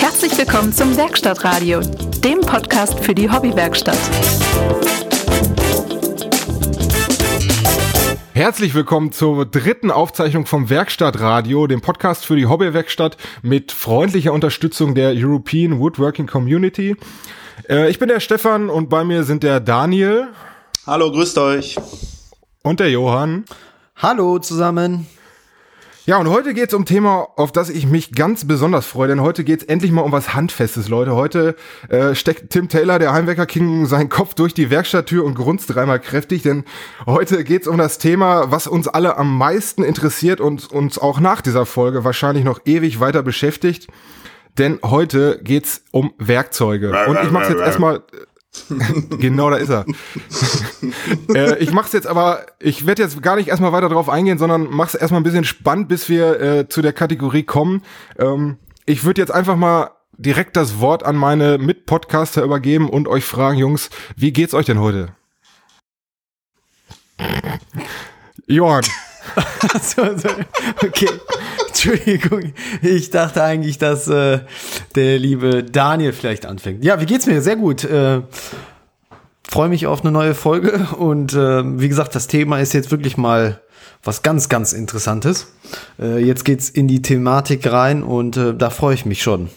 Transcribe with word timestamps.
Herzlich 0.00 0.38
willkommen 0.38 0.72
zum 0.72 0.96
Werkstattradio, 0.96 1.80
dem 2.24 2.40
Podcast 2.40 3.00
für 3.00 3.14
die 3.14 3.30
Hobbywerkstatt. 3.30 3.98
Herzlich 8.32 8.74
willkommen 8.74 9.12
zur 9.12 9.44
dritten 9.44 9.90
Aufzeichnung 9.90 10.46
vom 10.46 10.70
Werkstattradio, 10.70 11.66
dem 11.66 11.82
Podcast 11.82 12.24
für 12.24 12.34
die 12.34 12.46
Hobbywerkstatt 12.46 13.18
mit 13.42 13.72
freundlicher 13.72 14.32
Unterstützung 14.32 14.94
der 14.94 15.12
European 15.14 15.78
Woodworking 15.78 16.26
Community. 16.26 16.96
Äh, 17.68 17.90
ich 17.90 17.98
bin 17.98 18.08
der 18.08 18.20
Stefan 18.20 18.70
und 18.70 18.88
bei 18.88 19.04
mir 19.04 19.24
sind 19.24 19.42
der 19.42 19.60
Daniel. 19.60 20.28
Hallo, 20.86 21.12
grüßt 21.12 21.36
euch. 21.36 21.76
Und 22.62 22.80
der 22.80 22.90
Johann. 22.90 23.44
Hallo 23.96 24.38
zusammen. 24.38 25.06
Ja, 26.10 26.18
und 26.18 26.28
heute 26.28 26.54
geht's 26.54 26.74
um 26.74 26.86
Thema, 26.86 27.28
auf 27.36 27.52
das 27.52 27.70
ich 27.70 27.86
mich 27.86 28.10
ganz 28.10 28.44
besonders 28.44 28.84
freue, 28.84 29.06
denn 29.06 29.20
heute 29.20 29.44
geht's 29.44 29.62
endlich 29.62 29.92
mal 29.92 30.00
um 30.00 30.10
was 30.10 30.34
Handfestes, 30.34 30.88
Leute. 30.88 31.14
Heute 31.14 31.54
äh, 31.88 32.16
steckt 32.16 32.50
Tim 32.50 32.68
Taylor, 32.68 32.98
der 32.98 33.12
Heimwecker 33.12 33.46
King, 33.46 33.86
seinen 33.86 34.08
Kopf 34.08 34.34
durch 34.34 34.52
die 34.52 34.70
Werkstatttür 34.70 35.24
und 35.24 35.36
grunzt 35.36 35.72
dreimal 35.72 36.00
kräftig, 36.00 36.42
denn 36.42 36.64
heute 37.06 37.44
geht's 37.44 37.68
um 37.68 37.78
das 37.78 37.98
Thema, 37.98 38.50
was 38.50 38.66
uns 38.66 38.88
alle 38.88 39.18
am 39.18 39.38
meisten 39.38 39.84
interessiert 39.84 40.40
und 40.40 40.72
uns 40.72 40.98
auch 40.98 41.20
nach 41.20 41.42
dieser 41.42 41.64
Folge 41.64 42.02
wahrscheinlich 42.02 42.42
noch 42.42 42.58
ewig 42.64 42.98
weiter 42.98 43.22
beschäftigt. 43.22 43.86
Denn 44.58 44.80
heute 44.84 45.40
geht's 45.44 45.84
um 45.92 46.12
Werkzeuge. 46.18 46.90
Und 47.06 47.20
ich 47.22 47.30
mach's 47.30 47.50
jetzt 47.50 47.60
erstmal 47.60 48.02
genau, 49.18 49.50
da 49.50 49.56
ist 49.56 49.70
er. 49.70 49.84
äh, 51.34 51.58
ich 51.58 51.72
mach's 51.72 51.92
jetzt 51.92 52.06
aber, 52.06 52.46
ich 52.58 52.86
werde 52.86 53.02
jetzt 53.02 53.22
gar 53.22 53.36
nicht 53.36 53.48
erstmal 53.48 53.72
weiter 53.72 53.88
drauf 53.88 54.08
eingehen, 54.08 54.38
sondern 54.38 54.68
mach's 54.70 54.94
erstmal 54.94 55.20
ein 55.20 55.24
bisschen 55.24 55.44
spannend, 55.44 55.88
bis 55.88 56.08
wir 56.08 56.40
äh, 56.40 56.68
zu 56.68 56.82
der 56.82 56.92
Kategorie 56.92 57.44
kommen. 57.44 57.82
Ähm, 58.18 58.58
ich 58.86 59.04
würde 59.04 59.20
jetzt 59.20 59.30
einfach 59.30 59.56
mal 59.56 59.90
direkt 60.18 60.56
das 60.56 60.80
Wort 60.80 61.04
an 61.04 61.16
meine 61.16 61.58
Mitpodcaster 61.58 62.42
übergeben 62.42 62.90
und 62.90 63.08
euch 63.08 63.24
fragen, 63.24 63.58
Jungs, 63.58 63.88
wie 64.16 64.32
geht's 64.32 64.54
euch 64.54 64.66
denn 64.66 64.80
heute? 64.80 65.14
Johann. 68.46 68.84
so, 69.80 70.16
so, 70.16 70.28
okay. 70.82 71.08
Entschuldigung. 71.70 72.52
Ich 72.82 73.10
dachte 73.10 73.42
eigentlich, 73.42 73.78
dass 73.78 74.08
äh, 74.08 74.40
der 74.94 75.18
liebe 75.18 75.64
Daniel 75.64 76.12
vielleicht 76.12 76.46
anfängt. 76.46 76.84
Ja, 76.84 77.00
wie 77.00 77.06
geht's 77.06 77.26
mir? 77.26 77.40
Sehr 77.42 77.56
gut. 77.56 77.84
Äh, 77.84 78.22
Freue 79.50 79.68
mich 79.68 79.88
auf 79.88 80.02
eine 80.02 80.12
neue 80.12 80.34
Folge 80.34 80.86
und 80.96 81.32
äh, 81.32 81.80
wie 81.80 81.88
gesagt, 81.88 82.14
das 82.14 82.28
Thema 82.28 82.60
ist 82.60 82.72
jetzt 82.72 82.92
wirklich 82.92 83.16
mal 83.16 83.60
was 84.04 84.22
ganz, 84.22 84.48
ganz 84.48 84.72
Interessantes. 84.72 85.48
Äh, 85.98 86.24
jetzt 86.24 86.44
geht's 86.44 86.70
in 86.70 86.86
die 86.86 87.02
Thematik 87.02 87.66
rein 87.66 88.04
und 88.04 88.36
äh, 88.36 88.54
da 88.54 88.70
freue 88.70 88.94
ich 88.94 89.06
mich 89.06 89.24
schon. 89.24 89.50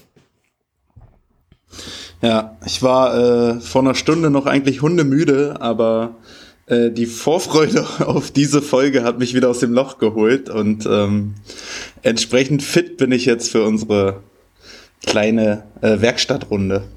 Ja, 2.24 2.58
ich 2.66 2.82
war 2.82 3.16
äh, 3.16 3.60
vor 3.60 3.84
einer 3.84 3.94
Stunde 3.94 4.32
noch 4.32 4.48
eigentlich 4.48 4.82
hundemüde, 4.82 5.58
aber 5.62 6.16
äh, 6.68 6.92
die 6.92 7.06
Vorfreude 7.06 7.86
auf 8.08 8.32
diese 8.32 8.62
Folge 8.62 9.04
hat 9.04 9.20
mich 9.20 9.34
wieder 9.34 9.50
aus 9.50 9.60
dem 9.60 9.74
Loch 9.74 9.98
geholt 9.98 10.50
und 10.50 10.86
ähm, 10.86 11.36
entsprechend 12.02 12.64
fit 12.64 12.98
bin 12.98 13.12
ich 13.12 13.26
jetzt 13.26 13.52
für 13.52 13.64
unsere 13.64 14.22
kleine 15.06 15.66
äh, 15.82 16.00
Werkstattrunde. 16.02 16.84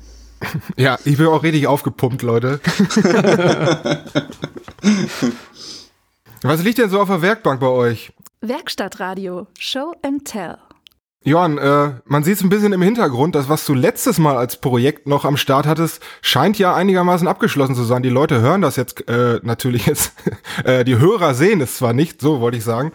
Ja, 0.77 0.99
ich 1.07 1.17
bin 1.17 1.27
auch 1.29 1.43
richtig 1.43 1.67
aufgepumpt, 1.67 2.21
Leute. 2.21 2.61
Was 6.43 6.63
liegt 6.63 6.77
denn 6.77 6.91
so 6.91 7.01
auf 7.01 7.09
der 7.09 7.23
Werkbank 7.23 7.59
bei 7.59 7.69
euch? 7.69 8.13
Werkstattradio, 8.43 9.47
Show 9.59 9.95
and 10.03 10.27
Tell. 10.27 10.59
Johann, 11.27 11.59
äh, 11.59 11.91
man 12.05 12.23
sieht 12.23 12.37
es 12.37 12.45
ein 12.45 12.51
bisschen 12.51 12.73
im 12.73 12.83
Hintergrund, 12.83 13.35
das, 13.35 13.49
was 13.49 13.67
du 13.67 13.75
letztes 13.75 14.21
Mal 14.21 14.37
als 14.37 14.59
Projekt 14.59 15.09
noch 15.09 15.25
am 15.25 15.37
Start 15.37 15.67
hattest, 15.67 16.01
scheint 16.23 16.57
ja 16.57 16.73
einigermaßen 16.73 17.27
abgeschlossen 17.27 17.75
zu 17.75 17.83
sein. 17.83 18.05
Die 18.05 18.11
Leute 18.11 18.41
hören 18.41 18.63
das 18.63 18.77
jetzt 18.77 19.09
äh, 19.09 19.41
natürlich 19.43 19.87
jetzt, 19.87 20.13
äh, 20.65 20.85
die 20.85 20.99
Hörer 20.99 21.35
sehen 21.35 21.61
es 21.61 21.79
zwar 21.79 21.95
nicht, 21.95 22.21
so 22.21 22.41
wollte 22.41 22.59
ich 22.59 22.63
sagen, 22.63 22.93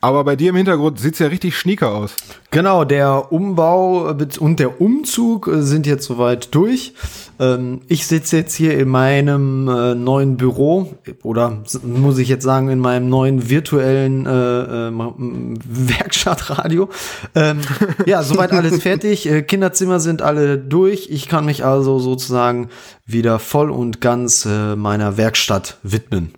aber 0.00 0.24
bei 0.24 0.34
dir 0.34 0.48
im 0.48 0.56
Hintergrund 0.56 0.98
sieht's 0.98 1.18
ja 1.18 1.26
richtig 1.26 1.58
schnieker 1.58 1.92
aus. 1.94 2.16
Genau, 2.50 2.84
der 2.84 3.32
Umbau 3.32 4.14
und 4.38 4.60
der 4.60 4.80
Umzug 4.80 5.50
sind 5.52 5.86
jetzt 5.86 6.06
soweit 6.06 6.54
durch. 6.54 6.94
Ähm, 7.40 7.80
ich 7.88 8.06
sitze 8.06 8.36
jetzt 8.38 8.54
hier 8.54 8.78
in 8.78 8.88
meinem 8.88 9.68
äh, 9.68 9.94
neuen 9.94 10.36
Büro 10.36 10.94
oder 11.22 11.64
muss 11.82 12.18
ich 12.18 12.28
jetzt 12.28 12.44
sagen 12.44 12.68
in 12.68 12.78
meinem 12.78 13.08
neuen 13.08 13.50
virtuellen 13.50 14.24
äh, 14.24 14.88
äh, 14.88 14.92
Werkstattradio. 15.98 16.88
Ähm, 17.34 17.60
ja, 18.06 18.22
soweit 18.22 18.52
alles 18.52 18.82
fertig. 18.82 19.26
Äh, 19.26 19.42
Kinderzimmer 19.42 20.00
sind 20.00 20.22
alle 20.22 20.58
durch. 20.58 21.08
Ich 21.10 21.28
kann 21.28 21.44
mich 21.44 21.64
also 21.64 21.98
sozusagen 21.98 22.68
wieder 23.06 23.38
voll 23.38 23.70
und 23.70 24.00
ganz 24.00 24.44
äh, 24.46 24.76
meiner 24.76 25.16
Werkstatt 25.16 25.78
widmen. 25.82 26.34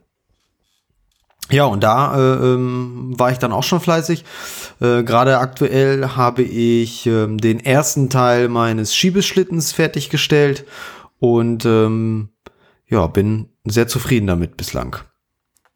Ja, 1.50 1.66
und 1.66 1.82
da 1.82 2.16
äh, 2.16 2.54
ähm, 2.54 3.14
war 3.16 3.30
ich 3.30 3.38
dann 3.38 3.52
auch 3.52 3.62
schon 3.62 3.80
fleißig. 3.80 4.24
Äh, 4.80 5.04
Gerade 5.04 5.38
aktuell 5.38 6.16
habe 6.16 6.42
ich 6.42 7.06
ähm, 7.06 7.38
den 7.38 7.60
ersten 7.60 8.10
Teil 8.10 8.48
meines 8.48 8.96
Schiebeschlittens 8.96 9.72
fertiggestellt 9.72 10.64
und 11.20 11.64
ähm, 11.64 12.30
ja, 12.88 13.06
bin 13.06 13.50
sehr 13.64 13.86
zufrieden 13.86 14.26
damit 14.26 14.56
bislang. 14.56 14.96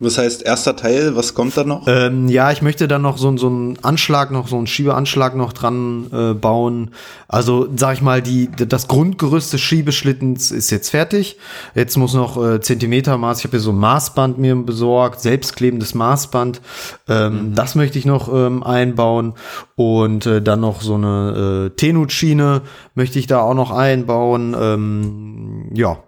Was 0.02 0.16
heißt 0.16 0.42
erster 0.42 0.76
Teil? 0.76 1.14
Was 1.14 1.34
kommt 1.34 1.54
da 1.58 1.64
noch? 1.64 1.86
Ähm, 1.86 2.26
ja, 2.28 2.50
ich 2.50 2.62
möchte 2.62 2.88
dann 2.88 3.02
noch 3.02 3.18
so, 3.18 3.36
so 3.36 3.48
einen 3.48 3.78
Anschlag, 3.84 4.30
noch 4.30 4.48
so 4.48 4.56
einen 4.56 4.66
Schiebeanschlag 4.66 5.36
noch 5.36 5.52
dran 5.52 6.06
äh, 6.10 6.32
bauen. 6.32 6.92
Also 7.28 7.68
sag 7.76 7.92
ich 7.92 8.00
mal, 8.00 8.22
die 8.22 8.48
das 8.50 8.88
Grundgerüst 8.88 9.52
des 9.52 9.60
Schiebeschlittens 9.60 10.52
ist 10.52 10.70
jetzt 10.70 10.88
fertig. 10.88 11.36
Jetzt 11.74 11.98
muss 11.98 12.14
noch 12.14 12.42
äh, 12.42 12.62
Zentimetermaß. 12.62 13.40
Ich 13.40 13.44
habe 13.44 13.58
hier 13.58 13.60
so 13.60 13.72
ein 13.72 13.76
Maßband 13.78 14.38
mir 14.38 14.56
besorgt, 14.56 15.20
selbstklebendes 15.20 15.94
Maßband. 15.94 16.62
Ähm, 17.06 17.50
mhm. 17.50 17.54
Das 17.54 17.74
möchte 17.74 17.98
ich 17.98 18.06
noch 18.06 18.32
ähm, 18.32 18.62
einbauen 18.62 19.34
und 19.76 20.24
äh, 20.24 20.40
dann 20.40 20.60
noch 20.60 20.80
so 20.80 20.94
eine 20.94 21.68
äh, 21.72 21.76
Tenut-Schiene 21.76 22.62
möchte 22.94 23.18
ich 23.18 23.26
da 23.26 23.42
auch 23.42 23.54
noch 23.54 23.70
einbauen. 23.70 24.56
Ähm, 24.58 25.70
ja, 25.74 26.02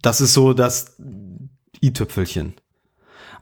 das 0.00 0.20
ist 0.20 0.32
so 0.32 0.52
das 0.52 0.96
i-Tüpfelchen. 1.82 2.54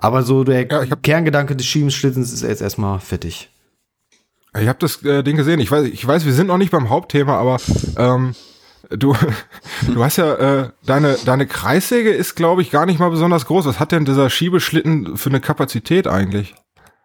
Aber 0.03 0.23
so 0.23 0.45
der 0.45 0.67
ja, 0.67 0.97
Kerngedanke 0.97 1.55
des 1.55 1.67
Schiebenschlittens 1.67 2.33
ist 2.33 2.43
jetzt 2.43 2.63
erstmal 2.63 3.01
fertig. 3.01 3.51
Ich 4.59 4.67
habe 4.67 4.79
das 4.79 5.03
äh, 5.05 5.23
Ding 5.23 5.37
gesehen. 5.37 5.61
Ich 5.61 5.71
weiß, 5.71 5.87
ich 5.87 6.05
weiß, 6.05 6.25
wir 6.25 6.33
sind 6.33 6.47
noch 6.47 6.57
nicht 6.57 6.73
beim 6.73 6.89
Hauptthema, 6.89 7.37
aber 7.37 7.59
ähm, 7.99 8.35
du, 8.89 9.15
du 9.95 10.03
hast 10.03 10.17
ja 10.17 10.35
äh, 10.35 10.71
deine 10.87 11.17
deine 11.27 11.47
Kreissäge 11.47 12.11
ist, 12.11 12.35
glaube 12.35 12.63
ich, 12.63 12.71
gar 12.71 12.87
nicht 12.87 12.99
mal 12.99 13.11
besonders 13.11 13.45
groß. 13.45 13.67
Was 13.67 13.79
hat 13.79 13.93
denn 13.93 14.07
dieser 14.07 14.31
Schiebeschlitten 14.31 15.19
für 15.19 15.29
eine 15.29 15.41
Kapazität 15.41 16.09
eigentlich? 16.09 16.55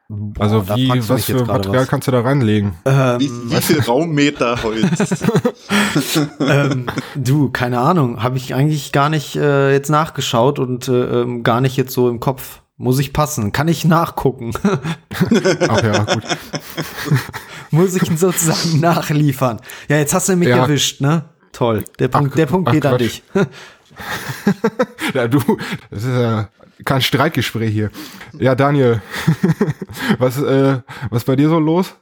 Boah, 0.07 0.44
also 0.44 0.69
wie, 0.75 0.89
was 1.09 1.25
für 1.25 1.45
Material 1.45 1.81
was. 1.81 1.88
kannst 1.89 2.07
du 2.07 2.12
da 2.12 2.22
reinlegen? 2.22 2.75
Ähm, 2.85 3.19
wie, 3.19 3.29
wie 3.51 3.62
viel 3.62 3.81
Raummeter 3.81 4.63
Holz? 4.63 5.25
ähm, 6.39 6.85
du, 7.16 7.50
keine 7.50 7.79
Ahnung, 7.79 8.23
habe 8.23 8.38
ich 8.38 8.56
eigentlich 8.56 8.94
gar 8.94 9.09
nicht 9.09 9.35
äh, 9.35 9.73
jetzt 9.73 9.89
nachgeschaut 9.89 10.59
und 10.59 10.88
äh, 10.88 11.22
ähm, 11.22 11.44
gar 11.44 11.59
nicht 11.59 11.75
jetzt 11.75 11.94
so 11.94 12.07
im 12.07 12.22
Kopf. 12.22 12.62
Muss 12.78 13.00
ich 13.00 13.13
passen? 13.13 13.53
Kann 13.53 13.69
ich 13.69 13.86
nachgucken? 13.86 14.52
Ach 15.69 15.84
ja, 15.84 16.03
gut. 16.03 16.24
Muss 17.72 17.96
ich 17.96 18.09
ihn 18.09 18.18
sozusagen 18.18 18.81
nachliefern? 18.81 19.62
Ja, 19.88 19.97
jetzt 19.97 20.13
hast 20.13 20.28
du 20.28 20.36
mich 20.36 20.50
ja. 20.50 20.58
erwischt, 20.58 21.00
ne? 21.00 21.30
Toll. 21.53 21.86
Der 22.00 22.09
Punkt, 22.09 22.31
ach, 22.34 22.36
der 22.36 22.46
Punkt 22.47 22.72
geht 22.72 22.86
an 22.86 22.97
dich. 22.97 23.24
ja, 25.13 25.30
du, 25.30 25.40
das 25.90 26.03
ist 26.03 26.09
ja 26.09 26.50
kein 26.84 27.02
Streitgespräch 27.02 27.72
hier. 27.72 27.91
Ja, 28.38 28.56
Daniel, 28.56 29.02
was, 30.19 30.42
äh, 30.42 30.80
was 31.09 31.24
bei 31.24 31.38
dir 31.38 31.47
so 31.47 31.59
los? 31.59 31.96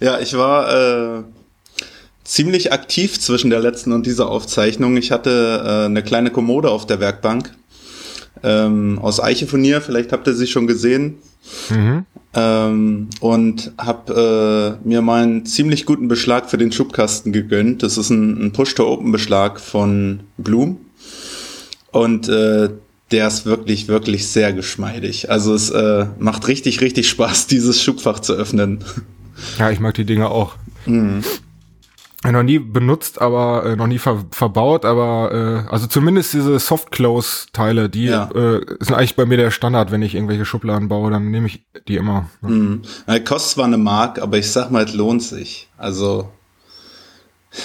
Ja, 0.00 0.20
ich 0.20 0.36
war 0.36 1.18
äh, 1.18 1.22
ziemlich 2.24 2.74
aktiv 2.74 3.18
zwischen 3.18 3.48
der 3.48 3.60
letzten 3.60 3.92
und 3.92 4.04
dieser 4.04 4.28
Aufzeichnung. 4.28 4.98
Ich 4.98 5.10
hatte 5.12 5.62
äh, 5.64 5.86
eine 5.86 6.02
kleine 6.02 6.30
Kommode 6.30 6.70
auf 6.70 6.86
der 6.86 7.00
Werkbank 7.00 7.54
ähm, 8.42 8.98
aus 9.00 9.20
Eichefonier, 9.20 9.80
vielleicht 9.80 10.12
habt 10.12 10.26
ihr 10.26 10.34
sie 10.34 10.46
schon 10.46 10.66
gesehen. 10.66 11.16
Mhm. 11.70 12.04
Ähm, 12.32 13.08
und 13.20 13.72
habe 13.76 14.78
äh, 14.84 14.88
mir 14.88 15.02
mal 15.02 15.22
einen 15.22 15.46
ziemlich 15.46 15.84
guten 15.84 16.06
Beschlag 16.06 16.48
für 16.48 16.58
den 16.58 16.70
Schubkasten 16.70 17.32
gegönnt. 17.32 17.82
Das 17.82 17.98
ist 17.98 18.10
ein, 18.10 18.46
ein 18.46 18.52
Push-to-Open-Beschlag 18.52 19.60
von 19.60 20.20
Bloom. 20.38 20.78
Und 21.90 22.28
äh, 22.28 22.68
der 23.10 23.26
ist 23.26 23.46
wirklich, 23.46 23.88
wirklich 23.88 24.28
sehr 24.28 24.52
geschmeidig. 24.52 25.28
Also 25.30 25.54
es 25.54 25.70
äh, 25.70 26.06
macht 26.18 26.46
richtig, 26.46 26.80
richtig 26.80 27.08
Spaß, 27.08 27.46
dieses 27.48 27.82
Schubfach 27.82 28.20
zu 28.20 28.34
öffnen. 28.34 28.84
Ja, 29.58 29.70
ich 29.70 29.80
mag 29.80 29.94
die 29.94 30.04
Dinger 30.04 30.30
auch. 30.30 30.54
Mhm 30.86 31.24
noch 32.24 32.42
nie 32.42 32.58
benutzt, 32.58 33.20
aber 33.20 33.64
äh, 33.64 33.76
noch 33.76 33.86
nie 33.86 33.98
ver 33.98 34.24
verbaut, 34.30 34.84
aber 34.84 35.66
äh, 35.66 35.72
also 35.72 35.86
zumindest 35.86 36.34
diese 36.34 36.58
Soft-Close-Teile, 36.58 37.88
die 37.88 38.04
ja. 38.04 38.30
äh, 38.34 38.60
sind 38.80 38.94
eigentlich 38.94 39.16
bei 39.16 39.24
mir 39.24 39.38
der 39.38 39.50
Standard, 39.50 39.90
wenn 39.90 40.02
ich 40.02 40.14
irgendwelche 40.14 40.44
Schubladen 40.44 40.88
baue, 40.88 41.10
dann 41.10 41.30
nehme 41.30 41.46
ich 41.46 41.64
die 41.88 41.96
immer. 41.96 42.28
Ne? 42.42 42.50
Mhm. 42.50 42.82
Ja, 43.06 43.18
kostet 43.20 43.52
zwar 43.52 43.64
eine 43.64 43.78
Mark, 43.78 44.20
aber 44.20 44.36
ich 44.36 44.50
sag 44.50 44.70
mal, 44.70 44.84
es 44.84 44.94
lohnt 44.94 45.22
sich. 45.22 45.68
Also 45.78 46.30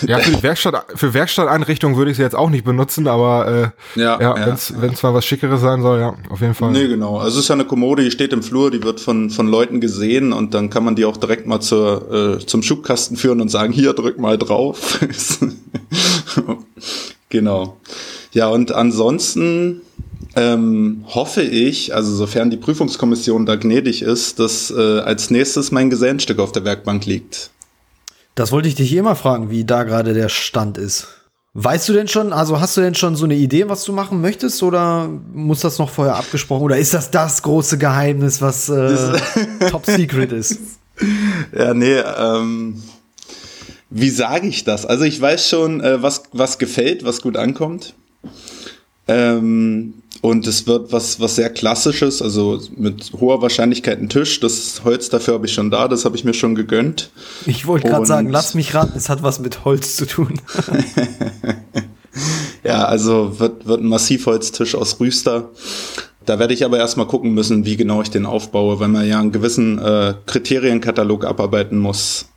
Ja, 0.08 0.18
für, 0.18 0.42
Werkstatt, 0.42 0.86
für 0.96 1.14
Werkstatteinrichtungen 1.14 1.96
würde 1.96 2.10
ich 2.10 2.18
sie 2.18 2.24
jetzt 2.24 2.36
auch 2.36 2.50
nicht 2.50 2.66
benutzen, 2.66 3.08
aber 3.08 3.74
äh, 3.96 4.00
ja, 4.00 4.20
ja, 4.20 4.38
ja 4.38 4.58
wenn 4.80 4.94
es 4.94 5.04
mal 5.04 5.14
was 5.14 5.26
Schickeres 5.26 5.62
sein 5.62 5.84
soll, 5.84 6.00
ja, 6.00 6.16
auf 6.30 6.42
jeden 6.42 6.56
Fall. 6.56 6.72
Nee, 6.72 6.88
genau. 6.88 7.20
Also 7.20 7.38
es 7.38 7.44
ist 7.44 7.50
ja 7.50 7.54
eine 7.54 7.66
Kommode, 7.66 8.04
die 8.04 8.10
steht 8.10 8.34
im 8.34 8.42
Flur, 8.42 8.72
die 8.72 8.82
wird 8.82 9.00
von, 9.00 9.30
von 9.30 9.48
Leuten 9.48 9.82
gesehen 9.82 10.34
und 10.34 10.56
dann 10.56 10.72
kann 10.72 10.84
man 10.84 10.96
die 10.96 11.06
auch 11.06 11.18
direkt 11.18 11.46
mal 11.46 11.60
zur, 11.60 12.40
äh, 12.42 12.46
zum 12.46 12.64
Schubkasten 12.64 13.16
führen 13.16 13.42
und 13.42 13.50
sagen, 13.50 13.72
hier, 13.72 13.94
drück 13.94 14.18
mal 14.18 14.40
drauf. 14.40 15.00
genau. 17.30 17.78
Ja, 18.34 18.48
und 18.48 18.72
ansonsten 18.72 19.82
ähm, 20.36 21.06
hoffe 21.08 21.44
ich, 21.44 21.94
also 21.94 22.14
sofern 22.14 22.50
die 22.50 22.58
Prüfungskommission 22.58 23.46
da 23.46 23.56
gnädig 23.56 24.02
ist, 24.02 24.40
dass 24.40 24.72
äh, 24.72 25.00
als 25.00 25.30
nächstes 25.30 25.72
mein 25.72 25.90
Gesellenstück 25.90 26.40
auf 26.40 26.52
der 26.52 26.66
Werkbank 26.66 27.06
liegt. 27.06 27.52
Das 28.36 28.52
wollte 28.52 28.68
ich 28.68 28.76
dich 28.76 28.94
immer 28.94 29.14
eh 29.14 29.16
fragen, 29.16 29.50
wie 29.50 29.64
da 29.64 29.84
gerade 29.84 30.14
der 30.14 30.30
Stand 30.30 30.78
ist. 30.78 31.08
Weißt 31.54 31.88
du 31.88 31.94
denn 31.94 32.10
schon, 32.10 32.34
also 32.34 32.60
hast 32.60 32.76
du 32.76 32.82
denn 32.82 32.96
schon 32.96 33.16
so 33.16 33.24
eine 33.24 33.36
Idee, 33.36 33.70
was 33.70 33.86
du 33.86 33.94
machen 33.94 34.20
möchtest, 34.20 34.62
oder 34.62 35.08
muss 35.34 35.62
das 35.62 35.80
noch 35.80 35.90
vorher 35.90 36.18
abgesprochen, 36.18 36.64
oder 36.64 36.78
ist 36.78 36.94
das 36.94 37.12
das 37.12 37.42
große 37.44 37.78
Geheimnis, 37.78 38.42
was 38.42 38.68
äh, 38.68 39.18
top 39.70 39.86
secret 39.86 40.32
ist? 40.32 40.60
Ja, 41.54 41.74
nee, 41.74 41.98
ähm, 41.98 42.82
wie 43.90 44.10
sage 44.10 44.48
ich 44.48 44.64
das? 44.64 44.86
Also 44.86 45.04
ich 45.04 45.20
weiß 45.20 45.50
schon, 45.50 45.82
äh, 45.82 46.02
was, 46.02 46.24
was 46.32 46.58
gefällt, 46.58 47.04
was 47.04 47.22
gut 47.22 47.36
ankommt. 47.36 47.96
Ähm, 49.10 49.96
und 50.22 50.48
es 50.48 50.66
wird 50.66 50.92
was, 50.92 51.20
was 51.20 51.36
sehr 51.36 51.50
klassisches, 51.50 52.22
also 52.22 52.62
mit 52.76 53.12
hoher 53.20 53.42
Wahrscheinlichkeit 53.42 54.00
ein 54.00 54.10
Tisch. 54.10 54.40
Das 54.40 54.82
Holz 54.84 55.10
dafür 55.10 55.36
habe 55.36 55.46
ich 55.46 55.54
schon 55.54 55.72
da, 55.72 55.88
das 55.88 56.06
habe 56.06 56.16
ich 56.16 56.24
mir 56.24 56.34
schon 56.34 56.56
gegönnt. 56.56 57.12
Ich 57.46 57.68
wollte 57.68 57.88
gerade 57.88 58.06
sagen, 58.06 58.30
lass 58.30 58.56
mich 58.56 58.74
raten, 58.74 58.98
es 58.98 59.10
hat 59.10 59.24
was 59.24 59.40
mit 59.40 59.66
Holz 59.66 59.96
zu 59.96 60.06
tun. 60.06 60.42
ja, 62.64 62.86
also 62.86 63.40
wird, 63.40 63.68
wird 63.68 63.82
ein 63.82 63.88
Massivholztisch 63.88 64.76
aus 64.76 65.00
Rüster. 65.00 65.50
Da 66.26 66.40
werde 66.40 66.54
ich 66.54 66.66
aber 66.66 66.80
erstmal 66.80 67.06
gucken 67.06 67.34
müssen, 67.34 67.66
wie 67.66 67.78
genau 67.78 68.02
ich 68.02 68.10
den 68.10 68.26
aufbaue, 68.26 68.80
weil 68.80 68.88
man 68.88 69.08
ja 69.08 69.20
einen 69.20 69.32
gewissen 69.32 69.78
äh, 69.78 70.16
Kriterienkatalog 70.26 71.24
abarbeiten 71.24 71.78
muss 71.78 72.30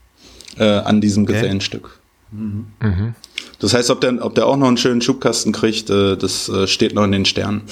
äh, 0.58 0.64
an 0.64 1.00
diesem 1.00 1.24
okay. 1.24 1.34
Gesellenstück. 1.34 1.98
Mhm. 2.30 2.66
Mhm. 2.82 3.14
Das 3.60 3.74
heißt, 3.74 3.90
ob 3.90 4.00
der, 4.00 4.24
ob 4.24 4.34
der 4.34 4.46
auch 4.46 4.56
noch 4.56 4.68
einen 4.68 4.76
schönen 4.76 5.00
Schubkasten 5.00 5.52
kriegt, 5.52 5.90
äh, 5.90 6.16
das 6.16 6.48
äh, 6.48 6.66
steht 6.66 6.94
noch 6.94 7.04
in 7.04 7.12
den 7.12 7.24
Sternen. 7.24 7.62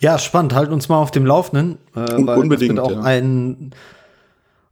Ja, 0.00 0.18
spannend. 0.18 0.54
Halt 0.54 0.70
uns 0.70 0.88
mal 0.88 0.96
auf 0.96 1.10
dem 1.10 1.26
Laufenden. 1.26 1.78
Äh, 1.94 2.06
weil 2.26 2.38
Unbedingt. 2.38 2.78
Das 2.78 2.88
wird 2.88 2.98
auch 2.98 3.02
ja. 3.02 3.08
ein, 3.08 3.72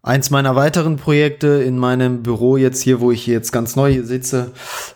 eins 0.03 0.31
meiner 0.31 0.57
weiteren 0.57 0.97
Projekte 0.97 1.49
in 1.49 1.77
meinem 1.77 2.23
Büro 2.23 2.57
jetzt 2.57 2.81
hier, 2.83 3.01
wo 3.01 3.13
ich 3.13 3.27
jetzt 3.27 3.53
ganz 3.53 3.77
neu 3.77 4.03
sitze, 4.03 4.53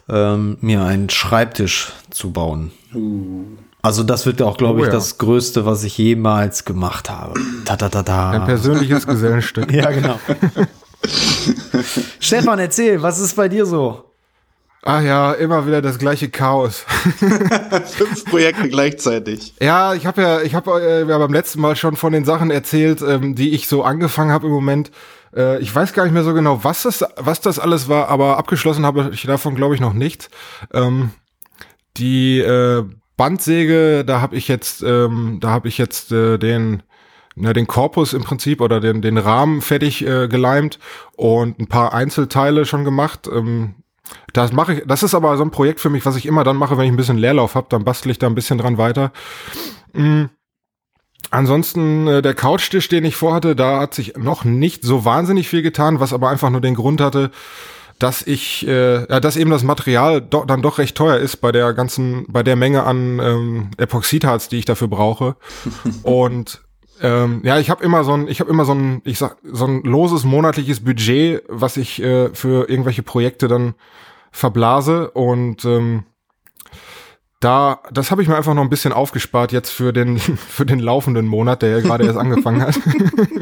ähm, 0.09 0.57
mir 0.61 0.83
einen 0.83 1.11
Schreibtisch 1.11 1.93
zu 2.11 2.33
bauen. 2.33 2.73
Uh. 2.95 3.45
Also 3.85 4.05
das 4.05 4.27
wird 4.27 4.41
auch, 4.43 4.57
glaube 4.57 4.79
oh, 4.79 4.83
ich, 4.83 4.87
ja. 4.87 4.93
das 4.93 5.19
Größte, 5.19 5.67
was 5.67 5.83
ich 5.83 5.99
jemals 5.99 6.65
gemacht 6.65 7.11
habe. 7.11 7.39
Ta 7.65 7.75
-ta 7.75 7.89
-ta 7.89 8.07
-ta. 8.07 8.31
Ein 8.31 8.45
persönliches 8.45 9.07
Gesellenstück. 9.09 9.71
ja, 9.73 9.91
genau. 9.91 10.21
Stefan, 12.21 12.59
erzähl, 12.59 13.03
was 13.03 13.19
ist 13.19 13.37
bei 13.37 13.49
dir 13.49 13.67
so? 13.67 14.13
Ah 14.85 15.01
ja, 15.01 15.33
immer 15.33 15.65
wieder 15.65 15.81
das 15.81 15.99
gleiche 15.99 16.29
Chaos. 16.29 16.81
Fünf 17.87 18.25
Projekte 18.25 18.69
gleichzeitig. 18.69 19.55
Ja, 19.61 19.95
ich 19.95 20.07
habe 20.07 20.21
ja, 20.21 20.43
ich 20.43 20.57
habe 20.57 20.83
äh, 20.83 21.09
ja 21.09 21.19
beim 21.19 21.33
letzten 21.33 21.61
Mal 21.61 21.77
schon 21.77 21.95
von 21.95 22.13
den 22.13 22.25
Sachen 22.25 22.51
erzählt, 22.51 23.01
ähm, 23.01 23.37
die 23.37 23.51
ich 23.51 23.69
so 23.69 23.85
angefangen 23.85 24.33
habe 24.33 24.49
im 24.49 24.53
Moment. 24.53 24.91
Äh, 25.37 25.61
ich 25.61 25.73
weiß 25.73 25.93
gar 25.93 26.03
nicht 26.03 26.13
mehr 26.13 26.25
so 26.25 26.35
genau, 26.35 26.65
was 26.65 26.83
das, 26.83 27.05
was 27.17 27.41
das 27.41 27.61
alles 27.61 27.89
war, 27.89 28.09
aber 28.09 28.39
abgeschlossen 28.39 28.85
habe 28.85 29.11
ich 29.13 29.23
davon, 29.23 29.55
glaube 29.55 29.77
ich, 29.77 29.81
noch 29.81 29.93
nicht. 29.93 30.31
Ähm, 30.75 31.11
die 31.97 32.41
äh, 32.41 32.85
Bandsäge, 33.17 34.05
da 34.05 34.21
habe 34.21 34.35
ich 34.35 34.49
jetzt, 34.49 34.83
ähm, 34.83 35.39
da 35.41 35.51
habe 35.51 35.69
ich 35.69 35.79
jetzt 35.79 36.11
äh, 36.11 36.39
den 36.39 36.83
na, 37.35 37.53
den 37.53 37.67
Korpus 37.67 38.13
im 38.13 38.23
Prinzip 38.23 38.61
oder 38.61 38.81
den, 38.81 39.03
den 39.03 39.19
Rahmen 39.19 39.61
fertig 39.63 40.07
äh, 40.07 40.29
geleimt 40.29 40.79
und 41.17 41.59
ein 41.59 41.67
paar 41.67 41.95
Einzelteile 41.95 42.67
schon 42.67 42.85
gemacht. 42.85 43.29
Ähm, 43.33 43.77
das 44.33 44.53
mache 44.53 44.75
ich, 44.75 44.83
das 44.87 45.03
ist 45.03 45.15
aber 45.15 45.37
so 45.37 45.45
ein 45.45 45.51
Projekt 45.51 45.81
für 45.81 45.91
mich, 45.91 46.05
was 46.05 46.17
ich 46.17 46.27
immer 46.27 46.45
dann 46.45 46.57
mache, 46.57 46.77
wenn 46.77 46.85
ich 46.85 46.93
ein 46.93 46.97
bisschen 46.97 47.19
Leerlauf 47.19 47.55
habe, 47.55 47.67
dann 47.71 47.85
bastel 47.85 48.11
ich 48.11 48.19
da 48.19 48.27
ein 48.27 48.35
bisschen 48.35 48.59
dran 48.59 48.79
weiter. 48.79 49.13
Mhm. 49.93 50.31
Ansonsten 51.31 52.07
äh, 52.09 52.23
der 52.23 52.35
Couchtisch, 52.35 52.89
den 52.89 53.05
ich 53.05 53.17
vorhatte, 53.17 53.57
da 53.57 53.81
hat 53.81 53.95
sich 53.95 54.17
noch 54.17 54.45
nicht 54.45 54.85
so 54.85 55.05
wahnsinnig 55.05 55.49
viel 55.49 55.63
getan, 55.63 56.01
was 56.01 56.13
aber 56.13 56.29
einfach 56.29 56.51
nur 56.51 56.61
den 56.61 56.75
Grund 56.75 57.01
hatte, 57.01 57.31
dass 57.99 58.27
ich, 58.27 58.67
äh, 58.67 59.09
ja, 59.09 59.21
dass 59.21 59.37
eben 59.37 59.51
das 59.51 59.63
Material 59.63 60.21
do, 60.21 60.45
dann 60.45 60.61
doch 60.61 60.79
recht 60.79 60.97
teuer 60.97 61.17
ist 61.17 61.37
bei 61.37 61.53
der 61.53 61.73
ganzen, 61.73 62.27
bei 62.29 62.43
der 62.43 62.57
Menge 62.57 62.83
an 62.83 63.21
ähm, 63.21 63.71
Epoxidharz, 63.79 64.49
die 64.49 64.59
ich 64.59 64.65
dafür 64.65 64.89
brauche. 64.89 65.37
und 66.03 66.63
ähm, 67.03 67.41
ja, 67.45 67.59
ich 67.59 67.69
habe 67.69 67.85
immer 67.85 68.05
so 68.05 68.13
ein, 68.13 68.29
ich 68.29 68.41
habe 68.41 68.51
immer 68.51 68.65
so 68.65 68.75
ein, 68.75 69.03
ich 69.05 69.19
sag, 69.19 69.37
so 69.43 69.67
ein 69.67 69.83
loses 69.83 70.25
monatliches 70.25 70.85
Budget, 70.85 71.43
was 71.49 71.77
ich 71.77 72.01
äh, 72.03 72.31
für 72.33 72.71
irgendwelche 72.71 73.03
Projekte 73.03 73.49
dann 73.49 73.75
verblase 74.31 75.11
und 75.11 75.65
ähm, 75.65 76.05
da, 77.41 77.81
das 77.91 78.13
habe 78.13 78.23
ich 78.23 78.29
mir 78.29 78.37
einfach 78.37 78.55
noch 78.55 78.63
ein 78.63 78.71
bisschen 78.71 78.93
aufgespart 78.93 79.51
jetzt 79.51 79.71
für 79.71 79.93
den 79.93 80.19
für 80.49 80.65
den 80.65 80.79
laufenden 80.79 81.27
Monat, 81.27 81.63
der 81.63 81.71
ja 81.71 81.81
gerade 81.81 82.05
erst 82.05 82.19
angefangen 82.19 82.63
hat. 82.63 82.79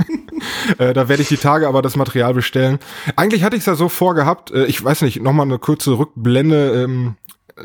äh, 0.79 0.95
da 0.95 1.09
werde 1.09 1.23
ich 1.23 1.29
die 1.29 1.37
Tage 1.37 1.69
aber 1.69 1.83
das 1.83 1.97
Material 1.97 2.33
bestellen. 2.33 2.79
Eigentlich 3.17 3.45
hatte 3.45 3.56
ich 3.56 3.61
es 3.61 3.67
ja 3.67 3.75
so 3.75 3.91
vorgehabt. 3.91 4.51
Äh, 4.53 4.65
ich 4.65 4.83
weiß 4.83 5.03
nicht, 5.03 5.23
noch 5.23 5.33
mal 5.35 5.43
eine 5.43 5.59
kurze 5.59 5.99
Rückblende. 5.99 6.83
Ähm, 6.83 7.17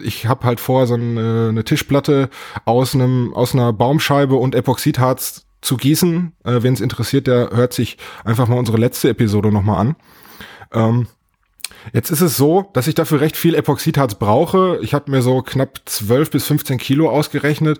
ich 0.03 0.25
habe 0.27 0.45
halt 0.45 0.59
vor 0.59 0.87
so 0.87 0.95
eine, 0.95 1.47
eine 1.49 1.63
Tischplatte 1.63 2.29
aus 2.65 2.93
einem 2.93 3.33
aus 3.33 3.53
einer 3.53 3.71
Baumscheibe 3.71 4.35
und 4.35 4.55
Epoxidharz 4.55 5.44
zu 5.65 5.77
gießen. 5.77 6.33
Äh, 6.43 6.63
Wen 6.63 6.73
es 6.73 6.81
interessiert, 6.81 7.27
der 7.27 7.49
hört 7.51 7.73
sich 7.73 7.97
einfach 8.23 8.47
mal 8.47 8.57
unsere 8.57 8.77
letzte 8.77 9.09
Episode 9.09 9.51
nochmal 9.51 9.79
an. 9.79 9.95
Ähm, 10.71 11.07
jetzt 11.93 12.11
ist 12.11 12.21
es 12.21 12.37
so, 12.37 12.69
dass 12.73 12.87
ich 12.87 12.95
dafür 12.95 13.19
recht 13.21 13.35
viel 13.35 13.55
Epoxidharz 13.55 14.15
brauche. 14.15 14.79
Ich 14.81 14.93
habe 14.93 15.11
mir 15.11 15.21
so 15.21 15.41
knapp 15.41 15.81
12 15.85 16.31
bis 16.31 16.45
15 16.45 16.77
Kilo 16.77 17.09
ausgerechnet. 17.09 17.79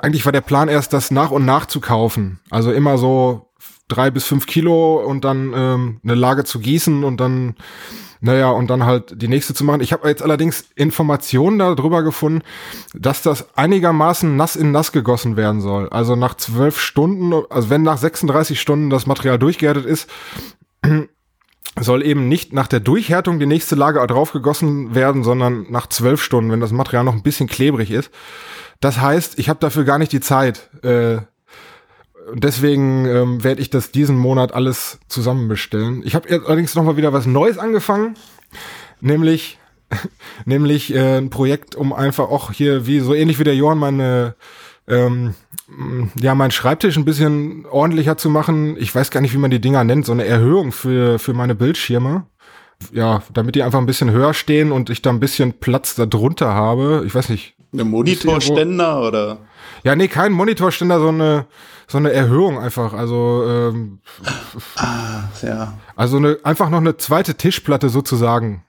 Eigentlich 0.00 0.24
war 0.24 0.32
der 0.32 0.40
Plan 0.40 0.68
erst, 0.68 0.92
das 0.92 1.10
nach 1.10 1.30
und 1.30 1.44
nach 1.44 1.66
zu 1.66 1.80
kaufen. 1.80 2.38
Also 2.50 2.72
immer 2.72 2.98
so 2.98 3.48
drei 3.88 4.10
bis 4.10 4.24
fünf 4.24 4.46
Kilo 4.46 5.00
und 5.04 5.24
dann 5.24 5.52
ähm, 5.54 6.00
eine 6.02 6.14
Lage 6.14 6.44
zu 6.44 6.58
gießen 6.58 7.04
und 7.04 7.18
dann 7.18 7.54
naja, 8.20 8.50
und 8.50 8.68
dann 8.68 8.84
halt 8.84 9.20
die 9.20 9.28
nächste 9.28 9.54
zu 9.54 9.64
machen. 9.64 9.80
Ich 9.80 9.92
habe 9.92 10.08
jetzt 10.08 10.22
allerdings 10.22 10.66
Informationen 10.74 11.58
darüber 11.58 12.02
gefunden, 12.02 12.42
dass 12.94 13.22
das 13.22 13.56
einigermaßen 13.56 14.36
nass 14.36 14.56
in 14.56 14.72
nass 14.72 14.92
gegossen 14.92 15.36
werden 15.36 15.60
soll. 15.60 15.88
Also 15.90 16.16
nach 16.16 16.34
zwölf 16.34 16.78
Stunden, 16.78 17.32
also 17.50 17.70
wenn 17.70 17.82
nach 17.82 17.98
36 17.98 18.60
Stunden 18.60 18.90
das 18.90 19.06
Material 19.06 19.38
durchgehärtet 19.38 19.84
ist, 19.84 20.10
soll 21.78 22.04
eben 22.04 22.28
nicht 22.28 22.52
nach 22.52 22.68
der 22.68 22.80
Durchhärtung 22.80 23.38
die 23.38 23.46
nächste 23.46 23.74
Lage 23.74 24.04
drauf 24.06 24.32
gegossen 24.32 24.94
werden, 24.94 25.24
sondern 25.24 25.66
nach 25.70 25.86
zwölf 25.88 26.22
Stunden, 26.22 26.50
wenn 26.50 26.60
das 26.60 26.72
Material 26.72 27.04
noch 27.04 27.14
ein 27.14 27.22
bisschen 27.22 27.48
klebrig 27.48 27.90
ist. 27.90 28.10
Das 28.80 29.00
heißt, 29.00 29.38
ich 29.38 29.48
habe 29.48 29.60
dafür 29.60 29.84
gar 29.84 29.98
nicht 29.98 30.12
die 30.12 30.20
Zeit, 30.20 30.70
äh, 30.82 31.18
deswegen 32.34 33.06
ähm, 33.06 33.44
werde 33.44 33.60
ich 33.60 33.70
das 33.70 33.90
diesen 33.90 34.16
Monat 34.16 34.52
alles 34.52 34.98
zusammenbestellen. 35.08 36.02
Ich 36.04 36.14
habe 36.14 36.28
allerdings 36.46 36.74
noch 36.74 36.84
mal 36.84 36.96
wieder 36.96 37.12
was 37.12 37.26
Neues 37.26 37.58
angefangen, 37.58 38.14
nämlich 39.00 39.58
nämlich 40.44 40.94
äh, 40.94 41.18
ein 41.18 41.30
Projekt, 41.30 41.74
um 41.74 41.92
einfach 41.92 42.28
auch 42.28 42.52
hier 42.52 42.86
wie 42.86 43.00
so 43.00 43.14
ähnlich 43.14 43.38
wie 43.38 43.44
der 43.44 43.54
Johann 43.54 43.78
meine 43.78 44.34
ähm, 44.88 45.34
ja 46.20 46.34
mein 46.34 46.50
Schreibtisch 46.50 46.96
ein 46.96 47.04
bisschen 47.04 47.66
ordentlicher 47.66 48.16
zu 48.16 48.30
machen. 48.30 48.76
Ich 48.78 48.94
weiß 48.94 49.10
gar 49.10 49.20
nicht, 49.20 49.34
wie 49.34 49.38
man 49.38 49.50
die 49.50 49.60
Dinger 49.60 49.84
nennt, 49.84 50.06
so 50.06 50.12
eine 50.12 50.24
Erhöhung 50.24 50.72
für 50.72 51.18
für 51.18 51.34
meine 51.34 51.54
Bildschirme. 51.54 52.26
Ja, 52.92 53.22
damit 53.32 53.54
die 53.54 53.62
einfach 53.62 53.78
ein 53.78 53.86
bisschen 53.86 54.10
höher 54.10 54.34
stehen 54.34 54.70
und 54.70 54.90
ich 54.90 55.00
da 55.00 55.10
ein 55.10 55.20
bisschen 55.20 55.54
Platz 55.54 55.94
darunter 55.94 56.52
habe. 56.52 57.04
Ich 57.06 57.14
weiß 57.14 57.30
nicht. 57.30 57.55
Eine 57.72 57.84
Monitorständer 57.84 59.00
oder? 59.02 59.38
Ja, 59.84 59.94
nee, 59.94 60.08
kein 60.08 60.32
Monitorständer, 60.32 60.98
so 61.00 61.08
eine, 61.08 61.46
so 61.86 61.98
eine 61.98 62.12
Erhöhung 62.12 62.58
einfach. 62.58 62.92
Also, 62.92 63.44
ähm, 63.46 64.00
ah, 64.76 65.24
ja. 65.42 65.74
Also 65.94 66.16
eine, 66.16 66.38
einfach 66.42 66.70
noch 66.70 66.78
eine 66.78 66.96
zweite 66.96 67.34
Tischplatte 67.34 67.88
sozusagen. 67.88 68.64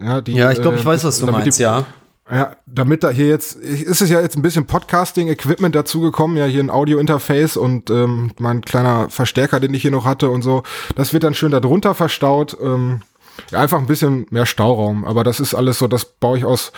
Ja, 0.00 0.20
die, 0.20 0.32
ja 0.32 0.50
ich 0.50 0.60
glaube, 0.60 0.76
ich 0.76 0.82
äh, 0.82 0.86
weiß, 0.86 1.04
was 1.04 1.18
du 1.18 1.26
meinst, 1.26 1.58
die, 1.58 1.62
ja. 1.62 1.84
Ja, 2.30 2.56
damit 2.66 3.02
da 3.02 3.10
hier 3.10 3.26
jetzt, 3.26 3.56
ist 3.56 4.00
es 4.00 4.08
ja 4.08 4.20
jetzt 4.20 4.36
ein 4.36 4.42
bisschen 4.42 4.64
Podcasting-Equipment 4.64 5.74
dazugekommen, 5.74 6.36
ja, 6.36 6.46
hier 6.46 6.62
ein 6.62 6.70
Audio-Interface 6.70 7.56
und 7.56 7.90
ähm, 7.90 8.30
mein 8.38 8.62
kleiner 8.62 9.10
Verstärker, 9.10 9.60
den 9.60 9.74
ich 9.74 9.82
hier 9.82 9.90
noch 9.90 10.06
hatte 10.06 10.30
und 10.30 10.42
so. 10.42 10.62
Das 10.94 11.12
wird 11.12 11.24
dann 11.24 11.34
schön 11.34 11.50
darunter 11.50 11.94
verstaut. 11.94 12.56
Ähm, 12.62 13.02
ja, 13.50 13.60
einfach 13.60 13.78
ein 13.78 13.86
bisschen 13.86 14.26
mehr 14.30 14.46
Stauraum. 14.46 15.04
Aber 15.04 15.24
das 15.24 15.40
ist 15.40 15.54
alles 15.54 15.78
so, 15.78 15.88
das 15.88 16.04
baue 16.04 16.38
ich 16.38 16.44
aus 16.44 16.72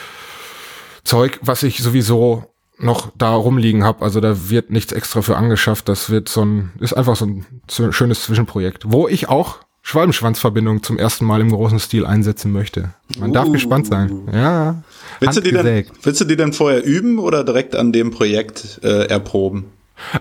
Zeug, 1.05 1.39
was 1.43 1.63
ich 1.63 1.83
sowieso 1.83 2.45
noch 2.79 3.13
da 3.17 3.35
rumliegen 3.35 3.85
habe. 3.85 4.03
Also 4.05 4.21
da 4.21 4.51
wird 4.51 4.71
nichts 4.71 4.93
extra 4.93 5.23
für 5.23 5.37
angeschafft. 5.37 5.89
Das 5.89 6.11
wird 6.11 6.29
so 6.29 6.45
ein, 6.45 6.73
ist 6.81 6.95
einfach 6.95 7.17
so 7.17 7.27
ein 7.27 7.93
schönes 7.93 8.23
Zwischenprojekt. 8.23 8.85
Wo 8.87 9.07
ich 9.07 9.29
auch 9.29 9.59
Schwalbenschwanzverbindung 9.83 10.83
zum 10.83 10.99
ersten 10.99 11.27
Mal 11.27 11.43
im 11.43 11.51
großen 11.51 11.79
Stil 11.79 12.07
einsetzen 12.07 12.51
möchte. 12.53 12.95
Man 13.19 13.35
darf 13.35 13.49
Uh. 13.49 13.53
gespannt 13.53 13.87
sein. 13.87 14.29
Ja. 14.33 14.83
Willst 15.21 15.37
du, 15.37 15.43
die 15.43 15.53
denn, 15.53 15.87
willst 16.03 16.21
du 16.23 16.25
die 16.25 16.37
denn 16.37 16.55
vorher 16.55 16.83
üben 16.83 17.19
oder 17.19 17.45
direkt 17.45 17.77
an 17.77 17.93
dem 17.93 18.11
Projekt 18.11 18.81
äh, 18.83 19.07
erproben? 19.07 19.67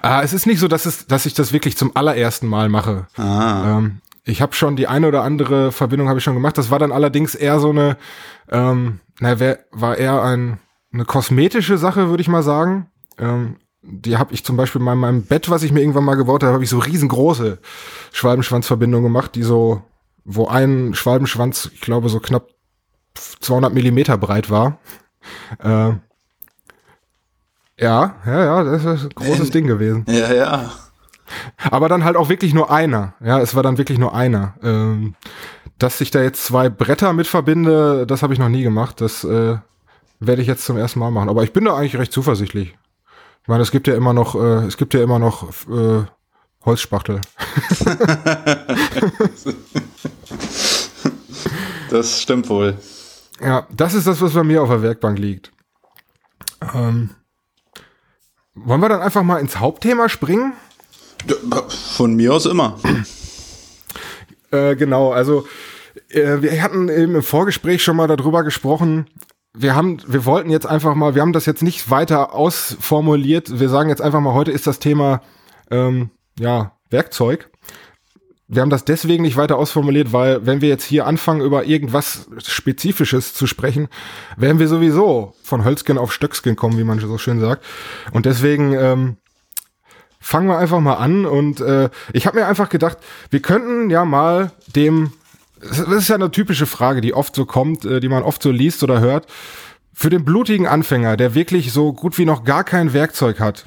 Ah, 0.01 0.21
es 0.21 0.33
ist 0.33 0.45
nicht 0.45 0.59
so, 0.59 0.67
dass, 0.67 0.85
es, 0.85 1.07
dass 1.07 1.25
ich 1.25 1.33
das 1.33 1.53
wirklich 1.53 1.77
zum 1.77 1.95
allerersten 1.95 2.45
Mal 2.45 2.67
mache. 2.69 3.07
Ah. 3.15 3.79
Ähm, 3.79 4.01
ich 4.25 4.41
habe 4.41 4.53
schon 4.53 4.75
die 4.75 4.87
eine 4.87 5.07
oder 5.07 5.23
andere 5.23 5.71
Verbindung 5.71 6.09
habe 6.09 6.19
ich 6.19 6.23
schon 6.23 6.35
gemacht. 6.35 6.57
Das 6.57 6.69
war 6.69 6.77
dann 6.77 6.91
allerdings 6.91 7.33
eher 7.33 7.59
so 7.59 7.69
eine, 7.69 7.97
ähm, 8.51 8.99
na, 9.19 9.39
wer, 9.39 9.59
war 9.71 9.97
eher 9.97 10.21
ein, 10.21 10.59
eine 10.93 11.05
kosmetische 11.05 11.77
Sache, 11.77 12.09
würde 12.09 12.21
ich 12.21 12.27
mal 12.27 12.43
sagen. 12.43 12.87
Ähm, 13.17 13.57
die 13.81 14.17
habe 14.17 14.33
ich 14.33 14.45
zum 14.45 14.55
Beispiel 14.55 14.79
in 14.79 14.85
meinem, 14.85 14.99
meinem 14.99 15.23
Bett, 15.23 15.49
was 15.49 15.63
ich 15.63 15.71
mir 15.71 15.81
irgendwann 15.81 16.05
mal 16.05 16.15
gebaut 16.15 16.43
habe, 16.43 16.53
habe 16.53 16.63
ich 16.63 16.69
so 16.69 16.79
riesengroße 16.79 17.59
Schwalbenschwanzverbindungen 18.13 19.03
gemacht, 19.03 19.35
die 19.35 19.43
so, 19.43 19.81
wo 20.23 20.47
ein 20.47 20.93
Schwalbenschwanz, 20.93 21.69
ich 21.73 21.81
glaube, 21.81 22.07
so 22.09 22.19
knapp 22.19 22.47
200 23.15 23.73
Millimeter 23.73 24.17
breit 24.17 24.49
war. 24.49 24.79
Äh, 25.59 25.93
ja, 27.79 28.15
ja, 28.25 28.45
ja, 28.45 28.63
das 28.63 28.85
ist 28.85 29.03
ein 29.03 29.09
großes 29.15 29.49
Ding 29.51 29.67
gewesen. 29.67 30.05
Ja, 30.07 30.33
ja. 30.33 30.71
Aber 31.69 31.89
dann 31.89 32.03
halt 32.03 32.15
auch 32.15 32.29
wirklich 32.29 32.53
nur 32.53 32.71
einer. 32.71 33.15
Ja, 33.23 33.39
es 33.39 33.55
war 33.55 33.63
dann 33.63 33.77
wirklich 33.77 33.97
nur 33.97 34.13
einer. 34.13 34.55
Ähm, 34.61 35.15
dass 35.79 35.99
ich 36.01 36.11
da 36.11 36.21
jetzt 36.21 36.45
zwei 36.45 36.69
Bretter 36.69 37.13
mit 37.13 37.27
verbinde, 37.27 38.05
das 38.05 38.23
habe 38.23 38.33
ich 38.33 38.39
noch 38.39 38.49
nie 38.49 38.63
gemacht. 38.63 39.01
Das 39.01 39.23
äh, 39.23 39.57
werde 40.19 40.41
ich 40.41 40.47
jetzt 40.47 40.65
zum 40.65 40.77
ersten 40.77 40.99
Mal 40.99 41.11
machen. 41.11 41.29
Aber 41.29 41.43
ich 41.43 41.53
bin 41.53 41.65
da 41.65 41.75
eigentlich 41.75 41.97
recht 41.97 42.11
zuversichtlich. 42.11 42.75
Ich 43.41 43.47
meine, 43.47 43.61
es 43.61 43.71
gibt 43.71 43.87
ja 43.87 43.95
immer 43.95 44.13
noch, 44.13 44.35
äh, 44.35 44.65
es 44.65 44.77
gibt 44.77 44.93
ja 44.93 45.03
immer 45.03 45.19
noch 45.19 45.49
äh, 45.69 46.05
Holzspachtel. 46.65 47.21
Das 51.93 52.23
stimmt 52.23 52.49
wohl. 52.49 52.75
Ja, 53.39 53.67
das 53.69 53.93
ist 53.93 54.07
das, 54.07 54.19
was 54.19 54.33
bei 54.33 54.43
mir 54.43 54.63
auf 54.63 54.69
der 54.69 54.81
Werkbank 54.81 55.19
liegt. 55.19 55.51
Ähm, 56.73 57.11
wollen 58.55 58.81
wir 58.81 58.89
dann 58.89 59.01
einfach 59.01 59.21
mal 59.21 59.37
ins 59.37 59.59
Hauptthema 59.59 60.09
springen? 60.09 60.53
Von 61.95 62.15
mir 62.15 62.33
aus 62.33 62.47
immer. 62.47 62.79
Äh, 64.49 64.75
genau, 64.75 65.11
also 65.11 65.45
äh, 66.09 66.41
wir 66.41 66.63
hatten 66.63 66.89
eben 66.89 67.13
im 67.13 67.21
Vorgespräch 67.21 67.83
schon 67.83 67.95
mal 67.95 68.07
darüber 68.07 68.43
gesprochen. 68.43 69.05
Wir 69.55 69.75
haben, 69.75 69.99
wir 70.07 70.25
wollten 70.25 70.49
jetzt 70.49 70.65
einfach 70.65 70.95
mal, 70.95 71.13
wir 71.13 71.21
haben 71.21 71.33
das 71.33 71.45
jetzt 71.45 71.61
nicht 71.61 71.91
weiter 71.91 72.33
ausformuliert. 72.33 73.59
Wir 73.59 73.69
sagen 73.69 73.89
jetzt 73.89 74.01
einfach 74.01 74.19
mal, 74.19 74.33
heute 74.33 74.51
ist 74.51 74.65
das 74.65 74.79
Thema 74.79 75.21
ähm, 75.69 76.09
ja 76.39 76.73
Werkzeug. 76.89 77.51
Wir 78.47 78.61
haben 78.61 78.69
das 78.69 78.83
deswegen 78.83 79.23
nicht 79.23 79.37
weiter 79.37 79.57
ausformuliert, 79.57 80.11
weil 80.11 80.45
wenn 80.45 80.61
wir 80.61 80.69
jetzt 80.69 80.83
hier 80.83 81.05
anfangen, 81.07 81.41
über 81.41 81.65
irgendwas 81.65 82.27
Spezifisches 82.45 83.33
zu 83.33 83.47
sprechen, 83.47 83.89
werden 84.37 84.59
wir 84.59 84.67
sowieso 84.67 85.33
von 85.43 85.63
Hölzgen 85.63 85.97
auf 85.97 86.11
Stöckskin 86.11 86.55
kommen, 86.55 86.77
wie 86.77 86.83
man 86.83 86.99
so 86.99 87.17
schön 87.17 87.39
sagt. 87.39 87.63
Und 88.11 88.25
deswegen 88.25 88.73
ähm, 88.73 89.17
fangen 90.19 90.47
wir 90.47 90.57
einfach 90.57 90.79
mal 90.79 90.95
an. 90.95 91.25
Und 91.25 91.61
äh, 91.61 91.89
ich 92.11 92.25
habe 92.25 92.39
mir 92.39 92.47
einfach 92.47 92.69
gedacht, 92.69 92.97
wir 93.29 93.41
könnten 93.41 93.89
ja 93.89 94.03
mal 94.03 94.51
dem, 94.75 95.13
das 95.69 95.79
ist 95.79 96.07
ja 96.09 96.15
eine 96.15 96.31
typische 96.31 96.65
Frage, 96.65 97.01
die 97.01 97.13
oft 97.13 97.35
so 97.35 97.45
kommt, 97.45 97.85
äh, 97.85 97.99
die 97.99 98.09
man 98.09 98.23
oft 98.23 98.41
so 98.43 98.51
liest 98.51 98.83
oder 98.83 98.99
hört, 98.99 99.27
für 99.93 100.09
den 100.09 100.25
blutigen 100.25 100.67
Anfänger, 100.67 101.17
der 101.17 101.35
wirklich 101.35 101.71
so 101.71 101.93
gut 101.93 102.17
wie 102.17 102.25
noch 102.25 102.43
gar 102.43 102.63
kein 102.63 102.93
Werkzeug 102.93 103.39
hat, 103.39 103.65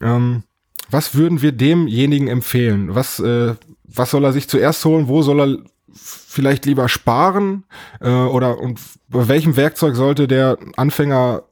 ähm, 0.00 0.42
was 0.90 1.14
würden 1.14 1.42
wir 1.42 1.52
demjenigen 1.52 2.28
empfehlen? 2.28 2.94
Was, 2.94 3.20
äh, 3.20 3.54
was 3.84 4.10
soll 4.10 4.24
er 4.24 4.32
sich 4.32 4.48
zuerst 4.48 4.84
holen? 4.84 5.08
Wo 5.08 5.22
soll 5.22 5.40
er 5.40 5.58
vielleicht 5.92 6.66
lieber 6.66 6.88
sparen? 6.88 7.64
Äh, 8.00 8.08
oder 8.08 8.58
und 8.58 8.80
bei 9.08 9.28
welchem 9.28 9.56
Werkzeug 9.56 9.96
sollte 9.96 10.26
der 10.28 10.58
Anfänger 10.76 11.42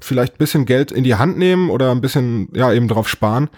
vielleicht 0.00 0.34
ein 0.34 0.38
bisschen 0.38 0.66
Geld 0.66 0.92
in 0.92 1.04
die 1.04 1.14
Hand 1.14 1.38
nehmen 1.38 1.70
oder 1.70 1.90
ein 1.90 2.00
bisschen, 2.00 2.48
ja, 2.52 2.72
eben 2.72 2.88
drauf 2.88 3.08
sparen? 3.08 3.48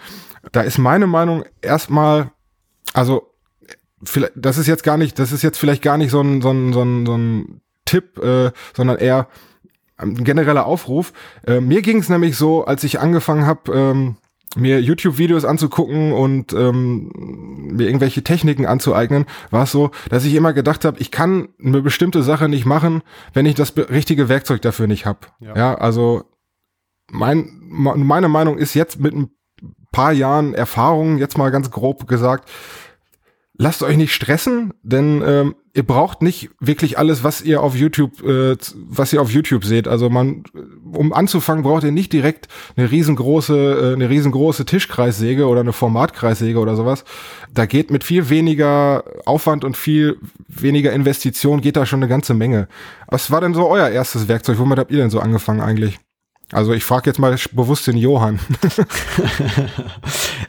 Da 0.51 0.61
ist 0.61 0.77
meine 0.77 1.07
Meinung 1.07 1.43
erstmal, 1.61 2.31
also, 2.93 3.34
vielleicht, 4.05 4.33
das 4.35 4.57
ist 4.57 4.67
jetzt 4.67 4.83
gar 4.83 4.97
nicht, 4.97 5.19
das 5.19 5.31
ist 5.31 5.41
jetzt 5.43 5.57
vielleicht 5.57 5.81
gar 5.81 5.97
nicht 5.97 6.11
so 6.11 6.21
ein, 6.21 6.41
so 6.41 6.51
ein, 6.51 6.73
so 6.73 6.81
ein, 6.81 7.05
so 7.05 7.17
ein 7.17 7.61
Tipp, 7.85 8.17
äh, 8.19 8.51
sondern 8.75 8.97
eher 8.97 9.27
ein 9.97 10.23
genereller 10.23 10.65
Aufruf. 10.65 11.13
Äh, 11.45 11.61
mir 11.61 11.81
ging 11.81 11.99
es 11.99 12.09
nämlich 12.09 12.35
so, 12.37 12.65
als 12.65 12.83
ich 12.83 12.99
angefangen 12.99 13.45
habe, 13.45 13.73
ähm, 13.73 14.15
mir 14.57 14.81
YouTube-Videos 14.81 15.43
anzugucken 15.43 16.13
und 16.13 16.53
ähm, 16.53 17.11
mir 17.75 17.87
irgendwelche 17.87 18.23
Techniken 18.23 18.65
anzueignen, 18.65 19.25
war 19.51 19.63
es 19.63 19.71
so, 19.71 19.91
dass 20.09 20.23
ich 20.23 20.33
immer 20.33 20.53
gedacht 20.53 20.85
habe, 20.85 20.97
ich 20.99 21.11
kann 21.11 21.49
eine 21.61 21.81
bestimmte 21.81 22.23
Sache 22.23 22.47
nicht 22.47 22.65
machen, 22.65 23.01
wenn 23.33 23.45
ich 23.45 23.55
das 23.55 23.75
richtige 23.77 24.29
Werkzeug 24.29 24.61
dafür 24.61 24.87
nicht 24.87 25.05
habe. 25.05 25.19
Ja. 25.41 25.55
Ja. 25.55 25.75
also 25.75 26.23
mein, 27.11 27.49
me- 27.67 27.97
meine 27.97 28.29
Meinung 28.29 28.57
ist 28.57 28.73
jetzt 28.75 28.99
mit 28.99 29.13
ein 29.13 29.29
paar 29.91 30.13
Jahren 30.13 30.53
Erfahrung, 30.53 31.17
jetzt 31.17 31.37
mal 31.37 31.51
ganz 31.51 31.69
grob 31.69 32.07
gesagt, 32.07 32.49
lasst 33.57 33.83
euch 33.83 33.97
nicht 33.97 34.13
stressen, 34.13 34.73
denn 34.83 35.23
ähm, 35.25 35.55
ihr 35.73 35.83
braucht 35.83 36.21
nicht 36.21 36.49
wirklich 36.59 36.97
alles, 36.97 37.23
was 37.23 37.41
ihr 37.41 37.61
auf 37.61 37.75
YouTube, 37.75 38.23
äh, 38.23 38.55
was 38.75 39.13
ihr 39.13 39.21
auf 39.21 39.31
YouTube 39.31 39.65
seht. 39.65 39.87
Also 39.87 40.09
man, 40.09 40.43
um 40.91 41.13
anzufangen, 41.13 41.63
braucht 41.63 41.83
ihr 41.83 41.91
nicht 41.91 42.13
direkt 42.13 42.47
eine 42.75 42.89
riesengroße, 42.91 43.91
äh, 43.91 43.93
eine 43.93 44.09
riesengroße 44.09 44.65
Tischkreissäge 44.65 45.47
oder 45.47 45.61
eine 45.61 45.73
Formatkreissäge 45.73 46.59
oder 46.59 46.75
sowas. 46.75 47.03
Da 47.53 47.65
geht 47.65 47.91
mit 47.91 48.03
viel 48.03 48.29
weniger 48.29 49.03
Aufwand 49.25 49.63
und 49.63 49.77
viel 49.77 50.17
weniger 50.47 50.93
Investition 50.93 51.61
geht 51.61 51.77
da 51.77 51.85
schon 51.85 51.99
eine 51.99 52.09
ganze 52.09 52.33
Menge. 52.33 52.67
Was 53.07 53.31
war 53.31 53.41
denn 53.41 53.53
so 53.53 53.67
euer 53.67 53.89
erstes 53.89 54.27
Werkzeug? 54.27 54.59
Womit 54.59 54.79
habt 54.79 54.91
ihr 54.91 54.97
denn 54.97 55.09
so 55.09 55.19
angefangen 55.19 55.61
eigentlich? 55.61 55.99
Also 56.51 56.73
ich 56.73 56.83
frage 56.83 57.09
jetzt 57.09 57.19
mal 57.19 57.35
bewusst 57.53 57.87
den 57.87 57.97
Johann. 57.97 58.39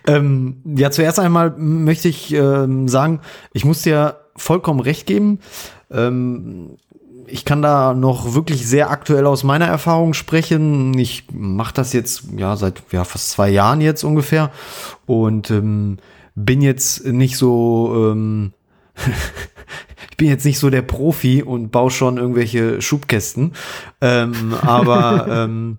Ähm, 0.07 0.57
ja, 0.65 0.91
zuerst 0.91 1.19
einmal 1.19 1.55
möchte 1.57 2.09
ich 2.09 2.33
ähm, 2.33 2.89
sagen, 2.89 3.21
ich 3.53 3.65
muss 3.65 3.83
dir 3.83 4.21
vollkommen 4.37 4.81
recht 4.81 5.07
geben. 5.07 5.41
Ähm, 5.91 6.77
ich 7.27 7.45
kann 7.45 7.61
da 7.61 7.93
noch 7.93 8.35
wirklich 8.35 8.69
sehr 8.69 8.91
aktuell 8.91 9.27
aus 9.27 9.43
meiner 9.43 9.67
Erfahrung 9.67 10.15
sprechen. 10.15 10.97
Ich 10.97 11.25
mache 11.33 11.75
das 11.75 11.93
jetzt 11.93 12.25
ja 12.37 12.57
seit 12.57 12.83
ja, 12.93 13.05
fast 13.05 13.31
zwei 13.31 13.49
Jahren 13.49 13.81
jetzt 13.81 14.05
ungefähr 14.05 14.53
und 15.07 15.51
ähm, 15.51 15.99
bin 16.37 16.63
jetzt 16.63 17.05
nicht 17.05 17.37
so 17.37 18.13
ähm, 18.13 18.53
ich 20.17 20.19
bin 20.19 20.29
jetzt 20.29 20.47
nicht 20.47 20.59
so 20.59 20.71
der 20.71 20.81
Profi 20.81 21.43
und 21.43 21.71
baue 21.71 21.91
schon 21.91 22.17
irgendwelche 22.17 22.81
Schubkästen, 22.81 23.53
ähm, 24.01 24.55
aber 24.63 25.27
ähm, 25.31 25.77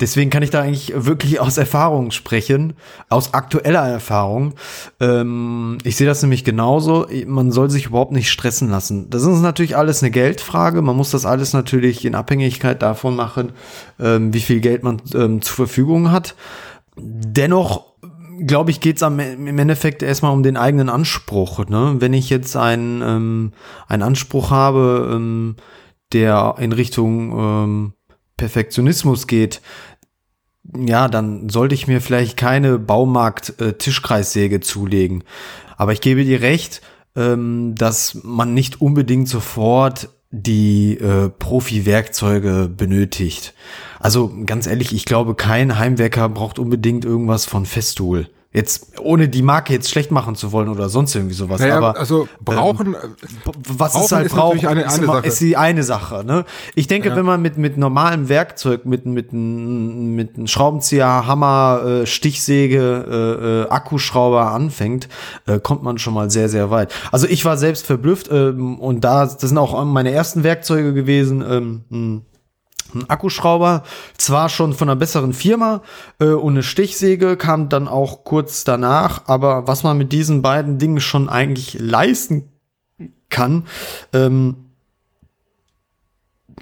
deswegen 0.00 0.30
kann 0.30 0.42
ich 0.42 0.48
da 0.48 0.62
eigentlich 0.62 0.94
wirklich 0.96 1.38
aus 1.38 1.58
Erfahrung 1.58 2.10
sprechen, 2.10 2.72
aus 3.10 3.34
aktueller 3.34 3.86
Erfahrung. 3.86 4.54
Ähm, 5.00 5.76
ich 5.84 5.96
sehe 5.96 6.06
das 6.06 6.22
nämlich 6.22 6.44
genauso. 6.44 7.08
Man 7.26 7.52
soll 7.52 7.68
sich 7.68 7.84
überhaupt 7.84 8.12
nicht 8.12 8.30
stressen 8.30 8.70
lassen. 8.70 9.10
Das 9.10 9.22
ist 9.22 9.42
natürlich 9.42 9.76
alles 9.76 10.02
eine 10.02 10.12
Geldfrage. 10.12 10.80
Man 10.80 10.96
muss 10.96 11.10
das 11.10 11.26
alles 11.26 11.52
natürlich 11.52 12.06
in 12.06 12.14
Abhängigkeit 12.14 12.80
davon 12.80 13.16
machen, 13.16 13.52
ähm, 14.00 14.32
wie 14.32 14.40
viel 14.40 14.60
Geld 14.60 14.82
man 14.82 15.02
ähm, 15.14 15.42
zur 15.42 15.56
Verfügung 15.56 16.10
hat. 16.10 16.34
Dennoch 16.96 17.84
glaube 18.46 18.70
ich, 18.70 18.80
geht's 18.80 19.02
am 19.02 19.18
im 19.18 19.58
Endeffekt 19.58 20.02
erstmal 20.02 20.32
um 20.32 20.42
den 20.42 20.56
eigenen 20.56 20.88
Anspruch. 20.88 21.66
Ne? 21.66 21.96
Wenn 21.98 22.12
ich 22.12 22.30
jetzt 22.30 22.56
einen, 22.56 23.02
ähm, 23.02 23.52
einen 23.86 24.02
Anspruch 24.02 24.50
habe, 24.50 25.10
ähm, 25.12 25.56
der 26.12 26.56
in 26.58 26.72
Richtung 26.72 27.38
ähm, 27.38 27.92
Perfektionismus 28.36 29.26
geht, 29.26 29.60
ja, 30.76 31.08
dann 31.08 31.48
sollte 31.48 31.74
ich 31.74 31.86
mir 31.86 32.00
vielleicht 32.00 32.36
keine 32.36 32.78
Baumarkt-Tischkreissäge 32.78 34.60
zulegen. 34.60 35.24
Aber 35.76 35.92
ich 35.92 36.00
gebe 36.00 36.24
dir 36.24 36.42
recht, 36.42 36.82
ähm, 37.16 37.74
dass 37.74 38.18
man 38.22 38.54
nicht 38.54 38.80
unbedingt 38.80 39.28
sofort 39.28 40.10
die 40.30 40.98
äh, 40.98 41.30
Profi-Werkzeuge 41.30 42.70
benötigt. 42.74 43.54
Also 43.98 44.32
ganz 44.44 44.66
ehrlich, 44.66 44.92
ich 44.92 45.04
glaube, 45.04 45.34
kein 45.34 45.78
Heimwerker 45.78 46.28
braucht 46.28 46.58
unbedingt 46.58 47.04
irgendwas 47.04 47.46
von 47.46 47.66
Festool. 47.66 48.28
Jetzt, 48.58 48.98
ohne 49.00 49.28
die 49.28 49.42
Marke 49.42 49.72
jetzt 49.72 49.88
schlecht 49.90 50.10
machen 50.10 50.34
zu 50.34 50.50
wollen 50.52 50.68
oder 50.68 50.88
sonst 50.88 51.14
irgendwie 51.14 51.34
sowas. 51.34 51.60
Naja, 51.60 51.76
aber 51.78 51.96
also 51.96 52.28
brauchen, 52.44 52.96
was 53.68 53.92
Brauchen 53.92 54.16
halt 54.16 54.26
ist 54.26 54.32
braucht, 54.34 54.54
natürlich 54.62 54.68
eine- 54.68 54.82
ist, 54.82 54.94
eine 54.94 55.04
immer, 55.04 55.14
Sache. 55.14 55.26
ist 55.28 55.40
die 55.40 55.56
eine 55.56 55.82
Sache. 55.84 56.24
Ne? 56.24 56.44
Ich 56.74 56.88
denke, 56.88 57.14
wenn 57.14 57.24
man 57.24 57.40
mit, 57.40 57.56
mit 57.56 57.76
normalem 57.78 58.28
Werkzeug, 58.28 58.84
mit, 58.84 59.06
mit, 59.06 59.32
mit 59.32 60.36
einem 60.36 60.46
Schraubenzieher, 60.46 61.26
Hammer, 61.26 61.82
äh, 62.02 62.06
Stichsäge, 62.06 63.04
äh, 63.08 63.62
äh, 63.64 63.68
Akkuschrauber 63.68 64.50
anfängt, 64.50 65.08
äh, 65.46 65.60
kommt 65.60 65.82
man 65.82 65.98
schon 65.98 66.14
mal 66.14 66.30
sehr, 66.30 66.48
sehr 66.48 66.70
weit. 66.70 66.92
Also 67.12 67.26
ich 67.28 67.44
war 67.44 67.56
selbst 67.56 67.86
verblüfft 67.86 68.28
ähm, 68.32 68.78
und 68.80 69.04
da, 69.04 69.26
das 69.26 69.40
sind 69.40 69.58
auch 69.58 69.84
meine 69.84 70.10
ersten 70.10 70.42
Werkzeuge 70.42 70.92
gewesen. 70.94 71.44
Ähm, 71.48 71.80
mh, 71.90 72.20
ein 72.94 73.08
Akkuschrauber, 73.08 73.84
zwar 74.16 74.48
schon 74.48 74.72
von 74.72 74.88
einer 74.88 74.96
besseren 74.96 75.32
Firma 75.32 75.82
äh, 76.18 76.26
und 76.26 76.54
eine 76.54 76.62
Stichsäge 76.62 77.36
kam 77.36 77.68
dann 77.68 77.88
auch 77.88 78.24
kurz 78.24 78.64
danach, 78.64 79.22
aber 79.26 79.66
was 79.66 79.82
man 79.82 79.98
mit 79.98 80.12
diesen 80.12 80.42
beiden 80.42 80.78
Dingen 80.78 81.00
schon 81.00 81.28
eigentlich 81.28 81.78
leisten 81.78 82.48
kann. 83.28 83.66
Ähm, 84.12 84.56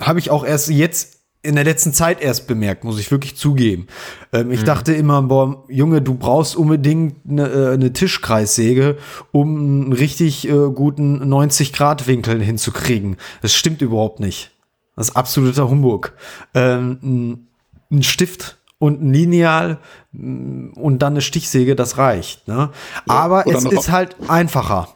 Habe 0.00 0.18
ich 0.18 0.30
auch 0.30 0.44
erst 0.44 0.68
jetzt 0.68 1.16
in 1.42 1.54
der 1.54 1.64
letzten 1.64 1.92
Zeit 1.92 2.20
erst 2.20 2.48
bemerkt, 2.48 2.82
muss 2.82 2.98
ich 2.98 3.10
wirklich 3.10 3.36
zugeben. 3.36 3.86
Ähm, 4.32 4.50
ich 4.50 4.62
mhm. 4.62 4.66
dachte 4.66 4.92
immer, 4.92 5.22
boah, 5.22 5.64
Junge, 5.68 6.02
du 6.02 6.14
brauchst 6.14 6.56
unbedingt 6.56 7.18
eine, 7.28 7.48
äh, 7.48 7.74
eine 7.74 7.92
Tischkreissäge, 7.92 8.98
um 9.30 9.56
einen 9.56 9.92
richtig 9.92 10.48
äh, 10.48 10.70
guten 10.74 11.22
90-Grad-Winkel 11.22 12.42
hinzukriegen. 12.42 13.16
Das 13.42 13.54
stimmt 13.54 13.80
überhaupt 13.80 14.18
nicht. 14.18 14.55
Das 14.96 15.08
ist 15.08 15.16
absoluter 15.16 15.68
Humbug. 15.68 16.12
Ähm, 16.54 17.46
ein, 17.90 18.02
Stift 18.02 18.56
und 18.78 19.02
ein 19.02 19.12
Lineal 19.12 19.78
mm, 20.12 20.70
und 20.74 21.00
dann 21.00 21.12
eine 21.12 21.20
Stichsäge, 21.20 21.76
das 21.76 21.98
reicht. 21.98 22.48
Ne? 22.48 22.70
Ja, 23.06 23.14
Aber 23.14 23.46
es 23.46 23.64
ist 23.64 23.90
halt 23.90 24.16
einfacher. 24.28 24.88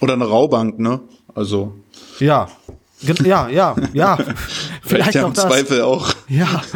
Oder 0.00 0.14
eine 0.14 0.26
Raubank, 0.26 0.78
ne? 0.78 1.00
Also. 1.34 1.74
Ja, 2.18 2.48
ja, 3.00 3.48
ja, 3.48 3.76
ja. 3.92 4.18
Vielleicht 4.82 5.14
im 5.16 5.32
das. 5.34 5.44
Zweifel 5.44 5.82
auch. 5.82 6.12
Ja. 6.28 6.62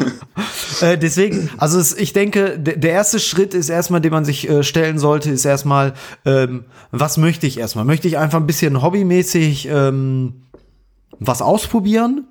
Äh, 0.80 0.96
deswegen, 0.96 1.50
also 1.58 1.78
es, 1.78 1.94
ich 1.94 2.14
denke, 2.14 2.58
der 2.58 2.92
erste 2.92 3.20
Schritt 3.20 3.52
ist 3.52 3.68
erstmal, 3.68 4.00
den 4.00 4.12
man 4.12 4.24
sich 4.24 4.48
äh, 4.48 4.62
stellen 4.62 4.98
sollte, 4.98 5.28
ist 5.28 5.44
erstmal, 5.44 5.92
ähm, 6.24 6.64
was 6.90 7.18
möchte 7.18 7.46
ich 7.46 7.58
erstmal? 7.58 7.84
Möchte 7.84 8.08
ich 8.08 8.16
einfach 8.16 8.38
ein 8.38 8.46
bisschen 8.46 8.80
hobbymäßig 8.80 9.68
ähm, 9.70 10.44
was 11.18 11.42
ausprobieren? 11.42 12.26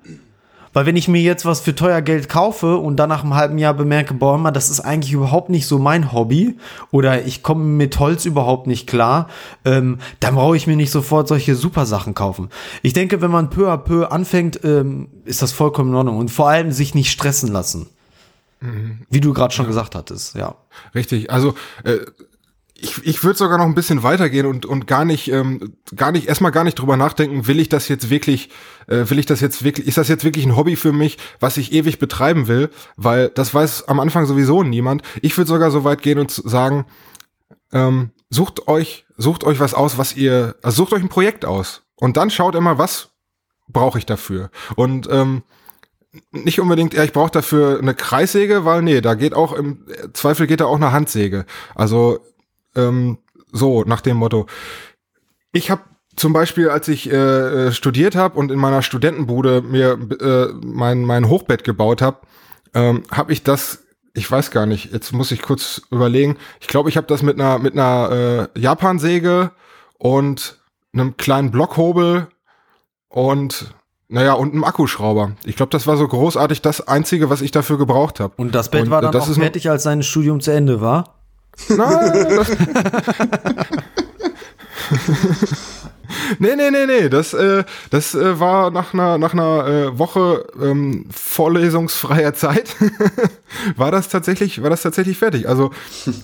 Weil 0.72 0.86
wenn 0.86 0.94
ich 0.94 1.08
mir 1.08 1.20
jetzt 1.20 1.44
was 1.44 1.60
für 1.60 1.74
teuer 1.74 2.00
Geld 2.00 2.28
kaufe 2.28 2.76
und 2.76 2.96
dann 2.96 3.08
nach 3.08 3.24
einem 3.24 3.34
halben 3.34 3.58
Jahr 3.58 3.74
bemerke, 3.74 4.14
boah, 4.14 4.38
mal, 4.38 4.52
das 4.52 4.70
ist 4.70 4.80
eigentlich 4.80 5.12
überhaupt 5.12 5.50
nicht 5.50 5.66
so 5.66 5.80
mein 5.80 6.12
Hobby 6.12 6.58
oder 6.92 7.24
ich 7.24 7.42
komme 7.42 7.64
mit 7.64 7.98
Holz 7.98 8.24
überhaupt 8.24 8.68
nicht 8.68 8.86
klar, 8.86 9.28
ähm, 9.64 9.98
dann 10.20 10.36
brauche 10.36 10.56
ich 10.56 10.68
mir 10.68 10.76
nicht 10.76 10.92
sofort 10.92 11.26
solche 11.26 11.56
super 11.56 11.86
Sachen 11.86 12.14
kaufen. 12.14 12.50
Ich 12.82 12.92
denke, 12.92 13.20
wenn 13.20 13.32
man 13.32 13.50
peu 13.50 13.68
à 13.68 13.78
peu 13.78 14.12
anfängt, 14.12 14.60
ähm, 14.62 15.08
ist 15.24 15.42
das 15.42 15.50
vollkommen 15.50 15.90
in 15.90 15.96
Ordnung 15.96 16.18
und 16.18 16.30
vor 16.30 16.48
allem 16.48 16.70
sich 16.70 16.94
nicht 16.94 17.10
stressen 17.10 17.50
lassen. 17.50 17.88
Mhm. 18.60 19.00
Wie 19.10 19.20
du 19.20 19.32
gerade 19.32 19.52
schon 19.52 19.64
ja. 19.64 19.70
gesagt 19.70 19.96
hattest, 19.96 20.36
ja. 20.36 20.54
Richtig, 20.94 21.32
also 21.32 21.54
äh, 21.82 21.98
ich, 22.82 23.04
ich 23.04 23.22
würde 23.22 23.38
sogar 23.38 23.58
noch 23.58 23.66
ein 23.66 23.74
bisschen 23.74 24.02
weitergehen 24.02 24.46
und, 24.46 24.64
und 24.64 24.86
gar 24.86 25.04
nicht, 25.04 25.30
ähm, 25.30 25.74
gar 25.94 26.12
nicht, 26.12 26.28
erstmal 26.28 26.50
gar 26.50 26.64
nicht 26.64 26.78
drüber 26.78 26.96
nachdenken, 26.96 27.46
will 27.46 27.60
ich 27.60 27.68
das 27.68 27.88
jetzt 27.88 28.08
wirklich, 28.08 28.48
äh, 28.86 29.04
will 29.08 29.18
ich 29.18 29.26
das 29.26 29.40
jetzt 29.40 29.62
wirklich, 29.62 29.86
ist 29.86 29.98
das 29.98 30.08
jetzt 30.08 30.24
wirklich 30.24 30.46
ein 30.46 30.56
Hobby 30.56 30.76
für 30.76 30.92
mich, 30.92 31.18
was 31.40 31.58
ich 31.58 31.72
ewig 31.72 31.98
betreiben 31.98 32.48
will? 32.48 32.70
Weil 32.96 33.28
das 33.28 33.52
weiß 33.52 33.88
am 33.88 34.00
Anfang 34.00 34.24
sowieso 34.24 34.62
niemand. 34.62 35.02
Ich 35.20 35.36
würde 35.36 35.48
sogar 35.48 35.70
so 35.70 35.84
weit 35.84 36.00
gehen 36.00 36.18
und 36.18 36.30
sagen, 36.30 36.86
ähm, 37.72 38.10
sucht 38.30 38.66
euch, 38.66 39.04
sucht 39.16 39.44
euch 39.44 39.60
was 39.60 39.74
aus, 39.74 39.98
was 39.98 40.16
ihr, 40.16 40.56
also 40.62 40.84
sucht 40.84 40.94
euch 40.94 41.02
ein 41.02 41.10
Projekt 41.10 41.44
aus. 41.44 41.82
Und 41.96 42.16
dann 42.16 42.30
schaut 42.30 42.54
immer, 42.54 42.78
was 42.78 43.10
brauche 43.68 43.98
ich 43.98 44.06
dafür. 44.06 44.50
Und 44.74 45.06
ähm, 45.10 45.42
nicht 46.32 46.60
unbedingt, 46.60 46.94
ja, 46.94 47.04
ich 47.04 47.12
brauche 47.12 47.30
dafür 47.30 47.78
eine 47.78 47.94
Kreissäge, 47.94 48.64
weil 48.64 48.82
nee, 48.82 49.00
da 49.00 49.14
geht 49.14 49.34
auch 49.34 49.52
im 49.52 49.86
Zweifel 50.12 50.46
geht 50.46 50.60
da 50.60 50.64
auch 50.64 50.76
eine 50.76 50.92
Handsäge. 50.92 51.44
Also 51.74 52.20
ähm, 52.76 53.18
so 53.52 53.84
nach 53.84 54.00
dem 54.00 54.16
Motto. 54.16 54.46
Ich 55.52 55.70
habe 55.70 55.82
zum 56.16 56.32
Beispiel, 56.32 56.68
als 56.68 56.88
ich 56.88 57.10
äh, 57.10 57.16
äh 57.68 57.72
studiert 57.72 58.14
habe 58.14 58.38
und 58.38 58.50
in 58.50 58.58
meiner 58.58 58.82
Studentenbude 58.82 59.62
mir 59.62 59.98
äh, 60.20 60.52
mein, 60.64 61.04
mein 61.04 61.28
Hochbett 61.28 61.64
gebaut 61.64 62.02
habe, 62.02 62.18
ähm, 62.74 63.02
habe 63.10 63.32
ich 63.32 63.42
das, 63.42 63.84
ich 64.14 64.30
weiß 64.30 64.50
gar 64.50 64.66
nicht, 64.66 64.92
jetzt 64.92 65.12
muss 65.12 65.32
ich 65.32 65.42
kurz 65.42 65.82
überlegen. 65.90 66.36
Ich 66.60 66.68
glaube, 66.68 66.88
ich 66.88 66.96
habe 66.96 67.06
das 67.06 67.22
mit 67.22 67.40
einer 67.40 67.58
mit 67.58 67.74
einer 67.74 68.48
äh, 68.54 68.60
Japansäge 68.60 69.52
und 69.98 70.58
einem 70.92 71.16
kleinen 71.16 71.50
Blockhobel 71.50 72.28
und 73.08 73.74
naja, 74.08 74.32
und 74.32 74.52
einem 74.52 74.64
Akkuschrauber. 74.64 75.32
Ich 75.44 75.54
glaube, 75.54 75.70
das 75.70 75.86
war 75.86 75.96
so 75.96 76.06
großartig 76.06 76.62
das 76.62 76.86
Einzige, 76.86 77.30
was 77.30 77.42
ich 77.42 77.52
dafür 77.52 77.78
gebraucht 77.78 78.18
habe. 78.18 78.34
Und 78.36 78.56
das 78.56 78.68
Bett 78.68 78.84
und, 78.84 78.90
war 78.90 79.02
dann 79.02 79.14
auch 79.14 79.34
fertig, 79.34 79.70
als 79.70 79.84
sein 79.84 80.02
Studium 80.02 80.40
zu 80.40 80.52
Ende 80.52 80.80
war? 80.80 81.19
Nein, 81.68 82.46
nee, 86.38 86.56
nee, 86.56 86.70
nee, 86.70 86.86
nee. 86.86 87.08
Das, 87.08 87.34
äh, 87.34 87.64
das 87.90 88.14
äh, 88.14 88.40
war 88.40 88.70
nach 88.70 88.94
einer, 88.94 89.18
nach 89.18 89.32
einer 89.32 89.66
äh, 89.66 89.98
Woche 89.98 90.46
ähm, 90.60 91.06
vorlesungsfreier 91.10 92.34
Zeit, 92.34 92.76
war 93.76 93.90
das 93.90 94.08
tatsächlich, 94.08 94.62
war 94.62 94.70
das 94.70 94.82
tatsächlich 94.82 95.18
fertig. 95.18 95.48
Also, 95.48 95.70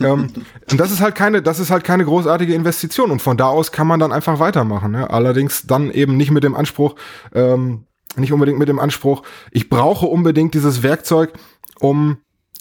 ähm, 0.01 0.29
und 0.71 0.81
das 0.81 0.91
ist 0.91 1.01
halt 1.01 1.15
keine, 1.15 1.43
das 1.43 1.61
ist 1.61 1.71
halt 1.71 1.85
keine 1.85 2.05
großartige 2.05 2.55
Investition. 2.55 3.11
Und 3.11 3.23
von 3.23 3.37
da 3.37 3.49
aus 3.49 3.73
kann 3.73 3.87
man 3.87 4.01
dann 4.01 4.13
einfach 4.13 4.39
weitermachen. 4.39 4.93
Ne? 4.93 5.11
Allerdings 5.11 5.67
dann 5.67 5.91
eben 5.91 6.17
nicht 6.17 6.31
mit 6.31 6.45
dem 6.45 6.55
Anspruch, 6.55 6.95
ähm, 7.35 7.85
nicht 8.17 8.33
unbedingt 8.33 8.59
mit 8.59 8.69
dem 8.69 8.79
Anspruch, 8.79 9.23
ich 9.51 9.69
brauche 9.69 10.07
unbedingt 10.07 10.55
dieses 10.55 10.83
Werkzeug, 10.83 11.33
um 11.79 12.19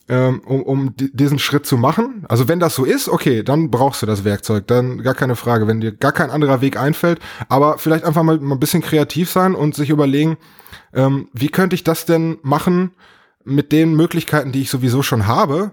ähm, 0.08 0.42
um, 0.46 0.62
um 0.64 0.94
diesen 0.96 1.40
Schritt 1.40 1.66
zu 1.66 1.78
machen. 1.78 2.26
Also 2.30 2.48
wenn 2.48 2.60
das 2.60 2.76
so 2.76 2.86
ist, 2.86 3.10
okay, 3.10 3.44
dann 3.44 3.72
brauchst 3.72 4.02
du 4.02 4.06
das 4.06 4.24
Werkzeug, 4.24 4.68
dann 4.68 5.02
gar 5.02 5.16
keine 5.16 5.36
Frage, 5.36 5.68
wenn 5.68 5.82
dir 5.82 5.92
gar 5.92 6.12
kein 6.12 6.30
anderer 6.30 6.62
Weg 6.62 6.78
einfällt, 6.78 7.20
aber 7.50 7.78
vielleicht 7.78 8.04
einfach 8.06 8.24
mal, 8.24 8.40
mal 8.40 8.56
ein 8.56 8.60
bisschen 8.60 8.82
kreativ 8.82 9.32
sein 9.32 9.56
und 9.56 9.76
sich 9.76 9.90
überlegen, 9.90 10.38
ähm, 10.94 11.30
wie 11.34 11.50
könnte 11.50 11.76
ich 11.76 11.84
das 11.84 12.06
denn 12.06 12.38
machen 12.44 12.92
mit 13.44 13.72
den 13.72 13.96
Möglichkeiten, 13.96 14.52
die 14.52 14.62
ich 14.62 14.70
sowieso 14.70 15.02
schon 15.02 15.28
habe. 15.28 15.72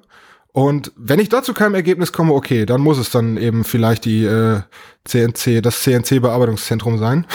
Und 0.52 0.92
wenn 0.96 1.18
ich 1.18 1.30
dazu 1.30 1.54
keinem 1.54 1.74
Ergebnis 1.74 2.12
komme, 2.12 2.34
okay, 2.34 2.66
dann 2.66 2.82
muss 2.82 2.98
es 2.98 3.10
dann 3.10 3.38
eben 3.38 3.64
vielleicht 3.64 4.04
die 4.04 4.24
äh, 4.24 4.60
CNC, 5.04 5.62
das 5.62 5.82
CNC-Bearbeitungszentrum 5.82 6.98
sein. 6.98 7.26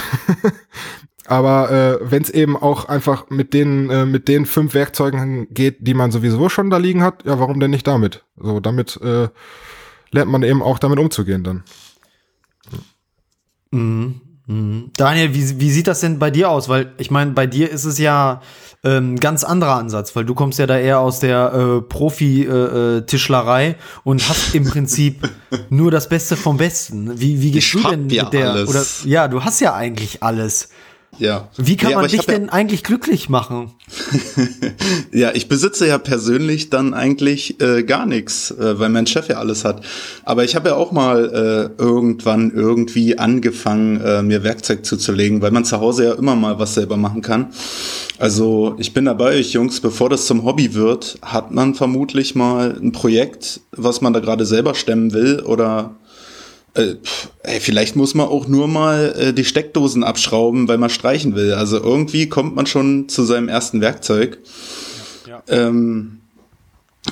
Aber 1.27 1.69
äh, 1.69 2.11
wenn 2.11 2.23
es 2.23 2.29
eben 2.29 2.55
auch 2.55 2.85
einfach 2.85 3.29
mit 3.29 3.53
den 3.53 3.89
äh, 3.89 4.05
mit 4.05 4.27
den 4.27 4.45
fünf 4.45 4.73
Werkzeugen 4.73 5.47
geht, 5.53 5.77
die 5.81 5.93
man 5.93 6.11
sowieso 6.11 6.47
schon 6.47 6.69
da 6.69 6.77
liegen 6.77 7.03
hat, 7.03 7.25
ja, 7.25 7.37
warum 7.37 7.59
denn 7.59 7.71
nicht 7.71 7.85
damit? 7.85 8.23
So, 8.37 8.61
damit 8.61 8.97
äh, 9.03 9.27
lernt 10.11 10.31
man 10.31 10.43
eben 10.43 10.63
auch 10.63 10.79
damit 10.79 10.99
umzugehen 10.99 11.43
dann. 11.43 11.63
Mhm. 13.71 14.21
Mhm. 14.47 14.91
Daniel, 14.95 15.33
wie, 15.33 15.59
wie 15.59 15.71
sieht 15.71 15.87
das 15.87 15.99
denn 15.99 16.19
bei 16.19 16.31
dir 16.31 16.49
aus? 16.49 16.69
Weil 16.69 16.93
ich 16.97 17.11
meine, 17.11 17.31
bei 17.31 17.45
dir 17.45 17.69
ist 17.69 17.83
es 17.83 17.97
ja 17.97 18.41
ähm, 18.85 19.19
ganz 19.19 19.43
anderer 19.43 19.75
Ansatz, 19.75 20.15
weil 20.15 20.23
du 20.23 20.33
kommst 20.33 20.57
ja 20.59 20.65
da 20.65 20.77
eher 20.77 20.99
aus 20.99 21.19
der 21.19 21.53
äh, 21.53 21.81
Profi-Tischlerei 21.81 23.65
äh, 23.65 23.71
äh 23.71 23.75
und 24.05 24.29
hast 24.29 24.55
im 24.55 24.63
Prinzip 24.63 25.29
nur 25.69 25.91
das 25.91 26.07
Beste 26.07 26.37
vom 26.37 26.55
Besten. 26.55 27.19
Wie, 27.19 27.41
wie 27.41 27.51
gehst 27.51 27.75
ich 27.75 27.81
du 27.81 27.89
denn 27.89 28.09
ja 28.09 28.23
mit 28.23 28.33
der? 28.33 28.51
Alles. 28.51 28.69
Oder 28.69 29.09
ja, 29.09 29.27
du 29.27 29.43
hast 29.43 29.59
ja 29.59 29.73
eigentlich 29.73 30.23
alles. 30.23 30.69
Ja. 31.19 31.49
Wie 31.57 31.77
kann 31.77 31.91
ja, 31.91 31.97
man 31.97 32.09
dich 32.09 32.25
denn 32.25 32.45
ja 32.45 32.51
eigentlich 32.51 32.83
glücklich 32.83 33.29
machen? 33.29 33.71
ja, 35.11 35.31
ich 35.33 35.47
besitze 35.47 35.87
ja 35.87 35.97
persönlich 35.97 36.69
dann 36.69 36.93
eigentlich 36.93 37.59
äh, 37.61 37.83
gar 37.83 38.05
nichts, 38.05 38.51
äh, 38.51 38.79
weil 38.79 38.89
mein 38.89 39.07
Chef 39.07 39.29
ja 39.29 39.37
alles 39.37 39.65
hat. 39.65 39.83
Aber 40.23 40.43
ich 40.43 40.55
habe 40.55 40.69
ja 40.69 40.75
auch 40.75 40.91
mal 40.91 41.71
äh, 41.77 41.81
irgendwann 41.81 42.51
irgendwie 42.51 43.17
angefangen, 43.17 44.01
äh, 44.01 44.21
mir 44.21 44.43
Werkzeug 44.43 44.85
zuzulegen, 44.85 45.41
weil 45.41 45.51
man 45.51 45.65
zu 45.65 45.79
Hause 45.79 46.05
ja 46.05 46.13
immer 46.13 46.35
mal 46.35 46.59
was 46.59 46.73
selber 46.73 46.97
machen 46.97 47.21
kann. 47.21 47.47
Also 48.19 48.75
ich 48.77 48.93
bin 48.93 49.05
dabei 49.05 49.35
euch 49.35 49.53
Jungs, 49.53 49.79
bevor 49.79 50.09
das 50.09 50.25
zum 50.25 50.43
Hobby 50.43 50.73
wird, 50.73 51.17
hat 51.21 51.51
man 51.51 51.75
vermutlich 51.75 52.35
mal 52.35 52.77
ein 52.81 52.91
Projekt, 52.91 53.61
was 53.71 54.01
man 54.01 54.13
da 54.13 54.19
gerade 54.19 54.45
selber 54.45 54.75
stemmen 54.75 55.13
will 55.13 55.39
oder 55.41 55.95
äh, 56.77 56.95
ey, 57.43 57.59
vielleicht 57.59 57.95
muss 57.95 58.13
man 58.13 58.27
auch 58.27 58.47
nur 58.47 58.67
mal 58.67 59.13
äh, 59.17 59.33
die 59.33 59.45
Steckdosen 59.45 60.03
abschrauben, 60.03 60.67
weil 60.67 60.77
man 60.77 60.89
streichen 60.89 61.35
will. 61.35 61.53
Also 61.53 61.77
irgendwie 61.77 62.29
kommt 62.29 62.55
man 62.55 62.65
schon 62.65 63.09
zu 63.09 63.23
seinem 63.23 63.49
ersten 63.49 63.81
Werkzeug. 63.81 64.37
Ja, 65.27 65.43
ja. 65.47 65.67
Ähm, 65.67 66.19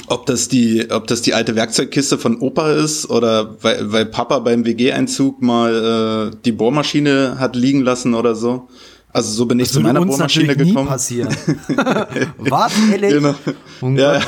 ob 0.07 0.25
das 0.25 0.49
die, 0.49 0.91
ob 0.91 1.07
das 1.07 1.21
die 1.21 1.33
alte 1.33 1.55
Werkzeugkiste 1.55 2.17
von 2.17 2.39
Opa 2.39 2.73
ist 2.73 3.09
oder 3.09 3.55
weil, 3.63 3.91
weil 3.91 4.05
Papa 4.05 4.39
beim 4.39 4.65
WG-Einzug 4.65 5.41
mal 5.41 6.31
äh, 6.33 6.37
die 6.43 6.51
Bohrmaschine 6.51 7.37
hat 7.39 7.55
liegen 7.55 7.81
lassen 7.81 8.13
oder 8.13 8.35
so. 8.35 8.67
Also 9.13 9.31
so 9.31 9.45
bin 9.45 9.59
das 9.59 9.69
ich 9.69 9.73
zu 9.73 9.79
meiner 9.79 10.05
Bohrmaschine 10.05 10.57
gekommen. 10.57 10.85
Nie 10.85 10.89
passieren. 10.91 11.29
Was, 12.37 12.73
ehrlich? 12.91 13.13
Genau. 13.13 13.35
Um 13.79 13.97
ja. 13.97 14.19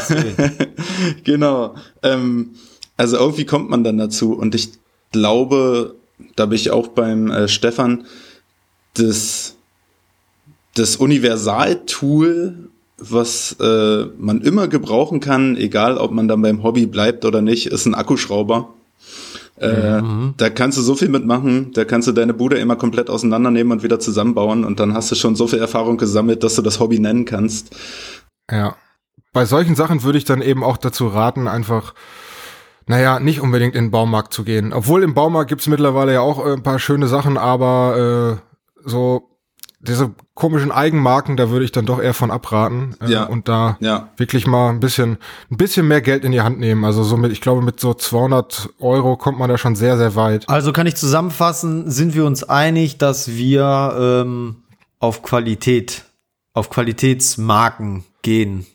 genau. 1.26 1.76
Ähm, 2.02 2.52
also 2.96 3.18
irgendwie 3.18 3.46
kommt 3.46 3.70
man 3.70 3.84
dann 3.84 3.98
dazu 3.98 4.34
und 4.34 4.56
ich 4.56 4.72
glaube, 5.18 5.96
da 6.36 6.46
bin 6.46 6.56
ich 6.56 6.72
auch 6.72 6.90
beim 6.90 7.32
äh, 7.32 7.48
Stefan, 7.48 8.06
das, 8.94 9.56
das 10.76 10.96
Universaltool, 10.98 12.70
was 12.98 13.56
äh, 13.60 14.06
man 14.18 14.42
immer 14.42 14.68
gebrauchen 14.68 15.20
kann, 15.20 15.56
egal 15.56 15.98
ob 15.98 16.12
man 16.12 16.28
dann 16.28 16.42
beim 16.42 16.64
Hobby 16.64 16.86
bleibt 16.86 17.26
oder 17.26 17.42
nicht, 17.42 17.68
ist 17.68 17.86
ein 17.86 17.96
Akkuschrauber. 17.96 18.74
Äh, 19.60 20.02
mhm. 20.02 20.36
Da 20.38 20.52
kannst 20.52 20.78
du 20.78 20.84
so 20.84 20.96
viel 20.96 21.10
mitmachen, 21.10 21.72
da 21.74 21.84
kannst 21.84 22.08
du 22.08 22.12
deine 22.12 22.34
Bude 22.34 22.58
immer 22.58 22.76
komplett 22.76 23.10
auseinandernehmen 23.10 23.72
und 23.74 23.84
wieder 23.84 24.00
zusammenbauen 24.00 24.64
und 24.64 24.80
dann 24.80 24.94
hast 24.94 25.12
du 25.12 25.16
schon 25.16 25.36
so 25.36 25.48
viel 25.48 25.60
Erfahrung 25.60 25.98
gesammelt, 25.98 26.44
dass 26.44 26.56
du 26.56 26.62
das 26.62 26.80
Hobby 26.80 27.00
nennen 27.00 27.26
kannst. 27.26 27.76
Ja. 28.52 28.76
Bei 29.34 29.46
solchen 29.46 29.76
Sachen 29.76 30.04
würde 30.04 30.18
ich 30.18 30.26
dann 30.26 30.42
eben 30.42 30.64
auch 30.64 30.78
dazu 30.78 31.08
raten, 31.08 31.48
einfach 31.48 31.94
naja, 32.88 33.20
nicht 33.20 33.42
unbedingt 33.42 33.76
in 33.76 33.86
den 33.86 33.92
Baumarkt 33.92 34.34
zu 34.34 34.44
gehen. 34.44 34.74
Obwohl 34.74 35.04
im 35.04 35.14
Baumarkt 35.14 35.50
gibt's 35.50 35.68
mittlerweile 35.68 36.14
ja 36.14 36.22
auch 36.22 36.46
äh, 36.46 36.54
ein 36.54 36.64
paar 36.64 36.80
schöne 36.80 37.08
Sachen, 37.08 37.38
aber 37.38 38.40
äh, 38.86 38.90
so 38.90 39.30
diese 39.80 40.12
komischen 40.34 40.72
Eigenmarken, 40.72 41.38
da 41.38 41.50
würde 41.52 41.64
ich 41.64 41.72
dann 41.72 41.86
doch 41.86 42.02
eher 42.02 42.14
von 42.16 42.32
abraten 42.32 42.96
äh, 43.02 43.12
Ja. 43.12 43.24
und 43.26 43.48
da 43.48 43.78
Ja. 43.80 44.10
wirklich 44.18 44.48
mal 44.48 44.70
ein 44.70 44.80
bisschen, 44.80 45.18
ein 45.52 45.58
bisschen 45.58 45.88
mehr 45.88 46.02
Geld 46.02 46.24
in 46.24 46.32
die 46.32 46.42
Hand 46.42 46.60
nehmen. 46.60 46.84
Also 46.84 47.04
so 47.04 47.16
mit, 47.16 47.32
ich 47.32 47.42
glaube, 47.42 47.62
mit 47.62 47.80
so 47.80 47.94
200 47.94 48.70
Euro 48.80 49.18
kommt 49.18 49.38
man 49.38 49.50
da 49.50 49.58
schon 49.58 49.76
sehr, 49.76 49.98
sehr 49.98 50.16
weit. 50.16 50.50
Also 50.50 50.74
kann 50.74 50.88
ich 50.88 50.96
zusammenfassen, 50.96 51.90
sind 51.92 52.16
wir 52.16 52.26
uns 52.26 52.44
einig, 52.44 52.98
dass 52.98 53.28
wir 53.30 53.96
ähm, 54.26 54.64
auf 55.00 55.22
Qualität, 55.22 56.06
auf 56.54 56.70
Qualitätsmarken 56.72 58.04
gehen. 58.24 58.66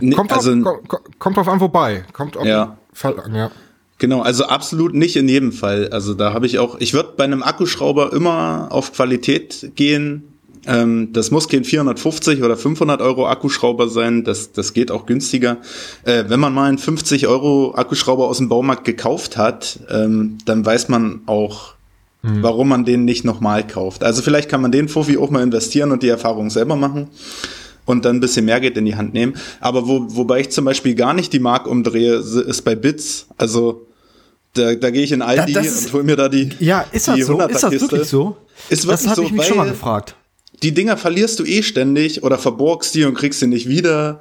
Nee, 0.00 0.14
Kommt, 0.14 0.32
also, 0.32 0.54
drauf, 0.54 0.62
ko- 0.86 0.96
ko- 0.98 1.10
kommt 1.18 1.36
drauf 1.38 1.48
an, 1.48 1.60
wobei. 1.60 2.04
Kommt 2.12 2.36
auf 2.36 2.44
Ja. 2.44 2.76
Fall 2.96 3.20
an, 3.20 3.34
ja. 3.34 3.50
Genau, 3.98 4.20
also 4.20 4.44
absolut 4.44 4.94
nicht 4.94 5.16
in 5.16 5.28
jedem 5.28 5.52
Fall. 5.52 5.88
Also 5.88 6.14
da 6.14 6.32
habe 6.32 6.46
ich 6.46 6.58
auch, 6.58 6.76
ich 6.80 6.92
würde 6.92 7.14
bei 7.16 7.24
einem 7.24 7.42
Akkuschrauber 7.42 8.12
immer 8.12 8.68
auf 8.70 8.92
Qualität 8.92 9.72
gehen. 9.74 10.34
Ähm, 10.66 11.12
das 11.12 11.30
muss 11.30 11.48
kein 11.48 11.64
450 11.64 12.42
oder 12.42 12.56
500 12.56 13.00
Euro 13.00 13.26
Akkuschrauber 13.26 13.88
sein, 13.88 14.24
das, 14.24 14.52
das 14.52 14.74
geht 14.74 14.90
auch 14.90 15.06
günstiger. 15.06 15.58
Äh, 16.04 16.24
wenn 16.28 16.40
man 16.40 16.52
mal 16.52 16.68
einen 16.68 16.78
50 16.78 17.26
Euro 17.26 17.74
Akkuschrauber 17.74 18.26
aus 18.26 18.38
dem 18.38 18.48
Baumarkt 18.48 18.84
gekauft 18.84 19.36
hat, 19.36 19.78
ähm, 19.88 20.38
dann 20.44 20.64
weiß 20.66 20.88
man 20.88 21.20
auch, 21.26 21.74
warum 22.22 22.70
man 22.70 22.84
den 22.84 23.04
nicht 23.04 23.24
nochmal 23.24 23.64
kauft. 23.64 24.02
Also 24.02 24.20
vielleicht 24.20 24.48
kann 24.48 24.60
man 24.60 24.72
den 24.72 24.88
Fuffi 24.88 25.16
auch 25.16 25.30
mal 25.30 25.44
investieren 25.44 25.92
und 25.92 26.02
die 26.02 26.08
Erfahrung 26.08 26.50
selber 26.50 26.74
machen 26.74 27.08
und 27.86 28.04
dann 28.04 28.16
ein 28.16 28.20
bisschen 28.20 28.44
mehr 28.44 28.60
Geld 28.60 28.76
in 28.76 28.84
die 28.84 28.96
Hand 28.96 29.14
nehmen. 29.14 29.34
Aber 29.60 29.88
wo, 29.88 30.04
wobei 30.10 30.40
ich 30.40 30.50
zum 30.50 30.64
Beispiel 30.66 30.94
gar 30.94 31.14
nicht 31.14 31.32
die 31.32 31.38
Mark 31.38 31.66
umdrehe, 31.66 32.16
ist 32.16 32.62
bei 32.62 32.74
Bits. 32.74 33.26
Also 33.38 33.86
da, 34.54 34.74
da 34.74 34.90
gehe 34.90 35.02
ich 35.02 35.12
in 35.12 35.22
Aldi 35.22 35.52
Da- 35.54 35.62
das 35.62 35.86
und 35.86 35.92
hol 35.94 36.02
mir 36.02 36.16
da 36.16 36.28
die 36.28 36.50
Ja, 36.58 36.84
ist 36.92 37.08
das 37.08 37.18
so? 37.26 37.40
Ist 37.40 37.52
das 37.54 37.64
100er-Kiste. 37.64 37.80
wirklich 37.92 38.08
so? 38.08 38.36
Ist 38.68 38.84
das 38.84 38.88
wirklich 38.88 39.08
habe 39.10 39.16
so, 39.16 39.22
ich 39.22 39.32
mich 39.32 39.46
schon 39.46 39.56
mal 39.56 39.68
gefragt. 39.68 40.16
Die 40.62 40.72
Dinger 40.72 40.96
verlierst 40.96 41.38
du 41.38 41.44
eh 41.44 41.62
ständig 41.62 42.22
oder 42.22 42.38
verborgst 42.38 42.94
die 42.94 43.04
und 43.04 43.12
kriegst 43.12 43.40
sie 43.40 43.46
nicht 43.46 43.68
wieder. 43.68 44.20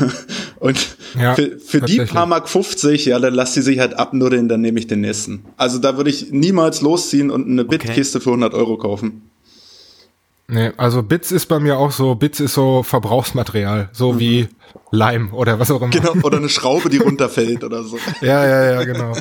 und 0.58 0.78
Ja, 1.20 1.34
für, 1.34 1.58
für 1.58 1.82
die 1.82 2.00
paar 2.00 2.24
Mark 2.24 2.48
50, 2.48 3.04
ja, 3.04 3.18
dann 3.18 3.34
lass 3.34 3.52
die 3.52 3.60
sich 3.60 3.78
halt 3.78 3.92
abnuddeln, 3.94 4.48
dann 4.48 4.62
nehme 4.62 4.78
ich 4.78 4.86
den 4.86 5.02
nächsten. 5.02 5.44
Also 5.58 5.78
da 5.78 5.98
würde 5.98 6.08
ich 6.08 6.30
niemals 6.32 6.80
losziehen 6.80 7.30
und 7.30 7.46
eine 7.46 7.64
Bitkiste 7.66 8.20
für 8.20 8.30
100 8.30 8.54
Euro 8.54 8.78
kaufen. 8.78 9.28
Nee, 10.46 10.72
also 10.76 11.02
Bits 11.02 11.32
ist 11.32 11.46
bei 11.46 11.58
mir 11.58 11.78
auch 11.78 11.90
so, 11.90 12.14
Bits 12.14 12.38
ist 12.38 12.52
so 12.52 12.82
Verbrauchsmaterial, 12.82 13.88
so 13.92 14.20
wie 14.20 14.48
Leim 14.90 15.32
oder 15.32 15.58
was 15.58 15.70
auch 15.70 15.76
immer. 15.76 15.86
Mhm. 15.86 15.90
Genau, 15.92 16.12
oder 16.22 16.36
eine 16.36 16.50
Schraube, 16.50 16.90
die 16.90 16.98
runterfällt 16.98 17.64
oder 17.64 17.82
so. 17.82 17.96
Ja, 18.20 18.46
ja, 18.46 18.72
ja, 18.72 18.84
genau. 18.84 19.12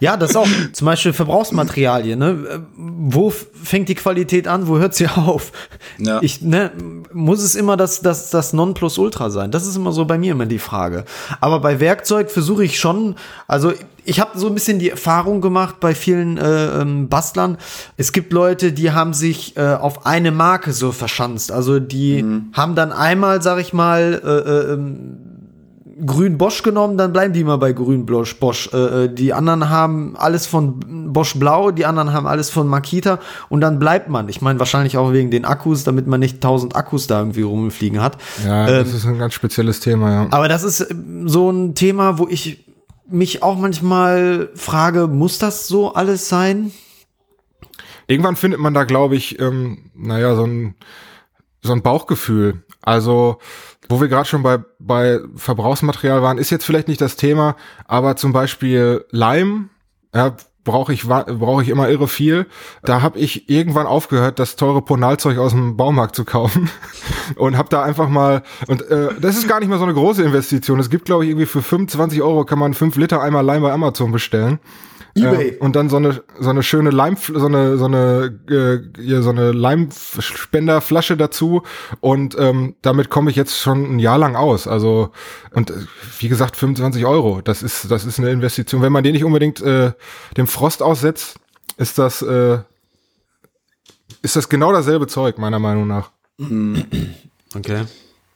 Ja, 0.00 0.16
das 0.16 0.30
ist 0.30 0.36
auch 0.36 0.48
zum 0.72 0.86
Beispiel 0.86 1.12
Verbrauchsmaterialien. 1.12 2.18
Ne? 2.18 2.66
Wo 2.76 3.30
fängt 3.30 3.88
die 3.88 3.94
Qualität 3.94 4.48
an? 4.48 4.66
Wo 4.66 4.78
hört 4.78 4.94
sie 4.94 5.08
auf? 5.08 5.52
Ja. 5.98 6.20
Ich, 6.22 6.42
ne, 6.42 6.72
muss 7.12 7.42
es 7.42 7.54
immer 7.54 7.76
das, 7.76 8.00
das, 8.00 8.30
das 8.30 8.52
Nonplusultra 8.52 9.30
sein? 9.30 9.50
Das 9.50 9.66
ist 9.66 9.76
immer 9.76 9.92
so 9.92 10.04
bei 10.06 10.18
mir 10.18 10.32
immer 10.32 10.46
die 10.46 10.58
Frage. 10.58 11.04
Aber 11.40 11.60
bei 11.60 11.80
Werkzeug 11.80 12.30
versuche 12.30 12.64
ich 12.64 12.78
schon, 12.78 13.14
also 13.46 13.72
ich 14.10 14.18
habe 14.18 14.36
so 14.36 14.48
ein 14.48 14.54
bisschen 14.54 14.80
die 14.80 14.90
Erfahrung 14.90 15.40
gemacht 15.40 15.76
bei 15.78 15.94
vielen 15.94 16.36
äh, 16.36 16.82
ähm, 16.82 17.08
Bastlern. 17.08 17.58
Es 17.96 18.10
gibt 18.10 18.32
Leute, 18.32 18.72
die 18.72 18.90
haben 18.90 19.14
sich 19.14 19.56
äh, 19.56 19.74
auf 19.74 20.04
eine 20.04 20.32
Marke 20.32 20.72
so 20.72 20.90
verschanzt. 20.90 21.52
Also 21.52 21.78
die 21.78 22.24
haben 22.52 22.74
dann 22.74 22.90
einmal, 22.90 23.40
sag 23.40 23.60
ich 23.60 23.72
mal, 23.72 24.20
äh, 24.24 24.28
äh, 24.28 24.72
ähm, 24.72 25.16
Grün 26.04 26.38
Bosch 26.38 26.62
genommen, 26.62 26.96
dann 26.96 27.12
bleiben 27.12 27.34
die 27.34 27.40
immer 27.40 27.58
bei 27.58 27.72
Grün 27.72 28.04
Bosch. 28.04 28.34
Bosch. 28.40 28.70
Äh, 28.72 29.04
äh, 29.04 29.14
die 29.14 29.32
anderen 29.32 29.68
haben 29.68 30.16
alles 30.16 30.46
von 30.46 31.12
Bosch 31.12 31.34
Blau, 31.38 31.70
die 31.70 31.86
anderen 31.86 32.12
haben 32.12 32.26
alles 32.26 32.50
von 32.50 32.66
Makita 32.66 33.20
und 33.48 33.60
dann 33.60 33.78
bleibt 33.78 34.08
man. 34.08 34.28
Ich 34.28 34.40
meine 34.42 34.58
wahrscheinlich 34.58 34.96
auch 34.96 35.12
wegen 35.12 35.30
den 35.30 35.44
Akkus, 35.44 35.84
damit 35.84 36.08
man 36.08 36.18
nicht 36.18 36.40
tausend 36.40 36.74
Akkus 36.74 37.06
da 37.06 37.20
irgendwie 37.20 37.42
rumfliegen 37.42 38.02
hat. 38.02 38.16
Ja, 38.44 38.66
Ähm, 38.66 38.84
das 38.84 38.92
ist 38.92 39.06
ein 39.06 39.18
ganz 39.18 39.34
spezielles 39.34 39.78
Thema, 39.78 40.10
ja. 40.10 40.26
aber 40.32 40.48
das 40.48 40.64
ist 40.64 40.90
ähm, 40.90 41.28
so 41.28 41.48
ein 41.50 41.76
Thema, 41.76 42.18
wo 42.18 42.26
ich 42.28 42.69
mich 43.10 43.42
auch 43.42 43.58
manchmal 43.58 44.50
frage, 44.54 45.06
muss 45.06 45.38
das 45.38 45.68
so 45.68 45.94
alles 45.94 46.28
sein? 46.28 46.72
Irgendwann 48.06 48.36
findet 48.36 48.60
man 48.60 48.74
da, 48.74 48.84
glaube 48.84 49.16
ich, 49.16 49.38
ähm, 49.38 49.90
naja, 49.94 50.34
so 50.34 50.44
ein, 50.44 50.74
so 51.62 51.72
ein 51.72 51.82
Bauchgefühl. 51.82 52.64
Also, 52.82 53.38
wo 53.88 54.00
wir 54.00 54.08
gerade 54.08 54.28
schon 54.28 54.42
bei, 54.42 54.58
bei 54.78 55.20
Verbrauchsmaterial 55.36 56.22
waren, 56.22 56.38
ist 56.38 56.50
jetzt 56.50 56.64
vielleicht 56.64 56.88
nicht 56.88 57.00
das 57.00 57.16
Thema, 57.16 57.56
aber 57.86 58.16
zum 58.16 58.32
Beispiel 58.32 59.04
Leim, 59.10 59.70
ja, 60.14 60.36
brauche 60.70 60.92
ich 60.92 61.06
brauche 61.06 61.62
ich 61.62 61.68
immer 61.68 61.88
irre 61.88 62.08
viel. 62.08 62.46
Da 62.82 63.02
habe 63.02 63.18
ich 63.18 63.48
irgendwann 63.48 63.86
aufgehört, 63.86 64.38
das 64.38 64.56
teure 64.56 64.82
Ponalzeug 64.82 65.38
aus 65.38 65.52
dem 65.52 65.76
Baumarkt 65.76 66.14
zu 66.14 66.24
kaufen 66.24 66.70
und 67.36 67.56
habe 67.56 67.68
da 67.68 67.82
einfach 67.82 68.08
mal 68.08 68.42
und 68.68 68.82
äh, 68.82 69.08
das 69.20 69.36
ist 69.36 69.48
gar 69.48 69.60
nicht 69.60 69.68
mal 69.68 69.78
so 69.78 69.84
eine 69.84 69.94
große 69.94 70.22
Investition. 70.22 70.78
Es 70.78 70.90
gibt 70.90 71.06
glaube 71.06 71.24
ich 71.24 71.30
irgendwie 71.30 71.46
für 71.46 71.62
25 71.62 72.22
Euro 72.22 72.44
kann 72.44 72.58
man 72.58 72.74
5 72.74 72.96
Liter 72.96 73.20
einmal 73.20 73.44
Leim 73.44 73.62
bei 73.62 73.72
Amazon 73.72 74.12
bestellen. 74.12 74.60
eBay. 75.14 75.48
Ähm, 75.48 75.56
und 75.60 75.76
dann 75.76 75.88
so 75.88 75.96
eine 75.96 76.22
so 76.38 76.50
eine 76.50 76.62
schöne 76.62 76.90
Leim 76.90 77.16
so 77.16 77.46
eine 77.46 77.76
so 77.76 77.86
eine 77.86 78.38
äh, 78.48 79.00
hier 79.00 79.22
so 79.22 79.30
eine 79.30 79.52
Leimspenderflasche 79.52 81.16
dazu 81.16 81.62
und 82.00 82.36
ähm, 82.38 82.76
damit 82.82 83.10
komme 83.10 83.30
ich 83.30 83.36
jetzt 83.36 83.58
schon 83.58 83.96
ein 83.96 83.98
Jahr 83.98 84.18
lang 84.18 84.36
aus. 84.36 84.66
Also 84.66 85.10
und 85.52 85.70
äh, 85.70 85.74
wie 86.18 86.28
gesagt 86.28 86.56
25 86.56 87.06
Euro. 87.06 87.40
Das 87.40 87.62
ist 87.62 87.90
das 87.90 88.04
ist 88.04 88.18
eine 88.18 88.30
Investition. 88.30 88.82
Wenn 88.82 88.92
man 88.92 89.04
den 89.04 89.12
nicht 89.12 89.24
unbedingt 89.24 89.60
äh, 89.60 89.92
dem 90.36 90.46
Frost 90.46 90.82
aussetzt, 90.82 91.38
ist 91.76 91.98
das 91.98 92.22
äh, 92.22 92.58
ist 94.22 94.36
das 94.36 94.48
genau 94.48 94.72
dasselbe 94.72 95.06
Zeug 95.06 95.38
meiner 95.38 95.58
Meinung 95.58 95.86
nach. 95.86 96.10
Okay. 97.54 97.84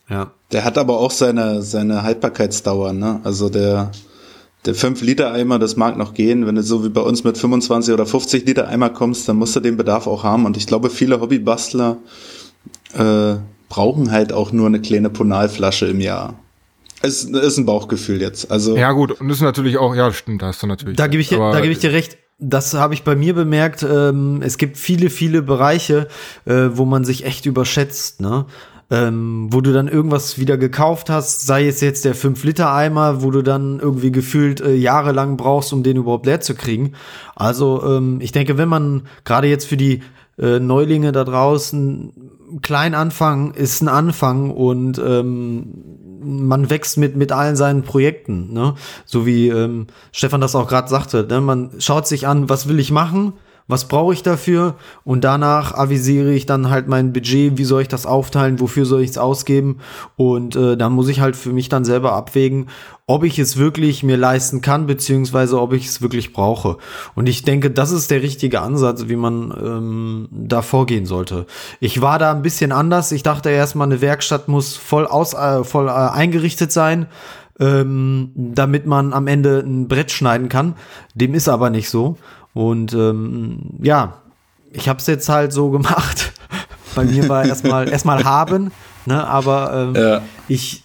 Ja. 0.09 0.33
Der 0.53 0.65
hat 0.65 0.79
aber 0.79 0.99
auch 0.99 1.11
seine, 1.11 1.63
seine 1.63 2.03
Haltbarkeitsdauer, 2.03 2.93
ne? 2.93 3.21
Also 3.25 3.49
der, 3.49 3.91
der 4.67 4.75
5-Liter-Eimer, 4.75 5.59
das 5.59 5.77
mag 5.77 5.97
noch 5.99 6.15
gehen. 6.15 6.47
Wenn 6.47 6.55
du 6.55 6.63
so 6.63 6.85
wie 6.85 6.89
bei 6.89 7.01
uns 7.03 7.23
mit 7.25 7.37
25 7.39 7.93
oder 7.93 8.07
50 8.07 8.47
Liter 8.47 8.69
Eimer 8.69 8.91
kommst, 8.91 9.29
dann 9.29 9.37
musst 9.37 9.55
du 9.57 9.61
den 9.61 9.77
Bedarf 9.77 10.07
auch 10.07 10.25
haben. 10.25 10.47
Und 10.47 10.57
ich 10.57 10.67
glaube, 10.67 10.91
viele 10.91 11.21
Hobbybastler 11.21 11.97
äh, 12.95 13.35
brauchen 13.69 14.11
halt 14.11 14.33
auch 14.33 14.53
nur 14.53 14.67
eine 14.67 14.81
kleine 14.81 15.11
Ponalflasche 15.11 15.87
im 15.87 16.01
Jahr. 16.01 16.35
Es 17.03 17.25
ist 17.25 17.59
ein 17.59 17.67
Bauchgefühl 17.67 18.21
jetzt. 18.21 18.51
Also 18.51 18.77
Ja 18.77 18.93
gut, 18.93 19.21
und 19.21 19.29
das 19.29 19.39
ist 19.39 19.43
natürlich 19.43 19.77
auch 19.77 19.95
ja 19.95 20.11
stimmt, 20.13 20.41
da 20.43 20.47
hast 20.47 20.63
du 20.63 20.67
natürlich. 20.67 20.97
Da 20.97 21.07
gebe 21.07 21.21
ich, 21.21 21.29
dir- 21.29 21.37
da 21.39 21.61
gebe 21.61 21.73
ich 21.73 21.79
dir 21.81 21.93
recht. 21.93 22.17
Das 22.39 22.75
habe 22.75 22.95
ich 22.95 23.05
bei 23.05 23.15
mir 23.15 23.35
bemerkt. 23.35 23.83
Ähm, 23.85 24.41
es 24.43 24.59
gibt 24.59 24.77
viele, 24.77 25.09
viele 25.11 25.41
Bereiche, 25.43 26.09
äh, 26.47 26.69
wo 26.73 26.85
man 26.85 27.05
sich 27.05 27.25
echt 27.27 27.47
überschätzt, 27.47 28.21
ne? 28.21 28.47
Ähm, 28.91 29.49
wo 29.51 29.63
du 29.63 29.73
dann 29.73 29.89
irgendwas 29.89 30.39
wieder 30.39 30.59
gekauft 30.59 31.09
hast, 31.09 31.47
sei 31.47 31.67
es 31.67 31.81
jetzt 31.81 32.05
der 32.05 32.15
5-Liter-Eimer, 32.15 33.23
wo 33.23 33.31
du 33.31 33.43
dann 33.43 33.81
irgendwie 33.81 34.13
gefühlt 34.13 34.61
äh, 34.61 34.75
jahrelang 34.75 35.39
brauchst, 35.39 35.73
um 35.73 35.83
den 35.83 35.97
überhaupt 35.97 36.27
leer 36.27 36.41
zu 36.41 36.55
kriegen. 36.55 36.93
Also 37.35 37.83
ähm, 37.83 38.19
ich 38.21 38.33
denke, 38.33 38.59
wenn 38.59 38.69
man 38.69 39.05
gerade 39.25 39.49
jetzt 39.49 39.67
für 39.67 39.79
die 39.79 40.03
äh, 40.39 40.59
Neulinge 40.61 41.13
da 41.13 41.25
draußen 41.25 42.13
klein 42.63 42.95
anfangen, 42.95 43.53
ist 43.55 43.81
ein 43.81 43.89
Anfang 43.89 44.51
und 44.51 44.99
ähm, 44.99 45.67
man 46.23 46.71
wächst 46.71 46.97
mit, 46.97 47.17
mit 47.17 47.33
allen 47.33 47.57
seinen 47.57 47.83
Projekten, 47.83 48.53
ne? 48.53 48.75
So 49.05 49.27
wie 49.27 49.49
ähm, 49.49 49.87
Stefan 50.13 50.41
das 50.41 50.55
auch 50.55 50.69
gerade 50.69 50.89
sagte, 50.89 51.27
ne? 51.29 51.41
Man 51.41 51.71
schaut 51.79 52.07
sich 52.07 52.27
an, 52.27 52.49
was 52.49 52.69
will 52.69 52.79
ich 52.79 52.91
machen, 52.91 53.35
was 53.67 53.89
brauche 53.89 54.13
ich 54.13 54.23
dafür 54.23 54.75
und 55.05 55.25
danach 55.25 55.75
avisiere 55.75 56.33
ich 56.33 56.45
dann 56.45 56.69
halt 56.69 56.87
mein 56.87 57.13
Budget, 57.13 57.57
wie 57.57 57.65
soll 57.65 57.83
ich 57.83 57.89
das 57.89 58.05
aufteilen, 58.05 58.61
wofür 58.61 58.85
soll 58.85 59.03
ich 59.03 59.11
es 59.11 59.19
ausgeben 59.19 59.79
und 60.17 60.55
äh, 60.55 60.77
dann 60.77 60.93
muss 60.93 61.09
ich 61.09 61.21
halt 61.21 61.35
für 61.35 61.53
mich 61.53 61.69
dann 61.69 61.85
selber 61.85 62.13
abwägen, 62.13 62.69
ob 63.07 63.25
ich 63.25 63.39
es 63.39 63.57
wirklich 63.57 64.03
mir 64.03 64.17
leisten 64.17 64.61
kann, 64.61 64.87
beziehungsweise 64.87 65.61
ob 65.61 65.73
ich 65.73 65.87
es 65.87 66.01
wirklich 66.01 66.33
brauche. 66.33 66.79
Und 67.15 67.29
ich 67.29 67.43
denke, 67.43 67.71
das 67.71 67.91
ist 67.91 68.11
der 68.11 68.23
richtige 68.23 68.63
Ansatz, 68.63 69.05
wie 69.09 69.17
man 69.17 69.55
ähm, 69.63 70.29
da 70.31 70.63
vorgehen 70.63 71.05
sollte. 71.05 71.47
Ich 71.81 72.01
war 72.01 72.19
da 72.19 72.33
ein 72.33 72.43
bisschen 72.43 72.73
anders. 72.73 73.13
Ich 73.13 73.23
dachte 73.23 73.51
erstmal, 73.51 73.89
eine 73.89 74.01
Werkstatt 74.01 74.49
muss 74.49 74.77
voll 74.77 75.07
aus, 75.07 75.35
äh, 75.35 75.65
voll 75.65 75.89
äh, 75.89 75.91
eingerichtet 75.91 76.73
sein, 76.73 77.07
ähm, 77.61 78.33
damit 78.35 78.87
man 78.87 79.13
am 79.13 79.27
Ende 79.27 79.59
ein 79.59 79.87
Brett 79.87 80.11
schneiden 80.11 80.49
kann. 80.49 80.75
Dem 81.15 81.35
ist 81.35 81.49
aber 81.49 81.69
nicht 81.69 81.91
so. 81.91 82.17
Und 82.55 82.95
ähm, 82.95 83.59
ja, 83.83 84.15
ich 84.73 84.89
habe 84.89 84.99
es 85.01 85.07
jetzt 85.07 85.29
halt 85.29 85.53
so 85.53 85.71
gemacht. 85.71 86.33
Bei 86.95 87.05
mir 87.05 87.29
war 87.29 87.45
erstmal 87.45 87.89
erstmal 87.89 88.25
haben, 88.25 88.71
ne? 89.07 89.27
Aber 89.27 89.73
ähm, 89.75 89.95
Ja. 90.01 90.23
ich 90.49 90.85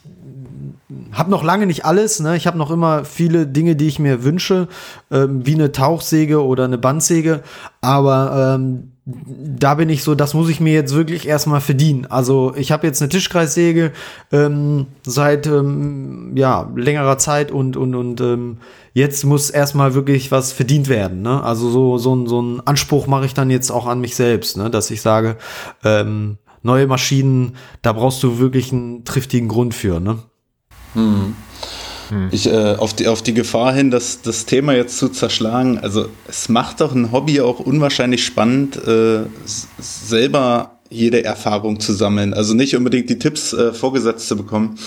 habe 1.12 1.30
noch 1.30 1.44
lange 1.44 1.68
nicht 1.68 1.86
alles. 1.86 2.20
Ne? 2.20 2.36
Ich 2.36 2.48
habe 2.48 2.58
noch 2.58 2.72
immer 2.72 3.06
viele 3.06 3.46
Dinge, 3.46 3.76
die 3.76 3.88
ich 3.88 4.00
mir 4.00 4.24
wünsche, 4.24 4.68
ähm, 5.12 5.46
wie 5.46 5.54
eine 5.54 5.72
Tauchsäge 5.72 6.44
oder 6.44 6.66
eine 6.66 6.78
Bandsäge. 6.80 7.42
Aber 7.82 8.56
ähm, 8.56 8.92
da 9.06 9.76
bin 9.76 9.90
ich 9.90 10.04
so, 10.04 10.14
das 10.14 10.34
muss 10.34 10.50
ich 10.50 10.60
mir 10.60 10.74
jetzt 10.74 10.94
wirklich 10.94 11.28
erstmal 11.28 11.62
verdienen. 11.62 12.06
Also 12.08 12.54
ich 12.56 12.72
habe 12.72 12.86
jetzt 12.86 13.02
eine 13.02 13.10
Tischkreissäge 13.10 13.92
ähm, 14.32 14.88
seit 15.04 15.48
ähm, 15.48 16.34
ja 16.36 16.70
längerer 16.76 17.18
Zeit 17.18 17.52
und 17.52 17.76
und 17.76 17.96
und 17.96 18.22
ähm, 18.22 18.58
jetzt 18.94 19.24
muss 19.26 19.50
erstmal 19.50 19.94
wirklich 19.94 20.32
was 20.32 20.52
verdient 20.52 20.90
werden. 20.90 21.22
Ne? 21.22 21.42
Also 21.44 21.70
so 21.70 21.98
so 21.98 22.16
ein 22.16 22.28
so 22.28 22.42
ein 22.42 22.62
Anspruch 22.66 23.08
mache 23.08 23.26
ich 23.26 23.34
dann 23.34 23.50
jetzt 23.50 23.72
auch 23.72 23.88
an 23.88 24.02
mich 24.02 24.16
selbst, 24.16 24.58
ne? 24.58 24.70
dass 24.70 24.92
ich 24.92 25.02
sage, 25.02 25.38
ähm, 25.84 26.38
neue 26.62 26.88
Maschinen, 26.88 27.56
da 27.82 27.94
brauchst 27.94 28.22
du 28.24 28.38
wirklich 28.38 28.72
einen 28.72 29.06
triftigen 29.06 29.48
Grund 29.48 29.74
für. 29.74 30.00
Ne? 30.00 30.20
Hm. 32.10 32.30
Ich, 32.32 32.48
äh, 32.48 32.76
auf, 32.76 32.94
die, 32.94 33.08
auf 33.08 33.22
die 33.22 33.34
Gefahr 33.34 33.74
hin, 33.74 33.92
das, 33.92 34.22
das 34.22 34.46
Thema 34.46 34.74
jetzt 34.74 34.98
zu 34.98 35.10
zerschlagen, 35.10 35.80
also 35.80 36.10
es 36.28 36.50
macht 36.50 36.82
doch 36.82 36.94
ein 36.94 37.12
Hobby 37.12 37.42
auch 37.42 37.60
unwahrscheinlich 37.60 38.26
spannend, 38.26 38.76
äh, 38.86 39.22
selber 39.80 40.80
jede 40.90 41.24
Erfahrung 41.24 41.80
zu 41.80 41.94
sammeln. 41.94 42.34
Also 42.34 42.54
nicht 42.56 42.76
unbedingt 42.76 43.10
die 43.10 43.20
Tipps 43.20 43.54
äh, 43.54 43.74
vorgesetzt 43.74 44.28
zu 44.28 44.36
bekommen. 44.36 44.78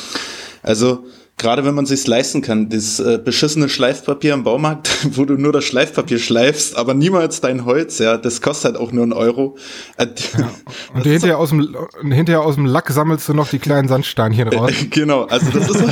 Also 0.62 1.04
Gerade 1.38 1.64
wenn 1.64 1.74
man 1.74 1.86
sich's 1.86 2.06
leisten 2.06 2.40
kann, 2.40 2.68
das 2.68 3.00
äh, 3.00 3.18
beschissene 3.18 3.68
Schleifpapier 3.68 4.34
im 4.34 4.44
Baumarkt, 4.44 4.90
wo 5.16 5.24
du 5.24 5.34
nur 5.34 5.52
das 5.52 5.64
Schleifpapier 5.64 6.18
schleifst, 6.18 6.76
aber 6.76 6.94
niemals 6.94 7.40
dein 7.40 7.64
Holz, 7.64 7.98
ja, 7.98 8.16
das 8.16 8.40
kostet 8.40 8.72
halt 8.72 8.76
auch 8.76 8.92
nur 8.92 9.02
einen 9.02 9.12
Euro. 9.12 9.56
Äh, 9.96 10.06
ja. 10.38 10.50
Und 10.94 11.02
hinterher 11.02 11.38
aus, 11.38 11.50
dem, 11.50 11.76
hinterher 12.02 12.42
aus 12.42 12.54
dem 12.54 12.66
Lack 12.66 12.90
sammelst 12.90 13.28
du 13.28 13.34
noch 13.34 13.48
die 13.48 13.58
kleinen 13.58 13.88
Sandsteinchen 13.88 14.48
raus. 14.48 14.70
genau, 14.90 15.24
also 15.24 15.50
das 15.50 15.68
ist, 15.68 15.82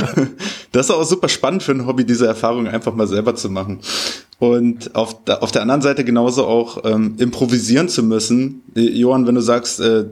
das 0.71 0.85
ist 0.85 0.91
auch 0.91 1.03
super 1.03 1.27
spannend 1.27 1.63
für 1.63 1.73
ein 1.73 1.85
Hobby, 1.85 2.05
diese 2.05 2.27
Erfahrung 2.27 2.67
einfach 2.67 2.93
mal 2.93 3.07
selber 3.07 3.35
zu 3.35 3.49
machen. 3.49 3.79
Und 4.39 4.95
auf, 4.95 5.17
auf 5.27 5.51
der 5.51 5.61
anderen 5.61 5.81
Seite 5.81 6.03
genauso 6.03 6.47
auch 6.47 6.83
ähm, 6.85 7.15
improvisieren 7.19 7.89
zu 7.89 8.03
müssen. 8.03 8.63
Johann, 8.73 9.27
wenn 9.27 9.35
du 9.35 9.41
sagst, 9.41 9.79
äh, 9.81 10.05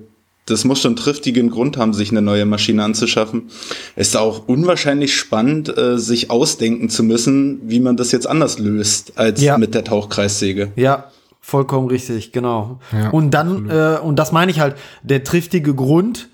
das 0.50 0.66
muss 0.66 0.82
schon 0.82 0.96
triftigen 0.96 1.50
Grund 1.50 1.78
haben, 1.78 1.94
sich 1.94 2.12
eine 2.12 2.22
neue 2.22 2.46
Maschine 2.46 2.84
anzuschaffen. 2.84 3.50
ist 3.96 4.18
auch 4.18 4.48
unwahrscheinlich 4.48 5.16
spannend, 5.16 5.76
äh, 5.78 5.98
sich 5.98 6.30
ausdenken 6.32 6.90
zu 6.90 7.04
müssen, 7.04 7.62
wie 7.64 7.80
man 7.80 7.98
das 7.98 8.12
jetzt 8.12 8.28
anders 8.28 8.60
löst 8.60 9.18
als 9.18 9.42
ja. 9.42 9.58
mit 9.58 9.76
der 9.76 9.84
Tauchkreissäge. 9.84 10.72
Ja, 10.76 11.06
vollkommen 11.42 11.88
richtig, 11.88 12.32
genau. 12.32 12.80
Ja, 12.92 13.10
und 13.10 13.32
dann, 13.32 13.70
äh, 13.70 13.98
und 14.02 14.18
das 14.18 14.32
meine 14.32 14.52
ich 14.52 14.60
halt, 14.60 14.76
der 15.04 15.24
triftige 15.24 15.74
Grund, 15.74 16.30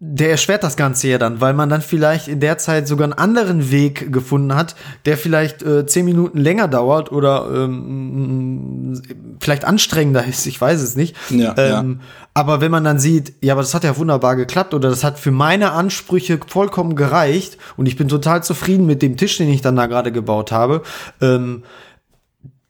der 0.00 0.30
erschwert 0.30 0.62
das 0.62 0.76
Ganze 0.76 1.08
ja 1.08 1.18
dann, 1.18 1.40
weil 1.40 1.54
man 1.54 1.68
dann 1.68 1.82
vielleicht 1.82 2.28
in 2.28 2.38
der 2.38 2.56
Zeit 2.58 2.86
sogar 2.86 3.04
einen 3.04 3.14
anderen 3.14 3.72
Weg 3.72 4.12
gefunden 4.12 4.54
hat, 4.54 4.76
der 5.06 5.18
vielleicht 5.18 5.64
äh, 5.64 5.86
zehn 5.86 6.04
Minuten 6.04 6.38
länger 6.38 6.68
dauert 6.68 7.10
oder 7.10 7.48
ähm, 7.52 9.02
vielleicht 9.40 9.64
anstrengender 9.64 10.24
ist, 10.24 10.46
ich 10.46 10.60
weiß 10.60 10.80
es 10.82 10.94
nicht. 10.94 11.16
Ja, 11.30 11.54
ähm, 11.58 11.98
ja. 12.00 12.06
Aber 12.32 12.60
wenn 12.60 12.70
man 12.70 12.84
dann 12.84 13.00
sieht, 13.00 13.32
ja, 13.40 13.54
aber 13.54 13.62
das 13.62 13.74
hat 13.74 13.82
ja 13.82 13.96
wunderbar 13.96 14.36
geklappt 14.36 14.72
oder 14.72 14.88
das 14.88 15.02
hat 15.02 15.18
für 15.18 15.32
meine 15.32 15.72
Ansprüche 15.72 16.38
vollkommen 16.46 16.94
gereicht 16.94 17.58
und 17.76 17.86
ich 17.86 17.96
bin 17.96 18.06
total 18.06 18.44
zufrieden 18.44 18.86
mit 18.86 19.02
dem 19.02 19.16
Tisch, 19.16 19.36
den 19.38 19.48
ich 19.48 19.62
dann 19.62 19.74
da 19.74 19.86
gerade 19.86 20.12
gebaut 20.12 20.52
habe, 20.52 20.82
ähm, 21.20 21.64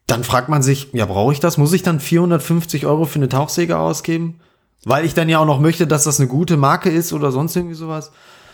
dann 0.07 0.23
fragt 0.23 0.49
man 0.49 0.63
sich, 0.63 0.89
ja, 0.93 1.05
brauche 1.05 1.33
ich 1.33 1.39
das? 1.39 1.59
Muss 1.59 1.73
ich 1.73 1.83
dann 1.83 1.99
450 1.99 2.87
Euro 2.87 3.05
für 3.05 3.19
eine 3.19 3.29
Tauchsäge 3.29 3.77
ausgeben? 3.77 4.39
Weil 4.85 5.05
ich 5.05 5.13
dann 5.13 5.29
ja 5.29 5.39
auch 5.39 5.45
noch 5.45 5.59
möchte, 5.59 5.87
dass 5.87 6.05
das 6.05 6.19
eine 6.19 6.29
gute 6.29 6.57
Marke 6.57 6.89
ist 6.89 7.11
oder 7.13 7.31
sonst 7.31 7.55
irgendwie 7.55 7.75
sowas. 7.75 8.11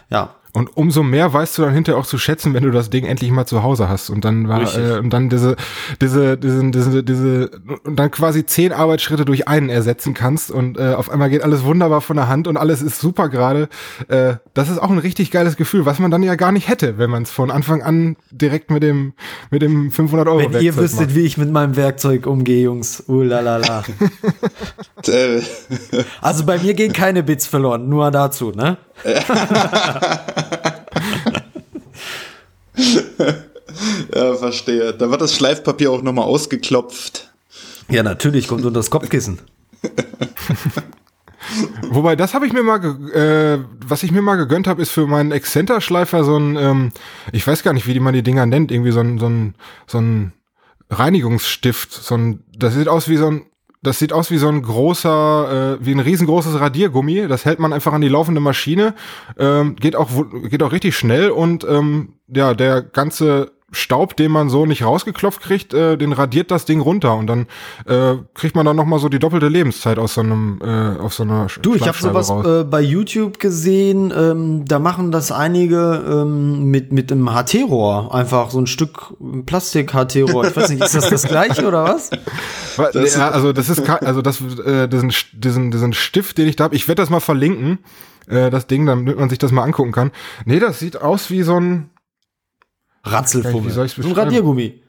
Ja. 0.09 0.35
Und 0.55 0.77
umso 0.77 1.03
mehr 1.03 1.33
weißt 1.33 1.57
du 1.57 1.63
dann 1.63 1.73
hinterher 1.73 1.99
auch 1.99 2.05
zu 2.05 2.17
schätzen, 2.17 2.53
wenn 2.53 2.63
du 2.63 2.71
das 2.71 2.89
Ding 2.89 3.03
endlich 3.03 3.29
mal 3.29 3.45
zu 3.45 3.61
Hause 3.61 3.89
hast 3.89 4.09
und 4.09 4.23
dann 4.23 4.47
war 4.47 4.61
äh, 4.61 4.99
und 4.99 5.09
dann 5.09 5.27
diese 5.27 5.57
diese 5.99 6.37
diese 6.37 6.71
diese 6.71 7.03
diese 7.03 7.51
und 7.83 7.97
dann 7.99 8.09
quasi 8.09 8.45
zehn 8.45 8.71
Arbeitsschritte 8.71 9.25
durch 9.25 9.49
einen 9.49 9.67
ersetzen 9.67 10.13
kannst 10.13 10.51
und 10.51 10.77
äh, 10.77 10.93
auf 10.93 11.09
einmal 11.09 11.29
geht 11.29 11.43
alles 11.43 11.65
wunderbar 11.65 11.99
von 11.99 12.15
der 12.15 12.29
Hand 12.29 12.47
und 12.47 12.55
alles 12.55 12.81
ist 12.81 13.01
super 13.01 13.27
gerade. 13.27 13.67
Äh, 14.07 14.35
das 14.53 14.69
ist 14.69 14.81
auch 14.81 14.89
ein 14.89 14.97
richtig 14.97 15.29
geiles 15.29 15.57
Gefühl, 15.57 15.85
was 15.85 15.99
man 15.99 16.09
dann 16.09 16.23
ja 16.23 16.35
gar 16.35 16.53
nicht 16.53 16.69
hätte, 16.69 16.97
wenn 16.97 17.09
man 17.09 17.23
es 17.23 17.31
von 17.31 17.51
Anfang 17.51 17.83
an 17.83 18.15
direkt 18.31 18.71
mit 18.71 18.81
dem 18.81 19.11
mit 19.51 19.61
dem 19.61 19.91
500 19.91 20.25
Euro 20.25 20.37
Wenn 20.37 20.53
Werkzeug 20.53 20.63
ihr 20.63 20.77
wüsstet, 20.77 21.07
macht. 21.07 21.15
wie 21.15 21.25
ich 21.25 21.37
mit 21.37 21.51
meinem 21.51 21.75
Werkzeug 21.75 22.27
umgehe, 22.27 22.63
Jungs. 22.63 23.03
Uh, 23.09 23.23
la, 23.23 23.41
la, 23.41 23.57
la. 23.57 23.83
also 26.21 26.45
bei 26.45 26.59
mir 26.59 26.73
gehen 26.75 26.93
keine 26.93 27.23
Bits 27.23 27.45
verloren, 27.45 27.89
nur 27.89 28.09
dazu, 28.09 28.51
ne? 28.51 28.77
ja, 34.13 34.35
verstehe. 34.35 34.93
Da 34.93 35.11
wird 35.11 35.21
das 35.21 35.35
Schleifpapier 35.35 35.91
auch 35.91 36.01
nochmal 36.01 36.25
ausgeklopft. 36.25 37.31
Ja, 37.89 38.03
natürlich, 38.03 38.47
kommt 38.47 38.65
unter 38.65 38.79
das 38.79 38.89
Kopfkissen. 38.89 39.39
Wobei, 41.89 42.15
das 42.15 42.33
habe 42.33 42.47
ich 42.47 42.53
mir 42.53 42.63
mal, 42.63 42.83
äh, 43.13 43.59
was 43.85 44.01
ich 44.03 44.11
mir 44.11 44.21
mal 44.21 44.35
gegönnt 44.35 44.67
habe, 44.67 44.81
ist 44.81 44.89
für 44.91 45.05
meinen 45.05 45.31
Exzenterschleifer 45.31 46.23
so 46.23 46.37
ein, 46.37 46.55
ähm, 46.55 46.91
ich 47.31 47.45
weiß 47.45 47.61
gar 47.63 47.73
nicht, 47.73 47.85
wie 47.87 47.93
die 47.93 47.99
man 47.99 48.13
die 48.13 48.23
Dinger 48.23 48.45
nennt, 48.47 48.71
irgendwie 48.71 48.91
so 48.91 49.01
ein, 49.01 49.19
so 49.19 49.27
ein, 49.27 49.55
so 49.85 49.99
ein 49.99 50.33
Reinigungsstift. 50.89 51.93
So 51.93 52.15
ein, 52.15 52.43
das 52.57 52.73
sieht 52.73 52.87
aus 52.87 53.07
wie 53.07 53.17
so 53.17 53.27
ein 53.27 53.45
das 53.85 53.99
sieht 53.99 54.13
aus 54.13 54.31
wie 54.31 54.37
so 54.37 54.47
ein 54.47 54.61
großer, 54.61 55.77
äh, 55.79 55.85
wie 55.85 55.93
ein 55.93 55.99
riesengroßes 55.99 56.59
Radiergummi. 56.59 57.27
Das 57.27 57.45
hält 57.45 57.59
man 57.59 57.73
einfach 57.73 57.93
an 57.93 58.01
die 58.01 58.09
laufende 58.09 58.41
Maschine. 58.41 58.95
Ähm, 59.37 59.75
geht 59.75 59.95
auch 59.95 60.09
geht 60.49 60.63
auch 60.63 60.71
richtig 60.71 60.97
schnell 60.97 61.29
und 61.29 61.63
ähm, 61.63 62.13
ja, 62.27 62.53
der 62.53 62.81
ganze 62.81 63.54
Staub, 63.71 64.15
den 64.15 64.31
man 64.31 64.49
so 64.49 64.65
nicht 64.65 64.83
rausgeklopft 64.83 65.41
kriegt, 65.41 65.73
äh, 65.73 65.97
den 65.97 66.13
radiert 66.13 66.51
das 66.51 66.65
Ding 66.65 66.79
runter 66.79 67.15
und 67.15 67.27
dann 67.27 67.47
äh, 67.87 68.15
kriegt 68.33 68.55
man 68.55 68.65
dann 68.65 68.75
noch 68.75 68.85
mal 68.85 68.99
so 68.99 69.09
die 69.09 69.17
doppelte 69.17 69.47
Lebenszeit 69.47 69.97
aus 69.97 70.13
so 70.13 70.21
einem 70.21 70.59
äh, 70.63 70.99
auf 70.99 71.13
so 71.13 71.23
einer 71.23 71.47
Du, 71.61 71.75
ich 71.75 71.87
habe 71.87 71.97
sowas 71.97 72.29
äh, 72.29 72.63
bei 72.63 72.79
YouTube 72.79 73.39
gesehen, 73.39 74.13
ähm, 74.15 74.65
da 74.65 74.77
machen 74.77 75.11
das 75.11 75.31
einige 75.31 76.03
ähm, 76.07 76.69
mit 76.69 76.93
mit 76.93 77.11
einem 77.11 77.29
HT-Rohr, 77.29 78.13
einfach 78.13 78.51
so 78.51 78.59
ein 78.59 78.67
Stück 78.67 79.13
Plastik 79.45 79.93
HT-Rohr. 79.93 80.47
Ich 80.47 80.55
weiß 80.55 80.69
nicht, 80.69 80.83
ist 80.83 80.95
das 80.95 81.09
das 81.09 81.23
gleiche 81.23 81.65
oder 81.67 81.83
was? 81.83 82.11
Das 82.91 83.15
ja, 83.15 83.29
also 83.29 83.53
das 83.53 83.69
ist 83.69 83.89
also 83.89 84.21
das 84.21 84.41
äh, 84.41 84.89
diesen 84.89 85.13
diesen 85.33 85.71
diesen 85.71 85.93
Stift, 85.93 86.37
den 86.37 86.47
ich 86.47 86.57
da 86.57 86.65
habe, 86.65 86.75
ich 86.75 86.89
werde 86.89 87.01
das 87.01 87.09
mal 87.09 87.21
verlinken, 87.21 87.79
äh, 88.27 88.49
das 88.49 88.67
Ding, 88.67 88.85
damit 88.85 89.17
man 89.17 89.29
sich 89.29 89.39
das 89.39 89.51
mal 89.51 89.63
angucken 89.63 89.93
kann. 89.93 90.11
Nee, 90.45 90.59
das 90.59 90.79
sieht 90.79 91.01
aus 91.01 91.29
wie 91.29 91.43
so 91.43 91.57
ein 91.57 91.89
Ratzelfummel. 93.05 93.71
So 93.71 93.81
ein 93.81 94.11
Radiergummi. 94.11 94.81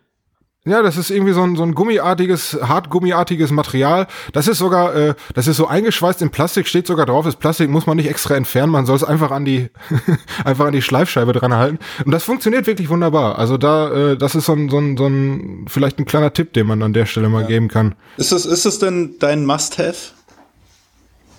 Ja, 0.66 0.82
das 0.82 0.96
ist 0.96 1.10
irgendwie 1.10 1.32
so 1.32 1.42
ein, 1.42 1.54
so 1.54 1.62
ein 1.62 1.76
gummiartiges, 1.76 2.58
hartgummiartiges 2.60 3.52
Material. 3.52 4.08
Das 4.32 4.48
ist 4.48 4.58
sogar, 4.58 4.96
äh, 4.96 5.14
das 5.32 5.46
ist 5.46 5.58
so 5.58 5.68
eingeschweißt 5.68 6.20
in 6.22 6.30
Plastik, 6.30 6.66
steht 6.66 6.88
sogar 6.88 7.06
drauf, 7.06 7.24
das 7.24 7.36
Plastik 7.36 7.70
muss 7.70 7.86
man 7.86 7.96
nicht 7.96 8.10
extra 8.10 8.34
entfernen, 8.34 8.72
man 8.72 8.84
soll 8.84 8.96
es 8.96 9.04
einfach 9.04 9.30
an 9.30 9.44
die, 9.44 9.70
einfach 10.44 10.66
an 10.66 10.72
die 10.72 10.82
Schleifscheibe 10.82 11.32
dran 11.32 11.54
halten. 11.54 11.78
Und 12.04 12.10
das 12.10 12.24
funktioniert 12.24 12.66
wirklich 12.66 12.88
wunderbar. 12.88 13.38
Also 13.38 13.58
da, 13.58 13.92
äh, 13.92 14.16
das 14.16 14.34
ist 14.34 14.46
so 14.46 14.54
ein, 14.54 14.68
so 14.68 14.78
ein, 14.78 14.96
so 14.96 15.06
ein, 15.06 15.66
vielleicht 15.68 16.00
ein 16.00 16.04
kleiner 16.04 16.32
Tipp, 16.32 16.52
den 16.52 16.66
man 16.66 16.82
an 16.82 16.92
der 16.92 17.06
Stelle 17.06 17.28
mal 17.28 17.42
ja. 17.42 17.46
geben 17.46 17.68
kann. 17.68 17.94
Ist 18.16 18.32
das, 18.32 18.44
ist 18.44 18.66
das 18.66 18.80
denn 18.80 19.14
dein 19.20 19.46
Must-Have? 19.46 20.16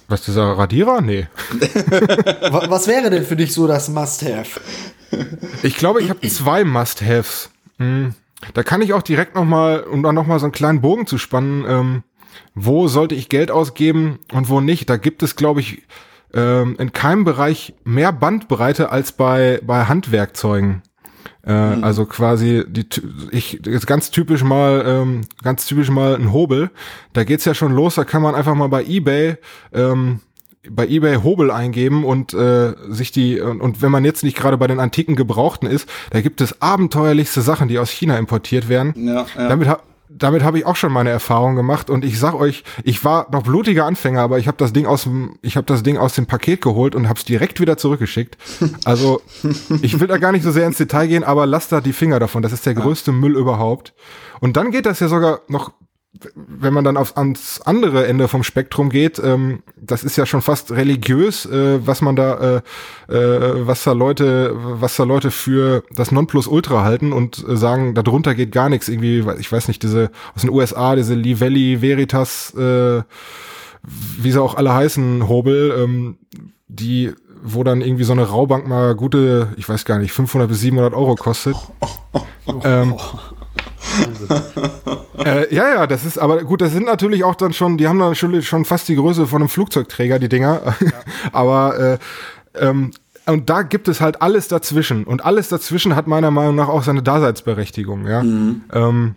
Was, 0.07 0.21
dieser 0.21 0.57
Radierer? 0.57 1.01
Nee. 1.01 1.27
Was 2.69 2.87
wäre 2.87 3.09
denn 3.09 3.25
für 3.25 3.35
dich 3.35 3.53
so 3.53 3.67
das 3.67 3.89
Must-Have? 3.89 4.61
Ich 5.63 5.77
glaube, 5.77 6.01
ich 6.01 6.09
habe 6.09 6.27
zwei 6.27 6.63
Must-Haves. 6.63 7.49
Hm. 7.77 8.13
Da 8.53 8.63
kann 8.63 8.81
ich 8.81 8.93
auch 8.93 9.01
direkt 9.01 9.35
noch 9.35 9.45
mal, 9.45 9.81
um 9.81 10.03
dann 10.03 10.15
noch 10.15 10.27
mal 10.27 10.39
so 10.39 10.45
einen 10.45 10.51
kleinen 10.51 10.81
Bogen 10.81 11.07
zu 11.07 11.17
spannen, 11.17 11.65
ähm, 11.67 12.03
wo 12.53 12.87
sollte 12.87 13.15
ich 13.15 13.29
Geld 13.29 13.51
ausgeben 13.51 14.19
und 14.31 14.49
wo 14.49 14.61
nicht. 14.61 14.89
Da 14.89 14.97
gibt 14.97 15.23
es, 15.23 15.35
glaube 15.35 15.59
ich, 15.59 15.83
ähm, 16.33 16.75
in 16.77 16.93
keinem 16.93 17.23
Bereich 17.23 17.73
mehr 17.83 18.11
Bandbreite 18.11 18.91
als 18.91 19.11
bei, 19.11 19.59
bei 19.63 19.85
Handwerkzeugen. 19.85 20.83
Äh, 21.45 21.77
mhm. 21.77 21.83
Also 21.83 22.05
quasi 22.05 22.63
die 22.67 22.85
ich 23.31 23.61
jetzt 23.65 23.87
ganz 23.87 24.11
typisch 24.11 24.43
mal 24.43 24.83
ähm, 24.85 25.21
ganz 25.41 25.65
typisch 25.65 25.89
mal 25.89 26.15
ein 26.15 26.33
Hobel. 26.33 26.69
Da 27.13 27.23
geht's 27.23 27.45
ja 27.45 27.53
schon 27.53 27.73
los. 27.73 27.95
Da 27.95 28.03
kann 28.03 28.21
man 28.21 28.35
einfach 28.35 28.55
mal 28.55 28.67
bei 28.67 28.83
eBay 28.83 29.37
ähm, 29.73 30.19
bei 30.69 30.87
eBay 30.87 31.17
Hobel 31.23 31.51
eingeben 31.51 32.03
und 32.03 32.33
äh, 32.33 32.73
sich 32.89 33.11
die 33.11 33.39
und, 33.39 33.61
und 33.61 33.81
wenn 33.81 33.91
man 33.91 34.05
jetzt 34.05 34.23
nicht 34.23 34.37
gerade 34.37 34.57
bei 34.57 34.67
den 34.67 34.79
antiken 34.79 35.15
Gebrauchten 35.15 35.67
ist, 35.67 35.89
da 36.11 36.21
gibt 36.21 36.41
es 36.41 36.61
abenteuerlichste 36.61 37.41
Sachen, 37.41 37.67
die 37.67 37.79
aus 37.79 37.89
China 37.89 38.17
importiert 38.17 38.69
werden. 38.69 38.93
Ja, 38.95 39.25
ja. 39.35 39.47
Damit 39.47 39.69
damit 40.09 40.43
habe 40.43 40.57
ich 40.57 40.65
auch 40.65 40.75
schon 40.75 40.91
meine 40.91 41.09
Erfahrung 41.09 41.55
gemacht 41.55 41.89
und 41.89 42.05
ich 42.05 42.19
sag 42.19 42.33
euch, 42.33 42.63
ich 42.83 43.03
war 43.03 43.27
noch 43.31 43.43
blutiger 43.43 43.85
Anfänger, 43.85 44.21
aber 44.21 44.39
ich 44.39 44.47
habe 44.47 44.57
das 44.57 44.73
Ding 44.73 44.85
aus 44.85 45.03
dem 45.03 45.37
ich 45.41 45.57
habe 45.57 45.65
das 45.65 45.83
Ding 45.83 45.97
aus 45.97 46.13
dem 46.13 46.25
Paket 46.25 46.61
geholt 46.61 46.95
und 46.95 47.09
habe 47.09 47.19
es 47.19 47.25
direkt 47.25 47.59
wieder 47.59 47.77
zurückgeschickt. 47.77 48.37
Also, 48.85 49.21
ich 49.81 49.99
will 49.99 50.07
da 50.07 50.17
gar 50.17 50.31
nicht 50.31 50.43
so 50.43 50.51
sehr 50.51 50.65
ins 50.65 50.77
Detail 50.77 51.07
gehen, 51.07 51.23
aber 51.23 51.45
lasst 51.45 51.71
da 51.71 51.81
die 51.81 51.93
Finger 51.93 52.19
davon, 52.19 52.41
das 52.41 52.53
ist 52.53 52.65
der 52.65 52.73
größte 52.73 53.11
ja. 53.11 53.17
Müll 53.17 53.35
überhaupt. 53.35 53.93
Und 54.39 54.55
dann 54.55 54.71
geht 54.71 54.85
das 54.85 54.99
ja 54.99 55.07
sogar 55.07 55.41
noch 55.47 55.73
wenn 56.35 56.73
man 56.73 56.83
dann 56.83 56.97
aufs, 56.97 57.13
ans 57.13 57.61
andere 57.61 58.07
Ende 58.07 58.27
vom 58.27 58.43
Spektrum 58.43 58.89
geht, 58.89 59.19
ähm, 59.19 59.63
das 59.75 60.03
ist 60.03 60.17
ja 60.17 60.25
schon 60.25 60.41
fast 60.41 60.71
religiös, 60.71 61.45
äh, 61.45 61.85
was 61.85 62.01
man 62.01 62.15
da, 62.15 62.61
äh, 63.09 63.13
äh, 63.13 63.67
was 63.67 63.83
da 63.83 63.91
Leute, 63.93 64.53
was 64.55 64.95
da 64.95 65.03
Leute 65.03 65.31
für 65.31 65.83
das 65.91 66.11
Nonplusultra 66.11 66.83
halten 66.83 67.13
und 67.13 67.45
äh, 67.47 67.57
sagen, 67.57 67.93
darunter 67.93 68.35
geht 68.35 68.51
gar 68.51 68.69
nichts. 68.69 68.89
Irgendwie, 68.89 69.23
ich 69.39 69.51
weiß 69.51 69.67
nicht, 69.67 69.83
diese 69.83 70.11
aus 70.35 70.41
den 70.41 70.49
USA, 70.49 70.95
diese 70.95 71.13
Lee 71.13 71.39
Valley 71.39 71.81
Veritas, 71.81 72.53
äh, 72.55 73.03
wie 73.83 74.31
sie 74.31 74.41
auch 74.41 74.55
alle 74.55 74.73
heißen, 74.73 75.27
Hobel, 75.27 75.73
ähm, 75.77 76.17
die 76.67 77.13
wo 77.43 77.63
dann 77.63 77.81
irgendwie 77.81 78.03
so 78.03 78.13
eine 78.13 78.27
Raubank 78.27 78.67
mal 78.67 78.95
gute, 78.95 79.53
ich 79.57 79.69
weiß 79.69 79.85
gar 79.85 79.99
nicht, 79.99 80.11
500 80.11 80.49
bis 80.49 80.59
700 80.61 80.93
Euro 80.93 81.15
kostet. 81.15 81.55
ähm, 82.63 82.95
äh, 85.33 85.53
ja, 85.53 85.73
ja, 85.73 85.87
das 85.87 86.05
ist, 86.05 86.17
aber 86.17 86.43
gut, 86.43 86.61
das 86.61 86.71
sind 86.71 86.85
natürlich 86.85 87.23
auch 87.23 87.35
dann 87.35 87.53
schon, 87.53 87.77
die 87.77 87.87
haben 87.87 87.99
dann 87.99 88.15
schon, 88.15 88.41
schon 88.41 88.65
fast 88.65 88.87
die 88.87 88.95
Größe 88.95 89.27
von 89.27 89.41
einem 89.41 89.49
Flugzeugträger, 89.49 90.19
die 90.19 90.29
Dinger. 90.29 90.75
Ja. 90.81 90.91
aber 91.33 91.79
äh, 91.79 91.97
ähm, 92.59 92.91
und 93.25 93.49
da 93.49 93.63
gibt 93.63 93.87
es 93.87 93.99
halt 93.99 94.21
alles 94.21 94.47
dazwischen. 94.47 95.03
Und 95.03 95.25
alles 95.25 95.49
dazwischen 95.49 95.95
hat 95.95 96.07
meiner 96.07 96.31
Meinung 96.31 96.55
nach 96.55 96.69
auch 96.69 96.83
seine 96.83 97.03
Daseinsberechtigung, 97.03 98.07
ja. 98.07 98.23
Mhm. 98.23 98.61
Ähm, 98.71 99.15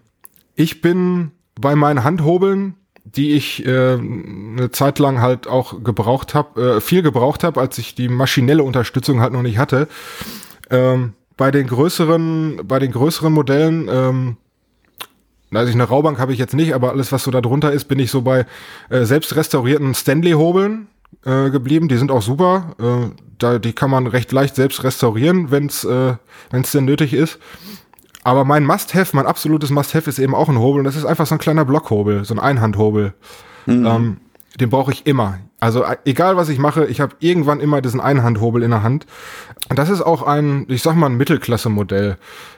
ich 0.57 0.81
bin 0.81 1.31
bei 1.61 1.77
meinen 1.77 2.03
Handhobeln, 2.03 2.75
die 3.05 3.33
ich 3.33 3.65
äh, 3.67 3.95
eine 3.95 4.71
Zeit 4.73 4.99
lang 4.99 5.21
halt 5.21 5.47
auch 5.47 5.83
gebraucht 5.83 6.35
habe, 6.35 6.77
äh, 6.77 6.81
viel 6.81 7.03
gebraucht 7.03 7.45
habe, 7.45 7.61
als 7.61 7.79
ich 7.79 7.95
die 7.95 8.09
maschinelle 8.09 8.63
Unterstützung 8.65 9.21
halt 9.21 9.33
noch 9.33 9.43
nicht 9.43 9.59
hatte. 9.59 9.89
Ähm, 10.71 11.15
bei 11.37 11.51
den 11.51 11.67
größeren, 11.67 12.63
bei 12.65 12.79
den 12.79 12.93
größeren 12.93 13.33
Modellen 13.33 13.89
ähm, 13.91 14.37
also 15.53 15.73
eine 15.73 15.85
Raubank 15.85 16.19
habe 16.19 16.33
ich 16.33 16.39
jetzt 16.39 16.55
nicht, 16.55 16.75
aber 16.75 16.91
alles, 16.91 17.13
was 17.13 17.25
so 17.25 17.31
da 17.31 17.41
drunter 17.41 17.73
ist, 17.73 17.87
bin 17.87 17.99
ich 17.99 18.11
so 18.11 18.23
bei 18.23 18.47
äh, 18.89 19.05
selbst 19.05 19.35
restaurierten 19.35 19.95
Stanley-Hobeln 19.95 20.87
äh, 21.25 21.51
geblieben. 21.51 21.89
Die 21.89 21.97
sind 21.97 22.11
auch 22.11 22.23
super. 22.23 22.77
Äh, 22.79 23.11
da, 23.39 23.59
die 23.59 23.73
kann 23.73 23.91
man 23.91 24.07
recht 24.07 24.33
leicht 24.33 24.55
selbst 24.55 24.85
restaurieren, 24.85 25.51
wenn 25.51 25.67
es 25.67 25.85
äh, 25.85 26.15
wenn's 26.51 26.73
denn 26.73 26.85
nötig 26.85 27.15
ist. 27.15 27.39
Aber 28.23 28.45
mein 28.45 28.65
Must-Have, 28.65 29.17
mein 29.17 29.27
absolutes 29.27 29.71
Must-Have 29.71 30.09
ist 30.09 30.19
eben 30.19 30.35
auch 30.35 30.49
ein 30.49 30.59
Hobel 30.59 30.81
und 30.81 30.85
das 30.85 30.97
ist 30.97 31.07
einfach 31.07 31.27
so 31.27 31.35
ein 31.35 31.39
kleiner 31.39 31.65
Blockhobel, 31.65 32.25
so 32.25 32.35
ein 32.35 32.41
Einhandhobel. 32.41 33.15
Mhm. 33.67 33.87
Ähm, 33.87 34.17
den 34.59 34.71
brauche 34.71 34.93
ich 34.93 35.07
immer. 35.07 35.39
Also 35.61 35.85
äh, 35.85 35.97
egal 36.05 36.37
was 36.37 36.49
ich 36.49 36.59
mache, 36.59 36.87
ich 36.87 37.01
habe 37.01 37.15
irgendwann 37.21 37.61
immer 37.61 37.81
diesen 37.81 38.01
Einhandhobel 38.01 38.63
in 38.63 38.71
der 38.71 38.83
Hand. 38.83 39.07
Und 39.69 39.79
das 39.79 39.91
ist 39.91 40.03
auch 40.03 40.23
ein, 40.23 40.67
ich 40.69 40.83
sag 40.83 40.97
mal, 40.97 41.07
ein 41.07 41.17
Mittelklasse-Modell. 41.17 42.17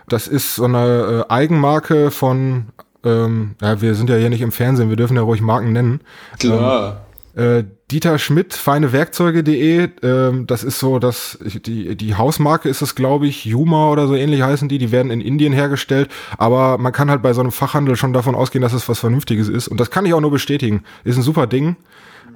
Das 0.09 0.29
ist 0.29 0.55
so 0.55 0.65
eine 0.65 1.27
äh, 1.29 1.33
Eigenmarke 1.33 2.11
von, 2.11 2.67
ähm, 3.05 3.57
ja, 3.61 3.81
wir 3.83 3.95
sind 3.95 4.09
ja 4.09 4.17
hier 4.17 4.31
nicht 4.31 4.41
im 4.41 4.53
Fernsehen, 4.53 4.89
wir 4.89 4.97
dürfen 4.97 5.17
ja 5.17 5.23
ruhig 5.23 5.43
Marken 5.43 5.73
nennen. 5.73 6.01
Klar. 6.39 6.91
Ähm, 6.91 6.97
äh, 7.35 7.65
Dieter 7.91 8.19
Schmidt, 8.19 8.55
feinewerkzeuge.de, 8.55 9.89
ähm, 10.03 10.47
das 10.47 10.65
ist 10.65 10.79
so, 10.79 10.99
dass 10.99 11.39
die, 11.43 11.97
die 11.97 12.15
Hausmarke 12.15 12.69
ist 12.69 12.83
es, 12.83 12.95
glaube 12.95 13.27
ich, 13.27 13.45
Yuma 13.45 13.91
oder 13.91 14.07
so 14.07 14.15
ähnlich 14.15 14.43
heißen 14.43 14.69
die, 14.69 14.79
die 14.79 14.93
werden 14.93 15.11
in 15.11 15.21
Indien 15.21 15.53
hergestellt, 15.53 16.11
aber 16.39 16.79
man 16.79 16.93
kann 16.93 17.11
halt 17.11 17.23
bei 17.23 17.33
so 17.33 17.41
einem 17.41 17.53
Fachhandel 17.53 17.97
schon 17.97 18.13
davon 18.13 18.35
ausgehen, 18.35 18.63
dass 18.63 18.73
es 18.73 18.89
was 18.89 18.99
Vernünftiges 18.99 19.49
ist 19.49 19.69
und 19.69 19.79
das 19.79 19.91
kann 19.91 20.07
ich 20.07 20.15
auch 20.15 20.21
nur 20.21 20.31
bestätigen. 20.31 20.85
Ist 21.05 21.17
ein 21.17 21.23
super 21.23 21.47
Ding. 21.47 21.77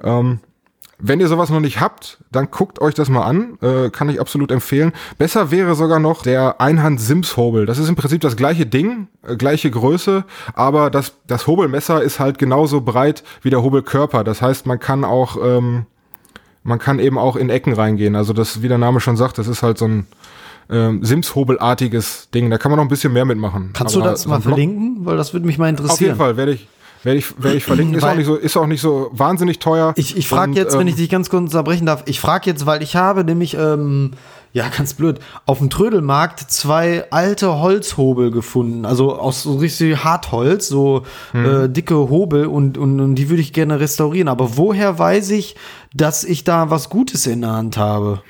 Ähm, 0.03 0.39
wenn 0.99 1.19
ihr 1.19 1.27
sowas 1.27 1.49
noch 1.49 1.59
nicht 1.59 1.79
habt, 1.79 2.17
dann 2.31 2.49
guckt 2.49 2.81
euch 2.81 2.95
das 2.95 3.09
mal 3.09 3.23
an. 3.23 3.57
Äh, 3.61 3.89
kann 3.91 4.09
ich 4.09 4.19
absolut 4.19 4.51
empfehlen. 4.51 4.93
Besser 5.17 5.51
wäre 5.51 5.75
sogar 5.75 5.99
noch 5.99 6.23
der 6.23 6.59
Einhand-Sims-Hobel. 6.59 7.65
Das 7.65 7.77
ist 7.77 7.87
im 7.87 7.95
Prinzip 7.95 8.21
das 8.21 8.35
gleiche 8.35 8.65
Ding, 8.65 9.07
äh, 9.27 9.35
gleiche 9.35 9.69
Größe, 9.69 10.25
aber 10.53 10.89
das, 10.89 11.13
das 11.27 11.45
Hobelmesser 11.45 12.01
ist 12.01 12.19
halt 12.19 12.39
genauso 12.39 12.81
breit 12.81 13.23
wie 13.43 13.51
der 13.51 13.61
Hobelkörper. 13.61 14.23
Das 14.23 14.41
heißt, 14.41 14.65
man 14.65 14.79
kann 14.79 15.05
auch, 15.05 15.37
ähm, 15.43 15.85
man 16.63 16.79
kann 16.79 16.99
eben 16.99 17.19
auch 17.19 17.35
in 17.35 17.49
Ecken 17.49 17.73
reingehen. 17.73 18.15
Also 18.15 18.33
das, 18.33 18.63
wie 18.63 18.67
der 18.67 18.79
Name 18.79 18.99
schon 18.99 19.17
sagt, 19.17 19.37
das 19.37 19.47
ist 19.47 19.61
halt 19.61 19.77
so 19.77 19.85
ein 19.85 20.07
ähm, 20.69 21.03
Sims-Hobelartiges 21.03 22.29
Ding. 22.31 22.49
Da 22.49 22.57
kann 22.57 22.71
man 22.71 22.77
noch 22.77 22.85
ein 22.85 22.89
bisschen 22.89 23.13
mehr 23.13 23.25
mitmachen. 23.25 23.69
Kannst 23.73 23.95
aber 23.95 24.05
du 24.05 24.09
das 24.11 24.25
mal 24.25 24.41
verlinken? 24.41 25.05
Weil 25.05 25.15
das 25.17 25.33
würde 25.33 25.45
mich 25.45 25.57
mal 25.57 25.69
interessieren. 25.69 25.93
Auf 25.93 26.01
jeden 26.01 26.15
Fall 26.15 26.37
werde 26.37 26.53
ich, 26.53 26.67
werde 27.07 27.19
ich, 27.19 27.41
werde 27.41 27.57
ich 27.57 27.63
verlinken. 27.63 27.95
Ist 27.95 28.03
auch, 28.03 28.15
nicht 28.15 28.25
so, 28.25 28.35
ist 28.35 28.57
auch 28.57 28.67
nicht 28.67 28.81
so 28.81 29.09
wahnsinnig 29.13 29.59
teuer. 29.59 29.93
Ich, 29.95 30.17
ich 30.17 30.27
frage 30.27 30.51
jetzt, 30.51 30.73
ähm, 30.73 30.81
wenn 30.81 30.87
ich 30.87 30.95
dich 30.95 31.09
ganz 31.09 31.29
kurz 31.29 31.43
unterbrechen 31.43 31.85
darf, 31.85 32.03
ich 32.05 32.19
frage 32.19 32.49
jetzt, 32.49 32.65
weil 32.65 32.83
ich 32.83 32.97
habe 32.97 33.23
nämlich, 33.23 33.55
ähm, 33.57 34.11
ja, 34.51 34.67
ganz 34.67 34.93
blöd, 34.93 35.19
auf 35.45 35.59
dem 35.59 35.69
Trödelmarkt 35.69 36.39
zwei 36.51 37.09
alte 37.09 37.59
Holzhobel 37.59 38.31
gefunden. 38.31 38.85
Also 38.85 39.15
aus 39.17 39.43
so 39.43 39.55
richtig 39.55 40.03
Hartholz, 40.03 40.67
so 40.67 41.03
hm. 41.31 41.45
äh, 41.45 41.69
dicke 41.69 41.95
Hobel 41.95 42.45
und, 42.45 42.77
und, 42.77 42.99
und 42.99 43.15
die 43.15 43.29
würde 43.29 43.41
ich 43.41 43.53
gerne 43.53 43.79
restaurieren. 43.79 44.27
Aber 44.27 44.57
woher 44.57 44.99
weiß 44.99 45.29
ich, 45.29 45.55
dass 45.93 46.25
ich 46.25 46.43
da 46.43 46.69
was 46.69 46.89
Gutes 46.89 47.25
in 47.25 47.41
der 47.41 47.51
Hand 47.51 47.77
habe? 47.77 48.21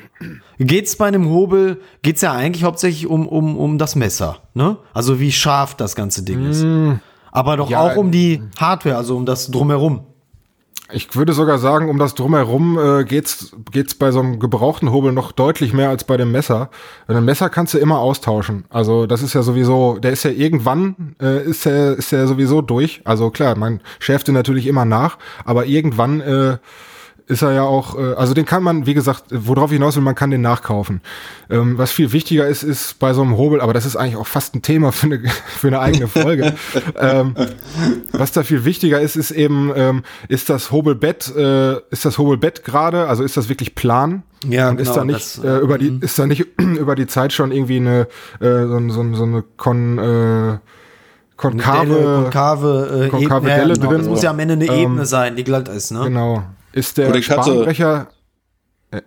Geht's 0.59 0.97
bei 0.97 1.07
einem 1.07 1.29
Hobel, 1.29 1.81
geht's 2.03 2.21
ja 2.21 2.33
eigentlich 2.33 2.63
hauptsächlich 2.63 3.07
um, 3.07 3.27
um, 3.27 3.57
um 3.57 3.79
das 3.79 3.95
Messer, 3.95 4.37
ne? 4.53 4.77
Also 4.93 5.19
wie 5.19 5.31
scharf 5.31 5.75
das 5.75 5.95
ganze 5.95 6.23
Ding 6.23 6.47
ist. 6.47 6.61
Hm. 6.61 6.99
Aber 7.37 7.55
doch 7.55 7.69
ja, 7.69 7.81
auch 7.81 7.95
um 7.95 8.09
die 8.09 8.41
Hardware, 8.57 8.97
also 8.97 9.15
um 9.15 9.27
das 9.27 9.51
Drumherum. 9.51 10.01
Ich 10.91 11.15
würde 11.15 11.33
sogar 11.33 11.59
sagen, 11.59 11.87
um 11.87 11.99
das 11.99 12.15
Drumherum 12.15 12.79
äh, 12.79 13.03
geht's 13.03 13.55
geht's 13.71 13.93
bei 13.93 14.09
so 14.11 14.21
einem 14.21 14.39
gebrauchten 14.39 14.91
Hobel 14.91 15.11
noch 15.11 15.33
deutlich 15.33 15.71
mehr 15.71 15.89
als 15.89 16.03
bei 16.03 16.17
dem 16.17 16.31
Messer. 16.31 16.71
Ein 17.07 17.25
Messer 17.25 17.49
kannst 17.49 17.75
du 17.75 17.77
immer 17.77 17.99
austauschen. 17.99 18.65
Also 18.69 19.05
das 19.05 19.21
ist 19.21 19.33
ja 19.35 19.43
sowieso, 19.43 19.99
der 19.99 20.13
ist 20.13 20.23
ja 20.23 20.31
irgendwann 20.31 21.15
äh, 21.21 21.43
ist 21.43 21.67
er 21.67 21.95
ist 21.97 22.11
er 22.11 22.25
sowieso 22.25 22.61
durch. 22.61 23.01
Also 23.03 23.29
klar, 23.29 23.55
man 23.55 23.81
schärft 23.99 24.29
den 24.29 24.33
natürlich 24.33 24.65
immer 24.65 24.85
nach, 24.85 25.19
aber 25.45 25.67
irgendwann 25.67 26.21
äh, 26.21 26.57
ist 27.27 27.41
er 27.41 27.51
ja 27.51 27.63
auch, 27.63 27.97
äh, 27.97 28.13
also 28.13 28.33
den 28.33 28.45
kann 28.45 28.63
man, 28.63 28.85
wie 28.85 28.93
gesagt, 28.93 29.25
worauf 29.29 29.71
ich 29.71 29.75
hinaus 29.75 29.95
will, 29.97 30.03
man 30.03 30.15
kann 30.15 30.31
den 30.31 30.41
nachkaufen. 30.41 31.01
Ähm, 31.49 31.77
was 31.77 31.91
viel 31.91 32.13
wichtiger 32.13 32.47
ist, 32.47 32.63
ist 32.63 32.99
bei 32.99 33.13
so 33.13 33.21
einem 33.21 33.37
Hobel, 33.37 33.59
aber 33.59 33.73
das 33.73 33.85
ist 33.85 33.97
eigentlich 33.97 34.15
auch 34.15 34.27
fast 34.27 34.55
ein 34.55 34.61
Thema 34.61 34.91
für 34.93 35.07
eine, 35.07 35.21
für 35.47 35.67
eine 35.67 35.79
eigene 35.79 36.07
Folge. 36.07 36.55
ähm, 36.97 37.35
was 38.13 38.31
da 38.31 38.43
viel 38.43 38.63
wichtiger 38.63 39.01
ist, 39.01 39.17
ist 39.17 39.31
eben, 39.31 39.71
ähm, 39.75 40.03
ist 40.29 40.49
das 40.49 40.71
Hobelbett, 40.71 41.35
äh, 41.35 41.73
ist 41.91 42.05
das 42.05 42.17
Hobelbett 42.17 42.63
gerade, 42.63 43.07
also 43.07 43.23
ist 43.23 43.35
das 43.35 43.49
wirklich 43.49 43.75
plan? 43.75 44.23
Ja, 44.47 44.69
und 44.69 44.77
genau, 44.77 44.89
ist 44.89 44.95
da 44.95 45.03
nicht 45.03 45.37
das, 45.37 45.43
äh, 45.43 45.57
über 45.57 45.77
die, 45.77 45.91
mhm. 45.91 46.01
ist 46.01 46.17
da 46.17 46.27
nicht 46.27 46.45
über 46.57 46.95
die 46.95 47.07
Zeit 47.07 47.33
schon 47.33 47.51
irgendwie 47.51 47.77
eine 47.77 48.07
äh, 48.39 48.65
so, 48.67 48.79
so, 48.89 49.13
so 49.13 49.23
eine 49.23 49.43
Kon 49.57 49.97
äh, 49.97 50.59
konkave, 51.35 51.93
Delle, 51.93 52.21
konkave, 52.23 53.05
äh, 53.05 53.09
konkave 53.09 53.47
Delle 53.47 53.67
ja, 53.69 53.73
genau. 53.75 53.89
drin. 53.89 53.97
Das 53.97 54.07
muss 54.07 54.23
ja 54.23 54.29
am 54.29 54.39
Ende 54.39 54.53
eine 54.53 54.65
ähm, 54.65 54.73
Ebene 54.73 55.05
sein, 55.05 55.35
die 55.35 55.43
glatt 55.43 55.67
ist, 55.67 55.91
ne? 55.91 56.03
Genau 56.05 56.43
ist 56.71 56.97
der 56.97 57.21
Spanbrecher. 57.21 58.07
Äh, 58.91 59.01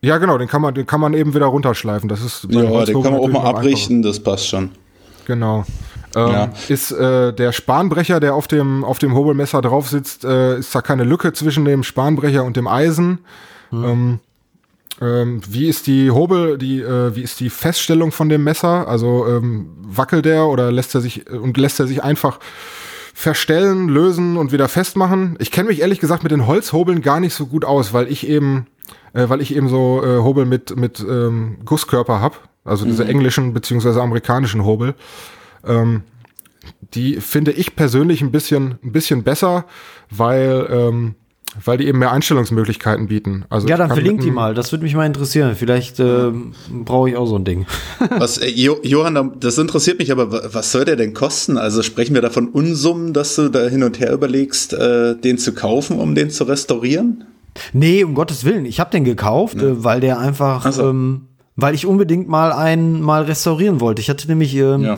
ja, 0.00 0.18
genau, 0.18 0.38
den 0.38 0.48
kann 0.48 0.62
man, 0.62 0.74
den 0.74 0.86
kann 0.86 1.00
man 1.00 1.14
eben 1.14 1.34
wieder 1.34 1.46
runterschleifen. 1.46 2.08
Das 2.08 2.22
ist 2.22 2.46
ja, 2.50 2.84
den 2.84 3.02
kann 3.02 3.12
man 3.12 3.20
auch 3.20 3.28
mal 3.28 3.44
abrichten, 3.44 4.02
das 4.02 4.20
passt 4.20 4.48
schon. 4.48 4.70
Genau. 5.26 5.64
Ähm, 6.14 6.32
ja. 6.32 6.52
Ist 6.68 6.92
äh, 6.92 7.32
der 7.32 7.52
Spanbrecher, 7.52 8.20
der 8.20 8.34
auf 8.34 8.48
dem, 8.48 8.84
auf 8.84 8.98
dem 8.98 9.14
Hobelmesser 9.14 9.60
drauf 9.60 9.88
sitzt, 9.88 10.24
äh, 10.24 10.58
ist 10.58 10.74
da 10.74 10.80
keine 10.80 11.04
Lücke 11.04 11.32
zwischen 11.32 11.64
dem 11.64 11.82
Spanbrecher 11.82 12.44
und 12.44 12.56
dem 12.56 12.68
Eisen. 12.68 13.18
Hm. 13.70 13.84
Ähm, 13.84 14.20
ähm, 15.00 15.42
wie 15.46 15.68
ist 15.68 15.86
die 15.86 16.10
Hobel, 16.10 16.56
die, 16.56 16.80
äh, 16.80 17.14
wie 17.14 17.22
ist 17.22 17.40
die 17.40 17.50
Feststellung 17.50 18.12
von 18.12 18.28
dem 18.28 18.44
Messer? 18.44 18.88
Also 18.88 19.26
ähm, 19.28 19.68
wackelt 19.82 20.24
der 20.24 20.46
oder 20.46 20.72
lässt 20.72 20.94
er 20.94 21.02
sich 21.02 21.28
und 21.28 21.58
lässt 21.58 21.80
er 21.80 21.86
sich 21.86 22.02
einfach 22.02 22.38
verstellen, 23.16 23.88
lösen 23.88 24.36
und 24.36 24.52
wieder 24.52 24.68
festmachen. 24.68 25.36
Ich 25.38 25.50
kenne 25.50 25.70
mich 25.70 25.80
ehrlich 25.80 26.00
gesagt 26.00 26.22
mit 26.22 26.32
den 26.32 26.46
Holzhobeln 26.46 27.00
gar 27.00 27.18
nicht 27.18 27.32
so 27.32 27.46
gut 27.46 27.64
aus, 27.64 27.94
weil 27.94 28.08
ich 28.12 28.28
eben, 28.28 28.66
äh, 29.14 29.30
weil 29.30 29.40
ich 29.40 29.56
eben 29.56 29.70
so 29.70 30.04
äh, 30.04 30.18
Hobel 30.22 30.44
mit 30.44 30.76
mit 30.76 31.00
ähm, 31.00 31.56
Gusskörper 31.64 32.20
hab, 32.20 32.46
also 32.62 32.84
diese 32.84 33.04
mhm. 33.04 33.10
englischen 33.10 33.54
beziehungsweise 33.54 34.02
amerikanischen 34.02 34.66
Hobel. 34.66 34.94
Ähm, 35.64 36.02
die 36.92 37.16
finde 37.22 37.52
ich 37.52 37.74
persönlich 37.74 38.20
ein 38.20 38.32
bisschen 38.32 38.78
ein 38.84 38.92
bisschen 38.92 39.22
besser, 39.22 39.64
weil 40.10 40.66
ähm, 40.70 41.14
weil 41.64 41.78
die 41.78 41.86
eben 41.86 41.98
mehr 41.98 42.12
Einstellungsmöglichkeiten 42.12 43.06
bieten. 43.06 43.44
Also 43.48 43.66
ja, 43.68 43.76
dann 43.76 43.88
verlinkt 43.88 44.24
die 44.24 44.30
mal. 44.30 44.54
Das 44.54 44.72
würde 44.72 44.84
mich 44.84 44.94
mal 44.94 45.06
interessieren. 45.06 45.54
Vielleicht 45.56 46.00
äh, 46.00 46.30
brauche 46.70 47.10
ich 47.10 47.16
auch 47.16 47.26
so 47.26 47.36
ein 47.36 47.44
Ding. 47.44 47.66
was, 48.10 48.38
äh, 48.38 48.48
Johann, 48.48 49.32
das 49.40 49.58
interessiert 49.58 49.98
mich, 49.98 50.12
aber 50.12 50.54
was 50.54 50.72
soll 50.72 50.84
der 50.84 50.96
denn 50.96 51.14
kosten? 51.14 51.56
Also 51.56 51.82
sprechen 51.82 52.14
wir 52.14 52.22
da 52.22 52.30
von 52.30 52.48
Unsummen, 52.48 53.12
dass 53.12 53.36
du 53.36 53.48
da 53.48 53.66
hin 53.68 53.82
und 53.82 54.00
her 54.00 54.12
überlegst, 54.12 54.72
äh, 54.72 55.16
den 55.16 55.38
zu 55.38 55.54
kaufen, 55.54 55.98
um 55.98 56.14
den 56.14 56.30
zu 56.30 56.44
restaurieren? 56.44 57.24
Nee, 57.72 58.04
um 58.04 58.14
Gottes 58.14 58.44
Willen. 58.44 58.66
Ich 58.66 58.80
habe 58.80 58.90
den 58.90 59.04
gekauft, 59.04 59.60
ja. 59.60 59.68
äh, 59.68 59.84
weil 59.84 60.00
der 60.00 60.18
einfach 60.18 60.70
so. 60.70 60.90
ähm, 60.90 61.28
weil 61.56 61.74
ich 61.74 61.86
unbedingt 61.86 62.28
mal 62.28 62.52
einen 62.52 63.00
mal 63.00 63.22
restaurieren 63.22 63.80
wollte. 63.80 64.00
Ich 64.02 64.10
hatte 64.10 64.28
nämlich 64.28 64.54
ähm, 64.56 64.82
Ja. 64.82 64.96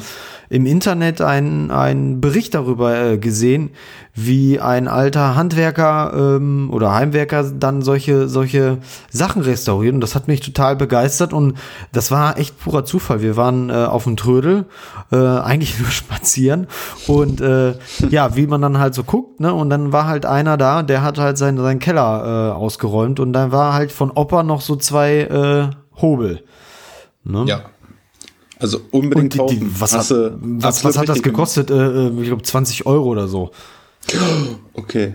im 0.50 0.66
Internet 0.66 1.20
einen, 1.20 1.70
einen 1.70 2.20
Bericht 2.20 2.54
darüber 2.54 2.98
äh, 2.98 3.18
gesehen, 3.18 3.70
wie 4.14 4.58
ein 4.58 4.88
alter 4.88 5.36
Handwerker 5.36 6.12
ähm, 6.36 6.70
oder 6.72 6.92
Heimwerker 6.92 7.44
dann 7.44 7.82
solche, 7.82 8.28
solche 8.28 8.78
Sachen 9.10 9.42
restauriert. 9.42 9.94
Und 9.94 10.00
das 10.00 10.16
hat 10.16 10.26
mich 10.26 10.40
total 10.40 10.74
begeistert 10.74 11.32
und 11.32 11.56
das 11.92 12.10
war 12.10 12.36
echt 12.38 12.58
purer 12.58 12.84
Zufall. 12.84 13.22
Wir 13.22 13.36
waren 13.36 13.70
äh, 13.70 13.74
auf 13.74 14.04
dem 14.04 14.16
Trödel, 14.16 14.64
äh, 15.12 15.16
eigentlich 15.16 15.78
nur 15.80 15.90
spazieren 15.90 16.66
und 17.06 17.40
äh, 17.40 17.74
ja, 18.10 18.34
wie 18.34 18.48
man 18.48 18.60
dann 18.62 18.78
halt 18.78 18.94
so 18.94 19.04
guckt, 19.04 19.38
ne? 19.38 19.54
Und 19.54 19.70
dann 19.70 19.92
war 19.92 20.06
halt 20.08 20.26
einer 20.26 20.56
da, 20.56 20.82
der 20.82 21.02
hat 21.02 21.18
halt 21.18 21.38
seinen, 21.38 21.58
seinen 21.58 21.78
Keller 21.78 22.50
äh, 22.50 22.56
ausgeräumt 22.56 23.20
und 23.20 23.32
dann 23.32 23.52
war 23.52 23.74
halt 23.74 23.92
von 23.92 24.10
Opa 24.10 24.42
noch 24.42 24.60
so 24.62 24.74
zwei 24.74 25.20
äh, 25.20 25.68
Hobel. 26.00 26.44
Ne? 27.24 27.44
Ja. 27.46 27.70
Also 28.58 28.80
unbedingt 28.90 29.34
die, 29.34 29.46
die, 29.46 29.80
was, 29.80 29.92
hat, 29.92 30.10
was, 30.10 30.84
was 30.84 30.98
hat 30.98 31.08
das 31.08 31.22
gekostet? 31.22 31.70
Äh, 31.70 32.08
äh, 32.08 32.20
ich 32.20 32.26
glaube 32.26 32.42
20 32.42 32.86
Euro 32.86 33.06
oder 33.06 33.28
so. 33.28 33.50
Okay. 34.74 35.14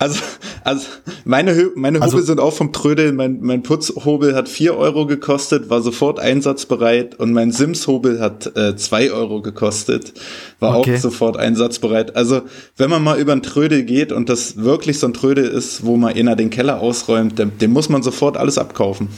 Also, 0.00 0.20
also 0.62 0.86
meine, 1.24 1.54
Hö 1.56 1.70
meine 1.74 2.00
Also- 2.00 2.14
Hobel 2.14 2.24
sind 2.26 2.38
auch 2.38 2.52
vom 2.52 2.72
Trödel. 2.72 3.12
Mein, 3.12 3.40
mein 3.40 3.64
Putzhobel 3.64 4.36
hat 4.36 4.48
4 4.48 4.76
Euro 4.76 5.06
gekostet, 5.06 5.70
war 5.70 5.82
sofort 5.82 6.20
einsatzbereit 6.20 7.16
und 7.18 7.32
mein 7.32 7.50
Sims-Hobel 7.50 8.20
hat 8.20 8.56
äh, 8.56 8.76
2 8.76 9.10
Euro 9.10 9.42
gekostet, 9.42 10.12
war 10.60 10.78
Okay. 10.78 10.94
auch 10.94 11.00
sofort 11.00 11.36
einsatzbereit. 11.36 12.14
Also 12.14 12.42
wenn 12.76 12.90
man 12.90 13.02
mal 13.02 13.18
über 13.18 13.32
einen 13.32 13.42
Trödel 13.42 13.82
geht 13.82 14.12
und 14.12 14.28
das 14.28 14.56
wirklich 14.58 15.00
so 15.00 15.08
ein 15.08 15.14
Trödel 15.14 15.44
ist, 15.46 15.84
wo 15.84 15.96
mal 15.96 16.12
einer 16.14 16.36
den 16.36 16.50
Keller 16.50 16.80
ausräumt, 16.80 17.38
dem, 17.40 17.58
dem 17.58 17.72
muss 17.72 17.88
man 17.88 18.04
sofort 18.04 18.36
alles 18.36 18.56
abkaufen. 18.56 19.08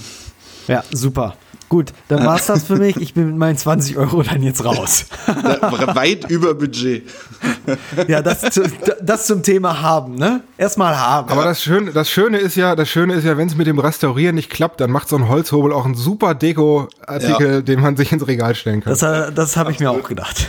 Ja, 0.67 0.83
super. 0.93 1.37
Gut, 1.71 1.93
dann 2.09 2.27
war's 2.27 2.47
das 2.47 2.65
für 2.65 2.77
mich. 2.77 2.97
Ich 3.01 3.15
bin 3.15 3.29
mit 3.29 3.37
meinen 3.37 3.57
20 3.57 3.97
Euro 3.97 4.23
dann 4.23 4.43
jetzt 4.43 4.65
raus. 4.65 5.07
Weit 5.95 6.29
über 6.29 6.53
Budget. 6.55 7.09
Ja, 8.09 8.21
das, 8.23 8.41
zu, 8.43 8.63
das 9.01 9.27
zum 9.27 9.43
Thema 9.45 9.81
haben, 9.81 10.17
ne? 10.17 10.43
Erstmal 10.59 10.99
haben. 10.99 11.31
Aber 11.31 11.45
das 11.45 11.63
Schöne, 11.63 11.93
das 11.93 12.11
Schöne 12.11 12.39
ist 12.39 12.57
ja, 12.57 12.75
das 12.75 12.89
Schöne 12.89 13.15
ist 13.15 13.25
ja, 13.25 13.37
wenn 13.39 13.47
es 13.47 13.55
mit 13.57 13.69
dem 13.69 13.79
Restaurieren 13.79 14.35
nicht 14.35 14.51
klappt, 14.51 14.81
dann 14.81 14.91
macht 14.91 15.09
so 15.09 15.17
ein 15.17 15.29
Holzhobel 15.29 15.73
auch 15.73 15.85
einen 15.85 15.95
super 15.95 16.35
Deko-Artikel, 16.35 17.53
Ja. 17.55 17.61
den 17.63 17.81
man 17.81 17.97
sich 17.97 18.11
ins 18.13 18.27
Regal 18.27 18.55
stellen 18.57 18.81
kann. 18.83 18.93
das, 18.93 19.03
äh, 19.03 19.31
das 19.33 19.57
habe 19.57 19.71
ich 19.71 19.79
mir 19.79 19.91
auch 19.93 20.03
gedacht. 20.09 20.49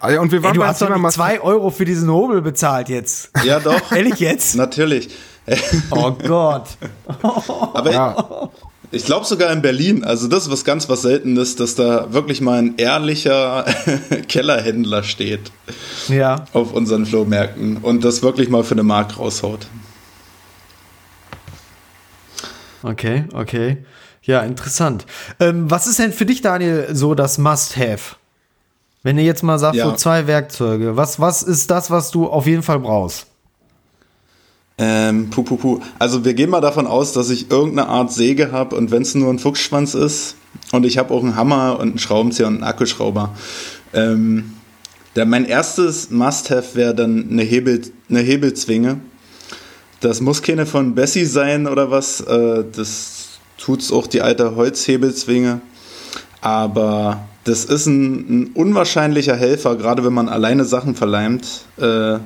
Ah 0.00 0.10
ja, 0.10 0.20
und 0.20 0.30
wir 0.32 0.38
Ey, 0.38 0.44
waren 0.44 0.54
du 0.54 0.60
beim 0.60 0.68
hast 0.68 0.82
doch 0.82 0.86
Thema 0.86 0.96
nicht 0.96 1.02
Mas- 1.02 1.14
zwei 1.14 1.40
Euro 1.40 1.70
für 1.70 1.84
diesen 1.84 2.10
Hobel 2.10 2.42
bezahlt 2.42 2.88
jetzt. 2.88 3.30
Ja, 3.44 3.58
doch. 3.58 3.90
Ehrlich 3.92 4.20
jetzt? 4.20 4.54
Natürlich. 4.54 5.08
Oh 5.90 6.10
Gott. 6.12 6.68
Aber 7.74 7.92
Ja. 7.92 8.50
Ich 8.90 9.04
glaube 9.06 9.26
sogar 9.26 9.50
in 9.52 9.60
Berlin, 9.60 10.04
also 10.04 10.28
das 10.28 10.44
ist 10.44 10.52
was 10.52 10.64
ganz 10.64 10.88
was 10.88 11.02
Seltenes, 11.02 11.56
dass 11.56 11.74
da 11.74 12.12
wirklich 12.12 12.40
mal 12.40 12.60
ein 12.60 12.74
ehrlicher 12.76 13.64
Kellerhändler 14.28 15.02
steht 15.02 15.50
Ja. 16.08 16.44
auf 16.52 16.72
unseren 16.72 17.04
Flohmärkten 17.04 17.78
und 17.78 18.04
das 18.04 18.22
wirklich 18.22 18.48
mal 18.50 18.62
für 18.62 18.74
eine 18.74 18.84
Mark 18.84 19.18
raushaut. 19.18 19.66
Okay, 22.82 23.24
okay. 23.34 23.78
Ja, 24.22 24.40
interessant. 24.42 25.06
Ähm, 25.40 25.70
was 25.70 25.86
ist 25.86 25.98
denn 25.98 26.12
für 26.12 26.26
dich, 26.26 26.40
Daniel, 26.40 26.88
so 26.92 27.14
das 27.14 27.38
Must-Have? 27.38 28.16
Wenn 29.02 29.18
ihr 29.18 29.24
jetzt 29.24 29.42
mal 29.42 29.58
sagt, 29.58 29.76
Ja. 29.76 29.86
so 29.86 29.92
zwei 29.96 30.26
Werkzeuge, 30.26 30.96
was, 30.96 31.20
was 31.20 31.42
ist 31.42 31.70
das, 31.70 31.90
was 31.90 32.10
du 32.10 32.26
auf 32.28 32.46
jeden 32.46 32.62
Fall 32.62 32.78
brauchst? 32.78 33.26
Ähm, 34.76 35.30
puh, 35.30 35.44
puh, 35.44 35.56
puh. 35.56 35.80
Also 35.98 36.24
wir 36.24 36.34
gehen 36.34 36.50
mal 36.50 36.60
davon 36.60 36.86
aus, 36.86 37.12
dass 37.12 37.30
ich 37.30 37.50
irgendeine 37.50 37.88
Art 37.88 38.12
Säge 38.12 38.50
habe 38.50 38.74
und 38.76 38.90
wenn 38.90 39.02
es 39.02 39.14
nur 39.14 39.30
ein 39.30 39.38
Fuchsschwanz 39.38 39.94
ist 39.94 40.36
und 40.72 40.84
ich 40.84 40.98
habe 40.98 41.14
auch 41.14 41.22
einen 41.22 41.36
Hammer 41.36 41.78
und 41.78 41.90
einen 41.90 41.98
Schraubenzieher 41.98 42.48
und 42.48 42.54
einen 42.54 42.64
Akkuschrauber. 42.64 43.34
Ähm, 43.92 44.52
der, 45.14 45.26
mein 45.26 45.44
erstes 45.44 46.10
Must-Have 46.10 46.74
wäre 46.74 46.94
dann 46.94 47.28
eine, 47.30 47.42
Hebel, 47.42 47.82
eine 48.08 48.20
Hebelzwinge. 48.20 48.98
Das 50.00 50.20
muss 50.20 50.42
keine 50.42 50.66
von 50.66 50.96
Bessie 50.96 51.24
sein 51.24 51.68
oder 51.68 51.92
was. 51.92 52.20
Äh, 52.20 52.64
das 52.74 53.38
tut's 53.56 53.92
auch 53.92 54.08
die 54.08 54.22
alte 54.22 54.56
Holzhebelzwinge. 54.56 55.60
Aber 56.40 57.28
das 57.44 57.64
ist 57.64 57.86
ein, 57.86 58.14
ein 58.28 58.46
unwahrscheinlicher 58.54 59.36
Helfer, 59.36 59.76
gerade 59.76 60.04
wenn 60.04 60.12
man 60.12 60.28
alleine 60.28 60.64
Sachen 60.64 60.96
verleimt. 60.96 61.46
Äh, 61.78 62.18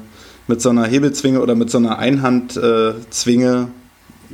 mit 0.48 0.60
so 0.60 0.70
einer 0.70 0.86
Hebelzwinge 0.86 1.40
oder 1.40 1.54
mit 1.54 1.70
so 1.70 1.78
einer 1.78 1.98
Einhandzwinge 1.98 3.68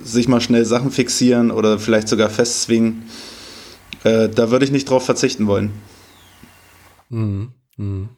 sich 0.03 0.29
mal 0.29 0.41
schnell 0.41 0.65
Sachen 0.65 0.91
fixieren 0.91 1.51
oder 1.51 1.79
vielleicht 1.79 2.09
sogar 2.09 2.31
festzwingen. 2.31 3.05
Äh, 4.03 4.29
da 4.29 4.51
würde 4.51 4.65
ich 4.65 4.71
nicht 4.71 4.89
drauf 4.89 5.05
verzichten 5.05 5.47
wollen. 5.47 5.73
Mhm. 7.11 7.53
Mhm. 7.77 8.09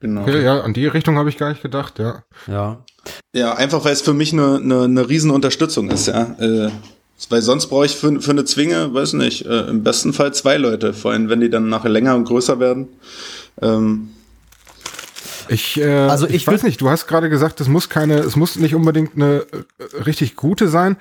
Genau. 0.00 0.22
Okay, 0.22 0.44
ja, 0.44 0.60
an 0.60 0.74
die 0.74 0.86
Richtung 0.86 1.16
habe 1.16 1.28
ich 1.28 1.38
gar 1.38 1.48
nicht 1.48 1.62
gedacht, 1.62 1.98
ja. 1.98 2.22
Ja. 2.46 2.84
Ja, 3.32 3.54
einfach 3.54 3.84
weil 3.84 3.92
es 3.92 4.02
für 4.02 4.14
mich 4.14 4.32
eine, 4.32 4.56
eine, 4.56 4.82
eine 4.82 5.08
riesen 5.08 5.30
Unterstützung 5.30 5.90
ist, 5.90 6.06
ja. 6.06 6.36
Äh, 6.38 6.70
weil 7.30 7.40
sonst 7.40 7.68
brauche 7.68 7.86
ich 7.86 7.96
für, 7.96 8.20
für 8.20 8.30
eine 8.30 8.44
Zwinge, 8.44 8.92
weiß 8.92 9.14
nicht, 9.14 9.46
äh, 9.46 9.68
im 9.68 9.82
besten 9.82 10.12
Fall 10.12 10.34
zwei 10.34 10.58
Leute, 10.58 10.92
vor 10.92 11.12
allem 11.12 11.28
wenn 11.28 11.40
die 11.40 11.50
dann 11.50 11.68
nachher 11.68 11.88
länger 11.88 12.14
und 12.14 12.24
größer 12.24 12.60
werden. 12.60 12.88
Ähm, 13.62 14.10
Ich, 15.48 15.80
äh, 15.80 15.86
Also 15.86 16.26
ich, 16.26 16.34
ich 16.34 16.46
weiß 16.46 16.62
nicht, 16.62 16.80
du 16.80 16.88
hast 16.88 17.06
gerade 17.06 17.28
gesagt, 17.28 17.60
es 17.60 17.68
muss 17.68 17.88
keine, 17.88 18.14
es 18.14 18.36
muss 18.36 18.56
nicht 18.56 18.74
unbedingt 18.74 19.14
eine 19.14 19.46
äh, 19.52 20.02
richtig 20.02 20.36
gute 20.36 20.68
sein. 20.68 20.96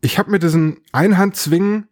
Ich 0.00 0.18
habe 0.18 0.30
mit 0.30 0.42
diesen 0.42 0.78
Einhandzwingen 0.92 1.88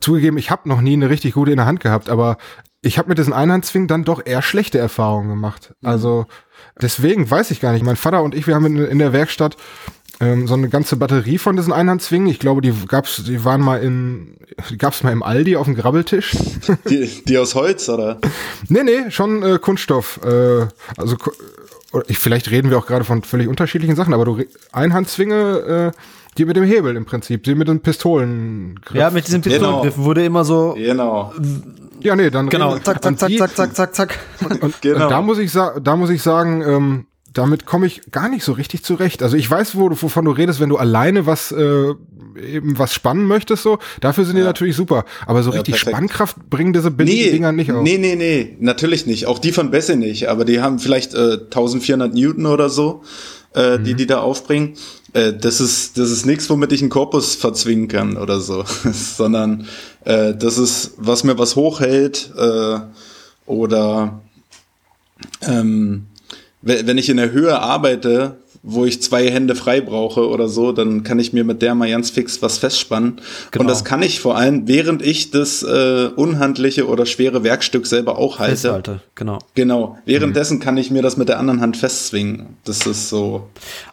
zugegeben, 0.00 0.38
ich 0.38 0.50
habe 0.50 0.68
noch 0.68 0.80
nie 0.80 0.92
eine 0.92 1.10
richtig 1.10 1.34
gute 1.34 1.52
in 1.52 1.56
der 1.56 1.66
Hand 1.66 1.80
gehabt, 1.80 2.10
aber 2.10 2.36
ich 2.82 2.98
habe 2.98 3.08
mit 3.08 3.18
diesen 3.18 3.32
Einhandzwingen 3.32 3.88
dann 3.88 4.04
doch 4.04 4.24
eher 4.24 4.42
schlechte 4.42 4.78
Erfahrungen 4.78 5.28
gemacht. 5.28 5.74
Also 5.82 6.26
deswegen 6.80 7.30
weiß 7.30 7.50
ich 7.50 7.60
gar 7.60 7.72
nicht. 7.72 7.84
Mein 7.84 7.96
Vater 7.96 8.22
und 8.22 8.34
ich, 8.34 8.46
wir 8.46 8.54
haben 8.54 8.66
in, 8.66 8.76
in 8.76 8.98
der 8.98 9.12
Werkstatt 9.12 9.56
ähm, 10.20 10.46
so 10.48 10.54
eine 10.54 10.68
ganze 10.68 10.96
Batterie 10.96 11.38
von 11.38 11.56
diesen 11.56 11.72
Einhandzwingen. 11.72 12.28
Ich 12.28 12.38
glaube, 12.38 12.60
die 12.62 12.72
gab's, 12.88 13.22
die 13.24 13.44
waren 13.44 13.60
mal 13.60 13.82
in, 13.82 14.36
die 14.70 14.78
gab's 14.78 15.02
mal 15.02 15.12
im 15.12 15.22
Aldi 15.22 15.56
auf 15.56 15.66
dem 15.66 15.74
Grabbeltisch. 15.74 16.36
die, 16.88 17.24
die 17.24 17.38
aus 17.38 17.54
Holz, 17.54 17.88
oder? 17.88 18.18
Nee, 18.68 18.82
nee, 18.84 19.10
schon 19.10 19.42
äh, 19.42 19.58
Kunststoff. 19.60 20.20
Äh, 20.24 20.66
also 20.96 21.16
ich, 22.08 22.18
vielleicht 22.18 22.50
reden 22.50 22.70
wir 22.70 22.78
auch 22.78 22.86
gerade 22.86 23.04
von 23.04 23.22
völlig 23.22 23.48
unterschiedlichen 23.48 23.96
Sachen, 23.96 24.12
aber 24.14 24.24
du 24.24 24.32
re- 24.32 24.46
Einhandzwinge, 24.72 25.92
äh, 25.94 25.98
die 26.38 26.44
mit 26.44 26.56
dem 26.56 26.64
Hebel 26.64 26.96
im 26.96 27.06
Prinzip, 27.06 27.44
die 27.44 27.54
mit 27.54 27.68
den 27.68 27.80
Pistolen. 27.80 28.78
Ja, 28.92 29.10
mit 29.10 29.26
diesen 29.26 29.40
Genau. 29.40 29.54
Pistolengriffen 29.56 30.04
wurde 30.04 30.24
immer 30.24 30.44
so. 30.44 30.74
Genau. 30.76 31.32
ja, 32.00 32.14
nee, 32.16 32.28
dann 32.30 32.48
Genau, 32.50 32.72
reden- 32.72 32.84
zack, 32.84 33.02
zack, 33.02 33.18
zack, 33.18 33.30
zack, 33.38 33.54
zack, 33.56 33.74
zack, 33.74 33.94
zack. 33.94 34.18
Und, 34.60 34.80
Genau. 34.82 35.04
und 35.04 35.10
da 35.10 35.22
muss 35.22 35.38
ich 35.38 35.50
sagen, 35.50 35.82
da 35.82 35.96
muss 35.96 36.10
ich 36.10 36.22
sagen, 36.22 36.62
ähm, 36.62 37.06
damit 37.36 37.66
komme 37.66 37.86
ich 37.86 38.00
gar 38.10 38.28
nicht 38.28 38.44
so 38.44 38.52
richtig 38.52 38.82
zurecht. 38.82 39.22
Also 39.22 39.36
ich 39.36 39.50
weiß, 39.50 39.76
wo 39.76 39.90
wovon 39.90 40.24
du 40.24 40.30
redest, 40.30 40.58
wenn 40.58 40.70
du 40.70 40.76
alleine 40.76 41.26
was 41.26 41.52
äh, 41.52 41.94
eben 42.40 42.78
was 42.78 42.94
spannen 42.94 43.26
möchtest, 43.26 43.62
so. 43.62 43.78
Dafür 44.00 44.24
sind 44.24 44.36
die 44.36 44.42
natürlich 44.42 44.76
super. 44.76 45.04
Aber 45.26 45.42
so 45.42 45.50
Ja, 45.50 45.58
richtig 45.58 45.74
perfekt. 45.74 45.96
Spannkraft 45.96 46.50
bringen 46.50 46.72
diese 46.72 46.90
billigen 46.90 47.32
Dinger 47.32 47.52
nicht 47.52 47.72
auf. 47.72 47.82
Nee, 47.82 47.98
nee, 47.98 48.16
nee, 48.16 48.56
natürlich 48.60 49.06
nicht. 49.06 49.26
Auch 49.26 49.38
die 49.38 49.52
von 49.52 49.70
Bessie 49.70 49.96
nicht, 49.96 50.28
aber 50.28 50.44
die 50.44 50.60
haben 50.60 50.78
vielleicht 50.78 51.14
äh, 51.14 51.32
1400 51.44 52.14
Newton 52.14 52.46
oder 52.46 52.70
so, 52.70 53.02
äh, 53.54 53.78
die 53.78 53.94
die 53.94 54.06
da 54.06 54.20
aufbringen. 54.20 54.74
Äh, 55.12 55.34
das 55.34 55.60
ist 55.60 55.98
das 55.98 56.10
ist 56.10 56.24
nichts, 56.24 56.48
womit 56.48 56.72
ich 56.72 56.80
einen 56.80 56.90
Korpus 56.90 57.34
verzwingen 57.34 57.88
kann 57.88 58.16
oder 58.16 58.40
so, 58.40 58.64
sondern 58.92 59.66
äh, 60.04 60.34
das 60.34 60.56
ist 60.56 60.92
was 60.96 61.24
mir 61.24 61.38
was 61.38 61.56
hochhält 61.56 62.32
äh, 62.36 62.78
oder 63.46 64.20
ähm, 65.42 66.06
wenn 66.66 66.98
ich 66.98 67.08
in 67.08 67.16
der 67.16 67.30
Höhe 67.30 67.58
arbeite, 67.58 68.36
wo 68.68 68.84
ich 68.84 69.00
zwei 69.00 69.30
Hände 69.30 69.54
frei 69.54 69.80
brauche 69.80 70.28
oder 70.28 70.48
so, 70.48 70.72
dann 70.72 71.04
kann 71.04 71.20
ich 71.20 71.32
mir 71.32 71.44
mit 71.44 71.62
der 71.62 71.76
mal 71.76 71.88
ganz 71.88 72.10
fix 72.10 72.42
was 72.42 72.58
festspannen. 72.58 73.20
Genau. 73.52 73.62
Und 73.62 73.70
das 73.70 73.84
kann 73.84 74.02
ich 74.02 74.18
vor 74.18 74.36
allem, 74.36 74.66
während 74.66 75.02
ich 75.02 75.30
das 75.30 75.62
äh, 75.62 76.08
unhandliche 76.16 76.88
oder 76.88 77.06
schwere 77.06 77.44
Werkstück 77.44 77.86
selber 77.86 78.18
auch 78.18 78.40
halte. 78.40 78.52
Festhalte, 78.56 79.00
genau. 79.14 79.38
Genau. 79.54 79.98
Währenddessen 80.04 80.58
kann 80.58 80.76
ich 80.76 80.90
mir 80.90 81.02
das 81.02 81.16
mit 81.16 81.28
der 81.28 81.38
anderen 81.38 81.60
Hand 81.60 81.76
festzwingen. 81.76 82.56
Das 82.64 82.86
ist 82.86 83.08
so. 83.08 83.48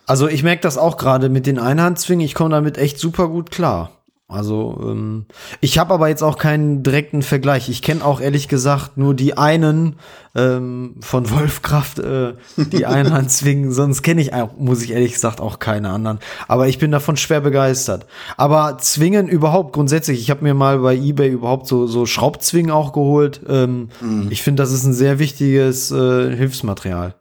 Also 0.08 0.28
ich 0.28 0.42
merke 0.42 0.64
das 0.64 0.80
auch 0.80 0.98
gerade 0.98 1.30
mit 1.30 1.46
den 1.46 1.60
Einhandzwingen. 1.60 2.26
Ich 2.26 2.34
komme 2.34 2.50
damit 2.50 2.80
echt 2.80 2.98
super 2.98 3.28
gut 3.28 3.52
klar. 3.52 3.92
Also 4.30 4.80
ähm, 4.82 5.26
ich 5.60 5.78
habe 5.78 5.94
aber 5.94 6.08
jetzt 6.08 6.24
auch 6.24 6.38
keinen 6.38 6.82
direkten 6.82 7.22
Vergleich. 7.22 7.70
Ich 7.70 7.82
kenne 7.82 8.04
auch 8.04 8.20
ehrlich 8.22 8.48
gesagt 8.48 8.98
nur 8.98 9.14
die 9.14 9.38
einen 9.38 9.98
ähm, 10.34 10.96
von 11.02 11.30
Wolfkraft, 11.30 12.00
äh, 12.00 12.34
die 12.58 12.86
Einhandzwingen. 12.88 13.72
Sonst 13.72 14.02
kenne 14.02 14.22
ich, 14.22 14.34
auch, 14.34 14.58
muss 14.58 14.82
ich 14.82 14.92
ehrlich 14.92 15.14
gesagt, 15.14 15.40
auch 15.42 15.60
keine 15.60 15.90
anderen. 15.90 16.20
Aber 16.48 16.68
ich 16.68 16.80
bin 16.80 16.90
davon 16.90 17.18
schwer 17.18 17.42
begeistert. 17.42 18.08
Aber 18.38 18.78
Zwingen 18.80 19.28
überhaupt 19.28 19.74
grundsätzlich. 19.74 20.20
Ich 20.22 20.32
habe 20.32 20.44
mir 20.44 20.54
mal 20.54 20.80
bei 20.80 20.96
eBay 20.96 21.30
überhaupt 21.30 21.68
so, 21.68 21.86
so 21.86 22.06
Schraubzwingen 22.06 22.72
auch 22.72 22.94
geholt. 22.94 23.42
Ähm, 23.48 23.90
Ich 24.30 24.42
finde, 24.42 24.64
das 24.64 24.72
ist 24.72 24.86
ein 24.86 24.94
sehr 24.94 25.20
wichtiges 25.20 25.92
äh, 25.92 26.36
Hilfsmaterial. 26.36 27.14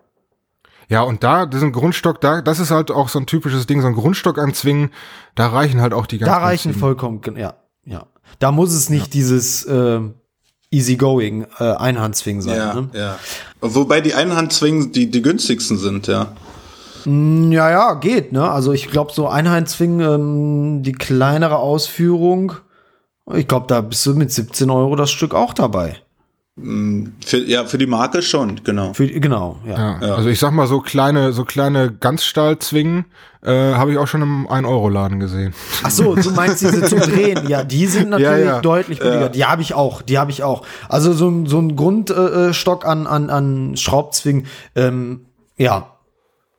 Ja, 0.92 1.00
und 1.00 1.24
da, 1.24 1.46
diesen 1.46 1.72
Grundstock, 1.72 2.20
da, 2.20 2.42
das 2.42 2.60
ist 2.60 2.70
halt 2.70 2.90
auch 2.90 3.08
so 3.08 3.18
ein 3.18 3.24
typisches 3.24 3.66
Ding, 3.66 3.80
so 3.80 3.86
ein 3.86 3.94
Grundstock 3.94 4.38
anzwingen, 4.38 4.90
da 5.34 5.46
reichen 5.46 5.80
halt 5.80 5.94
auch 5.94 6.04
die 6.04 6.18
ganzen. 6.18 6.30
Da 6.30 6.38
reichen 6.38 6.74
vollkommen, 6.74 7.22
ja, 7.34 7.54
ja. 7.86 8.06
Da 8.38 8.52
muss 8.52 8.74
es 8.74 8.90
nicht 8.90 9.06
ja. 9.06 9.10
dieses 9.12 9.64
äh, 9.64 10.00
easygoing 10.70 11.46
äh, 11.58 11.72
Einhandzwingen 11.72 12.42
sein. 12.42 12.58
Ja, 12.58 12.74
ne? 12.74 12.90
ja. 12.92 13.18
Wobei 13.62 14.02
die 14.02 14.12
Einhandzwingen 14.12 14.92
die, 14.92 15.10
die 15.10 15.22
günstigsten 15.22 15.78
sind, 15.78 16.08
ja. 16.08 16.32
Mm, 17.06 17.52
ja, 17.52 17.70
ja, 17.70 17.94
geht, 17.94 18.32
ne? 18.32 18.50
Also 18.50 18.72
ich 18.72 18.90
glaube, 18.90 19.12
so 19.14 19.28
Einheitszwingen, 19.28 20.00
ähm, 20.00 20.82
die 20.82 20.92
kleinere 20.92 21.56
Ausführung, 21.56 22.52
ich 23.32 23.48
glaube, 23.48 23.66
da 23.66 23.80
bist 23.80 24.04
du 24.04 24.12
mit 24.14 24.30
17 24.30 24.68
Euro 24.68 24.94
das 24.94 25.10
Stück 25.10 25.34
auch 25.34 25.54
dabei. 25.54 26.01
Mm, 26.56 27.06
für, 27.24 27.38
ja, 27.38 27.64
für 27.64 27.78
die 27.78 27.86
Marke 27.86 28.20
schon, 28.20 28.62
genau. 28.62 28.92
Für, 28.92 29.06
genau, 29.06 29.58
ja. 29.66 29.72
Ja, 29.72 30.06
ja. 30.06 30.14
Also 30.16 30.28
ich 30.28 30.38
sag 30.38 30.52
mal, 30.52 30.66
so 30.66 30.80
kleine, 30.80 31.32
so 31.32 31.44
kleine 31.44 31.90
Ganzstahlzwingen 31.90 33.06
äh, 33.42 33.50
habe 33.50 33.92
ich 33.92 33.98
auch 33.98 34.06
schon 34.06 34.20
im 34.20 34.46
1-Euro-Laden 34.46 35.18
gesehen. 35.18 35.54
Ach 35.82 35.90
so, 35.90 36.14
du 36.14 36.30
meinst 36.32 36.60
diese 36.60 36.82
zum 36.84 37.00
Drehen. 37.00 37.48
Ja, 37.48 37.64
die 37.64 37.86
sind 37.86 38.10
natürlich 38.10 38.44
ja, 38.44 38.56
ja. 38.56 38.60
deutlich 38.60 38.98
billiger. 38.98 39.30
Die 39.30 39.46
habe 39.46 39.62
ich 39.62 39.72
auch, 39.72 40.02
die 40.02 40.18
habe 40.18 40.30
ich 40.30 40.42
auch. 40.42 40.66
Also 40.90 41.14
so, 41.14 41.46
so 41.46 41.58
ein 41.58 41.74
Grundstock 41.74 42.84
äh, 42.84 42.86
an, 42.86 43.06
an, 43.06 43.30
an 43.30 43.76
Schraubzwingen, 43.76 44.46
ähm, 44.76 45.22
ja, 45.56 45.91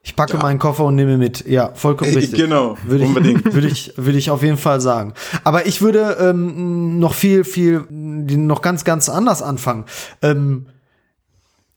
ich 0.06 0.18
packe 0.18 0.34
ja. 0.34 0.44
meinen 0.44 0.60
Koffer 0.60 0.84
und 0.84 0.96
nehme 0.96 1.18
mit. 1.18 1.48
Ja, 1.48 1.74
vollkommen 1.76 2.14
richtig. 2.14 2.38
Genau, 2.38 2.78
würde 2.84 3.06
ich, 3.06 3.08
unbedingt. 3.08 3.46
Würde 3.54 3.68
ich, 3.68 3.94
würde 3.96 4.18
ich 4.18 4.30
auf 4.30 4.44
jeden 4.44 4.58
Fall 4.58 4.82
sagen. 4.82 5.14
Aber 5.46 5.66
ich 5.66 5.82
würde 5.82 6.18
ähm, 6.20 7.00
noch 7.00 7.14
viel, 7.14 7.46
viel, 7.46 7.86
noch 7.90 8.62
ganz, 8.62 8.84
ganz 8.84 9.08
anders 9.08 9.42
anfangen. 9.42 9.86
Ähm, 10.22 10.68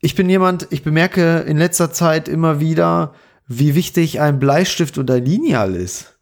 ich 0.00 0.16
bin 0.16 0.28
jemand, 0.28 0.66
ich 0.70 0.82
bemerke 0.82 1.38
in 1.46 1.56
letzter 1.56 1.92
Zeit 1.92 2.28
immer 2.28 2.58
wieder, 2.58 3.14
wie 3.46 3.76
wichtig 3.76 4.20
ein 4.20 4.40
Bleistift 4.40 4.98
oder 4.98 5.20
Lineal 5.20 5.76
ist. 5.76 6.15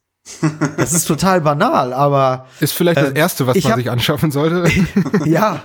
Das 0.77 0.91
ist 0.91 1.05
total 1.05 1.39
banal, 1.41 1.93
aber. 1.93 2.47
Ist 2.59 2.73
vielleicht 2.73 2.97
das 2.97 3.11
äh, 3.11 3.19
Erste, 3.19 3.45
was 3.45 3.61
man 3.61 3.71
hab, 3.71 3.77
sich 3.77 3.91
anschaffen 3.91 4.31
sollte. 4.31 4.67
ja. 5.25 5.61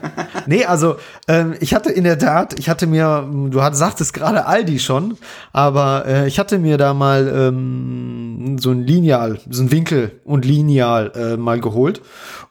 Nee, 0.46 0.66
also 0.66 0.96
ähm, 1.28 1.54
ich 1.61 1.74
hatte 1.74 1.90
in 1.90 2.04
der 2.04 2.18
Tat, 2.18 2.58
ich 2.58 2.68
hatte 2.68 2.86
mir, 2.86 3.26
du 3.50 3.62
hat, 3.62 3.74
sagtest 3.74 4.12
gerade 4.12 4.44
Aldi 4.44 4.78
schon, 4.78 5.16
aber 5.52 6.04
äh, 6.06 6.28
ich 6.28 6.38
hatte 6.38 6.58
mir 6.58 6.76
da 6.76 6.92
mal 6.92 7.26
ähm, 7.34 8.58
so 8.61 8.70
ein 8.70 8.82
Lineal, 8.82 9.40
so 9.48 9.62
ein 9.62 9.70
Winkel 9.70 10.20
und 10.24 10.44
Lineal 10.44 11.12
äh, 11.14 11.36
mal 11.38 11.61
geholt 11.61 12.02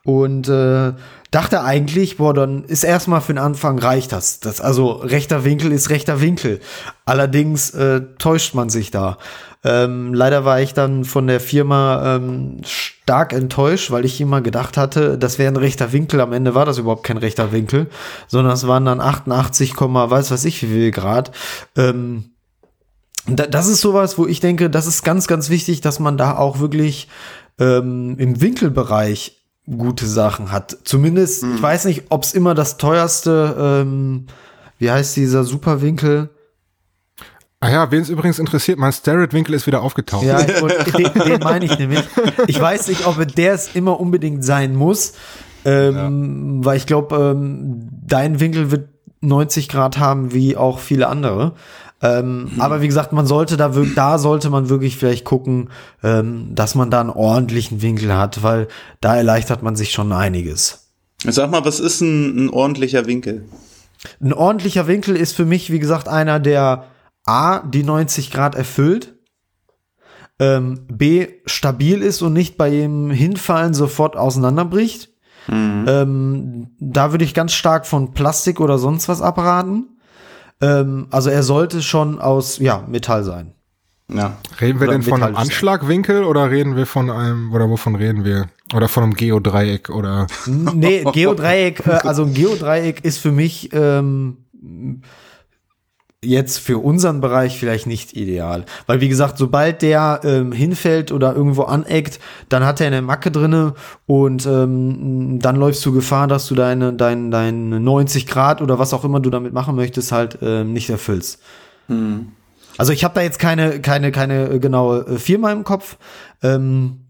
und 0.03 0.49
äh, 0.49 0.93
dachte 1.31 1.61
eigentlich, 1.61 2.17
boah, 2.17 2.33
dann 2.33 2.63
ist 2.63 2.83
erstmal 2.83 3.21
für 3.21 3.33
den 3.33 3.43
Anfang 3.43 3.79
reicht 3.79 4.11
das. 4.11 4.39
das. 4.39 4.61
Also 4.61 4.91
rechter 4.91 5.43
Winkel 5.43 5.71
ist 5.71 5.89
rechter 5.89 6.21
Winkel. 6.21 6.59
Allerdings 7.05 7.71
äh, 7.71 8.01
täuscht 8.17 8.55
man 8.55 8.69
sich 8.69 8.91
da. 8.91 9.17
Ähm, 9.63 10.13
leider 10.13 10.45
war 10.45 10.61
ich 10.61 10.73
dann 10.73 11.03
von 11.03 11.27
der 11.27 11.41
Firma 11.41 12.15
ähm, 12.15 12.61
stark 12.63 13.33
enttäuscht, 13.33 13.91
weil 13.91 14.05
ich 14.05 14.21
immer 14.21 14.41
gedacht 14.41 14.77
hatte, 14.77 15.17
das 15.17 15.37
wäre 15.37 15.51
ein 15.51 15.57
rechter 15.57 15.91
Winkel. 15.91 16.21
Am 16.21 16.31
Ende 16.31 16.55
war 16.55 16.65
das 16.65 16.77
überhaupt 16.77 17.03
kein 17.03 17.17
rechter 17.17 17.51
Winkel, 17.51 17.87
sondern 18.27 18.53
es 18.53 18.67
waren 18.67 18.85
dann 18.85 19.01
88, 19.01 19.73
weiß 19.75 20.31
was 20.31 20.45
ich 20.45 20.63
wie 20.63 20.67
viel 20.67 20.91
Grad. 20.91 21.31
Ähm, 21.75 22.31
das 23.25 23.67
ist 23.67 23.81
sowas, 23.81 24.17
wo 24.17 24.25
ich 24.25 24.39
denke, 24.39 24.69
das 24.69 24.87
ist 24.87 25.03
ganz, 25.03 25.27
ganz 25.27 25.49
wichtig, 25.49 25.81
dass 25.81 25.99
man 25.99 26.17
da 26.17 26.37
auch 26.37 26.59
wirklich 26.59 27.09
ähm, 27.59 28.15
im 28.17 28.41
Winkelbereich 28.41 29.38
gute 29.77 30.07
Sachen 30.07 30.51
hat. 30.51 30.77
Zumindest, 30.83 31.43
hm. 31.43 31.55
ich 31.55 31.61
weiß 31.61 31.85
nicht, 31.85 32.05
ob 32.09 32.23
es 32.23 32.33
immer 32.33 32.55
das 32.55 32.77
teuerste, 32.77 33.83
ähm, 33.83 34.27
wie 34.77 34.89
heißt 34.89 35.15
dieser 35.15 35.43
Superwinkel? 35.43 36.29
Ah 37.61 37.69
ja, 37.69 37.91
wen 37.91 38.01
es 38.01 38.09
übrigens 38.09 38.39
interessiert, 38.39 38.79
mein 38.79 38.93
Starrett-Winkel 38.93 39.53
ist 39.53 39.67
wieder 39.67 39.81
aufgetaucht. 39.81 40.23
Ja, 40.23 40.41
den, 40.43 41.13
den 41.13 41.39
meine 41.41 41.65
ich 41.65 41.77
nämlich. 41.77 42.03
Ich 42.47 42.59
weiß 42.59 42.87
nicht, 42.87 43.05
ob 43.05 43.25
der 43.35 43.53
es 43.53 43.75
immer 43.75 43.99
unbedingt 43.99 44.45
sein 44.45 44.75
muss, 44.75 45.13
ähm, 45.65 46.61
ja. 46.61 46.65
weil 46.65 46.77
ich 46.77 46.85
glaube, 46.85 47.15
ähm, 47.15 47.89
dein 48.07 48.39
Winkel 48.39 48.71
wird 48.71 48.87
90 49.21 49.67
Grad 49.67 49.97
haben, 49.97 50.33
wie 50.33 50.55
auch 50.55 50.79
viele 50.79 51.07
andere. 51.07 51.53
Ähm, 52.01 52.49
mhm. 52.53 52.61
Aber 52.61 52.81
wie 52.81 52.87
gesagt, 52.87 53.11
man 53.11 53.27
sollte 53.27 53.57
da 53.57 53.75
wirklich, 53.75 53.95
da 53.95 54.17
sollte 54.17 54.49
man 54.49 54.69
wirklich 54.69 54.97
vielleicht 54.97 55.25
gucken, 55.25 55.69
ähm, 56.03 56.55
dass 56.55 56.75
man 56.75 56.89
da 56.89 57.01
einen 57.01 57.09
ordentlichen 57.09 57.81
Winkel 57.81 58.15
hat, 58.15 58.41
weil 58.43 58.67
da 59.01 59.15
erleichtert 59.15 59.63
man 59.63 59.75
sich 59.75 59.91
schon 59.91 60.11
einiges. 60.11 60.91
Sag 61.25 61.51
mal, 61.51 61.65
was 61.65 61.79
ist 61.79 62.01
ein, 62.01 62.45
ein 62.45 62.49
ordentlicher 62.49 63.05
Winkel? 63.05 63.43
Ein 64.21 64.33
ordentlicher 64.33 64.87
Winkel 64.87 65.15
ist 65.15 65.33
für 65.33 65.45
mich, 65.45 65.71
wie 65.71 65.79
gesagt, 65.79 66.07
einer, 66.07 66.39
der 66.39 66.85
A, 67.25 67.59
die 67.59 67.83
90 67.83 68.31
Grad 68.31 68.55
erfüllt, 68.55 69.15
ähm, 70.39 70.85
B, 70.89 71.27
stabil 71.45 72.01
ist 72.01 72.21
und 72.21 72.31
nicht 72.31 72.57
bei 72.57 72.69
jedem 72.69 73.11
Hinfallen 73.11 73.73
sofort 73.73 74.15
auseinanderbricht. 74.15 75.09
Mhm. 75.47 75.85
Ähm, 75.87 76.67
da 76.79 77.11
würde 77.11 77.25
ich 77.25 77.33
ganz 77.33 77.51
stark 77.51 77.85
von 77.85 78.13
Plastik 78.13 78.61
oder 78.61 78.77
sonst 78.77 79.09
was 79.09 79.21
abraten. 79.21 79.98
Ähm, 80.61 81.07
also 81.09 81.29
er 81.29 81.43
sollte 81.43 81.81
schon 81.81 82.19
aus 82.19 82.57
ja, 82.59 82.83
Metall 82.87 83.23
sein. 83.23 83.53
Ja. 84.11 84.37
Reden 84.59 84.79
wir 84.79 84.87
oder 84.87 84.97
denn 84.97 85.03
von 85.03 85.21
einem 85.21 85.35
Anschlagwinkel 85.35 86.23
oder 86.23 86.49
reden 86.49 86.75
wir 86.75 86.87
von 86.87 87.11
einem, 87.11 87.53
oder 87.53 87.69
wovon 87.69 87.95
reden 87.95 88.25
wir? 88.25 88.49
Oder 88.73 88.87
von 88.87 89.03
einem 89.03 89.13
Geodreieck 89.13 89.89
oder? 89.89 90.27
Nee, 90.47 91.03
Geodreieck, 91.13 91.85
äh, 91.85 91.91
also 92.07 92.23
ein 92.23 92.33
Geodreieck 92.33 93.05
ist 93.05 93.19
für 93.19 93.31
mich 93.31 93.69
ähm, 93.73 94.37
jetzt 96.23 96.57
für 96.57 96.79
unseren 96.79 97.21
Bereich 97.21 97.57
vielleicht 97.57 97.87
nicht 97.87 98.13
ideal. 98.15 98.65
Weil 98.87 98.99
wie 98.99 99.07
gesagt, 99.07 99.37
sobald 99.37 99.81
der 99.81 100.19
ähm, 100.23 100.51
hinfällt 100.51 101.11
oder 101.11 101.33
irgendwo 101.33 101.63
aneckt, 101.63 102.19
dann 102.49 102.65
hat 102.65 102.81
er 102.81 102.87
eine 102.87 103.01
Macke 103.01 103.31
drinne 103.31 103.73
und 104.05 104.45
ähm, 104.45 105.39
dann 105.39 105.55
läufst 105.55 105.85
du 105.85 105.93
Gefahr, 105.93 106.27
dass 106.27 106.47
du 106.47 106.55
deine, 106.55 106.93
deine, 106.93 107.29
deine 107.29 107.79
90 107.79 108.27
Grad 108.27 108.61
oder 108.61 108.79
was 108.79 108.93
auch 108.93 109.05
immer 109.05 109.21
du 109.21 109.29
damit 109.29 109.53
machen 109.53 109.75
möchtest, 109.75 110.11
halt 110.11 110.39
ähm, 110.41 110.73
nicht 110.73 110.89
erfüllst. 110.89 111.39
Hm. 111.87 112.33
Also 112.77 112.91
ich 112.91 113.03
habe 113.03 113.15
da 113.15 113.21
jetzt 113.21 113.39
keine, 113.39 113.79
keine, 113.79 114.11
keine 114.11 114.59
genaue 114.59 115.05
äh, 115.05 115.17
Firma 115.17 115.51
im 115.51 115.63
Kopf. 115.63 115.97
Ähm, 116.43 117.05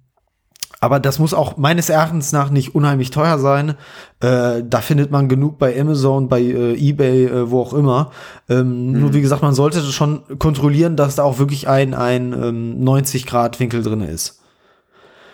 aber 0.81 0.99
das 0.99 1.19
muss 1.19 1.33
auch 1.33 1.57
meines 1.57 1.89
Erachtens 1.89 2.31
nach 2.31 2.49
nicht 2.49 2.73
unheimlich 2.73 3.11
teuer 3.11 3.37
sein. 3.37 3.75
Äh, 4.21 4.63
da 4.63 4.81
findet 4.81 5.11
man 5.11 5.27
genug 5.27 5.57
bei 5.57 5.79
Amazon, 5.79 6.29
bei 6.29 6.41
äh, 6.41 6.73
eBay, 6.73 7.25
äh, 7.25 7.51
wo 7.51 7.61
auch 7.61 7.73
immer. 7.73 8.11
Ähm, 8.47 8.91
mhm. 8.91 8.99
Nur 9.01 9.13
wie 9.13 9.21
gesagt, 9.21 9.41
man 9.41 9.53
sollte 9.53 9.81
schon 9.81 10.39
kontrollieren, 10.39 10.95
dass 10.95 11.15
da 11.15 11.23
auch 11.23 11.37
wirklich 11.37 11.67
ein, 11.67 11.93
ein 11.93 12.33
ähm, 12.33 12.83
90 12.83 13.25
Grad 13.25 13.59
Winkel 13.59 13.83
drin 13.83 14.01
ist. 14.01 14.39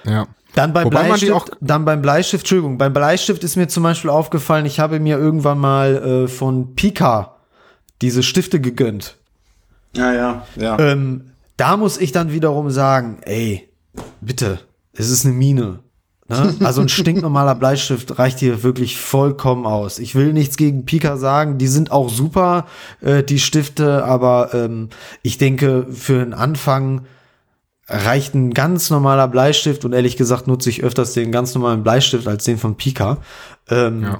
Ja. 0.03 0.27
Dann 0.55 0.73
beim 0.73 0.85
Wobei 0.85 1.03
Bleistift, 1.03 1.51
dann 1.59 1.85
beim 1.85 2.01
Bleistift, 2.01 2.43
Entschuldigung, 2.43 2.77
beim 2.77 2.93
Bleistift 2.93 3.43
ist 3.43 3.57
mir 3.57 3.67
zum 3.67 3.83
Beispiel 3.83 4.09
aufgefallen, 4.09 4.65
ich 4.65 4.79
habe 4.79 4.99
mir 4.99 5.17
irgendwann 5.17 5.59
mal 5.59 5.95
äh, 5.95 6.27
von 6.27 6.75
Pika 6.75 7.35
diese 8.01 8.23
Stifte 8.23 8.61
gegönnt. 8.61 9.17
Ja, 9.93 10.13
ja, 10.13 10.45
ja. 10.55 10.79
Ähm, 10.79 11.31
da 11.57 11.77
muss 11.77 11.97
ich 11.97 12.11
dann 12.11 12.31
wiederum 12.31 12.69
sagen, 12.69 13.17
ey, 13.21 13.69
bitte, 14.21 14.59
es 14.95 15.09
ist 15.09 15.25
eine 15.25 15.33
Mine. 15.33 15.79
Ne? 16.27 16.55
Also 16.63 16.81
ein 16.81 16.89
stinknormaler 16.89 17.55
Bleistift 17.59 18.17
reicht 18.17 18.39
hier 18.39 18.63
wirklich 18.63 18.97
vollkommen 18.97 19.65
aus. 19.65 19.99
Ich 19.99 20.15
will 20.15 20.33
nichts 20.33 20.57
gegen 20.57 20.85
Pika 20.85 21.17
sagen, 21.17 21.57
die 21.57 21.67
sind 21.67 21.91
auch 21.91 22.09
super, 22.09 22.65
äh, 23.01 23.23
die 23.23 23.39
Stifte, 23.39 24.03
aber 24.03 24.53
ähm, 24.53 24.89
ich 25.21 25.37
denke, 25.37 25.85
für 25.91 26.19
den 26.19 26.33
Anfang 26.33 27.05
reicht 27.87 28.33
ein 28.33 28.53
ganz 28.53 28.89
normaler 28.89 29.27
Bleistift 29.27 29.85
und 29.85 29.93
ehrlich 29.93 30.17
gesagt 30.17 30.47
nutze 30.47 30.71
ich 30.71 30.83
öfters 30.83 31.13
den 31.13 31.31
ganz 31.31 31.53
normalen 31.53 31.83
Bleistift 31.83 32.27
als 32.27 32.43
den 32.43 32.57
von 32.57 32.75
Pika. 32.75 33.17
Ähm, 33.69 34.03
ja. 34.03 34.19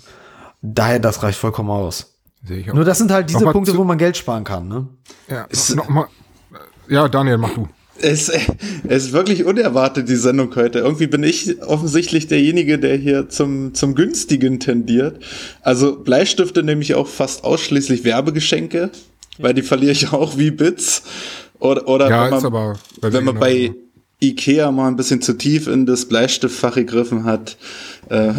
Daher, 0.61 0.99
das 0.99 1.23
reicht 1.23 1.39
vollkommen 1.39 1.71
aus. 1.71 2.19
Nur 2.47 2.85
das 2.85 2.99
sind 2.99 3.11
halt 3.11 3.29
diese 3.31 3.45
Punkte, 3.45 3.75
wo 3.75 3.83
man 3.83 3.97
Geld 3.97 4.17
sparen 4.17 4.43
kann. 4.43 4.67
Ne? 4.67 4.87
Ja, 5.27 5.47
noch 5.75 5.89
mal, 5.89 6.07
ja, 6.87 7.07
Daniel, 7.07 7.37
mach 7.39 7.53
du. 7.53 7.67
Es, 8.01 8.29
es 8.29 9.05
ist 9.05 9.13
wirklich 9.13 9.45
unerwartet, 9.45 10.09
die 10.09 10.15
Sendung 10.15 10.53
heute. 10.55 10.79
Irgendwie 10.79 11.07
bin 11.07 11.23
ich 11.23 11.61
offensichtlich 11.61 12.27
derjenige, 12.27 12.77
der 12.77 12.97
hier 12.97 13.29
zum, 13.29 13.73
zum 13.73 13.95
Günstigen 13.95 14.59
tendiert. 14.59 15.23
Also 15.61 15.97
Bleistifte 15.97 16.63
nehme 16.63 16.81
ich 16.81 16.95
auch 16.95 17.07
fast 17.07 17.43
ausschließlich 17.43 18.03
Werbegeschenke, 18.03 18.89
weil 19.37 19.53
die 19.53 19.61
verliere 19.61 19.93
ich 19.93 20.11
auch 20.11 20.37
wie 20.37 20.51
Bits. 20.51 21.03
Oder, 21.59 21.87
oder 21.87 22.09
ja, 22.09 22.25
wenn 22.25 22.31
man, 22.31 22.45
aber 22.45 22.79
wenn 23.01 23.23
man 23.23 23.39
bei 23.39 23.73
Ikea 24.21 24.71
mal 24.71 24.87
ein 24.87 24.95
bisschen 24.95 25.21
zu 25.21 25.33
tief 25.33 25.67
in 25.67 25.85
das 25.85 26.05
Bleistiftfach 26.05 26.75
gegriffen 26.75 27.23
hat, 27.23 27.57
äh, 28.09 28.33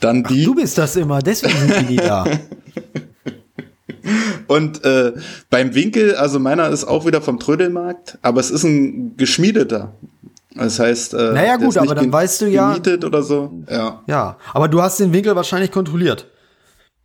dann 0.00 0.24
die. 0.24 0.42
Ach, 0.42 0.46
du 0.46 0.54
bist 0.54 0.78
das 0.78 0.96
immer, 0.96 1.20
deswegen 1.20 1.72
sind 1.72 1.90
die 1.90 1.96
da. 1.96 2.24
Und 4.46 4.84
äh, 4.84 5.12
beim 5.50 5.74
Winkel, 5.74 6.14
also 6.16 6.38
meiner 6.38 6.68
ist 6.68 6.84
auch 6.84 7.06
wieder 7.06 7.20
vom 7.20 7.38
Trödelmarkt, 7.38 8.18
aber 8.22 8.40
es 8.40 8.50
ist 8.50 8.64
ein 8.64 9.16
geschmiedeter. 9.16 9.94
Das 10.54 10.78
heißt, 10.78 11.14
äh, 11.14 11.32
naja 11.32 11.56
gut, 11.56 11.76
aber 11.76 11.94
dann 11.94 12.12
weißt 12.12 12.42
du 12.42 12.46
ja, 12.46 12.68
gemietet 12.68 13.04
oder 13.04 13.22
so. 13.22 13.52
Ja. 13.68 14.02
Ja, 14.06 14.38
aber 14.52 14.68
du 14.68 14.80
hast 14.80 15.00
den 15.00 15.12
Winkel 15.12 15.34
wahrscheinlich 15.34 15.72
kontrolliert. 15.72 16.28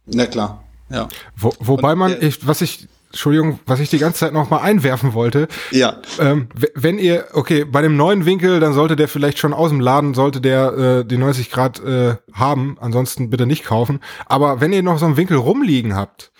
Na 0.05 0.27
klar, 0.27 0.63
ja. 0.89 1.07
Wo, 1.35 1.53
wobei 1.59 1.95
man, 1.95 2.15
ich, 2.21 2.45
was 2.45 2.61
ich 2.61 2.87
Entschuldigung, 3.11 3.59
was 3.65 3.79
ich 3.79 3.89
die 3.89 3.97
ganze 3.97 4.19
Zeit 4.19 4.33
noch 4.33 4.51
mal 4.51 4.59
einwerfen 4.59 5.15
wollte. 5.15 5.47
Ja. 5.71 5.97
Ähm, 6.19 6.47
wenn 6.75 6.99
ihr, 6.99 7.25
okay, 7.33 7.65
bei 7.65 7.81
dem 7.81 7.97
neuen 7.97 8.25
Winkel, 8.25 8.59
dann 8.59 8.73
sollte 8.73 8.95
der 8.95 9.07
vielleicht 9.07 9.39
schon 9.39 9.51
aus 9.51 9.71
dem 9.71 9.79
Laden, 9.79 10.13
sollte 10.13 10.41
der 10.41 10.99
äh, 10.99 11.05
die 11.05 11.17
90 11.17 11.49
Grad 11.49 11.83
äh, 11.83 12.17
haben, 12.33 12.77
ansonsten 12.79 13.31
bitte 13.31 13.47
nicht 13.47 13.65
kaufen. 13.65 13.99
Aber 14.27 14.61
wenn 14.61 14.73
ihr 14.73 14.83
noch 14.83 14.99
so 14.99 15.07
einen 15.07 15.17
Winkel 15.17 15.37
rumliegen 15.37 15.95
habt, 15.95 16.31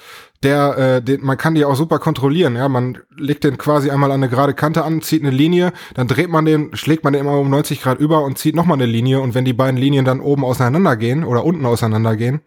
der, 0.43 0.77
äh, 0.77 1.01
den, 1.01 1.23
man 1.23 1.37
kann 1.37 1.55
die 1.55 1.65
auch 1.65 1.75
super 1.75 1.99
kontrollieren, 1.99 2.55
ja, 2.55 2.69
man 2.69 2.97
legt 3.17 3.43
den 3.43 3.57
quasi 3.57 3.89
einmal 3.89 4.11
an 4.11 4.23
eine 4.23 4.29
gerade 4.29 4.53
Kante 4.53 4.83
an, 4.83 5.01
zieht 5.01 5.21
eine 5.21 5.31
Linie, 5.31 5.73
dann 5.93 6.07
dreht 6.07 6.29
man 6.29 6.45
den, 6.45 6.75
schlägt 6.75 7.03
man 7.03 7.13
den 7.13 7.21
immer 7.21 7.37
um 7.37 7.49
90 7.49 7.81
Grad 7.81 7.99
über 7.99 8.23
und 8.23 8.37
zieht 8.37 8.55
nochmal 8.55 8.77
eine 8.77 8.85
Linie 8.85 9.19
und 9.19 9.35
wenn 9.35 9.45
die 9.45 9.53
beiden 9.53 9.77
Linien 9.77 10.05
dann 10.05 10.21
oben 10.21 10.45
auseinandergehen 10.45 11.23
oder 11.23 11.43
unten 11.43 11.65
auseinandergehen, 11.65 12.41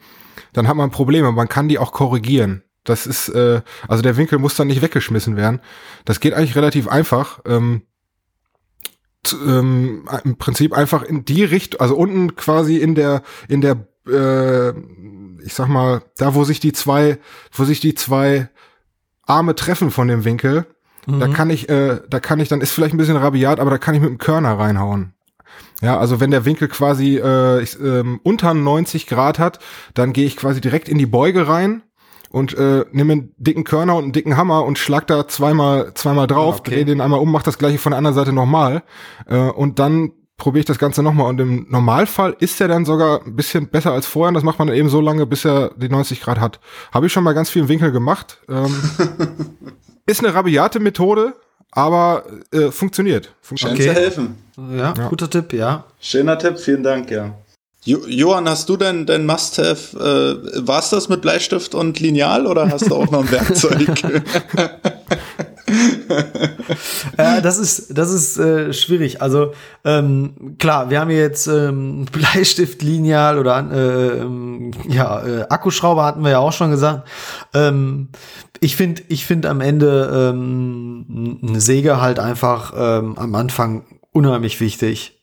dann 0.53 0.69
hat 0.69 0.77
man 0.77 0.91
Probleme. 0.91 1.33
Man 1.33 1.49
kann 1.49 1.69
die 1.69 1.79
auch 1.79 1.93
korrigieren. 1.93 2.63
Das 2.85 3.07
ist, 3.07 3.29
äh, 3.29 3.63
also 3.87 4.03
der 4.03 4.17
Winkel 4.17 4.39
muss 4.39 4.57
dann 4.57 4.67
nicht 4.67 4.83
weggeschmissen 4.83 5.37
werden. 5.37 5.61
Das 6.05 6.21
geht 6.21 6.35
eigentlich 6.35 6.57
relativ 6.57 6.89
einfach. 6.89 7.41
Ähm, 7.47 7.83
zu, 9.23 9.37
ähm, 9.47 10.09
Im 10.25 10.37
Prinzip 10.37 10.73
einfach 10.73 11.05
in 11.05 11.25
die 11.25 11.45
Richtung, 11.45 11.81
also 11.81 11.95
unten 11.97 12.35
quasi 12.35 12.79
in 12.79 12.97
der, 12.97 13.23
in 13.49 13.61
der, 13.61 13.87
äh, 14.07 14.73
ich 15.45 15.55
sag 15.55 15.69
mal, 15.69 16.03
da 16.17 16.35
wo 16.35 16.45
sich 16.45 16.61
die 16.61 16.73
zwei, 16.73 17.19
wo 17.53 17.65
sich 17.65 17.81
die 17.81 17.95
zwei 17.95 18.49
Arme 19.27 19.55
treffen 19.55 19.91
von 19.91 20.09
dem 20.09 20.25
Winkel, 20.25 20.67
da 21.07 21.27
kann 21.27 21.51
ich, 21.51 21.69
äh, 21.69 22.01
da 22.09 22.21
kann 22.21 22.39
ich, 22.39 22.49
dann 22.49 22.61
ist 22.61 22.71
vielleicht 22.71 22.95
ein 22.95 22.99
bisschen 22.99 23.17
rabiat, 23.17 23.59
aber 23.59 23.71
da 23.71 23.79
kann 23.79 23.95
ich 23.97 24.01
mit 24.01 24.09
dem 24.11 24.19
Körner 24.19 24.57
reinhauen. 24.59 25.15
Ja, 25.81 25.99
also 25.99 26.21
wenn 26.21 26.31
der 26.31 26.45
Winkel 26.45 26.69
quasi 26.69 27.17
äh, 27.19 27.61
ich, 27.61 27.77
ähm, 27.81 28.21
unter 28.23 28.55
90 28.55 29.09
Grad 29.09 29.41
hat, 29.41 29.59
dann 29.95 30.13
gehe 30.13 30.27
ich 30.27 30.37
quasi 30.37 30.61
direkt 30.61 30.89
in 30.89 30.99
die 30.99 31.07
Beuge 31.07 31.49
rein 31.49 31.83
und 32.31 32.55
äh, 32.57 32.85
nehme 32.93 33.13
einen 33.15 33.35
dicken 33.37 33.65
Körner 33.65 33.97
und 33.97 34.05
einen 34.05 34.13
dicken 34.13 34.37
Hammer 34.37 34.65
und 34.65 34.79
schlag 34.79 35.09
da 35.09 35.27
zweimal 35.27 35.93
zweimal 35.95 36.29
drauf, 36.29 36.61
Okay. 36.61 36.71
drehe 36.71 36.85
den 36.85 37.01
einmal 37.01 37.19
um, 37.19 37.33
mach 37.33 37.43
das 37.43 37.59
gleiche 37.59 37.79
von 37.79 37.91
der 37.91 37.99
anderen 37.99 38.15
Seite 38.15 38.33
nochmal 38.33 38.85
äh, 39.27 39.37
und 39.37 39.81
dann 39.81 40.13
probiere 40.43 40.61
ich 40.63 40.67
das 40.67 40.79
Ganze 40.81 41.05
nochmal. 41.05 41.29
Und 41.29 41.41
im 41.41 41.67
Normalfall 41.71 42.35
ist 42.41 42.61
er 42.61 42.67
dann 42.67 42.85
sogar 42.85 43.25
ein 43.25 43.37
bisschen 43.37 43.69
besser 43.69 43.93
als 43.93 44.07
vorher. 44.07 44.27
Und 44.29 44.35
das 44.35 44.43
macht 44.43 44.59
man 44.59 44.67
dann 44.67 44.77
eben 44.77 44.89
so 44.89 45.01
lange, 45.01 45.25
bis 45.25 45.45
er 45.45 45.71
die 45.77 45.89
90 45.89 46.21
Grad 46.21 46.41
hat. 46.41 46.59
Habe 46.93 47.07
ich 47.07 47.13
schon 47.13 47.23
bei 47.23 47.33
ganz 47.33 47.49
vielen 47.49 47.69
Winkel 47.69 47.93
gemacht. 47.93 48.39
Ähm, 48.49 48.75
ist 50.07 50.19
eine 50.25 50.35
rabiate 50.35 50.81
Methode, 50.81 51.35
aber 51.71 52.25
äh, 52.51 52.73
funktioniert. 52.73 53.33
funktioniert. 53.41 53.79
Scheint 53.85 53.97
Okay. 53.97 54.01
zu 54.01 54.03
helfen. 54.03 54.35
Ja, 54.77 54.93
guter 55.09 55.31
Tipp, 55.31 55.53
ja. 55.53 55.85
Schöner 56.01 56.37
Tipp, 56.37 56.59
vielen 56.59 56.83
Dank, 56.83 57.09
ja. 57.13 57.33
Jo 57.85 57.99
Johann, 58.07 58.49
hast 58.49 58.69
du 58.69 58.77
denn 58.77 59.07
dein 59.07 59.27
Must-Have, 59.27 59.99
äh, 59.99 60.67
war's 60.67 60.91
das 60.91 61.09
mit 61.09 61.21
Bleistift 61.21 61.75
und 61.75 61.99
Lineal 61.99 62.47
oder 62.47 62.71
hast 62.71 62.89
du 62.89 62.95
auch 62.95 63.11
noch 63.11 63.25
ein 63.25 63.31
Werkzeug? 63.31 63.89
Äh, 67.17 67.41
das 67.41 67.59
ist, 67.59 67.97
das 67.97 68.11
ist 68.11 68.37
äh, 68.37 68.73
schwierig. 68.73 69.23
Also 69.23 69.53
ähm, 69.85 70.57
klar, 70.59 70.91
wir 70.91 71.01
haben 71.01 71.11
jetzt 71.11 71.47
ähm, 71.47 72.05
Bleistift, 72.13 72.83
Lineal 72.83 73.39
oder 73.39 73.71
äh, 73.71 74.19
ähm, 74.19 74.73
ja 74.89 75.25
äh, 75.25 75.47
Akkuschrauber 75.49 76.05
hatten 76.05 76.23
wir 76.23 76.31
ja 76.31 76.39
auch 76.39 76.53
schon 76.53 76.71
gesagt. 76.71 77.09
Ähm, 77.55 78.09
ich 78.61 78.77
finde, 78.77 79.03
ich 79.09 79.25
finde 79.25 79.49
am 79.51 79.61
Ende 79.61 80.31
ähm, 80.31 81.39
eine 81.43 81.61
Säge 81.61 82.01
halt 82.01 82.19
einfach 82.19 82.73
ähm, 82.77 83.17
am 83.19 83.35
Anfang 83.35 83.85
unheimlich 84.11 84.61
wichtig. 84.61 85.23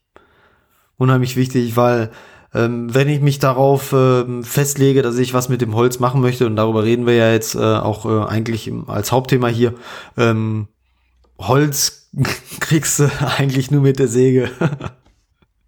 Unheimlich 0.98 1.36
wichtig, 1.36 1.76
weil 1.76 2.12
ähm, 2.54 2.94
wenn 2.94 3.10
ich 3.10 3.22
mich 3.22 3.40
darauf 3.40 3.94
ähm, 3.94 4.44
festlege, 4.44 5.02
dass 5.02 5.18
ich 5.18 5.34
was 5.34 5.50
mit 5.50 5.62
dem 5.62 5.76
Holz 5.76 6.00
machen 6.00 6.22
möchte, 6.22 6.46
und 6.46 6.56
darüber 6.56 6.84
reden 6.84 7.06
wir 7.06 7.14
ja 7.14 7.32
jetzt 7.32 7.56
äh, 7.56 7.60
auch 7.60 8.06
äh, 8.06 8.28
eigentlich 8.28 8.68
im, 8.68 8.90
als 8.90 9.12
Hauptthema 9.12 9.48
hier, 9.48 9.76
ähm, 10.18 10.68
Holz 11.38 12.10
kriegst 12.60 13.00
du 13.00 13.10
eigentlich 13.38 13.72
nur 13.72 13.82
mit 13.82 14.00
der 14.00 14.08
Säge 14.08 14.50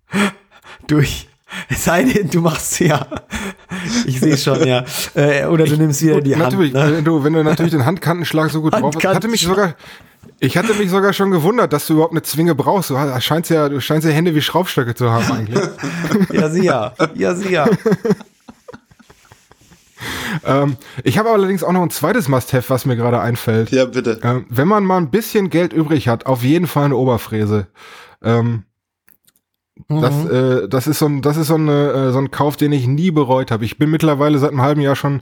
durch. 0.87 1.27
Es 1.69 1.83
sei 1.83 2.03
denn, 2.05 2.29
du 2.29 2.39
machst 2.39 2.79
ja. 2.79 3.05
Ich 4.05 4.21
sehe 4.21 4.37
schon, 4.37 4.65
ja. 4.65 4.85
Äh, 5.15 5.45
oder 5.45 5.65
du 5.65 5.75
nimmst 5.75 6.01
wieder 6.01 6.15
Gut, 6.15 6.25
die 6.25 6.35
Hand. 6.35 6.57
Ne? 6.57 6.71
wenn, 6.73 7.03
du, 7.03 7.23
wenn 7.23 7.33
du 7.33 7.43
natürlich 7.43 7.73
den 7.73 7.85
Handkantenschlag 7.85 8.49
so 8.49 8.61
gut 8.61 8.73
drauf 8.73 8.95
hast. 8.95 9.03
Ich 9.03 9.09
hatte 9.09 9.27
mich 9.27 9.41
sogar, 9.41 9.75
ich 10.43 10.57
hatte 10.57 10.73
mich 10.73 10.89
sogar 10.89 11.13
schon 11.13 11.29
gewundert, 11.31 11.71
dass 11.71 11.85
du 11.85 11.93
überhaupt 11.93 12.13
eine 12.13 12.23
Zwinge 12.23 12.55
brauchst. 12.55 12.89
Du 12.89 12.97
scheinst 13.19 13.51
ja, 13.51 13.69
du 13.69 13.79
scheinst 13.79 14.07
ja 14.07 14.13
Hände 14.13 14.33
wie 14.35 14.41
Schraubstöcke 14.41 14.95
zu 14.95 15.11
haben 15.11 15.31
eigentlich. 15.31 15.63
Ja, 16.33 16.49
sie 16.49 16.63
ja. 16.65 16.93
Ja, 17.15 17.35
sie 17.35 17.49
ja. 17.51 17.67
ähm, 20.45 20.77
ich 21.03 21.17
habe 21.17 21.29
allerdings 21.29 21.63
auch 21.63 21.71
noch 21.71 21.83
ein 21.83 21.89
zweites 21.91 22.27
Must-Have, 22.27 22.69
was 22.69 22.85
mir 22.85 22.95
gerade 22.95 23.19
einfällt. 23.19 23.71
ja, 23.71 23.85
bitte. 23.85 24.19
Ähm, 24.23 24.45
wenn 24.49 24.67
man 24.67 24.83
mal 24.83 24.97
ein 24.97 25.11
bisschen 25.11 25.49
Geld 25.49 25.73
übrig 25.73 26.07
hat, 26.07 26.25
auf 26.25 26.43
jeden 26.43 26.67
Fall 26.67 26.85
eine 26.85 26.95
Oberfräse. 26.95 27.67
Ähm, 28.23 28.63
das, 29.89 30.13
Mhm. 30.15 30.31
äh, 30.31 30.67
das 30.69 30.87
ist 30.87 30.99
so 30.99 31.05
ein, 31.07 31.21
das 31.21 31.37
ist 31.37 31.47
so, 31.47 31.55
eine, 31.55 31.91
äh, 31.91 32.11
so 32.11 32.19
ein 32.19 32.31
Kauf, 32.31 32.55
den 32.57 32.71
ich 32.71 32.87
nie 32.87 33.11
bereut 33.11 33.51
habe. 33.51 33.65
Ich 33.65 33.77
bin 33.77 33.89
mittlerweile 33.91 34.37
seit 34.39 34.51
einem 34.51 34.61
halben 34.61 34.81
Jahr 34.81 34.95
schon 34.95 35.21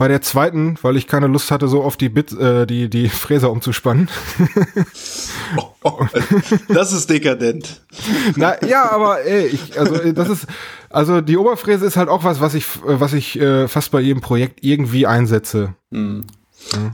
bei 0.00 0.08
der 0.08 0.22
zweiten, 0.22 0.78
weil 0.80 0.96
ich 0.96 1.06
keine 1.06 1.26
Lust 1.26 1.50
hatte, 1.50 1.68
so 1.68 1.82
auf 1.82 1.98
die 1.98 2.08
Bit, 2.08 2.32
äh, 2.32 2.66
die 2.66 2.88
die 2.88 3.10
Fräser 3.10 3.50
umzuspannen. 3.50 4.08
Oh, 5.82 6.06
das 6.68 6.92
ist 6.92 7.10
dekadent. 7.10 7.82
Na 8.36 8.62
ja, 8.64 8.90
aber 8.90 9.24
ey, 9.24 9.46
ich, 9.48 9.78
also 9.78 9.96
äh, 9.96 10.14
das 10.14 10.30
ist, 10.30 10.46
also 10.88 11.20
die 11.20 11.36
Oberfräse 11.36 11.84
ist 11.84 11.98
halt 11.98 12.08
auch 12.08 12.24
was, 12.24 12.40
was 12.40 12.54
ich, 12.54 12.64
äh, 12.86 13.00
was 13.00 13.12
ich 13.12 13.38
äh, 13.38 13.68
fast 13.68 13.90
bei 13.90 14.00
jedem 14.00 14.22
Projekt 14.22 14.60
irgendwie 14.62 15.06
einsetze. 15.06 15.74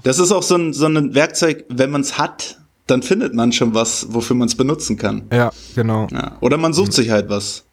Das 0.03 0.19
ist 0.19 0.33
auch 0.33 0.43
so 0.43 0.57
ein, 0.57 0.73
so 0.73 0.87
ein 0.87 1.15
Werkzeug, 1.15 1.65
wenn 1.69 1.93
man 1.93 2.01
es 2.01 2.19
hat, 2.19 2.59
dann 2.89 3.03
findet 3.03 3.35
man 3.35 3.53
schon 3.53 3.73
was, 3.73 4.07
wofür 4.11 4.35
man 4.35 4.49
es 4.49 4.57
benutzen 4.57 4.97
kann. 4.97 5.29
Ja, 5.33 5.53
genau. 5.77 6.09
Ja. 6.11 6.39
Oder 6.41 6.57
man 6.57 6.73
sucht 6.73 6.93
sich 6.93 7.11
halt 7.11 7.29
was. 7.29 7.67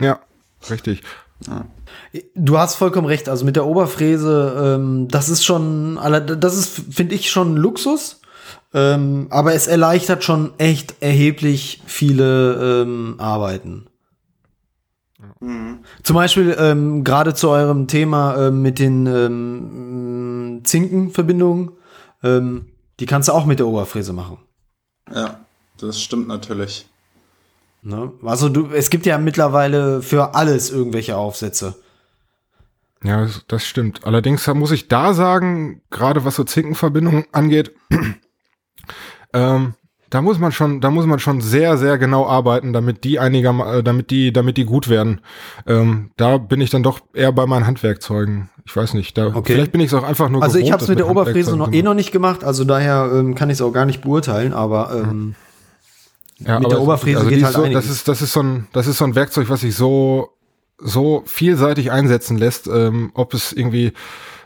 Ja, 0.00 0.18
richtig. 0.70 1.02
Du 2.34 2.58
hast 2.58 2.76
vollkommen 2.76 3.06
recht. 3.06 3.28
Also 3.28 3.44
mit 3.44 3.56
der 3.56 3.66
Oberfräse, 3.66 4.76
ähm, 4.76 5.08
das 5.08 5.28
ist 5.28 5.44
schon, 5.44 5.98
das 6.40 6.56
ist, 6.56 6.82
finde 6.90 7.14
ich, 7.14 7.30
schon 7.30 7.56
Luxus. 7.56 8.20
Ähm, 8.74 9.28
aber 9.30 9.54
es 9.54 9.66
erleichtert 9.66 10.24
schon 10.24 10.52
echt 10.58 10.96
erheblich 11.00 11.82
viele 11.86 12.82
ähm, 12.82 13.14
Arbeiten. 13.18 13.86
Zum 16.02 16.14
Beispiel 16.14 16.56
ähm, 16.58 17.02
gerade 17.02 17.34
zu 17.34 17.48
eurem 17.50 17.86
Thema 17.86 18.48
ähm, 18.48 18.62
mit 18.62 18.78
den 18.78 19.06
ähm, 19.06 20.60
Zinkenverbindungen, 20.64 21.72
ähm, 22.22 22.66
die 23.00 23.06
kannst 23.06 23.28
du 23.28 23.32
auch 23.32 23.46
mit 23.46 23.58
der 23.58 23.66
Oberfräse 23.66 24.12
machen. 24.12 24.38
Ja, 25.12 25.40
das 25.78 26.00
stimmt 26.00 26.28
natürlich. 26.28 26.86
Ne? 27.82 28.12
Also 28.24 28.48
du, 28.48 28.68
es 28.72 28.90
gibt 28.90 29.06
ja 29.06 29.18
mittlerweile 29.18 30.02
für 30.02 30.34
alles 30.34 30.70
irgendwelche 30.70 31.16
Aufsätze. 31.16 31.76
Ja, 33.04 33.26
das, 33.46 33.66
stimmt. 33.66 34.04
Allerdings 34.04 34.46
muss 34.48 34.72
ich 34.72 34.88
da 34.88 35.14
sagen, 35.14 35.82
gerade 35.90 36.24
was 36.24 36.36
so 36.36 36.44
Zinkenverbindungen 36.44 37.26
angeht, 37.32 37.72
ähm, 39.32 39.74
da 40.10 40.22
muss 40.22 40.38
man 40.38 40.52
schon, 40.52 40.80
da 40.80 40.90
muss 40.90 41.06
man 41.06 41.18
schon 41.18 41.40
sehr, 41.40 41.76
sehr 41.76 41.98
genau 41.98 42.26
arbeiten, 42.26 42.72
damit 42.72 43.04
die 43.04 43.18
einiger, 43.18 43.78
äh, 43.78 43.82
damit 43.82 44.10
die, 44.10 44.32
damit 44.32 44.56
die 44.56 44.64
gut 44.64 44.88
werden. 44.88 45.20
Ähm, 45.66 46.10
da 46.16 46.38
bin 46.38 46.60
ich 46.60 46.70
dann 46.70 46.82
doch 46.82 47.00
eher 47.12 47.30
bei 47.30 47.46
meinen 47.46 47.66
Handwerkzeugen. 47.66 48.48
Ich 48.64 48.74
weiß 48.74 48.94
nicht, 48.94 49.16
da 49.18 49.26
Okay. 49.28 49.52
vielleicht 49.52 49.72
bin 49.72 49.80
ich 49.82 49.88
es 49.88 49.94
auch 49.94 50.02
einfach 50.04 50.28
nur 50.30 50.42
Also 50.42 50.56
ich 50.58 50.64
gewohnt, 50.64 50.72
habe 50.72 50.82
es 50.82 50.88
mit 50.88 50.98
der 50.98 51.08
Oberfräse 51.08 51.56
noch 51.56 51.72
eh 51.72 51.82
noch 51.82 51.94
nicht 51.94 52.10
gemacht, 52.10 52.42
also 52.42 52.64
daher 52.64 53.10
ähm, 53.12 53.34
kann 53.34 53.50
ich 53.50 53.54
es 53.54 53.62
auch 53.62 53.72
gar 53.72 53.84
nicht 53.86 54.00
beurteilen, 54.02 54.52
aber 54.54 54.90
ähm, 54.94 55.34
Ja, 56.38 56.56
mit 56.58 56.66
aber 56.66 56.74
der 56.76 56.80
Oberfräse 56.82 57.18
also 57.18 57.30
geht 57.30 57.44
halt 57.44 57.54
so, 57.54 57.62
einiges. 57.62 57.84
das 57.86 57.94
ist 57.94 58.08
das 58.08 58.22
ist 58.22 58.32
so 58.32 58.40
ein 58.42 58.66
das 58.72 58.86
ist 58.86 58.98
so 58.98 59.04
ein 59.04 59.14
Werkzeug, 59.14 59.48
was 59.50 59.60
sich 59.60 59.74
so 59.74 60.30
so 60.78 61.22
vielseitig 61.26 61.90
einsetzen 61.90 62.36
lässt, 62.38 62.68
ähm, 62.68 63.10
ob 63.14 63.34
es 63.34 63.52
irgendwie 63.52 63.92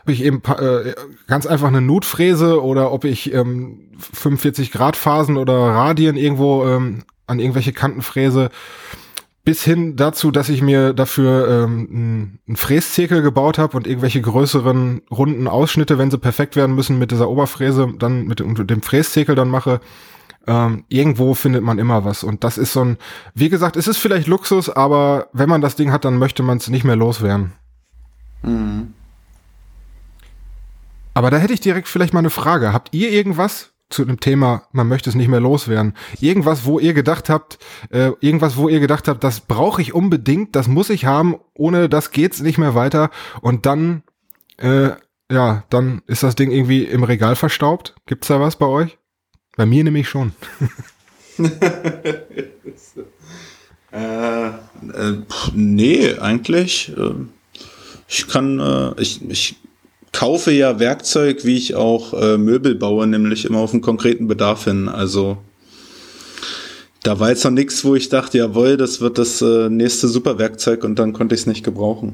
ob 0.03 0.09
ich 0.09 0.23
eben 0.23 0.41
äh, 0.59 0.93
ganz 1.27 1.45
einfach 1.45 1.69
eine 1.69 1.79
Nutfräse 1.79 2.61
oder 2.61 2.91
ob 2.91 3.05
ich 3.05 3.33
ähm, 3.33 3.91
45 3.97 4.71
Grad 4.71 4.97
Phasen 4.97 5.37
oder 5.37 5.53
Radien 5.53 6.17
irgendwo 6.17 6.65
ähm, 6.65 7.03
an 7.25 7.39
irgendwelche 7.39 7.71
Kanten 7.71 8.01
fräse, 8.01 8.49
bis 9.45 9.63
hin 9.63 9.95
dazu, 9.95 10.31
dass 10.31 10.49
ich 10.49 10.61
mir 10.61 10.93
dafür 10.93 11.47
ähm, 11.47 12.39
einen- 12.47 12.57
Fräszirkel 12.57 13.21
gebaut 13.21 13.57
habe 13.57 13.77
und 13.77 13.87
irgendwelche 13.87 14.21
größeren 14.21 15.01
runden 15.09 15.47
Ausschnitte, 15.47 15.97
wenn 15.97 16.11
sie 16.11 16.17
perfekt 16.17 16.55
werden 16.55 16.75
müssen, 16.75 16.99
mit 16.99 17.11
dieser 17.11 17.29
Oberfräse 17.29 17.93
dann 17.97 18.25
mit 18.25 18.39
dem, 18.39 18.53
mit 18.53 18.69
dem 18.69 18.81
Fräszirkel 18.81 19.35
dann 19.35 19.49
mache. 19.49 19.79
Ähm, 20.45 20.83
irgendwo 20.89 21.33
findet 21.33 21.63
man 21.63 21.79
immer 21.79 22.03
was. 22.05 22.23
Und 22.23 22.43
das 22.43 22.57
ist 22.57 22.73
so 22.73 22.83
ein, 22.83 22.97
wie 23.33 23.49
gesagt, 23.49 23.75
es 23.77 23.87
ist 23.87 23.97
vielleicht 23.97 24.27
Luxus, 24.27 24.69
aber 24.69 25.27
wenn 25.33 25.49
man 25.49 25.61
das 25.61 25.75
Ding 25.75 25.91
hat, 25.91 26.05
dann 26.05 26.17
möchte 26.17 26.43
man 26.43 26.57
es 26.57 26.69
nicht 26.69 26.83
mehr 26.83 26.95
loswerden. 26.95 27.53
Aber 31.13 31.31
da 31.31 31.37
hätte 31.37 31.53
ich 31.53 31.61
direkt 31.61 31.87
vielleicht 31.87 32.13
mal 32.13 32.19
eine 32.19 32.29
Frage. 32.29 32.73
Habt 32.73 32.93
ihr 32.93 33.11
irgendwas 33.11 33.71
zu 33.89 34.03
dem 34.03 34.19
Thema, 34.19 34.63
man 34.71 34.87
möchte 34.87 35.09
es 35.09 35.15
nicht 35.15 35.27
mehr 35.27 35.39
loswerden? 35.39 35.93
Irgendwas, 36.19 36.65
wo 36.65 36.79
ihr 36.79 36.93
gedacht 36.93 37.29
habt, 37.29 37.59
äh, 37.91 38.11
irgendwas, 38.19 38.57
wo 38.57 38.67
ihr 38.67 38.79
gedacht 38.79 39.07
habt, 39.07 39.23
das 39.23 39.41
brauche 39.41 39.81
ich 39.81 39.93
unbedingt, 39.93 40.55
das 40.55 40.67
muss 40.67 40.89
ich 40.89 41.05
haben, 41.05 41.35
ohne 41.53 41.87
das 41.87 42.11
geht's 42.11 42.41
nicht 42.41 42.57
mehr 42.57 42.75
weiter. 42.75 43.11
Und 43.41 43.65
dann 43.65 44.03
äh, 44.57 44.91
ja, 45.31 45.63
dann 45.69 46.01
ist 46.07 46.23
das 46.23 46.35
Ding 46.35 46.51
irgendwie 46.51 46.83
im 46.83 47.03
Regal 47.03 47.35
verstaubt. 47.35 47.95
Gibt's 48.05 48.27
da 48.27 48.39
was 48.39 48.55
bei 48.55 48.65
euch? 48.65 48.97
Bei 49.55 49.65
mir 49.65 49.83
nämlich 49.83 50.09
schon. 50.09 50.33
äh, 53.91 54.47
äh, 54.47 54.51
pff, 55.29 55.51
nee, 55.53 56.15
eigentlich. 56.15 56.91
Äh, 56.97 57.13
ich 58.07 58.27
kann, 58.27 58.59
äh, 58.59 59.01
ich, 59.01 59.21
ich 59.29 59.55
kaufe 60.11 60.51
ja 60.51 60.79
Werkzeug, 60.79 61.45
wie 61.45 61.57
ich 61.57 61.75
auch 61.75 62.13
äh, 62.13 62.37
Möbel 62.37 62.75
baue, 62.75 63.05
nämlich 63.07 63.45
immer 63.45 63.59
auf 63.59 63.73
einen 63.73 63.81
konkreten 63.81 64.27
Bedarf 64.27 64.65
hin. 64.65 64.87
Also 64.89 65.37
da 67.03 67.19
war 67.19 67.29
jetzt 67.29 67.43
noch 67.43 67.51
nichts, 67.51 67.83
wo 67.83 67.95
ich 67.95 68.09
dachte, 68.09 68.37
jawohl, 68.37 68.77
das 68.77 69.01
wird 69.01 69.17
das 69.17 69.41
äh, 69.41 69.69
nächste 69.69 70.07
Superwerkzeug 70.07 70.83
und 70.83 70.97
dann 70.97 71.13
konnte 71.13 71.35
ich 71.35 71.41
es 71.41 71.47
nicht 71.47 71.63
gebrauchen. 71.63 72.13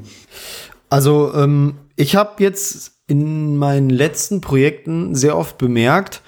Also 0.89 1.31
ähm, 1.35 1.75
ich 1.95 2.15
habe 2.15 2.41
jetzt 2.41 2.93
in 3.07 3.57
meinen 3.57 3.89
letzten 3.89 4.41
Projekten 4.41 5.15
sehr 5.15 5.37
oft 5.37 5.57
bemerkt, 5.57 6.21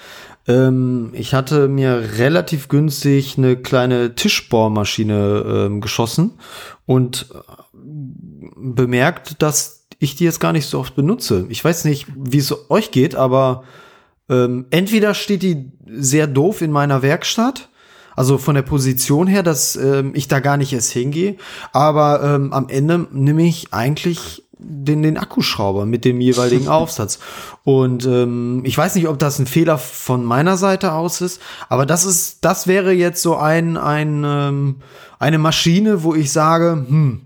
ähm, 0.48 1.12
ich 1.14 1.34
hatte 1.34 1.68
mir 1.68 2.18
relativ 2.18 2.68
günstig 2.68 3.38
eine 3.38 3.58
kleine 3.58 4.16
Tischbohrmaschine 4.16 5.44
ähm, 5.46 5.82
geschossen 5.82 6.32
und 6.86 7.28
äh, 7.34 7.38
bemerkt, 7.74 9.42
dass 9.42 9.88
ich 10.00 10.16
die 10.16 10.24
jetzt 10.24 10.40
gar 10.40 10.52
nicht 10.52 10.66
so 10.66 10.80
oft 10.80 10.96
benutze. 10.96 11.46
Ich 11.50 11.64
weiß 11.64 11.86
nicht, 11.86 12.08
wie 12.16 12.40
es 12.40 12.72
euch 12.72 12.92
geht, 12.92 13.16
aber 13.16 13.64
ähm, 14.30 14.66
entweder 14.72 15.14
steht 15.14 15.44
die 15.44 15.72
sehr 15.86 16.26
doof 16.26 16.62
in 16.62 16.72
meiner 16.72 17.04
Werkstatt, 17.04 17.70
also 18.16 18.38
von 18.38 18.56
der 18.56 18.64
Position 18.64 19.28
her, 19.28 19.44
dass 19.44 19.76
ähm, 19.76 20.14
ich 20.16 20.28
da 20.28 20.40
gar 20.40 20.58
nicht 20.58 20.74
erst 20.74 20.92
hingehe, 20.92 21.38
aber 21.72 22.24
ähm, 22.24 22.52
am 22.52 22.68
Ende 22.68 23.08
nehme 23.12 23.44
ich 23.44 23.74
eigentlich 23.74 24.44
den, 24.62 25.04
den 25.04 25.18
Akkuschrauber 25.18 25.86
mit 25.86 26.06
dem 26.06 26.22
jeweiligen 26.22 26.68
Aufsatz. 26.70 27.20
Und 27.64 28.06
ähm, 28.06 28.62
ich 28.64 28.78
weiß 28.78 28.96
nicht, 28.96 29.08
ob 29.08 29.20
das 29.20 29.40
ein 29.40 29.48
Fehler 29.48 29.78
von 29.78 30.24
meiner 30.24 30.58
Seite 30.58 30.94
aus 30.94 31.22
ist, 31.22 31.42
aber 31.68 31.86
das 31.86 32.06
ist, 32.06 32.46
das 32.46 32.68
wäre 32.68 32.92
jetzt 32.92 33.22
so 33.22 33.36
ein, 33.36 33.78
ein 33.78 34.24
ähm, 34.26 34.76
eine 35.22 35.38
Maschine, 35.38 36.02
wo 36.02 36.16
ich 36.16 36.32
sage, 36.32 36.84
hm, 36.88 37.22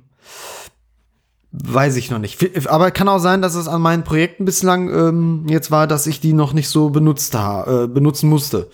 weiß 1.51 1.95
ich 1.95 2.11
noch 2.11 2.19
nicht. 2.19 2.67
Aber 2.67 2.91
kann 2.91 3.07
auch 3.07 3.19
sein, 3.19 3.41
dass 3.41 3.55
es 3.55 3.69
an 3.69 3.81
meinen 3.81 4.03
Projekten 4.03 4.43
bislang 4.43 4.89
ähm, 4.89 5.45
jetzt 5.47 5.71
war, 5.71 5.87
dass 5.87 6.05
ich 6.05 6.19
die 6.19 6.33
noch 6.33 6.51
nicht 6.51 6.67
so 6.67 6.89
benutzt 6.89 7.35
ha 7.35 7.83
äh, 7.83 7.87
benutzen 7.87 8.29
musste. 8.29 8.69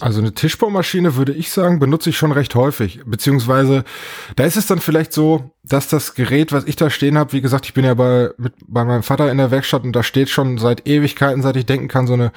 Also 0.00 0.20
eine 0.20 0.34
Tischbaumaschine 0.34 1.16
würde 1.16 1.32
ich 1.32 1.50
sagen, 1.50 1.80
benutze 1.80 2.10
ich 2.10 2.16
schon 2.16 2.30
recht 2.30 2.54
häufig. 2.54 3.00
Beziehungsweise 3.04 3.84
da 4.36 4.44
ist 4.44 4.56
es 4.56 4.66
dann 4.66 4.78
vielleicht 4.78 5.12
so, 5.12 5.50
dass 5.64 5.88
das 5.88 6.14
Gerät, 6.14 6.52
was 6.52 6.64
ich 6.64 6.76
da 6.76 6.90
stehen 6.90 7.18
habe, 7.18 7.32
wie 7.32 7.40
gesagt, 7.40 7.66
ich 7.66 7.74
bin 7.74 7.84
ja 7.84 7.94
bei, 7.94 8.30
mit, 8.38 8.54
bei 8.68 8.84
meinem 8.84 9.02
Vater 9.02 9.30
in 9.30 9.38
der 9.38 9.50
Werkstatt 9.50 9.82
und 9.82 9.94
da 9.94 10.02
steht 10.02 10.28
schon 10.28 10.58
seit 10.58 10.86
Ewigkeiten, 10.86 11.42
seit 11.42 11.56
ich 11.56 11.66
denken 11.66 11.88
kann, 11.88 12.06
so 12.06 12.12
eine 12.12 12.30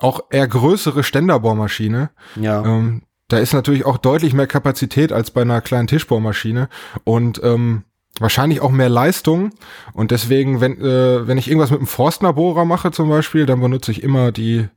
auch 0.00 0.20
eher 0.30 0.46
größere 0.46 1.02
Ständerbohrmaschine. 1.02 2.10
Ja. 2.36 2.64
Ähm, 2.64 3.02
da 3.28 3.38
ist 3.38 3.52
natürlich 3.52 3.84
auch 3.84 3.98
deutlich 3.98 4.32
mehr 4.32 4.46
Kapazität 4.46 5.12
als 5.12 5.30
bei 5.30 5.42
einer 5.42 5.60
kleinen 5.60 5.86
Tischbohrmaschine 5.86 6.68
und 7.04 7.40
ähm, 7.42 7.84
wahrscheinlich 8.20 8.60
auch 8.60 8.70
mehr 8.70 8.88
Leistung. 8.88 9.50
Und 9.92 10.10
deswegen, 10.10 10.60
wenn, 10.60 10.80
äh, 10.80 11.26
wenn 11.26 11.38
ich 11.38 11.48
irgendwas 11.48 11.70
mit 11.70 11.80
einem 11.80 11.86
Forstnerbohrer 11.86 12.64
mache 12.64 12.90
zum 12.90 13.08
Beispiel, 13.08 13.46
dann 13.46 13.60
benutze 13.60 13.90
ich 13.90 14.02
immer 14.02 14.32
die 14.32 14.68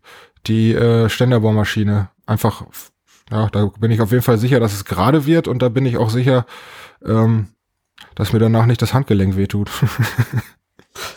die 0.47 0.73
äh, 0.73 1.09
Ständerbohrmaschine. 1.09 2.09
Einfach, 2.25 2.65
ja, 3.29 3.47
da 3.49 3.65
bin 3.79 3.91
ich 3.91 4.01
auf 4.01 4.11
jeden 4.11 4.23
Fall 4.23 4.37
sicher, 4.37 4.59
dass 4.59 4.73
es 4.73 4.85
gerade 4.85 5.25
wird 5.25 5.47
und 5.47 5.61
da 5.61 5.69
bin 5.69 5.85
ich 5.85 5.97
auch 5.97 6.09
sicher, 6.09 6.45
ähm, 7.05 7.47
dass 8.15 8.33
mir 8.33 8.39
danach 8.39 8.65
nicht 8.65 8.81
das 8.81 8.93
Handgelenk 8.93 9.35
wehtut. 9.35 9.69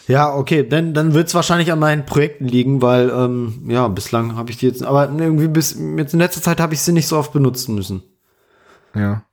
Ja, 0.06 0.34
okay, 0.34 0.66
dann, 0.66 0.94
dann 0.94 1.14
wird 1.14 1.28
es 1.28 1.34
wahrscheinlich 1.34 1.72
an 1.72 1.80
meinen 1.80 2.06
Projekten 2.06 2.46
liegen, 2.46 2.80
weil, 2.80 3.10
ähm, 3.10 3.64
ja, 3.66 3.88
bislang 3.88 4.36
habe 4.36 4.50
ich 4.50 4.58
die 4.58 4.66
jetzt, 4.66 4.84
aber 4.84 5.10
irgendwie 5.10 5.48
bis 5.48 5.76
jetzt 5.96 6.12
in 6.12 6.20
letzter 6.20 6.42
Zeit 6.42 6.60
habe 6.60 6.74
ich 6.74 6.80
sie 6.80 6.92
nicht 6.92 7.08
so 7.08 7.18
oft 7.18 7.32
benutzen 7.32 7.74
müssen. 7.74 8.02
Ja, 8.94 9.24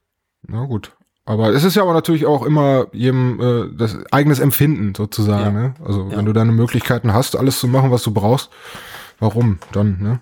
na 0.47 0.65
gut. 0.65 0.93
Aber 1.25 1.49
es 1.49 1.63
ist 1.63 1.75
ja 1.75 1.83
aber 1.83 1.93
natürlich 1.93 2.25
auch 2.25 2.43
immer 2.45 2.87
jedem 2.93 3.39
äh, 3.39 3.77
das 3.77 3.97
eigenes 4.11 4.39
Empfinden 4.39 4.95
sozusagen. 4.95 5.55
Ja. 5.55 5.61
Ne? 5.61 5.73
Also 5.85 6.07
Ja. 6.09 6.17
wenn 6.17 6.25
du 6.25 6.33
deine 6.33 6.51
Möglichkeiten 6.51 7.13
hast, 7.13 7.35
alles 7.35 7.59
zu 7.59 7.67
machen, 7.67 7.91
was 7.91 8.03
du 8.03 8.11
brauchst, 8.11 8.49
warum 9.19 9.59
dann? 9.71 9.97
Ne? 10.01 10.19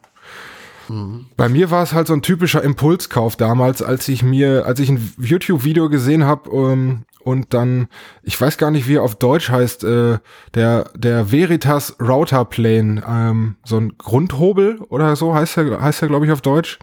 Bei 1.38 1.50
mir 1.50 1.70
war 1.70 1.84
es 1.84 1.94
halt 1.94 2.08
so 2.08 2.14
ein 2.14 2.24
typischer 2.24 2.64
Impulskauf 2.64 3.36
damals, 3.36 3.84
als 3.84 4.08
ich 4.08 4.24
mir, 4.24 4.66
als 4.66 4.80
ich 4.80 4.90
ein 4.90 5.14
YouTube-Video 5.20 5.88
gesehen 5.88 6.24
habe 6.26 6.50
ähm, 6.50 7.04
und 7.24 7.54
dann, 7.54 7.90
ich 8.24 8.40
weiß 8.42 8.58
gar 8.58 8.72
nicht, 8.72 8.88
wie 8.88 8.96
er 8.96 9.04
auf 9.04 9.14
Deutsch 9.14 9.50
heißt, 9.52 9.84
äh, 9.84 10.18
der 10.56 10.90
der 10.96 11.32
Veritas 11.32 11.96
Router 12.02 12.44
Plane, 12.44 13.04
ähm, 13.08 13.56
so 13.64 13.78
ein 13.78 13.94
Grundhobel 14.00 14.80
oder 14.90 15.16
so 15.16 15.36
heißt 15.36 15.58
er, 15.58 15.80
heißt 15.80 16.02
er 16.02 16.08
glaube 16.08 16.26
ich 16.26 16.32
auf 16.32 16.42
Deutsch. 16.42 16.80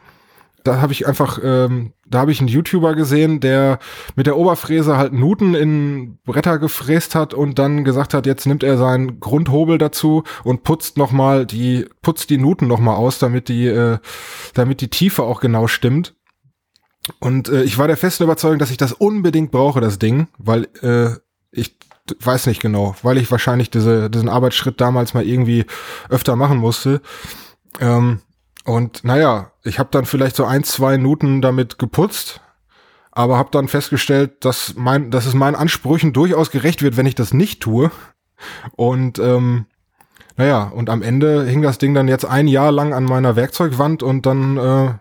Da 0.66 0.80
habe 0.80 0.92
ich 0.92 1.06
einfach, 1.06 1.38
ähm, 1.42 1.92
da 2.06 2.20
habe 2.20 2.32
ich 2.32 2.40
einen 2.40 2.48
YouTuber 2.48 2.94
gesehen, 2.94 3.40
der 3.40 3.78
mit 4.14 4.26
der 4.26 4.36
Oberfräse 4.36 4.96
halt 4.96 5.12
Nuten 5.12 5.54
in 5.54 6.18
Bretter 6.24 6.58
gefräst 6.58 7.14
hat 7.14 7.34
und 7.34 7.58
dann 7.58 7.84
gesagt 7.84 8.14
hat, 8.14 8.26
jetzt 8.26 8.46
nimmt 8.46 8.62
er 8.62 8.78
seinen 8.78 9.20
Grundhobel 9.20 9.78
dazu 9.78 10.24
und 10.44 10.62
putzt 10.62 10.96
noch 10.96 11.12
mal 11.12 11.46
die, 11.46 11.86
putzt 12.02 12.30
die 12.30 12.38
Nuten 12.38 12.66
noch 12.66 12.80
mal 12.80 12.94
aus, 12.94 13.18
damit 13.18 13.48
die, 13.48 13.66
äh, 13.66 13.98
damit 14.54 14.80
die 14.80 14.88
Tiefe 14.88 15.22
auch 15.22 15.40
genau 15.40 15.66
stimmt. 15.66 16.14
Und 17.20 17.48
äh, 17.48 17.62
ich 17.62 17.78
war 17.78 17.86
der 17.86 17.96
festen 17.96 18.24
Überzeugung, 18.24 18.58
dass 18.58 18.70
ich 18.70 18.76
das 18.76 18.92
unbedingt 18.92 19.50
brauche, 19.50 19.80
das 19.80 19.98
Ding, 19.98 20.28
weil 20.38 20.68
äh, 20.82 21.10
ich 21.52 21.76
weiß 22.20 22.46
nicht 22.46 22.60
genau, 22.60 22.94
weil 23.02 23.18
ich 23.18 23.30
wahrscheinlich 23.30 23.70
diese, 23.70 24.10
diesen 24.10 24.28
Arbeitsschritt 24.28 24.80
damals 24.80 25.14
mal 25.14 25.26
irgendwie 25.26 25.64
öfter 26.08 26.36
machen 26.36 26.58
musste. 26.58 27.00
Ähm, 27.80 28.20
und 28.66 29.04
naja, 29.04 29.52
ich 29.62 29.78
habe 29.78 29.88
dann 29.92 30.04
vielleicht 30.04 30.36
so 30.36 30.44
ein, 30.44 30.64
zwei 30.64 30.96
Minuten 30.98 31.40
damit 31.40 31.78
geputzt, 31.78 32.40
aber 33.12 33.38
habe 33.38 33.50
dann 33.52 33.68
festgestellt, 33.68 34.44
dass 34.44 34.74
mein, 34.76 35.10
dass 35.10 35.24
es 35.26 35.34
meinen 35.34 35.54
Ansprüchen 35.54 36.12
durchaus 36.12 36.50
gerecht 36.50 36.82
wird, 36.82 36.96
wenn 36.96 37.06
ich 37.06 37.14
das 37.14 37.32
nicht 37.32 37.62
tue. 37.62 37.90
Und 38.72 39.18
ähm, 39.18 39.66
naja, 40.36 40.64
und 40.64 40.90
am 40.90 41.02
Ende 41.02 41.44
hing 41.46 41.62
das 41.62 41.78
Ding 41.78 41.94
dann 41.94 42.08
jetzt 42.08 42.26
ein 42.26 42.46
Jahr 42.46 42.72
lang 42.72 42.92
an 42.92 43.04
meiner 43.04 43.36
Werkzeugwand 43.36 44.02
und 44.02 44.26
dann 44.26 44.56
äh, 44.58 44.94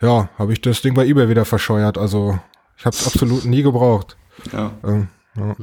ja, 0.00 0.28
habe 0.38 0.52
ich 0.52 0.60
das 0.60 0.80
Ding 0.80 0.94
bei 0.94 1.06
eBay 1.06 1.28
wieder 1.28 1.44
verscheuert. 1.44 1.98
Also 1.98 2.38
ich 2.76 2.86
habe 2.86 2.96
es 2.96 3.06
absolut 3.06 3.44
nie 3.44 3.62
gebraucht. 3.62 4.16
Ja. 4.52 4.72
Ähm, 4.84 5.08
ja. 5.36 5.54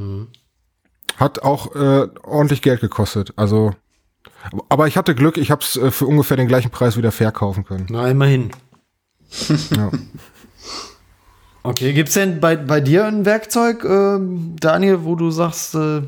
Hat 1.17 1.41
auch 1.41 1.75
äh, 1.75 2.07
ordentlich 2.23 2.61
Geld 2.61 2.79
gekostet. 2.79 3.33
Also, 3.35 3.73
aber 4.69 4.87
ich 4.87 4.97
hatte 4.97 5.15
Glück, 5.15 5.37
ich 5.37 5.51
habe 5.51 5.61
es 5.61 5.75
äh, 5.77 5.91
für 5.91 6.05
ungefähr 6.05 6.37
den 6.37 6.47
gleichen 6.47 6.71
Preis 6.71 6.97
wieder 6.97 7.11
verkaufen 7.11 7.65
können. 7.65 7.87
Na, 7.89 8.09
immerhin. 8.09 8.51
Ja. 9.75 9.91
Okay, 11.61 11.93
gibt's 11.93 12.13
denn 12.13 12.39
bei, 12.39 12.55
bei 12.55 12.79
dir 12.79 13.05
ein 13.05 13.25
Werkzeug, 13.25 13.83
ähm, 13.83 14.55
Daniel, 14.59 15.03
wo 15.03 15.15
du 15.15 15.29
sagst, 15.29 15.75
äh, 15.75 16.03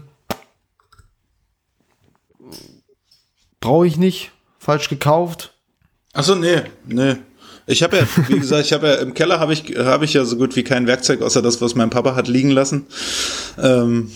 brauche 3.59 3.85
ich 3.85 3.97
nicht, 3.97 4.31
falsch 4.59 4.87
gekauft? 4.87 5.53
Achso, 6.13 6.35
nee, 6.35 6.61
nee. 6.85 7.17
Ich 7.67 7.83
habe 7.83 7.97
ja, 7.97 8.07
wie 8.27 8.39
gesagt, 8.39 8.65
ich 8.65 8.73
habe 8.73 8.87
ja 8.87 8.93
im 8.95 9.13
Keller 9.13 9.39
habe 9.39 9.53
ich 9.53 9.75
habe 9.77 10.05
ich 10.05 10.13
ja 10.13 10.25
so 10.25 10.35
gut 10.35 10.55
wie 10.55 10.63
kein 10.63 10.87
Werkzeug 10.87 11.21
außer 11.21 11.41
das, 11.41 11.61
was 11.61 11.75
mein 11.75 11.89
Papa 11.89 12.15
hat 12.15 12.27
liegen 12.27 12.49
lassen. 12.49 12.87
Ähm, 13.61 14.11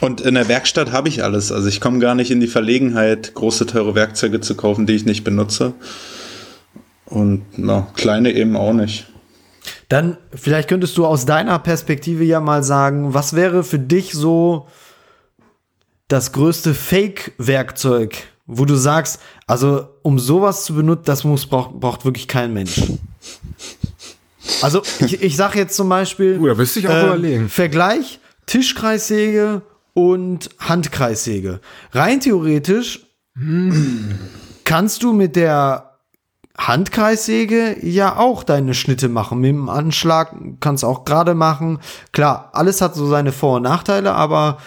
und 0.00 0.20
in 0.20 0.34
der 0.34 0.48
Werkstatt 0.48 0.92
habe 0.92 1.08
ich 1.08 1.24
alles. 1.24 1.52
Also 1.52 1.68
ich 1.68 1.80
komme 1.80 1.98
gar 1.98 2.14
nicht 2.14 2.30
in 2.30 2.40
die 2.40 2.46
Verlegenheit, 2.46 3.34
große 3.34 3.66
teure 3.66 3.94
Werkzeuge 3.94 4.40
zu 4.40 4.54
kaufen, 4.54 4.86
die 4.86 4.94
ich 4.94 5.04
nicht 5.04 5.24
benutze. 5.24 5.74
Und 7.06 7.44
na, 7.56 7.88
kleine 7.94 8.32
eben 8.32 8.56
auch 8.56 8.72
nicht. 8.72 9.06
Dann 9.88 10.18
vielleicht 10.34 10.68
könntest 10.68 10.96
du 10.98 11.06
aus 11.06 11.24
deiner 11.26 11.58
Perspektive 11.58 12.24
ja 12.24 12.40
mal 12.40 12.62
sagen, 12.62 13.14
was 13.14 13.34
wäre 13.34 13.64
für 13.64 13.78
dich 13.78 14.12
so 14.12 14.68
das 16.08 16.32
größte 16.32 16.74
Fake-Werkzeug, 16.74 18.16
wo 18.46 18.64
du 18.64 18.76
sagst, 18.76 19.20
also 19.46 19.88
um 20.02 20.18
sowas 20.18 20.64
zu 20.64 20.74
benutzen, 20.74 21.04
das 21.06 21.24
muss 21.24 21.46
braucht, 21.46 21.80
braucht 21.80 22.04
wirklich 22.04 22.28
kein 22.28 22.52
Mensch. 22.52 22.82
Also 24.62 24.82
ich, 25.00 25.22
ich 25.22 25.36
sag 25.36 25.54
jetzt 25.54 25.76
zum 25.76 25.88
Beispiel 25.88 26.38
Uh, 26.38 26.46
da 26.46 26.54
müsste 26.54 26.80
ich 26.80 26.88
auch 26.88 27.02
überlegen. 27.04 27.48
Vergleich 27.48 28.20
Tischkreissäge 28.46 29.62
und 29.98 30.50
Handkreissäge. 30.60 31.58
Rein 31.90 32.20
theoretisch 32.20 33.04
kannst 34.62 35.02
du 35.02 35.12
mit 35.12 35.34
der 35.34 35.98
Handkreissäge 36.56 37.84
ja 37.84 38.16
auch 38.16 38.44
deine 38.44 38.74
Schnitte 38.74 39.08
machen. 39.08 39.40
Mit 39.40 39.50
dem 39.50 39.68
Anschlag 39.68 40.36
kannst 40.60 40.84
du 40.84 40.86
auch 40.86 41.04
gerade 41.04 41.34
machen. 41.34 41.80
Klar, 42.12 42.50
alles 42.52 42.80
hat 42.80 42.94
so 42.94 43.08
seine 43.08 43.32
Vor- 43.32 43.56
und 43.56 43.62
Nachteile, 43.62 44.14
aber 44.14 44.58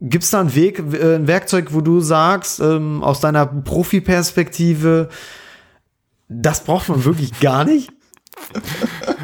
gibt's 0.00 0.30
da 0.30 0.40
einen 0.40 0.56
Weg, 0.56 0.80
äh, 0.80 1.14
ein 1.14 1.28
Werkzeug, 1.28 1.72
wo 1.72 1.80
du 1.80 2.00
sagst, 2.00 2.58
ähm, 2.58 3.04
aus 3.04 3.20
deiner 3.20 3.46
Profi-Perspektive, 3.46 5.10
das 6.28 6.64
braucht 6.64 6.88
man 6.88 7.04
wirklich 7.04 7.38
gar 7.38 7.64
nicht? 7.64 7.92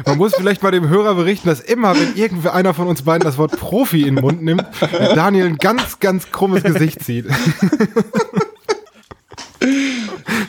Man 0.05 0.17
muss 0.17 0.33
vielleicht 0.35 0.63
mal 0.63 0.71
dem 0.71 0.89
Hörer 0.89 1.15
berichten, 1.15 1.47
dass 1.47 1.59
immer, 1.59 1.95
wenn 1.95 2.15
irgendwer 2.15 2.53
einer 2.53 2.73
von 2.73 2.87
uns 2.87 3.03
beiden 3.03 3.23
das 3.23 3.37
Wort 3.37 3.57
Profi 3.57 4.07
in 4.07 4.15
den 4.15 4.23
Mund 4.23 4.41
nimmt, 4.41 4.65
Daniel 5.15 5.45
ein 5.45 5.57
ganz, 5.57 5.99
ganz 5.99 6.31
krummes 6.31 6.63
Gesicht 6.63 7.03
zieht. 7.03 7.25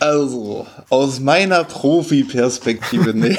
Also, 0.00 0.66
aus 0.88 1.20
meiner 1.20 1.64
Profi-Perspektive, 1.64 3.14
nee. 3.14 3.36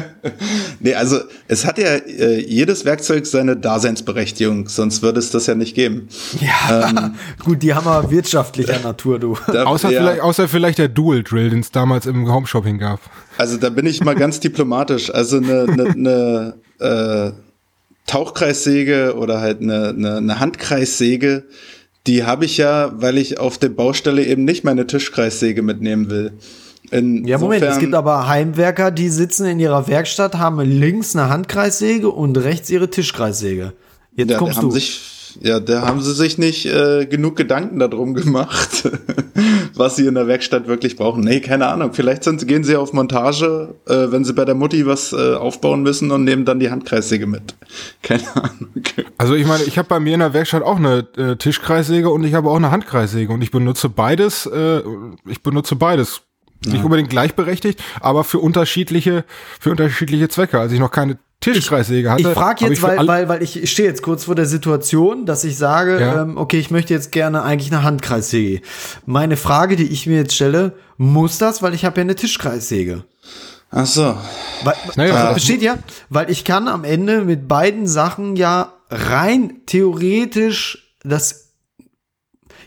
nee, 0.80 0.94
also 0.94 1.18
es 1.48 1.66
hat 1.66 1.78
ja 1.78 1.96
äh, 1.96 2.40
jedes 2.40 2.84
Werkzeug 2.84 3.26
seine 3.26 3.56
Daseinsberechtigung, 3.56 4.68
sonst 4.68 5.02
würde 5.02 5.18
es 5.18 5.30
das 5.30 5.46
ja 5.46 5.54
nicht 5.54 5.74
geben. 5.74 6.08
Ja, 6.40 6.88
ähm, 6.88 7.14
gut, 7.44 7.62
die 7.62 7.74
haben 7.74 7.84
wir 7.84 8.10
wirtschaftlicher 8.10 8.80
Natur, 8.80 9.18
du. 9.18 9.36
Da, 9.52 9.64
außer, 9.64 9.90
ja. 9.90 10.00
vielleicht, 10.00 10.22
außer 10.22 10.48
vielleicht 10.48 10.78
der 10.78 10.88
Dual 10.88 11.22
Drill, 11.22 11.50
den 11.50 11.60
es 11.60 11.70
damals 11.70 12.06
im 12.06 12.30
Home 12.32 12.46
Shopping 12.46 12.78
gab. 12.78 13.00
Also 13.36 13.58
da 13.58 13.68
bin 13.68 13.84
ich 13.86 14.02
mal 14.02 14.14
ganz 14.14 14.40
diplomatisch. 14.40 15.12
Also 15.12 15.38
eine, 15.38 15.66
eine, 15.68 16.54
eine 16.78 17.32
äh, 17.32 17.32
Tauchkreissäge 18.06 19.14
oder 19.16 19.40
halt 19.40 19.60
eine, 19.60 19.90
eine, 19.90 20.16
eine 20.16 20.40
Handkreissäge, 20.40 21.44
die 22.06 22.24
habe 22.24 22.44
ich 22.44 22.56
ja, 22.56 22.92
weil 22.96 23.18
ich 23.18 23.38
auf 23.38 23.58
der 23.58 23.68
Baustelle 23.68 24.24
eben 24.24 24.44
nicht 24.44 24.64
meine 24.64 24.86
Tischkreissäge 24.86 25.62
mitnehmen 25.62 26.10
will. 26.10 26.32
Insofern, 26.90 27.24
ja, 27.26 27.38
Moment, 27.38 27.62
es 27.62 27.78
gibt 27.78 27.94
aber 27.94 28.28
Heimwerker, 28.28 28.90
die 28.90 29.08
sitzen 29.08 29.46
in 29.46 29.60
ihrer 29.60 29.88
Werkstatt, 29.88 30.36
haben 30.36 30.60
links 30.60 31.16
eine 31.16 31.30
Handkreissäge 31.30 32.10
und 32.10 32.36
rechts 32.36 32.68
ihre 32.70 32.90
Tischkreissäge. 32.90 33.72
Jetzt 34.14 34.30
ja, 34.30 34.36
kommst 34.36 34.62
du. 34.62 34.70
Sich 34.70 35.00
ja, 35.40 35.60
da 35.60 35.82
haben 35.82 36.02
sie 36.02 36.12
sich 36.12 36.38
nicht 36.38 36.66
äh, 36.66 37.06
genug 37.06 37.36
Gedanken 37.36 37.78
darum 37.78 38.14
gemacht, 38.14 38.90
was 39.74 39.96
sie 39.96 40.06
in 40.06 40.14
der 40.14 40.26
Werkstatt 40.26 40.66
wirklich 40.66 40.96
brauchen. 40.96 41.22
Nee, 41.22 41.40
keine 41.40 41.66
Ahnung. 41.68 41.92
Vielleicht 41.92 42.24
sind, 42.24 42.46
gehen 42.46 42.64
sie 42.64 42.76
auf 42.76 42.92
Montage, 42.92 43.74
äh, 43.86 44.10
wenn 44.10 44.24
sie 44.24 44.32
bei 44.32 44.44
der 44.44 44.54
Mutti 44.54 44.86
was 44.86 45.12
äh, 45.12 45.34
aufbauen 45.34 45.82
müssen 45.82 46.10
und 46.10 46.24
nehmen 46.24 46.44
dann 46.44 46.60
die 46.60 46.70
Handkreissäge 46.70 47.26
mit. 47.26 47.54
Keine 48.02 48.36
Ahnung. 48.36 48.70
Also 49.18 49.34
ich 49.34 49.46
meine, 49.46 49.64
ich 49.64 49.78
habe 49.78 49.88
bei 49.88 50.00
mir 50.00 50.14
in 50.14 50.20
der 50.20 50.34
Werkstatt 50.34 50.62
auch 50.62 50.76
eine 50.76 51.06
äh, 51.16 51.36
Tischkreissäge 51.36 52.10
und 52.10 52.24
ich 52.24 52.34
habe 52.34 52.50
auch 52.50 52.56
eine 52.56 52.70
Handkreissäge 52.70 53.32
und 53.32 53.42
ich 53.42 53.50
benutze 53.50 53.88
beides. 53.88 54.46
Äh, 54.46 54.82
ich 55.26 55.42
benutze 55.42 55.76
beides. 55.76 56.22
Nicht 56.64 56.78
ja. 56.78 56.84
unbedingt 56.84 57.10
gleichberechtigt, 57.10 57.82
aber 58.00 58.22
für 58.22 58.38
unterschiedliche, 58.38 59.24
für 59.58 59.70
unterschiedliche 59.70 60.28
Zwecke. 60.28 60.60
Als 60.60 60.72
ich 60.72 60.78
noch 60.78 60.92
keine 60.92 61.18
Tischkreissäge 61.42 62.10
hatte. 62.10 62.22
Ich 62.22 62.28
frage 62.28 62.66
jetzt, 62.66 62.82
weil, 62.82 63.06
weil, 63.06 63.28
weil 63.28 63.42
ich 63.42 63.70
stehe 63.70 63.88
jetzt 63.88 64.02
kurz 64.02 64.24
vor 64.24 64.34
der 64.34 64.46
Situation, 64.46 65.26
dass 65.26 65.44
ich 65.44 65.58
sage, 65.58 66.00
ja. 66.00 66.22
ähm, 66.22 66.36
okay, 66.36 66.58
ich 66.58 66.70
möchte 66.70 66.94
jetzt 66.94 67.12
gerne 67.12 67.42
eigentlich 67.42 67.72
eine 67.72 67.82
Handkreissäge. 67.82 68.62
Meine 69.06 69.36
Frage, 69.36 69.76
die 69.76 69.88
ich 69.88 70.06
mir 70.06 70.16
jetzt 70.16 70.34
stelle, 70.34 70.72
muss 70.96 71.38
das, 71.38 71.62
weil 71.62 71.74
ich 71.74 71.84
habe 71.84 71.96
ja 71.98 72.02
eine 72.02 72.14
Tischkreissäge. 72.14 73.04
Ach 73.70 73.86
so. 73.86 74.16
Weil, 74.64 74.74
naja, 74.96 75.14
also 75.14 75.34
besteht 75.34 75.62
ja, 75.62 75.78
weil 76.10 76.30
ich 76.30 76.44
kann 76.44 76.68
am 76.68 76.84
Ende 76.84 77.24
mit 77.24 77.48
beiden 77.48 77.86
Sachen 77.86 78.36
ja 78.36 78.74
rein 78.90 79.62
theoretisch 79.66 80.94
das 81.02 81.42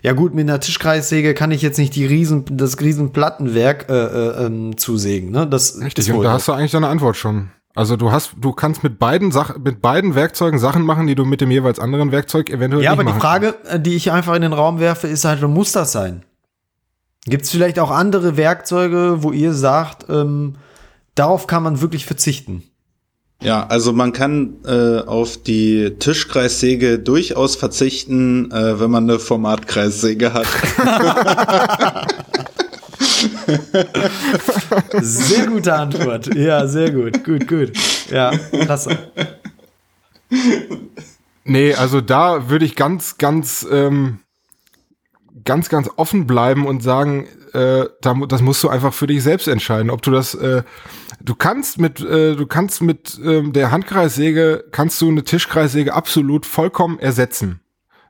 ja 0.02 0.14
gut, 0.14 0.36
mit 0.36 0.48
einer 0.48 0.60
Tischkreissäge 0.60 1.34
kann 1.34 1.50
ich 1.50 1.64
jetzt 1.64 1.80
nicht 1.80 1.96
die 1.96 2.06
riesen, 2.06 2.46
das 2.52 2.80
riesen 2.80 3.12
Plattenwerk 3.12 3.90
äh, 3.90 3.94
äh, 3.94 4.46
ähm, 4.46 4.78
zusägen. 4.78 5.32
Ne? 5.32 5.48
Das 5.48 5.82
Richtig, 5.82 6.12
und 6.12 6.22
da 6.22 6.34
hast 6.34 6.48
du 6.48 6.52
eigentlich 6.52 6.70
deine 6.70 6.90
Antwort 6.90 7.18
schon. 7.18 7.50
Also 7.76 7.98
du 7.98 8.14
hast, 8.14 8.36
du 8.38 8.54
kannst 8.54 8.84
mit 8.84 9.00
beiden 9.00 9.34
Sachen, 9.34 9.62
mit 9.62 9.82
beiden 9.82 10.16
Werkzeugen 10.16 10.60
Sachen 10.60 10.84
machen, 10.84 11.08
die 11.08 11.16
du 11.16 11.26
mit 11.26 11.42
dem 11.42 11.52
jeweils 11.52 11.78
anderen 11.78 12.14
Werkzeug 12.14 12.50
eventuell 12.50 12.82
ja, 12.82 12.92
nicht 12.92 13.04
machen 13.04 13.08
Ja, 13.08 13.14
aber 13.14 13.20
die 13.20 13.22
Frage, 13.22 13.52
kannst. 13.52 13.74
Äh, 13.74 13.80
die 13.82 13.96
ich 13.96 14.12
einfach 14.14 14.34
in 14.34 14.42
den 14.42 14.54
Raum 14.54 14.80
werfe, 14.80 15.08
ist 15.08 15.26
halt, 15.26 15.42
muss 15.42 15.74
das 15.74 15.92
sein? 15.92 16.24
Gibt 17.26 17.44
es 17.44 17.52
vielleicht 17.52 17.78
auch 17.80 17.92
andere 17.92 18.38
Werkzeuge, 18.38 19.24
wo 19.24 19.34
ihr 19.34 19.52
sagt, 19.54 20.06
ähm, 20.10 20.54
darauf 21.16 21.48
kann 21.48 21.64
man 21.64 21.82
wirklich 21.82 22.06
verzichten? 22.06 22.64
Ja, 23.42 23.68
also 23.68 23.92
man 23.92 24.14
kann 24.14 24.54
äh, 24.66 25.00
auf 25.00 25.36
die 25.44 25.96
Tischkreissäge 26.00 26.98
durchaus 27.00 27.58
verzichten, 27.58 28.52
äh, 28.52 28.80
wenn 28.80 28.90
man 28.90 29.10
eine 29.10 29.20
Formatkreissäge 29.20 30.34
hat. 30.34 30.48
sehr 35.02 35.48
gute 35.48 35.74
Antwort. 35.74 36.34
Ja, 36.36 36.68
sehr 36.68 36.92
gut. 36.92 37.24
Gut, 37.24 37.48
gut. 37.48 37.72
Ja, 38.10 38.32
klasse. 38.52 38.98
Nee, 41.44 41.74
also 41.74 42.02
da 42.02 42.50
würde 42.50 42.66
ich 42.66 42.76
ganz, 42.76 43.18
ganz, 43.18 43.66
ähm, 43.72 44.20
ganz, 45.44 45.70
ganz 45.70 45.90
offen 45.96 46.26
bleiben 46.26 46.66
und 46.66 46.82
sagen, 46.82 47.28
äh, 47.54 47.86
das 48.02 48.42
musst 48.42 48.64
du 48.64 48.70
einfach 48.70 48.94
für 48.94 49.08
dich 49.08 49.24
selbst 49.24 49.48
entscheiden, 49.48 49.90
ob 49.90 50.02
du 50.02 50.12
das, 50.12 50.34
äh, 50.34 50.64
du 51.22 51.36
kannst 51.36 51.80
mit, 51.80 52.00
äh, 52.00 52.36
du 52.36 52.48
kannst 52.48 52.82
mit 52.82 53.20
ähm, 53.24 53.54
der 53.54 53.72
Handkreissäge, 53.72 54.66
kannst 54.72 55.00
du 55.02 55.10
eine 55.10 55.24
Tischkreissäge 55.24 55.94
absolut 55.94 56.46
vollkommen 56.46 57.00
ersetzen. 57.00 57.62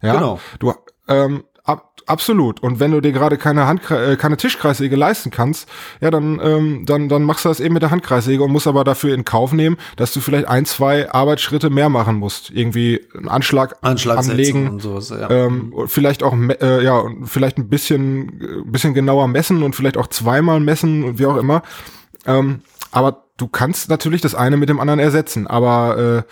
Ja, 0.02 0.14
genau. 0.14 0.40
Du, 0.60 0.74
ähm, 1.08 1.44
absolut. 2.06 2.62
Und 2.62 2.80
wenn 2.80 2.92
du 2.92 3.02
dir 3.02 3.12
gerade 3.12 3.38
keine 3.38 3.68
Hand, 3.68 3.90
äh, 3.90 4.16
keine 4.16 4.38
Tischkreissäge 4.38 4.96
leisten 4.96 5.32
kannst, 5.32 5.68
ja, 6.02 6.12
dann, 6.12 6.40
ähm, 6.42 6.86
dann, 6.86 7.10
dann 7.10 7.24
machst 7.24 7.46
du 7.46 7.50
das 7.50 7.60
eben 7.60 7.74
mit 7.74 7.84
der 7.84 7.92
Handkreissäge 7.92 8.44
und 8.44 8.52
musst 8.52 8.68
aber 8.68 8.84
dafür 8.84 9.14
in 9.14 9.26
Kauf 9.26 9.54
nehmen, 9.54 9.78
dass 9.96 10.14
du 10.14 10.22
vielleicht 10.22 10.48
ein, 10.48 10.66
zwei 10.66 11.12
Arbeitsschritte 11.12 11.70
mehr 11.70 11.90
machen 11.90 12.18
musst. 12.18 12.52
Irgendwie 12.52 13.02
einen 13.16 13.28
Anschlag 13.28 13.76
anlegen 13.82 14.70
und 14.70 14.82
sowas, 14.82 15.10
ja. 15.10 15.30
ähm, 15.30 15.74
vielleicht 15.88 16.24
auch, 16.24 16.36
äh, 16.62 16.84
ja, 16.84 17.04
vielleicht 17.24 17.58
ein 17.58 17.70
bisschen, 17.70 18.42
äh, 18.42 18.62
bisschen 18.66 18.94
genauer 18.94 19.28
messen 19.28 19.64
und 19.64 19.76
vielleicht 19.76 19.98
auch 19.98 20.08
zweimal 20.08 20.60
messen 20.60 21.04
und 21.04 21.20
wie 21.20 21.26
auch 21.26 21.38
immer. 21.38 21.64
Ähm, 22.26 22.62
aber 22.92 23.26
du 23.38 23.48
kannst 23.48 23.90
natürlich 23.90 24.22
das 24.22 24.36
eine 24.36 24.58
mit 24.58 24.70
dem 24.70 24.80
anderen 24.80 25.00
ersetzen. 25.00 25.48
Aber 25.48 26.26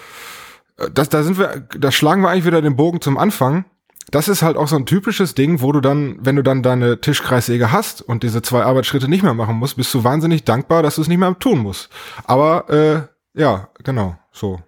äh, 0.77 0.89
das, 0.93 1.09
da 1.09 1.23
sind 1.23 1.37
wir, 1.37 1.67
da 1.77 1.91
schlagen 1.91 2.21
wir 2.21 2.29
eigentlich 2.29 2.45
wieder 2.45 2.61
den 2.61 2.75
Bogen 2.75 3.01
zum 3.01 3.17
Anfang 3.17 3.65
das 4.11 4.27
ist 4.27 4.41
halt 4.41 4.57
auch 4.57 4.67
so 4.67 4.75
ein 4.75 4.85
typisches 4.85 5.35
Ding, 5.35 5.61
wo 5.61 5.71
du 5.71 5.81
dann, 5.81 6.17
wenn 6.19 6.35
du 6.35 6.43
dann 6.43 6.63
deine 6.63 6.99
Tischkreissäge 7.01 7.71
hast 7.71 8.01
und 8.01 8.23
diese 8.23 8.41
zwei 8.41 8.63
Arbeitsschritte 8.63 9.07
nicht 9.07 9.23
mehr 9.23 9.33
machen 9.33 9.55
musst, 9.55 9.77
bist 9.77 9.93
du 9.93 10.03
wahnsinnig 10.03 10.43
dankbar, 10.43 10.83
dass 10.83 10.95
du 10.95 11.01
es 11.01 11.07
nicht 11.07 11.17
mehr 11.17 11.37
tun 11.39 11.59
musst. 11.59 11.89
Aber 12.25 12.69
äh, 12.69 13.39
ja, 13.39 13.69
genau, 13.83 14.15
so. 14.31 14.59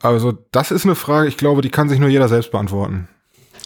Also 0.00 0.32
das 0.50 0.70
ist 0.70 0.84
eine 0.84 0.94
Frage, 0.94 1.28
ich 1.28 1.36
glaube, 1.36 1.62
die 1.62 1.70
kann 1.70 1.88
sich 1.88 1.98
nur 1.98 2.08
jeder 2.08 2.28
selbst 2.28 2.50
beantworten. 2.50 3.08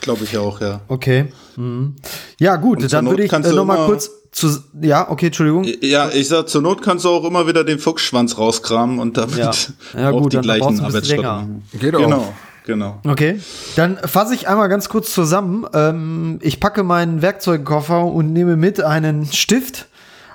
Glaube 0.01 0.25
ich 0.25 0.37
auch, 0.39 0.61
ja. 0.61 0.81
Okay. 0.89 1.33
Mhm. 1.57 1.97
Ja, 2.39 2.57
gut, 2.57 2.93
dann 2.93 3.07
würde 3.07 3.25
ich 3.25 3.33
äh, 3.33 3.53
noch 3.53 3.65
mal 3.65 3.87
kurz 3.87 4.11
zu, 4.31 4.51
ja, 4.83 5.11
okay, 5.11 5.27
Entschuldigung. 5.27 5.65
Ja, 5.81 6.11
ich 6.11 6.29
sag, 6.29 6.49
zur 6.49 6.61
Not 6.61 6.83
kannst 6.83 7.07
du 7.07 7.09
auch 7.09 7.25
immer 7.25 7.47
wieder 7.47 7.65
den 7.65 7.79
Fuchsschwanz 7.79 8.37
rauskramen 8.37 8.99
und 8.99 9.17
damit 9.17 9.39
ja. 9.39 9.51
Ja, 9.99 10.11
auch 10.11 10.23
gut, 10.23 10.35
die 10.35 10.41
gleichen 10.41 10.81
Arbeitsschritte. 10.81 11.47
Geht 11.73 11.95
auch. 11.95 12.01
Genau. 12.01 12.35
Genau. 12.67 13.01
Okay. 13.07 13.41
Dann 13.77 13.97
fasse 13.97 14.35
ich 14.35 14.49
einmal 14.49 14.69
ganz 14.69 14.89
kurz 14.89 15.15
zusammen. 15.15 15.65
Ähm, 15.73 16.41
ich 16.43 16.61
packe 16.61 16.83
meinen 16.83 17.23
Werkzeugkoffer 17.23 18.05
und 18.05 18.33
nehme 18.33 18.57
mit 18.57 18.83
einen 18.83 19.25
Stift, 19.27 19.87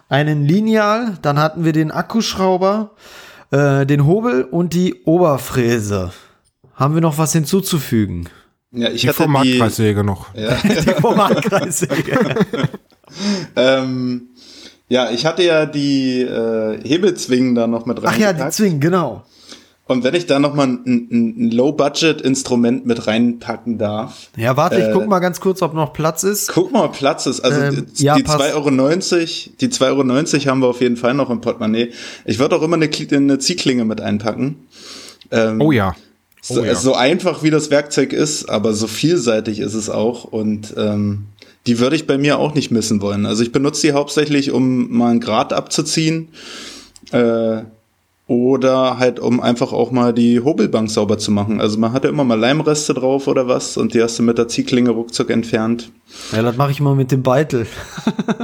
einen 0.08 0.46
Lineal, 0.46 1.18
dann 1.22 1.38
hatten 1.38 1.66
wir 1.66 1.74
den 1.74 1.92
Akkuschrauber, 1.92 2.92
äh, 3.52 3.86
den 3.86 4.06
Hobel 4.06 4.44
und 4.44 4.74
die 4.74 5.04
Oberfräse. 5.04 6.12
Haben 6.74 6.94
wir 6.96 7.02
noch 7.02 7.18
was 7.18 7.34
hinzuzufügen? 7.34 8.30
Ja, 8.72 8.90
ich 8.90 9.02
die 9.02 9.10
hatte 9.10 9.24
Formatkreissäge 9.24 10.04
noch. 10.06 10.34
Ja. 10.34 10.56
die 10.64 11.02
Formatkreissäge. 11.02 12.36
ähm, 13.58 14.30
ja, 14.88 15.10
ich 15.12 15.26
hatte 15.26 15.44
ja 15.44 15.66
die 15.66 16.22
äh, 16.22 16.80
Hebelzwingen 16.82 17.56
da 17.56 17.68
noch 17.68 17.86
mit 17.86 18.02
rein. 18.02 18.12
Ach 18.14 18.18
ja, 18.18 18.32
die 18.32 18.50
Zwingen, 18.52 18.80
genau. 18.80 19.26
Und 19.92 20.04
wenn 20.04 20.16
ich 20.16 20.26
da 20.26 20.40
noch 20.40 20.54
mal 20.54 20.68
ein, 20.68 21.08
ein 21.12 21.52
Low-Budget-Instrument 21.52 22.86
mit 22.86 23.08
reinpacken 23.08 23.78
darf. 23.78 24.30
Ja, 24.38 24.56
warte, 24.56 24.78
ich 24.78 24.86
äh, 24.86 24.92
guck 24.94 25.08
mal 25.08 25.20
ganz 25.20 25.40
kurz, 25.40 25.62
ob 25.62 25.74
noch 25.74 25.94
Platz 25.94 26.24
ist. 26.24 26.50
Guck 26.54 26.72
mal, 26.72 26.86
ob 26.86 26.94
Platz 26.94 27.26
ist. 27.26 27.42
Also 27.42 27.62
ähm, 27.62 27.88
die, 27.98 28.04
ja, 28.04 28.16
2,90 28.16 28.54
Euro, 28.54 28.70
die 29.60 29.68
2,90 29.68 29.84
Euro 29.88 30.46
haben 30.46 30.62
wir 30.62 30.68
auf 30.68 30.82
jeden 30.82 30.98
Fall 30.98 31.14
noch 31.14 31.30
im 31.30 31.42
Portemonnaie. 31.42 31.92
Ich 32.26 32.40
würde 32.40 32.56
auch 32.56 32.62
immer 32.62 32.78
eine, 32.78 32.90
eine 33.12 33.40
Ziehklinge 33.40 33.86
mit 33.86 34.02
einpacken. 34.02 34.68
Ähm, 35.30 35.62
oh 35.62 35.72
ja. 35.72 35.96
Oh 36.50 36.56
so, 36.56 36.66
ja. 36.66 36.74
so, 36.74 36.96
einfach 36.96 37.44
wie 37.44 37.52
das 37.52 37.70
Werkzeug 37.70 38.14
ist, 38.14 38.50
aber 38.50 38.74
so 38.74 38.88
vielseitig 38.88 39.60
ist 39.60 39.74
es 39.74 39.90
auch. 39.90 40.24
Und 40.24 40.74
ähm, 40.78 41.26
die 41.68 41.80
würde 41.80 41.96
ich 41.96 42.08
bei 42.08 42.18
mir 42.18 42.40
auch 42.40 42.56
nicht 42.56 42.72
missen 42.72 43.02
wollen. 43.02 43.26
Also 43.26 43.44
ich 43.44 43.52
benutze 43.52 43.86
die 43.86 43.94
hauptsächlich, 43.94 44.52
um 44.52 44.90
mal 44.92 45.12
einen 45.12 45.20
Grad 45.20 45.54
abzuziehen. 45.54 46.30
Äh, 47.12 47.64
oder 48.32 48.98
halt, 48.98 49.20
um 49.20 49.42
einfach 49.42 49.74
auch 49.74 49.92
mal 49.92 50.14
die 50.14 50.40
Hobelbank 50.40 50.90
sauber 50.90 51.18
zu 51.18 51.32
machen. 51.32 51.60
Also 51.60 51.78
man 51.78 51.92
hatte 51.92 52.08
immer 52.08 52.24
mal 52.24 52.40
Leimreste 52.40 52.94
drauf 52.94 53.28
oder 53.28 53.50
was 53.50 53.76
und 53.76 53.94
die 53.94 54.02
hast 54.02 54.18
du 54.20 54.24
mit 54.24 54.38
der 54.38 54.48
Ziehklinge 54.48 54.92
ruckzuck 54.92 55.30
entfernt. 55.30 55.92
Ja, 56.32 56.42
das 56.42 56.56
mache 56.56 56.72
ich 56.72 56.80
mal 56.80 56.96
mit 56.96 57.12
dem 57.12 57.24
Beitel. 57.24 57.68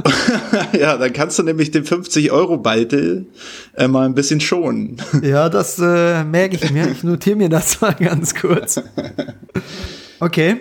ja, 0.79 0.97
dann 0.97 1.13
kannst 1.13 1.39
du 1.39 1.43
nämlich 1.43 1.71
den 1.71 1.85
50-Euro-Beitel 1.85 3.27
äh, 3.75 3.88
mal 3.88 4.05
ein 4.05 4.13
bisschen 4.13 4.41
schonen. 4.41 4.97
ja, 5.21 5.47
das 5.47 5.79
äh, 5.79 6.25
merke 6.25 6.57
ich 6.57 6.69
mir. 6.69 6.91
Ich 6.91 7.03
notiere 7.03 7.38
mir 7.38 7.49
das 7.49 7.79
mal 7.79 7.93
ganz 7.93 8.35
kurz. 8.35 8.81
Okay. 10.19 10.57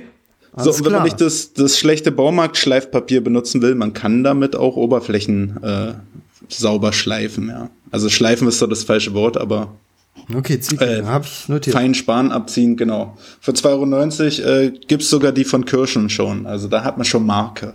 So, 0.57 0.70
und 0.70 0.85
wenn 0.85 0.93
man 0.93 1.03
nicht 1.03 1.20
das, 1.20 1.53
das 1.53 1.79
schlechte 1.79 2.12
Baumarkt-Schleifpapier 2.12 3.24
benutzen 3.24 3.61
will, 3.61 3.74
man 3.74 3.93
kann 3.93 4.22
damit 4.22 4.55
auch 4.55 4.77
Oberflächen 4.77 5.62
äh, 5.64 5.95
sauber 6.49 6.93
schleifen, 6.93 7.49
ja. 7.49 7.71
Also 7.91 8.09
schleifen 8.09 8.49
ist 8.49 8.59
so 8.59 8.67
das 8.67 8.85
falsche 8.85 9.15
Wort, 9.15 9.37
aber 9.37 9.73
Okay, 10.35 10.59
Ziegling, 10.59 11.05
äh, 11.05 11.05
habe 11.05 11.25
ich 11.25 11.49
notiert. 11.49 11.75
Fein 11.75 11.95
Span 11.95 12.33
abziehen, 12.33 12.77
genau. 12.77 13.17
Für 13.41 13.53
2,90 13.53 14.45
Euro 14.45 14.59
äh, 14.59 14.71
gibt's 14.89 15.09
sogar 15.09 15.31
die 15.33 15.45
von 15.45 15.65
Kirschen 15.65 16.11
schon. 16.11 16.47
Also 16.47 16.69
da 16.69 16.83
hat 16.83 16.97
man 16.97 17.05
schon 17.05 17.25
Marke. 17.25 17.75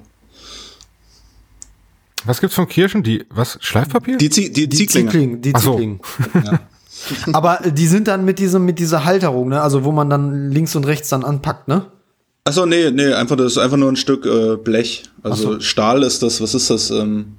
Was 2.26 2.42
gibt's 2.42 2.56
von 2.56 2.68
Kirschen? 2.68 3.04
Die, 3.04 3.26
was? 3.30 3.58
Schleifpapier? 3.62 4.18
Die, 4.18 4.30
die, 4.30 4.52
die, 4.52 4.68
die 4.68 4.88
Ziegling. 4.88 5.42
Die 5.42 5.54
Ach 5.56 5.62
so. 5.62 5.72
Ziegling. 5.74 6.00
Ja. 6.46 6.60
Aber 7.34 7.62
die 7.66 7.88
sind 7.88 8.08
dann 8.08 8.26
mit 8.26 8.38
diesem, 8.38 8.66
mit 8.66 8.78
dieser 8.78 9.06
Halterung, 9.06 9.50
ne? 9.50 9.62
Also 9.62 9.84
wo 9.84 9.92
man 9.92 10.10
dann 10.10 10.52
links 10.52 10.76
und 10.76 10.86
rechts 10.86 11.10
dann 11.10 11.24
anpackt, 11.24 11.68
ne? 11.68 11.86
Achso, 12.44 12.66
nee, 12.66 12.92
nee, 12.92 13.14
einfach, 13.14 13.36
das 13.36 13.54
ist 13.54 13.58
einfach 13.58 13.78
nur 13.78 13.92
ein 13.92 13.96
Stück 13.96 14.26
äh, 14.26 14.58
Blech. 14.58 15.04
Also 15.24 15.54
so. 15.54 15.60
Stahl 15.62 16.04
ist 16.04 16.22
das, 16.22 16.42
was 16.42 16.54
ist 16.54 16.70
das? 16.70 16.92
Ähm, 16.92 17.38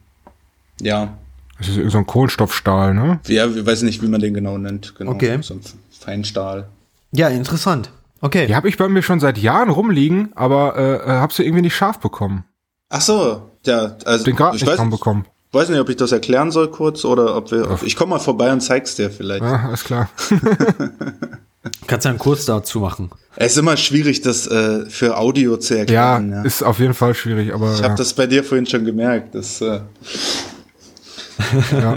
ja. 0.81 1.17
Das 1.67 1.77
ist 1.77 1.93
so 1.93 1.99
ein 1.99 2.07
Kohlenstoffstahl, 2.07 2.95
ne? 2.95 3.21
Ja, 3.27 3.47
ich 3.47 3.65
weiß 3.65 3.83
nicht, 3.83 4.03
wie 4.03 4.09
man 4.09 4.21
den 4.21 4.35
genau 4.35 4.59
nennt. 4.59 4.95
Genau. 4.97 5.13
Okay. 5.13 5.39
So 5.43 5.55
ein 5.55 5.61
Feinstahl. 5.91 6.69
Ja, 7.13 7.29
interessant. 7.29 7.91
Okay. 8.21 8.47
Die 8.47 8.55
habe 8.57 8.69
ich 8.69 8.77
bei 8.77 8.89
mir 8.89 9.03
schon 9.03 9.21
seit 9.21 9.39
Jahren 9.39 9.71
rumliegen, 9.71 10.33
aber 10.35 10.77
äh, 10.77 10.95
äh 10.97 11.19
habe 11.19 11.33
sie 11.33 11.45
irgendwie 11.45 11.63
nicht 11.63 11.77
scharf 11.77 11.99
bekommen. 11.99 12.45
Ach 12.89 13.01
so, 13.01 13.51
ja, 13.65 13.97
also 14.05 14.25
Den 14.25 14.37
Garten 14.37 14.57
ich 14.57 14.63
nicht 14.63 14.79
weiß, 14.79 14.91
bekommen. 14.91 15.25
weiß 15.53 15.69
nicht, 15.69 15.81
ob 15.81 15.89
ich 15.89 15.97
das 15.97 16.13
erklären 16.13 16.51
soll 16.51 16.71
kurz 16.71 17.05
oder 17.05 17.37
ob 17.37 17.51
wir. 17.51 17.79
Ich 17.85 17.97
komme 17.97 18.11
mal 18.11 18.19
vorbei 18.19 18.53
und 18.53 18.61
zeig's 18.61 18.97
dir 18.97 19.11
vielleicht. 19.11 19.43
Ja, 19.43 19.65
alles 19.67 19.85
klar. 19.85 20.11
Kannst 21.87 22.07
du 22.07 22.09
einen 22.09 22.19
Kurs 22.19 22.45
dazu 22.45 22.81
machen? 22.81 23.11
Es 23.37 23.53
ist 23.53 23.59
immer 23.59 23.77
schwierig, 23.77 24.21
das 24.21 24.47
äh, 24.47 24.87
für 24.87 25.17
Audio 25.17 25.57
zu 25.57 25.75
Ja, 25.75 25.81
erklären. 25.81 26.31
Ja, 26.33 26.43
ist 26.43 26.63
auf 26.63 26.81
jeden 26.81 26.95
Fall 26.95 27.15
schwierig, 27.15 27.55
aber 27.55 27.73
Ich 27.73 27.79
ja. 27.79 27.85
habe 27.85 27.95
das 27.97 28.13
bei 28.15 28.27
dir 28.27 28.43
vorhin 28.43 28.67
schon 28.67 28.85
gemerkt. 28.85 29.35
Das, 29.35 29.61
äh, 29.61 29.81
ja. 31.71 31.97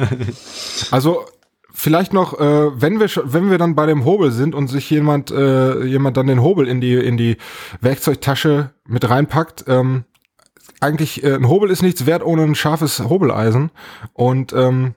Also 0.92 1.26
vielleicht 1.74 2.14
noch, 2.14 2.40
äh, 2.40 2.82
wenn 2.82 3.00
wir 3.00 3.10
wenn 3.24 3.50
wir 3.50 3.58
dann 3.58 3.76
bei 3.76 3.86
dem 3.86 4.06
Hobel 4.06 4.32
sind 4.32 4.56
und 4.56 4.68
sich 4.68 4.90
jemand 4.90 5.32
äh, 5.32 5.84
jemand 5.84 6.18
dann 6.18 6.28
den 6.28 6.42
Hobel 6.42 6.68
in 6.68 6.82
die 6.82 6.94
in 6.96 7.18
die 7.18 7.38
Werkzeugtasche 7.82 8.72
mit 8.88 9.10
reinpackt, 9.10 9.66
ähm, 9.68 10.06
eigentlich 10.82 11.24
äh, 11.24 11.36
ein 11.36 11.48
Hobel 11.50 11.70
ist 11.70 11.82
nichts 11.82 12.06
wert 12.06 12.24
ohne 12.24 12.44
ein 12.44 12.56
scharfes 12.56 13.00
Hobeleisen 13.00 13.72
und 14.14 14.54
ähm, 14.54 14.96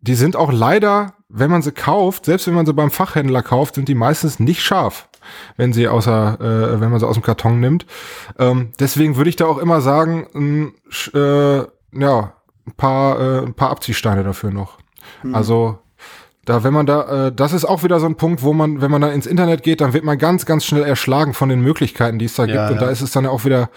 die 0.00 0.14
sind 0.14 0.36
auch 0.36 0.52
leider, 0.52 1.14
wenn 1.28 1.50
man 1.50 1.62
sie 1.62 1.72
kauft, 1.72 2.26
selbst 2.26 2.46
wenn 2.46 2.54
man 2.54 2.66
sie 2.66 2.72
beim 2.74 2.90
Fachhändler 2.92 3.42
kauft, 3.42 3.74
sind 3.74 3.88
die 3.88 3.94
meistens 3.96 4.38
nicht 4.38 4.62
scharf, 4.62 5.08
wenn 5.56 5.72
sie 5.72 5.88
außer, 5.88 6.38
äh, 6.40 6.80
wenn 6.80 6.90
man 6.90 7.00
sie 7.00 7.06
aus 7.08 7.16
dem 7.16 7.24
Karton 7.24 7.58
nimmt. 7.58 7.86
Ähm, 8.38 8.70
deswegen 8.78 9.16
würde 9.16 9.30
ich 9.30 9.36
da 9.36 9.46
auch 9.46 9.58
immer 9.58 9.80
sagen, 9.80 10.28
ein, 10.34 10.74
sch- 10.90 11.12
äh, 11.16 11.66
ja, 11.92 12.35
ein 12.66 12.72
paar, 12.76 13.20
äh, 13.20 13.38
ein 13.46 13.54
paar 13.54 13.70
Abziehsteine 13.70 14.24
dafür 14.24 14.50
noch. 14.50 14.78
Also 15.32 15.78
da, 16.44 16.62
wenn 16.62 16.72
man 16.72 16.86
da, 16.86 17.26
äh, 17.26 17.32
das 17.32 17.52
ist 17.52 17.64
auch 17.64 17.82
wieder 17.82 17.98
so 18.00 18.06
ein 18.06 18.16
Punkt, 18.16 18.42
wo 18.42 18.52
man, 18.52 18.80
wenn 18.80 18.90
man 18.90 19.00
da 19.02 19.10
ins 19.10 19.26
Internet 19.26 19.62
geht, 19.62 19.80
dann 19.80 19.92
wird 19.92 20.04
man 20.04 20.18
ganz, 20.18 20.46
ganz 20.46 20.64
schnell 20.64 20.84
erschlagen 20.84 21.34
von 21.34 21.48
den 21.48 21.60
Möglichkeiten, 21.60 22.18
die 22.18 22.26
es 22.26 22.34
da 22.34 22.44
Ja, 22.44 22.68
gibt. 22.68 22.70
Und 22.76 22.80
ja. 22.80 22.86
da 22.86 22.90
ist 22.92 23.00
es 23.02 23.10
dann 23.10 23.24
ja 23.24 23.30
auch 23.30 23.44
wieder, 23.44 23.70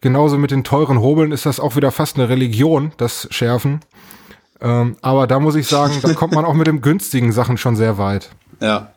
genauso 0.00 0.38
mit 0.38 0.50
den 0.50 0.62
teuren 0.64 1.00
Hobeln 1.00 1.32
ist 1.32 1.46
das 1.46 1.58
auch 1.60 1.76
wieder 1.76 1.90
fast 1.90 2.16
eine 2.16 2.28
Religion, 2.28 2.92
das 2.96 3.26
Schärfen. 3.30 3.80
Ähm, 4.60 4.96
aber 5.02 5.26
da 5.26 5.40
muss 5.40 5.56
ich 5.56 5.66
sagen, 5.66 5.94
da 6.02 6.14
kommt 6.14 6.34
man 6.34 6.44
auch 6.44 6.54
mit 6.54 6.68
den 6.68 6.80
günstigen 6.82 7.32
Sachen 7.32 7.58
schon 7.58 7.74
sehr 7.76 7.98
weit. 7.98 8.30
ja. 8.60 8.92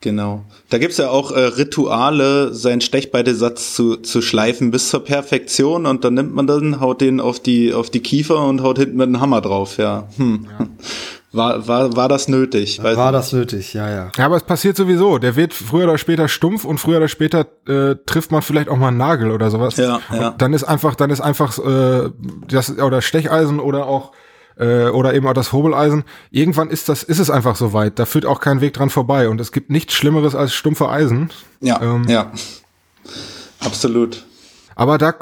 Genau. 0.00 0.44
Da 0.70 0.78
gibt's 0.78 0.96
ja 0.98 1.10
auch 1.10 1.32
äh, 1.32 1.40
Rituale, 1.40 2.54
seinen 2.54 2.80
Stechbeidesatz 2.80 3.74
zu, 3.74 3.96
zu 3.96 4.22
schleifen 4.22 4.70
bis 4.70 4.90
zur 4.90 5.04
Perfektion 5.04 5.86
und 5.86 6.04
dann 6.04 6.14
nimmt 6.14 6.34
man 6.34 6.46
den, 6.46 6.80
haut 6.80 7.00
den 7.00 7.20
auf 7.20 7.40
die, 7.40 7.74
auf 7.74 7.90
die 7.90 8.00
Kiefer 8.00 8.44
und 8.44 8.62
haut 8.62 8.78
hinten 8.78 8.96
mit 8.96 9.08
einem 9.08 9.20
Hammer 9.20 9.40
drauf, 9.40 9.76
ja. 9.78 10.08
Hm. 10.16 10.46
War, 11.30 11.68
war, 11.68 11.94
war 11.94 12.08
das 12.08 12.28
nötig? 12.28 12.82
Weiß 12.82 12.96
War 12.96 13.12
das 13.12 13.32
nötig? 13.32 13.74
Ja, 13.74 13.90
ja. 13.90 14.10
Ja, 14.16 14.26
aber 14.26 14.36
es 14.36 14.44
passiert 14.44 14.76
sowieso. 14.76 15.18
Der 15.18 15.36
wird 15.36 15.52
früher 15.52 15.84
oder 15.84 15.98
später 15.98 16.26
stumpf 16.26 16.64
und 16.64 16.78
früher 16.78 16.98
oder 16.98 17.08
später 17.08 17.46
äh, 17.66 17.96
trifft 18.06 18.32
man 18.32 18.40
vielleicht 18.40 18.70
auch 18.70 18.78
mal 18.78 18.88
einen 18.88 18.96
Nagel 18.96 19.30
oder 19.30 19.50
sowas. 19.50 19.76
Ja, 19.76 20.00
ja. 20.10 20.34
Dann 20.38 20.54
ist 20.54 20.64
einfach, 20.64 20.94
dann 20.94 21.10
ist 21.10 21.20
einfach 21.20 21.58
äh, 21.58 22.10
das 22.48 22.78
oder 22.78 23.02
Stecheisen 23.02 23.60
oder 23.60 23.86
auch 23.86 24.12
äh, 24.58 24.88
oder 24.88 25.14
eben 25.14 25.26
auch 25.26 25.32
das 25.34 25.52
Hobeleisen. 25.52 26.04
Irgendwann 26.30 26.70
ist 26.70 26.88
das, 26.88 27.02
ist 27.02 27.18
es 27.18 27.30
einfach 27.30 27.56
so 27.56 27.72
weit. 27.72 27.98
Da 27.98 28.06
führt 28.06 28.26
auch 28.26 28.40
kein 28.40 28.60
Weg 28.60 28.74
dran 28.74 28.90
vorbei. 28.90 29.28
Und 29.28 29.40
es 29.40 29.52
gibt 29.52 29.70
nichts 29.70 29.94
Schlimmeres 29.94 30.34
als 30.34 30.54
stumpfe 30.54 30.88
Eisen. 30.88 31.30
Ja, 31.60 31.80
Ähm, 31.80 32.04
ja. 32.08 32.32
Absolut. 33.60 34.24
Aber 34.78 34.96
da, 34.96 35.12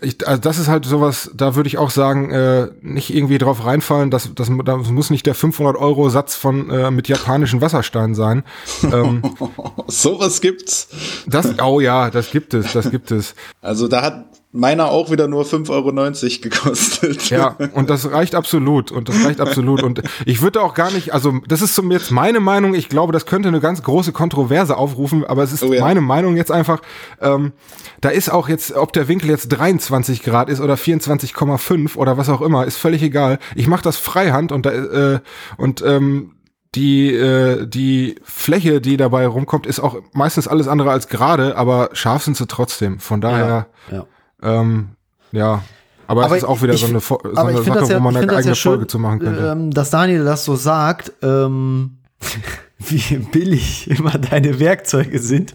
ich, 0.00 0.26
also 0.26 0.40
das 0.40 0.58
ist 0.58 0.66
halt 0.66 0.84
sowas, 0.84 1.30
da 1.36 1.54
würde 1.54 1.68
ich 1.68 1.78
auch 1.78 1.90
sagen, 1.90 2.32
äh, 2.32 2.70
nicht 2.82 3.14
irgendwie 3.14 3.38
drauf 3.38 3.64
reinfallen, 3.64 4.10
dass 4.10 4.34
das, 4.34 4.50
das 4.64 4.90
muss 4.90 5.10
nicht 5.10 5.24
der 5.24 5.36
500 5.36 5.76
Euro 5.76 6.08
Satz 6.08 6.34
von 6.34 6.68
äh, 6.68 6.90
mit 6.90 7.06
japanischen 7.06 7.60
Wassersteinen 7.60 8.16
sein. 8.16 8.42
ähm, 8.82 9.22
Sowas 9.86 10.40
gibt's. 10.40 10.88
das, 11.28 11.60
oh 11.62 11.78
ja, 11.78 12.10
das 12.10 12.32
gibt 12.32 12.54
es, 12.54 12.72
das 12.72 12.90
gibt 12.90 13.12
es. 13.12 13.36
Also 13.60 13.86
da 13.86 14.02
hat 14.02 14.24
meiner 14.54 14.86
auch 14.86 15.10
wieder 15.10 15.26
nur 15.26 15.44
5,90 15.44 15.70
Euro 15.70 16.40
gekostet. 16.40 17.28
Ja, 17.28 17.56
und 17.74 17.90
das 17.90 18.12
reicht 18.12 18.36
absolut 18.36 18.92
und 18.92 19.08
das 19.08 19.24
reicht 19.24 19.40
absolut 19.40 19.82
und 19.82 20.02
ich 20.26 20.42
würde 20.42 20.62
auch 20.62 20.74
gar 20.74 20.92
nicht, 20.92 21.12
also 21.12 21.40
das 21.48 21.60
ist 21.60 21.74
zum 21.74 21.90
jetzt 21.90 22.12
meine 22.12 22.38
Meinung, 22.38 22.74
ich 22.74 22.88
glaube, 22.88 23.12
das 23.12 23.26
könnte 23.26 23.48
eine 23.48 23.60
ganz 23.60 23.82
große 23.82 24.12
Kontroverse 24.12 24.76
aufrufen, 24.76 25.24
aber 25.24 25.42
es 25.42 25.52
ist 25.52 25.64
Oh 25.64 25.72
ja. 25.72 25.80
meine 25.80 26.00
Meinung 26.00 26.36
jetzt 26.36 26.52
einfach, 26.52 26.82
ähm, 27.20 27.52
da 28.00 28.10
ist 28.10 28.30
auch 28.30 28.48
jetzt, 28.48 28.72
ob 28.76 28.92
der 28.92 29.08
Winkel 29.08 29.28
jetzt 29.28 29.48
23 29.48 30.22
Grad 30.22 30.48
ist 30.48 30.60
oder 30.60 30.74
24,5 30.74 31.96
oder 31.96 32.16
was 32.16 32.28
auch 32.28 32.40
immer, 32.40 32.64
ist 32.64 32.76
völlig 32.76 33.02
egal. 33.02 33.40
Ich 33.56 33.66
mache 33.66 33.82
das 33.82 33.96
Freihand 33.96 34.52
und 34.52 34.66
da, 34.66 34.70
äh, 34.70 35.20
und 35.56 35.82
ähm, 35.84 36.34
die, 36.76 37.12
äh, 37.12 37.66
die 37.66 38.16
Fläche, 38.22 38.80
die 38.80 38.96
dabei 38.96 39.26
rumkommt, 39.26 39.66
ist 39.66 39.80
auch 39.80 39.96
meistens 40.12 40.46
alles 40.46 40.68
andere 40.68 40.90
als 40.90 41.08
gerade, 41.08 41.56
aber 41.56 41.90
scharf 41.92 42.22
sind 42.22 42.36
sie 42.36 42.46
trotzdem. 42.46 43.00
Von 43.00 43.20
daher, 43.20 43.66
ja. 43.90 44.06
Ähm, 44.44 44.88
ja. 45.32 45.62
Aber, 46.06 46.24
Aber 46.26 46.36
es 46.36 46.42
ist 46.42 46.48
auch 46.48 46.60
wieder 46.62 46.74
ich- 46.74 46.80
so 46.82 46.86
eine, 46.86 47.00
so 47.00 47.18
eine 47.18 47.62
Sache, 47.62 47.92
ja, 47.92 47.96
wo 47.96 48.00
man 48.00 48.16
eine 48.16 48.30
eigene 48.30 48.48
ja 48.50 48.54
schön, 48.54 48.72
Folge 48.72 48.86
zu 48.86 48.98
machen 48.98 49.20
könnte. 49.20 49.46
Ähm, 49.52 49.70
dass 49.70 49.88
Daniel 49.90 50.24
das 50.24 50.44
so 50.44 50.54
sagt, 50.54 51.12
ähm, 51.22 51.96
wie 52.78 53.16
billig 53.18 53.88
immer 53.90 54.18
deine 54.18 54.58
Werkzeuge 54.58 55.18
sind. 55.18 55.54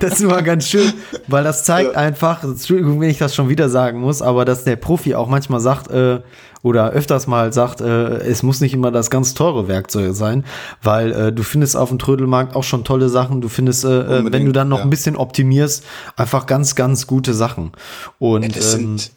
das 0.00 0.14
ist 0.14 0.20
immer 0.20 0.42
ganz 0.42 0.68
schön, 0.68 0.92
weil 1.26 1.44
das 1.44 1.64
zeigt 1.64 1.96
einfach, 1.96 2.42
Entschuldigung, 2.44 3.00
wenn 3.00 3.10
ich 3.10 3.18
das 3.18 3.34
schon 3.34 3.48
wieder 3.48 3.68
sagen 3.68 4.00
muss, 4.00 4.22
aber 4.22 4.44
dass 4.44 4.64
der 4.64 4.76
Profi 4.76 5.14
auch 5.14 5.28
manchmal 5.28 5.60
sagt, 5.60 5.90
äh, 5.90 6.20
oder 6.62 6.90
öfters 6.90 7.26
mal 7.26 7.52
sagt, 7.52 7.80
äh, 7.80 8.18
es 8.18 8.44
muss 8.44 8.60
nicht 8.60 8.72
immer 8.72 8.92
das 8.92 9.10
ganz 9.10 9.34
teure 9.34 9.66
Werkzeug 9.66 10.14
sein, 10.14 10.44
weil 10.80 11.12
äh, 11.12 11.32
du 11.32 11.42
findest 11.42 11.76
auf 11.76 11.88
dem 11.88 11.98
Trödelmarkt 11.98 12.54
auch 12.54 12.62
schon 12.62 12.84
tolle 12.84 13.08
Sachen. 13.08 13.40
Du 13.40 13.48
findest, 13.48 13.84
äh, 13.84 14.18
äh, 14.20 14.32
wenn 14.32 14.46
du 14.46 14.52
dann 14.52 14.68
noch 14.68 14.78
ja. 14.78 14.84
ein 14.84 14.90
bisschen 14.90 15.16
optimierst, 15.16 15.84
einfach 16.16 16.46
ganz, 16.46 16.76
ganz 16.76 17.08
gute 17.08 17.34
Sachen. 17.34 17.72
Und 18.20 18.56
Es 18.56 18.74
ähm, 18.74 18.98
sind, 18.98 19.10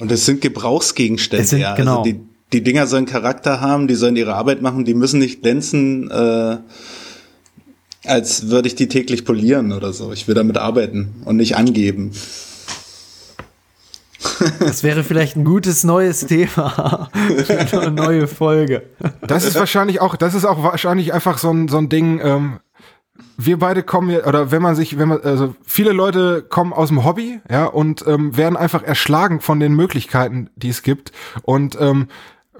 und 0.00 0.12
es 0.12 0.26
sind 0.26 0.40
Gebrauchsgegenstände. 0.40 1.44
Sind- 1.44 1.60
ja. 1.60 1.74
genau. 1.74 1.98
Also 1.98 2.12
die, 2.12 2.20
die 2.52 2.62
Dinger 2.62 2.86
sollen 2.86 3.06
Charakter 3.06 3.60
haben, 3.60 3.88
die 3.88 3.94
sollen 3.94 4.16
ihre 4.16 4.34
Arbeit 4.34 4.62
machen, 4.62 4.84
die 4.84 4.94
müssen 4.94 5.20
nicht 5.20 5.42
glänzen, 5.42 6.10
äh, 6.10 6.58
als 8.04 8.48
würde 8.48 8.68
ich 8.68 8.74
die 8.74 8.88
täglich 8.88 9.24
polieren 9.24 9.72
oder 9.72 9.92
so. 9.92 10.12
Ich 10.12 10.26
will 10.26 10.34
damit 10.34 10.56
arbeiten 10.56 11.22
und 11.24 11.36
nicht 11.36 11.56
angeben. 11.56 12.12
Das 14.58 14.82
wäre 14.82 15.02
vielleicht 15.02 15.36
ein 15.36 15.44
gutes 15.44 15.84
neues 15.84 16.26
Thema 16.26 17.08
für 17.46 17.80
eine 17.80 17.90
neue 17.90 18.26
Folge. 18.26 18.82
Das 19.26 19.44
ist 19.44 19.54
wahrscheinlich 19.54 20.00
auch, 20.00 20.16
das 20.16 20.34
ist 20.34 20.44
auch 20.44 20.62
wahrscheinlich 20.62 21.12
einfach 21.12 21.38
so 21.38 21.50
ein, 21.50 21.68
so 21.68 21.78
ein 21.78 21.88
Ding, 21.88 22.20
ähm, 22.22 22.60
wir 23.36 23.58
beide 23.58 23.82
kommen 23.82 24.10
ja, 24.10 24.26
oder 24.26 24.50
wenn 24.50 24.62
man 24.62 24.76
sich, 24.76 24.98
wenn 24.98 25.08
man, 25.08 25.20
also 25.22 25.54
viele 25.64 25.92
Leute 25.92 26.42
kommen 26.42 26.72
aus 26.72 26.88
dem 26.88 27.04
Hobby, 27.04 27.40
ja, 27.50 27.66
und 27.66 28.06
ähm, 28.06 28.36
werden 28.36 28.56
einfach 28.56 28.82
erschlagen 28.82 29.40
von 29.40 29.60
den 29.60 29.74
Möglichkeiten, 29.74 30.50
die 30.56 30.68
es 30.68 30.82
gibt. 30.82 31.12
Und 31.42 31.78
ähm, 31.80 32.08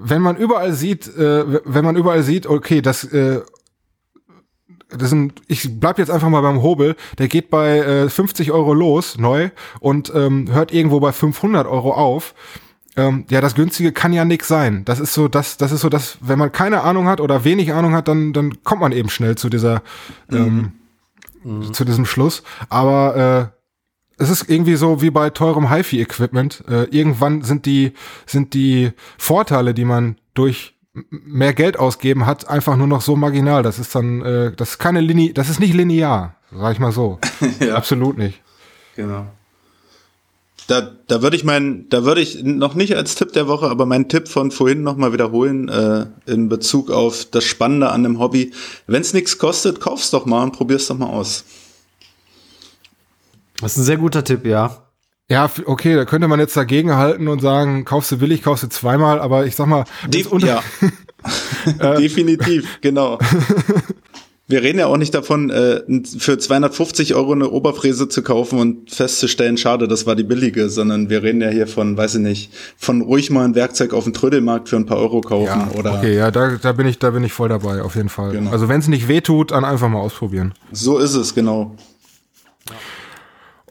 wenn 0.03 0.21
man 0.21 0.35
überall 0.35 0.73
sieht, 0.73 1.07
äh, 1.15 1.61
wenn 1.65 1.85
man 1.85 1.95
überall 1.95 2.23
sieht, 2.23 2.47
okay, 2.47 2.81
das, 2.81 3.03
äh, 3.03 3.41
das 4.89 5.09
sind, 5.09 5.41
ich 5.47 5.79
bleib 5.79 5.99
jetzt 5.99 6.11
einfach 6.11 6.29
mal 6.29 6.41
beim 6.41 6.61
Hobel, 6.61 6.95
der 7.17 7.27
geht 7.27 7.49
bei 7.49 7.77
äh, 7.79 8.09
50 8.09 8.51
Euro 8.51 8.73
los, 8.73 9.17
neu, 9.17 9.49
und 9.79 10.11
ähm, 10.13 10.51
hört 10.51 10.73
irgendwo 10.73 10.99
bei 10.99 11.11
500 11.11 11.67
Euro 11.67 11.93
auf. 11.93 12.33
Ähm, 12.97 13.25
ja, 13.29 13.39
das 13.39 13.55
günstige 13.55 13.93
kann 13.93 14.11
ja 14.11 14.25
nix 14.25 14.47
sein. 14.47 14.83
Das 14.83 14.99
ist 14.99 15.13
so, 15.13 15.27
das, 15.27 15.57
das 15.57 15.71
ist 15.71 15.81
so, 15.81 15.89
dass 15.89 16.17
wenn 16.19 16.37
man 16.37 16.51
keine 16.51 16.81
Ahnung 16.81 17.07
hat 17.07 17.21
oder 17.21 17.45
wenig 17.45 17.73
Ahnung 17.73 17.93
hat, 17.93 18.07
dann, 18.07 18.33
dann 18.33 18.63
kommt 18.63 18.81
man 18.81 18.91
eben 18.91 19.09
schnell 19.09 19.35
zu 19.35 19.49
dieser, 19.49 19.81
ähm, 20.29 20.73
zu 21.71 21.85
diesem 21.85 22.05
Schluss. 22.05 22.43
Aber 22.67 23.51
äh, 23.53 23.60
es 24.21 24.29
ist 24.29 24.49
irgendwie 24.49 24.75
so 24.75 25.01
wie 25.01 25.09
bei 25.09 25.31
teurem 25.31 25.69
HiFi-Equipment. 25.73 26.63
Äh, 26.69 26.83
irgendwann 26.95 27.41
sind 27.41 27.65
die, 27.65 27.93
sind 28.27 28.53
die 28.53 28.91
Vorteile, 29.17 29.73
die 29.73 29.85
man 29.85 30.17
durch 30.35 30.75
mehr 31.09 31.53
Geld 31.53 31.79
ausgeben 31.79 32.25
hat, 32.25 32.49
einfach 32.49 32.75
nur 32.75 32.87
noch 32.87 33.01
so 33.01 33.15
marginal. 33.15 33.63
Das 33.63 33.79
ist 33.79 33.95
dann, 33.95 34.21
äh, 34.21 34.51
das 34.55 34.71
ist 34.71 34.77
keine 34.77 35.01
Linie, 35.01 35.33
das 35.33 35.49
ist 35.49 35.59
nicht 35.59 35.73
linear, 35.73 36.35
sag 36.51 36.73
ich 36.73 36.79
mal 36.79 36.91
so. 36.91 37.19
Ja. 37.59 37.75
Absolut 37.75 38.17
nicht. 38.17 38.39
Genau. 38.95 39.25
da, 40.67 40.91
da 41.07 41.21
würde 41.21 41.35
ich 41.35 41.43
meinen, 41.43 41.89
da 41.89 42.03
würde 42.03 42.21
ich 42.21 42.43
noch 42.43 42.75
nicht 42.75 42.95
als 42.95 43.15
Tipp 43.15 43.33
der 43.33 43.47
Woche, 43.47 43.67
aber 43.69 43.85
meinen 43.85 44.09
Tipp 44.09 44.27
von 44.27 44.51
vorhin 44.51 44.83
nochmal 44.83 45.13
wiederholen, 45.13 45.69
äh, 45.69 46.05
in 46.25 46.49
Bezug 46.49 46.91
auf 46.91 47.25
das 47.25 47.43
Spannende 47.45 47.89
an 47.89 48.03
dem 48.03 48.19
Hobby. 48.19 48.51
Wenn 48.85 49.01
es 49.01 49.13
nichts 49.13 49.37
kostet, 49.37 49.79
kauf's 49.79 50.11
doch 50.11 50.25
mal 50.25 50.43
und 50.43 50.51
probier's 50.51 50.87
doch 50.87 50.97
mal 50.97 51.07
aus. 51.07 51.45
Das 53.61 53.73
ist 53.73 53.77
ein 53.77 53.83
sehr 53.83 53.97
guter 53.97 54.23
Tipp, 54.23 54.45
ja. 54.45 54.87
Ja, 55.29 55.49
okay, 55.65 55.95
da 55.95 56.03
könnte 56.03 56.27
man 56.27 56.39
jetzt 56.39 56.57
dagegen 56.57 56.95
halten 56.95 57.29
und 57.29 57.41
sagen, 57.41 57.85
kaufst 57.85 58.11
du 58.11 58.17
billig, 58.17 58.41
kaufst 58.41 58.63
du 58.63 58.69
zweimal, 58.69 59.19
aber 59.21 59.45
ich 59.45 59.55
sag 59.55 59.67
mal, 59.67 59.85
De 60.07 60.25
ja. 60.39 60.61
definitiv, 61.97 62.81
genau. 62.81 63.17
Wir 64.51 64.63
reden 64.63 64.79
ja 64.79 64.87
auch 64.87 64.97
nicht 64.97 65.13
davon, 65.13 65.49
äh, 65.49 65.81
für 66.03 66.37
250 66.37 67.15
Euro 67.15 67.31
eine 67.31 67.49
Oberfräse 67.49 68.09
zu 68.09 68.21
kaufen 68.21 68.59
und 68.59 68.91
festzustellen, 68.91 69.55
schade, 69.55 69.87
das 69.87 70.05
war 70.05 70.17
die 70.17 70.25
billige, 70.25 70.69
sondern 70.69 71.09
wir 71.09 71.23
reden 71.23 71.39
ja 71.39 71.47
hier 71.47 71.67
von, 71.67 71.95
weiß 71.95 72.15
ich 72.15 72.21
nicht, 72.21 72.53
von 72.75 72.99
ruhig 72.99 73.29
mal 73.29 73.45
ein 73.45 73.55
Werkzeug 73.55 73.93
auf 73.93 74.03
dem 74.03 74.11
Trödelmarkt 74.11 74.67
für 74.67 74.75
ein 74.75 74.85
paar 74.85 74.97
Euro 74.97 75.21
kaufen 75.21 75.45
ja, 75.45 75.71
oder. 75.79 75.93
Okay, 75.93 76.17
ja, 76.17 76.31
da, 76.31 76.57
da 76.61 76.73
bin 76.73 76.85
ich, 76.85 76.99
da 76.99 77.11
bin 77.11 77.23
ich 77.23 77.31
voll 77.31 77.47
dabei, 77.47 77.81
auf 77.81 77.95
jeden 77.95 78.09
Fall. 78.09 78.33
Genau. 78.33 78.51
Also 78.51 78.67
wenn 78.67 78.81
es 78.81 78.89
nicht 78.89 79.07
wehtut, 79.07 79.51
dann 79.51 79.63
einfach 79.63 79.87
mal 79.87 79.99
ausprobieren. 79.99 80.53
So 80.73 80.97
ist 80.97 81.15
es, 81.15 81.33
genau. 81.33 81.77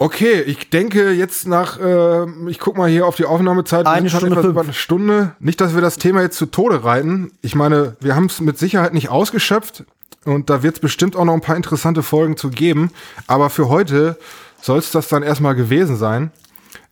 Okay, 0.02 0.40
ich 0.40 0.70
denke 0.70 1.10
jetzt 1.10 1.46
nach, 1.46 1.78
äh, 1.78 2.24
ich 2.48 2.58
guck 2.58 2.78
mal 2.78 2.88
hier 2.88 3.06
auf 3.06 3.16
die 3.16 3.26
Aufnahmezeit. 3.26 3.86
Eine 3.86 4.08
Stunde, 4.08 4.40
über 4.40 4.62
eine 4.62 4.72
Stunde. 4.72 5.32
Nicht, 5.40 5.60
dass 5.60 5.74
wir 5.74 5.82
das 5.82 5.98
Thema 5.98 6.22
jetzt 6.22 6.38
zu 6.38 6.46
Tode 6.46 6.84
reiten. 6.84 7.32
Ich 7.42 7.54
meine, 7.54 7.96
wir 8.00 8.16
haben 8.16 8.24
es 8.24 8.40
mit 8.40 8.56
Sicherheit 8.56 8.94
nicht 8.94 9.10
ausgeschöpft 9.10 9.84
und 10.24 10.48
da 10.48 10.62
wird 10.62 10.76
es 10.76 10.80
bestimmt 10.80 11.16
auch 11.16 11.26
noch 11.26 11.34
ein 11.34 11.42
paar 11.42 11.54
interessante 11.54 12.02
Folgen 12.02 12.38
zu 12.38 12.48
geben. 12.48 12.92
Aber 13.26 13.50
für 13.50 13.68
heute 13.68 14.16
soll 14.62 14.78
es 14.78 14.90
das 14.90 15.08
dann 15.08 15.22
erstmal 15.22 15.54
gewesen 15.54 15.96
sein. 15.96 16.30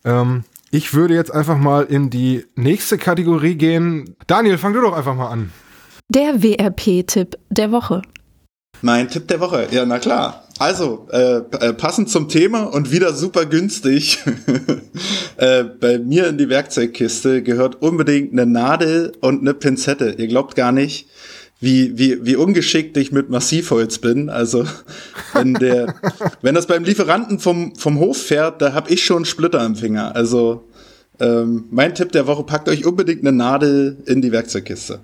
Ähm, 0.05 0.43
ich 0.69 0.93
würde 0.93 1.15
jetzt 1.15 1.33
einfach 1.33 1.57
mal 1.57 1.85
in 1.85 2.11
die 2.11 2.45
nächste 2.53 2.99
Kategorie 2.99 3.55
gehen. 3.55 4.15
Daniel, 4.27 4.59
fang 4.59 4.73
du 4.73 4.81
doch 4.81 4.93
einfach 4.93 5.15
mal 5.15 5.29
an. 5.29 5.51
Der 6.09 6.43
WRP-Tipp 6.43 7.39
der 7.49 7.71
Woche. 7.71 8.03
Mein 8.83 9.09
Tipp 9.09 9.27
der 9.27 9.39
Woche, 9.39 9.67
ja, 9.71 9.83
na 9.83 9.97
klar. 9.97 10.43
Also, 10.59 11.07
äh, 11.11 11.37
äh, 11.37 11.73
passend 11.73 12.09
zum 12.09 12.27
Thema 12.27 12.63
und 12.63 12.91
wieder 12.91 13.13
super 13.13 13.45
günstig. 13.45 14.19
äh, 15.37 15.63
bei 15.63 15.99
mir 15.99 16.27
in 16.27 16.37
die 16.37 16.49
Werkzeugkiste 16.49 17.41
gehört 17.43 17.81
unbedingt 17.81 18.33
eine 18.33 18.45
Nadel 18.45 19.13
und 19.21 19.39
eine 19.39 19.53
Pinzette. 19.53 20.15
Ihr 20.17 20.27
glaubt 20.27 20.57
gar 20.57 20.73
nicht, 20.73 21.07
wie, 21.61 21.97
wie, 21.97 22.25
wie 22.25 22.35
ungeschickt 22.35 22.97
ich 22.97 23.13
mit 23.13 23.29
Massivholz 23.29 23.99
bin. 23.99 24.29
Also, 24.29 24.65
wenn 25.33 25.53
der, 25.53 25.95
wenn 26.41 26.55
das 26.55 26.67
beim 26.67 26.83
Lieferanten 26.83 27.39
vom, 27.39 27.73
vom 27.75 27.97
Hof 27.97 28.17
fährt, 28.17 28.61
da 28.61 28.73
habe 28.73 28.91
ich 28.91 29.05
schon 29.05 29.23
Splitter 29.23 29.61
am 29.61 29.77
Finger. 29.77 30.13
Also, 30.13 30.65
ähm, 31.21 31.67
mein 31.71 31.95
Tipp 31.95 32.11
der 32.11 32.27
Woche, 32.27 32.43
packt 32.43 32.67
euch 32.67 32.85
unbedingt 32.85 33.21
eine 33.21 33.31
Nadel 33.31 33.97
in 34.07 34.21
die 34.21 34.33
Werkzeugkiste. 34.33 34.99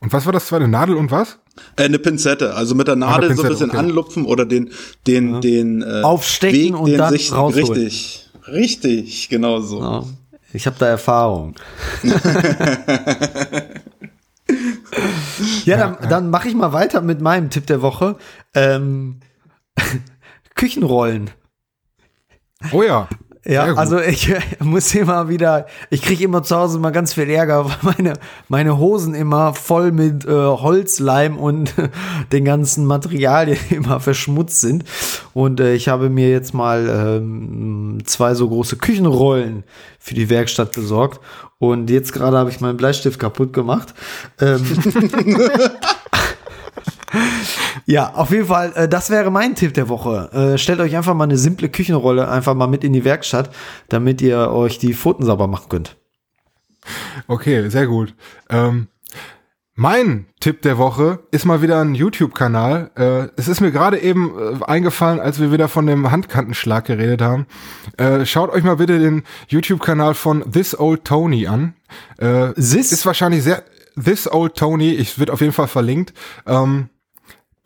Und 0.00 0.12
was 0.12 0.26
war 0.26 0.32
das 0.32 0.46
zweite? 0.46 0.68
Nadel 0.68 0.96
und 0.96 1.10
was? 1.10 1.38
Äh, 1.76 1.84
eine 1.84 1.98
Pinzette, 1.98 2.54
also 2.54 2.74
mit 2.74 2.88
der 2.88 2.96
Nadel 2.96 3.34
so 3.34 3.42
ein 3.42 3.48
bisschen 3.48 3.70
okay. 3.70 3.78
anlupfen 3.78 4.24
oder 4.24 4.46
den, 4.46 4.70
den, 5.06 5.34
ja. 5.34 5.40
den 5.40 5.82
äh, 5.82 6.02
Aufstecken 6.02 6.58
Weg, 6.58 6.78
und 6.78 6.90
den 6.90 6.98
dann 6.98 7.10
sich, 7.10 7.32
rausholen. 7.32 7.72
Richtig, 7.72 8.30
richtig, 8.46 9.28
genau 9.28 9.60
so. 9.60 9.80
Ja, 9.80 10.04
ich 10.52 10.66
habe 10.66 10.76
da 10.78 10.86
Erfahrung. 10.86 11.54
ja, 15.64 15.76
dann, 15.76 16.08
dann 16.08 16.30
mache 16.30 16.48
ich 16.48 16.54
mal 16.54 16.72
weiter 16.72 17.00
mit 17.00 17.20
meinem 17.20 17.50
Tipp 17.50 17.66
der 17.66 17.82
Woche. 17.82 18.16
Ähm, 18.54 19.20
Küchenrollen. 20.54 21.30
Oh 22.72 22.82
ja. 22.82 23.08
Ja, 23.44 23.74
also 23.74 23.98
ich 23.98 24.32
muss 24.60 24.94
immer 24.94 25.28
wieder, 25.28 25.66
ich 25.90 26.02
kriege 26.02 26.24
immer 26.24 26.42
zu 26.42 26.56
Hause 26.56 26.78
mal 26.78 26.90
ganz 26.90 27.14
viel 27.14 27.30
Ärger, 27.30 27.64
weil 27.82 27.94
meine, 27.96 28.12
meine 28.48 28.78
Hosen 28.78 29.14
immer 29.14 29.54
voll 29.54 29.92
mit 29.92 30.24
äh, 30.24 30.30
Holzleim 30.30 31.38
und 31.38 31.74
den 32.32 32.44
ganzen 32.44 32.84
Materialien 32.84 33.58
immer 33.70 34.00
verschmutzt 34.00 34.60
sind. 34.60 34.84
Und 35.34 35.60
äh, 35.60 35.74
ich 35.74 35.88
habe 35.88 36.10
mir 36.10 36.30
jetzt 36.30 36.54
mal 36.54 36.88
ähm, 36.88 37.98
zwei 38.04 38.34
so 38.34 38.48
große 38.48 38.76
Küchenrollen 38.76 39.64
für 39.98 40.14
die 40.14 40.30
Werkstatt 40.30 40.72
besorgt. 40.72 41.20
Und 41.58 41.90
jetzt 41.90 42.12
gerade 42.12 42.38
habe 42.38 42.50
ich 42.50 42.60
meinen 42.60 42.76
Bleistift 42.76 43.18
kaputt 43.18 43.52
gemacht. 43.52 43.92
Ähm, 44.40 44.64
ja, 47.90 48.12
auf 48.12 48.30
jeden 48.30 48.44
Fall, 48.44 48.72
äh, 48.74 48.86
das 48.86 49.08
wäre 49.08 49.30
mein 49.30 49.54
Tipp 49.54 49.72
der 49.72 49.88
Woche. 49.88 50.30
Äh, 50.32 50.58
stellt 50.58 50.80
euch 50.80 50.94
einfach 50.94 51.14
mal 51.14 51.24
eine 51.24 51.38
simple 51.38 51.70
Küchenrolle 51.70 52.28
einfach 52.28 52.54
mal 52.54 52.66
mit 52.66 52.84
in 52.84 52.92
die 52.92 53.04
Werkstatt, 53.04 53.48
damit 53.88 54.20
ihr 54.20 54.50
euch 54.50 54.78
die 54.78 54.92
Pfoten 54.92 55.24
sauber 55.24 55.46
machen 55.46 55.70
könnt. 55.70 55.96
Okay, 57.28 57.70
sehr 57.70 57.86
gut. 57.86 58.14
Ähm, 58.50 58.88
mein 59.74 60.26
Tipp 60.38 60.60
der 60.60 60.76
Woche 60.76 61.20
ist 61.30 61.46
mal 61.46 61.62
wieder 61.62 61.80
ein 61.80 61.94
YouTube-Kanal. 61.94 62.90
Äh, 62.94 63.28
es 63.40 63.48
ist 63.48 63.62
mir 63.62 63.72
gerade 63.72 63.98
eben 63.98 64.34
äh, 64.38 64.64
eingefallen, 64.66 65.18
als 65.18 65.40
wir 65.40 65.50
wieder 65.50 65.68
von 65.68 65.86
dem 65.86 66.10
Handkantenschlag 66.10 66.84
geredet 66.84 67.22
haben. 67.22 67.46
Äh, 67.96 68.26
schaut 68.26 68.50
euch 68.50 68.64
mal 68.64 68.76
bitte 68.76 68.98
den 68.98 69.22
YouTube-Kanal 69.46 70.12
von 70.12 70.52
This 70.52 70.78
Old 70.78 71.06
Tony 71.06 71.46
an. 71.46 71.72
Äh, 72.18 72.52
This? 72.52 72.92
Ist 72.92 73.06
wahrscheinlich 73.06 73.42
sehr... 73.44 73.62
This 73.96 74.30
Old 74.30 74.56
Tony, 74.56 74.90
ich 74.90 75.18
wird 75.18 75.30
auf 75.30 75.40
jeden 75.40 75.54
Fall 75.54 75.68
verlinkt. 75.68 76.12
Ähm, 76.46 76.90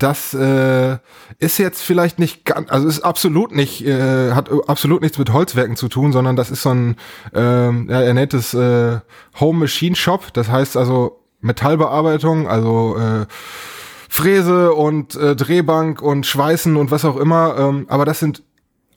das 0.03 0.34
äh, 0.34 0.98
ist 1.38 1.59
jetzt 1.59 1.82
vielleicht 1.82 2.18
nicht 2.18 2.44
ganz, 2.44 2.70
also 2.70 2.88
ist 2.88 3.00
absolut 3.00 3.55
nicht, 3.55 3.86
äh, 3.86 4.32
hat 4.32 4.50
absolut 4.68 5.03
nichts 5.03 5.18
mit 5.18 5.32
Holzwerken 5.32 5.76
zu 5.76 5.88
tun, 5.88 6.12
sondern 6.12 6.36
das 6.36 6.50
ist 6.50 6.62
so 6.62 6.70
ein, 6.70 6.96
äh, 7.34 7.40
ja, 7.40 8.00
er 8.03 8.14
nennt 8.14 8.34
es 8.34 8.55
äh, 8.55 8.98
Home 9.38 9.61
Machine 9.61 9.94
Shop. 9.94 10.32
Das 10.32 10.50
heißt 10.50 10.76
also 10.76 11.20
Metallbearbeitung, 11.40 12.48
also 12.48 12.96
äh, 12.96 13.26
Fräse 14.09 14.74
und 14.74 15.14
äh, 15.14 15.36
Drehbank 15.36 16.03
und 16.03 16.26
Schweißen 16.26 16.76
und 16.76 16.90
was 16.90 17.05
auch 17.05 17.16
immer. 17.16 17.57
Ähm, 17.59 17.86
aber 17.88 18.05
das 18.05 18.18
sind, 18.18 18.42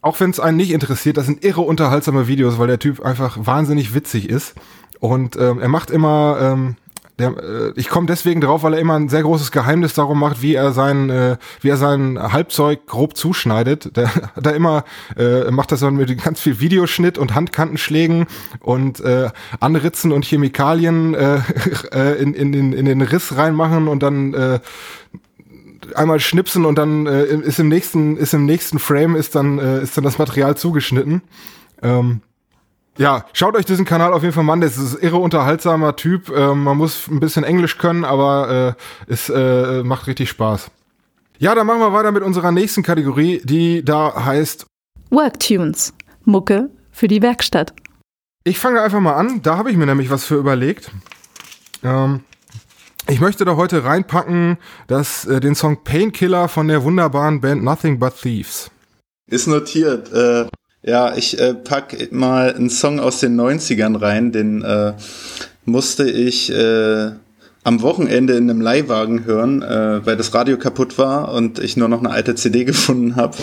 auch 0.02 0.20
wenn 0.20 0.32
es 0.32 0.40
einen 0.40 0.58
nicht 0.58 0.72
interessiert, 0.72 1.18
das 1.18 1.26
sind 1.26 1.44
irre 1.44 1.62
unterhaltsame 1.62 2.28
Videos, 2.28 2.58
weil 2.58 2.68
der 2.68 2.80
Typ 2.80 3.00
einfach 3.02 3.38
wahnsinnig 3.40 3.94
witzig 3.94 4.30
ist. 4.30 4.56
Und 5.00 5.36
ähm, 5.36 5.60
er 5.60 5.68
macht 5.68 5.92
immer 5.92 6.38
ähm, 6.42 6.76
der, 7.20 7.30
äh, 7.30 7.74
ich 7.76 7.90
komme 7.90 8.08
deswegen 8.08 8.42
drauf, 8.42 8.64
weil 8.64 8.74
er 8.74 8.80
immer 8.80 8.96
ein 8.96 9.10
sehr 9.10 9.24
großes 9.24 9.52
Geheimnis 9.52 9.94
darum 9.94 10.20
macht, 10.20 10.42
wie 10.42 10.56
er 10.56 10.72
sein, 10.72 11.10
äh, 11.10 11.38
wie 11.62 11.70
er 11.70 11.78
sein 11.78 12.20
Halbzeug 12.22 12.86
grob 12.88 13.16
zuschneidet. 13.16 13.96
Der 13.96 14.14
hat 14.36 14.46
da 14.46 14.52
immer 14.52 14.84
äh, 15.18 15.50
macht 15.52 15.72
das 15.72 15.80
dann 15.80 15.96
mit 15.96 16.22
ganz 16.22 16.40
viel 16.40 16.60
Videoschnitt 16.60 17.18
und 17.18 17.34
Handkantenschlägen 17.34 18.28
und 18.60 19.00
äh, 19.00 19.30
Anritzen 19.60 20.12
und 20.12 20.26
Chemikalien 20.26 21.14
äh, 21.14 21.40
äh, 21.94 22.22
in, 22.22 22.34
in, 22.34 22.54
in, 22.54 22.74
in 22.74 22.86
den 22.86 23.02
Riss 23.02 23.38
reinmachen 23.38 23.88
und 23.88 24.04
dann 24.04 24.34
äh, 24.34 24.60
einmal 25.94 26.20
schnipsen 26.20 26.66
und 26.66 26.78
dann 26.78 27.06
äh, 27.06 27.26
ist 27.26 27.60
im 27.60 27.70
nächsten 27.70 28.18
ist 28.18 28.34
im 28.34 28.46
nächsten 28.46 28.80
Frame 28.80 29.16
ist 29.16 29.36
dann 29.36 29.60
äh, 29.60 29.84
ist 29.84 29.96
dann 29.96 30.04
das 30.04 30.18
Material 30.18 30.58
zugeschnitten. 30.58 31.22
Ähm, 31.82 32.22
ja, 32.98 33.26
schaut 33.34 33.56
euch 33.56 33.66
diesen 33.66 33.86
Kanal 33.86 34.14
auf 34.14 34.24
jeden 34.24 34.34
Fall 34.34 34.50
an. 34.50 34.62
Das 34.62 34.78
ist 34.78 34.96
ein 34.96 35.04
irre 35.04 35.18
unterhaltsamer 35.18 35.96
Typ. 35.96 36.30
Ähm, 36.30 36.64
man 36.64 36.78
muss 36.78 37.08
ein 37.08 37.20
bisschen 37.20 37.44
Englisch 37.44 37.78
können, 37.78 38.06
aber 38.06 38.76
äh, 39.08 39.12
es 39.12 39.30
äh, 39.30 39.84
macht 39.84 40.08
richtig 40.08 40.30
Spaß. 40.30 40.72
Ja, 41.38 41.54
dann 41.54 41.68
machen 41.68 41.80
wir 41.80 41.92
weiter 41.92 42.12
mit 42.12 42.24
unserer 42.24 42.52
nächsten 42.52 42.84
Kategorie, 42.84 43.42
die 43.44 43.84
da 43.84 44.26
heißt 44.26 44.66
Worktunes. 45.10 45.94
Mucke 46.24 46.70
für 46.92 47.08
die 47.08 47.22
Werkstatt. 47.22 47.74
Ich 48.44 48.60
fange 48.60 48.82
einfach 48.82 49.00
mal 49.00 49.16
an. 49.16 49.42
Da 49.42 49.58
habe 49.58 49.72
ich 49.72 49.78
mir 49.78 49.86
nämlich 49.86 50.10
was 50.10 50.26
für 50.26 50.36
überlegt. 50.36 50.92
Ähm, 51.84 52.22
ich 53.08 53.20
möchte 53.20 53.46
da 53.46 53.56
heute 53.56 53.84
reinpacken, 53.84 54.58
dass 54.88 55.26
äh, 55.26 55.40
den 55.40 55.56
Song 55.56 55.84
Painkiller 55.84 56.48
von 56.48 56.68
der 56.68 56.84
wunderbaren 56.84 57.42
Band 57.42 57.64
Nothing 57.64 58.00
But 58.00 58.20
Thieves. 58.20 58.72
Ist 59.30 59.48
notiert. 59.48 60.12
Äh, 60.12 60.48
ja, 60.86 61.16
ich 61.16 61.40
äh, 61.40 61.56
pack 61.56 62.12
mal 62.12 62.54
einen 62.54 62.70
Song 62.70 63.00
aus 63.00 63.20
den 63.20 63.40
90ern 63.40 64.00
rein, 64.00 64.32
den 64.32 64.62
äh, 64.62 64.94
musste 65.66 66.10
ich 66.10 66.52
äh, 66.52 67.12
am 67.64 67.82
Wochenende 67.82 68.36
in 68.36 68.50
einem 68.50 68.62
Leihwagen 68.62 69.26
hören, 69.26 69.64
äh, 69.64 70.06
weil 70.06 70.16
das 70.16 70.36
Radio 70.36 70.58
kaputt 70.58 71.00
war 71.00 71.34
und 71.34 71.58
ich 71.58 71.76
nur 71.76 71.88
noch 71.88 72.00
eine 72.00 72.12
alte 72.12 72.36
CD 72.36 72.64
gefunden 72.66 73.16
habe. 73.16 73.36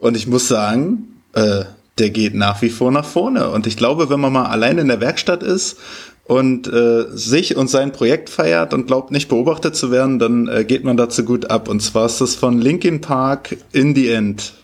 Und 0.00 0.16
ich 0.16 0.26
muss 0.26 0.48
sagen, 0.48 1.20
äh, 1.34 1.64
der 1.98 2.10
geht 2.10 2.34
nach 2.34 2.62
wie 2.62 2.70
vor 2.70 2.90
nach 2.90 3.04
vorne. 3.04 3.50
Und 3.50 3.66
ich 3.66 3.76
glaube, 3.76 4.08
wenn 4.08 4.20
man 4.20 4.32
mal 4.32 4.46
allein 4.46 4.78
in 4.78 4.88
der 4.88 5.00
Werkstatt 5.00 5.42
ist 5.42 5.76
und 6.24 6.72
äh, 6.72 7.04
sich 7.10 7.56
und 7.56 7.68
sein 7.68 7.92
Projekt 7.92 8.30
feiert 8.30 8.72
und 8.72 8.86
glaubt 8.86 9.10
nicht 9.10 9.28
beobachtet 9.28 9.76
zu 9.76 9.90
werden, 9.90 10.18
dann 10.18 10.48
äh, 10.48 10.64
geht 10.64 10.84
man 10.84 10.96
dazu 10.96 11.24
gut 11.24 11.50
ab. 11.50 11.68
Und 11.68 11.80
zwar 11.80 12.06
ist 12.06 12.22
das 12.22 12.34
von 12.34 12.62
Linkin 12.62 13.02
Park 13.02 13.58
In 13.72 13.94
the 13.94 14.08
End. 14.08 14.54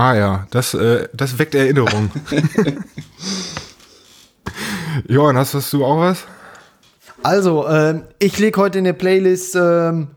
Ah 0.00 0.14
ja, 0.14 0.46
das, 0.50 0.72
äh, 0.72 1.08
das 1.12 1.38
weckt 1.38 1.54
Erinnerung. 1.54 2.10
Johann, 5.06 5.36
hast, 5.36 5.52
hast 5.52 5.70
du 5.74 5.84
auch 5.84 6.00
was? 6.00 6.24
Also, 7.22 7.68
ähm, 7.68 8.04
ich 8.18 8.38
lege 8.38 8.58
heute 8.58 8.78
in 8.78 8.84
der 8.84 8.94
Playlist 8.94 9.56
ähm, 9.56 10.08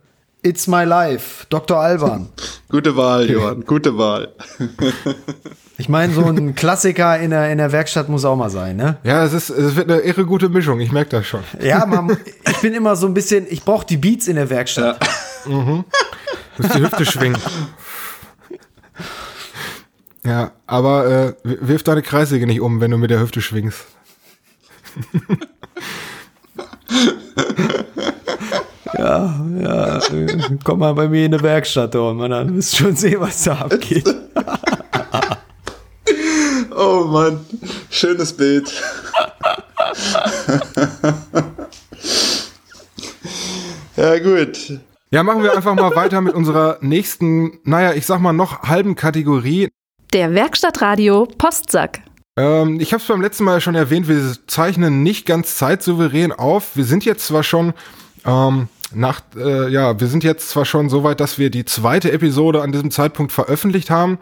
It's 0.41 0.68
My 0.68 0.85
Life, 0.85 1.47
Dr. 1.49 1.81
Alban. 1.81 2.30
Gute 2.69 2.95
Wahl, 2.95 3.30
Johann, 3.30 3.65
gute 3.65 3.97
Wahl. 3.97 4.30
Ich 5.80 5.89
meine, 5.89 6.14
so 6.14 6.23
ein 6.23 6.53
Klassiker 6.53 7.18
in 7.19 7.31
der, 7.31 7.51
in 7.51 7.57
der 7.57 7.72
Werkstatt 7.72 8.07
muss 8.07 8.23
auch 8.26 8.35
mal 8.35 8.51
sein, 8.51 8.76
ne? 8.76 8.97
Ja, 9.03 9.26
es, 9.26 9.34
ist, 9.34 9.49
es 9.49 9.76
wird 9.76 9.91
eine 9.91 10.01
irre 10.01 10.23
gute 10.23 10.47
Mischung, 10.47 10.80
ich 10.80 10.91
merke 10.91 11.10
das 11.10 11.26
schon. 11.26 11.41
Ja, 11.60 11.85
man, 11.88 12.15
ich 12.47 12.57
bin 12.61 12.76
immer 12.76 12.95
so 12.95 13.07
ein 13.07 13.14
bisschen, 13.15 13.47
ich 13.49 13.64
brauche 13.64 13.85
die 13.85 13.97
Beats 13.97 14.27
in 14.27 14.35
der 14.35 14.51
Werkstatt. 14.51 14.99
Ja. 15.45 15.51
Mhm. 15.51 15.84
Du 16.55 16.64
musst 16.64 16.76
die 16.76 16.80
Hüfte 16.80 17.05
schwingen. 17.05 17.41
Ja, 20.25 20.51
aber 20.67 21.05
äh, 21.05 21.33
wirf 21.43 21.83
deine 21.83 22.01
Kreissäge 22.01 22.47
nicht 22.47 22.61
um, 22.61 22.79
wenn 22.79 22.91
du 22.91 22.97
mit 22.97 23.11
der 23.11 23.19
Hüfte 23.19 23.41
schwingst. 23.41 23.85
ja, 28.97 29.45
ja, 29.59 29.99
komm 30.63 30.79
mal 30.79 30.93
bei 30.93 31.09
mir 31.09 31.25
in 31.25 31.33
die 31.33 31.41
Werkstatt, 31.41 31.93
oh 31.95 32.13
Mann, 32.13 32.31
dann 32.31 32.55
wirst 32.55 32.73
du 32.73 32.77
schon 32.83 32.95
sehen, 32.95 33.19
was 33.19 33.43
da 33.43 33.55
abgeht. 33.55 34.07
oh 36.75 37.03
Mann, 37.05 37.45
schönes 37.89 38.31
Bild. 38.31 38.71
ja, 43.97 44.19
gut. 44.19 44.79
Ja, 45.11 45.23
machen 45.23 45.43
wir 45.43 45.53
einfach 45.53 45.75
mal 45.75 45.95
weiter 45.95 46.21
mit 46.21 46.33
unserer 46.33 46.77
nächsten, 46.81 47.59
naja, 47.63 47.93
ich 47.93 48.05
sag 48.05 48.21
mal 48.21 48.31
noch 48.33 48.63
halben 48.63 48.95
Kategorie. 48.95 49.69
Der 50.14 50.35
Werkstattradio 50.35 51.27
Postsack. 51.40 52.03
Ähm, 52.38 52.80
ich 52.80 52.94
habe 52.94 53.02
es 53.02 53.07
beim 53.07 53.19
letzten 53.19 53.45
Mal 53.45 53.61
schon 53.61 53.73
erwähnt, 53.73 54.07
wir 54.07 54.35
zeichnen 54.45 55.02
nicht 55.02 55.26
ganz 55.26 55.56
zeitsouverän 55.56 56.31
auf. 56.31 56.76
Wir 56.76 56.84
sind 56.84 57.03
jetzt 57.03 57.26
zwar 57.26 57.41
schon 57.41 57.73
ähm, 58.23 58.68
nach, 58.94 59.22
äh, 59.35 59.69
ja, 59.69 59.99
wir 59.99 60.06
sind 60.06 60.23
jetzt 60.23 60.52
zwar 60.52 60.65
schon 60.65 60.88
so 60.90 61.03
weit, 61.03 61.19
dass 61.19 61.40
wir 61.40 61.49
die 61.49 61.65
zweite 61.65 62.11
Episode 62.11 62.61
an 62.61 62.72
diesem 62.72 62.91
Zeitpunkt 62.91 63.31
veröffentlicht 63.31 63.90
haben. 63.90 64.19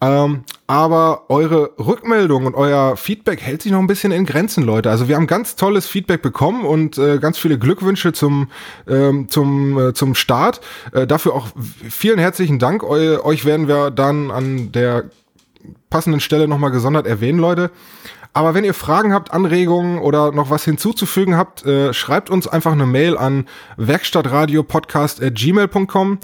Ähm, 0.00 0.44
aber 0.68 1.30
eure 1.30 1.72
Rückmeldung 1.78 2.44
und 2.44 2.54
euer 2.54 2.98
Feedback 2.98 3.40
hält 3.40 3.62
sich 3.62 3.72
noch 3.72 3.80
ein 3.80 3.86
bisschen 3.86 4.12
in 4.12 4.26
Grenzen, 4.26 4.62
Leute. 4.62 4.90
Also 4.90 5.08
wir 5.08 5.16
haben 5.16 5.26
ganz 5.26 5.56
tolles 5.56 5.86
Feedback 5.86 6.20
bekommen 6.20 6.66
und 6.66 6.98
äh, 6.98 7.18
ganz 7.18 7.38
viele 7.38 7.58
Glückwünsche 7.58 8.12
zum 8.12 8.48
ähm, 8.86 9.30
zum 9.30 9.78
äh, 9.78 9.94
zum 9.94 10.14
Start. 10.14 10.60
Äh, 10.92 11.06
dafür 11.06 11.34
auch 11.34 11.48
vielen 11.88 12.18
herzlichen 12.18 12.58
Dank. 12.58 12.82
Eu 12.82 13.24
euch 13.24 13.46
werden 13.46 13.66
wir 13.66 13.90
dann 13.90 14.30
an 14.30 14.70
der 14.70 15.04
passenden 15.88 16.20
Stelle 16.20 16.46
nochmal 16.46 16.70
gesondert 16.70 17.06
erwähnen, 17.06 17.38
Leute. 17.38 17.70
Aber 18.34 18.52
wenn 18.52 18.64
ihr 18.64 18.74
Fragen 18.74 19.14
habt, 19.14 19.32
Anregungen 19.32 19.98
oder 19.98 20.32
noch 20.32 20.50
was 20.50 20.64
hinzuzufügen 20.64 21.34
habt, 21.34 21.64
äh, 21.64 21.94
schreibt 21.94 22.28
uns 22.28 22.46
einfach 22.46 22.72
eine 22.72 22.84
Mail 22.84 23.16
an 23.16 23.46
werkstattradiopodcast.gmail.com. 23.78 26.18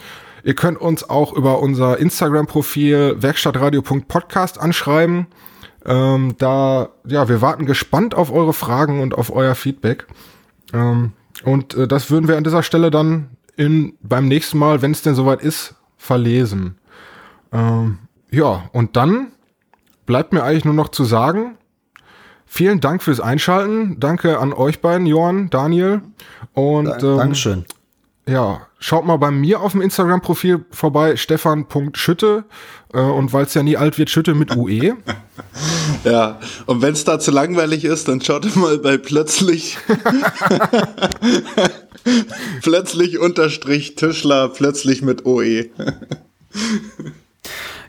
Ihr 0.44 0.54
könnt 0.54 0.78
uns 0.78 1.08
auch 1.08 1.32
über 1.32 1.60
unser 1.60 1.98
Instagram-Profil 1.98 3.16
werkstattradio.podcast 3.22 4.60
anschreiben. 4.60 5.26
Ähm, 5.86 6.34
da, 6.38 6.90
ja, 7.06 7.28
wir 7.30 7.40
warten 7.40 7.64
gespannt 7.64 8.14
auf 8.14 8.30
eure 8.30 8.52
Fragen 8.52 9.00
und 9.00 9.14
auf 9.14 9.34
euer 9.34 9.54
Feedback. 9.54 10.06
Ähm, 10.74 11.12
und 11.44 11.74
äh, 11.74 11.88
das 11.88 12.10
würden 12.10 12.28
wir 12.28 12.36
an 12.36 12.44
dieser 12.44 12.62
Stelle 12.62 12.90
dann 12.90 13.30
in, 13.56 13.94
beim 14.02 14.28
nächsten 14.28 14.58
Mal, 14.58 14.82
wenn 14.82 14.90
es 14.90 15.00
denn 15.00 15.14
soweit 15.14 15.40
ist, 15.40 15.76
verlesen. 15.96 16.76
Ähm, 17.50 17.98
ja, 18.30 18.68
und 18.72 18.96
dann 18.96 19.28
bleibt 20.04 20.34
mir 20.34 20.42
eigentlich 20.42 20.66
nur 20.66 20.74
noch 20.74 20.90
zu 20.90 21.04
sagen, 21.04 21.56
vielen 22.44 22.80
Dank 22.80 23.02
fürs 23.02 23.20
Einschalten. 23.20 23.98
Danke 23.98 24.38
an 24.38 24.52
euch 24.52 24.82
beiden, 24.82 25.06
Johann, 25.06 25.48
Daniel. 25.48 26.02
Und, 26.52 27.02
ähm, 27.02 27.16
Dankeschön. 27.16 27.64
Ja, 28.26 28.66
schaut 28.78 29.04
mal 29.04 29.18
bei 29.18 29.30
mir 29.30 29.60
auf 29.60 29.72
dem 29.72 29.82
Instagram-Profil 29.82 30.64
vorbei, 30.70 31.16
stefan.schütte. 31.16 32.44
Äh, 32.94 33.00
und 33.00 33.32
weil 33.32 33.44
es 33.44 33.54
ja 33.54 33.62
nie 33.62 33.76
alt 33.76 33.98
wird, 33.98 34.08
Schütte 34.08 34.34
mit 34.34 34.56
UE. 34.56 34.96
ja, 36.04 36.40
und 36.66 36.80
wenn 36.80 36.94
es 36.94 37.04
da 37.04 37.18
zu 37.18 37.32
langweilig 37.32 37.84
ist, 37.84 38.08
dann 38.08 38.22
schaut 38.22 38.56
mal 38.56 38.78
bei 38.78 38.96
plötzlich. 38.96 39.76
plötzlich 42.62 43.18
unterstrich 43.18 43.96
Tischler, 43.96 44.48
plötzlich 44.48 45.02
mit 45.02 45.26
OE. 45.26 45.70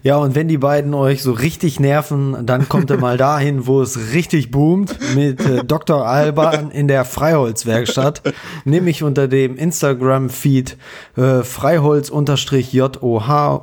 Ja, 0.05 0.17
und 0.17 0.35
wenn 0.35 0.47
die 0.47 0.59
beiden 0.59 0.93
euch 0.93 1.23
so 1.23 1.31
richtig 1.31 1.79
nerven, 1.79 2.45
dann 2.45 2.69
kommt 2.69 2.91
ihr 2.91 2.97
mal 2.97 3.17
dahin, 3.17 3.65
wo 3.65 3.81
es 3.81 4.13
richtig 4.13 4.51
boomt, 4.51 4.95
mit 5.15 5.43
äh, 5.43 5.63
Dr. 5.65 6.05
Alban 6.05 6.69
in 6.69 6.87
der 6.87 7.05
Freiholzwerkstatt, 7.05 8.21
nämlich 8.65 9.01
unter 9.01 9.27
dem 9.27 9.57
Instagram-Feed 9.57 10.77
äh, 11.17 11.41
freiholz-joh 11.41 12.91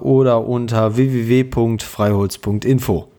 oder 0.01 0.45
unter 0.45 0.97
www.freiholz.info. 0.97 3.12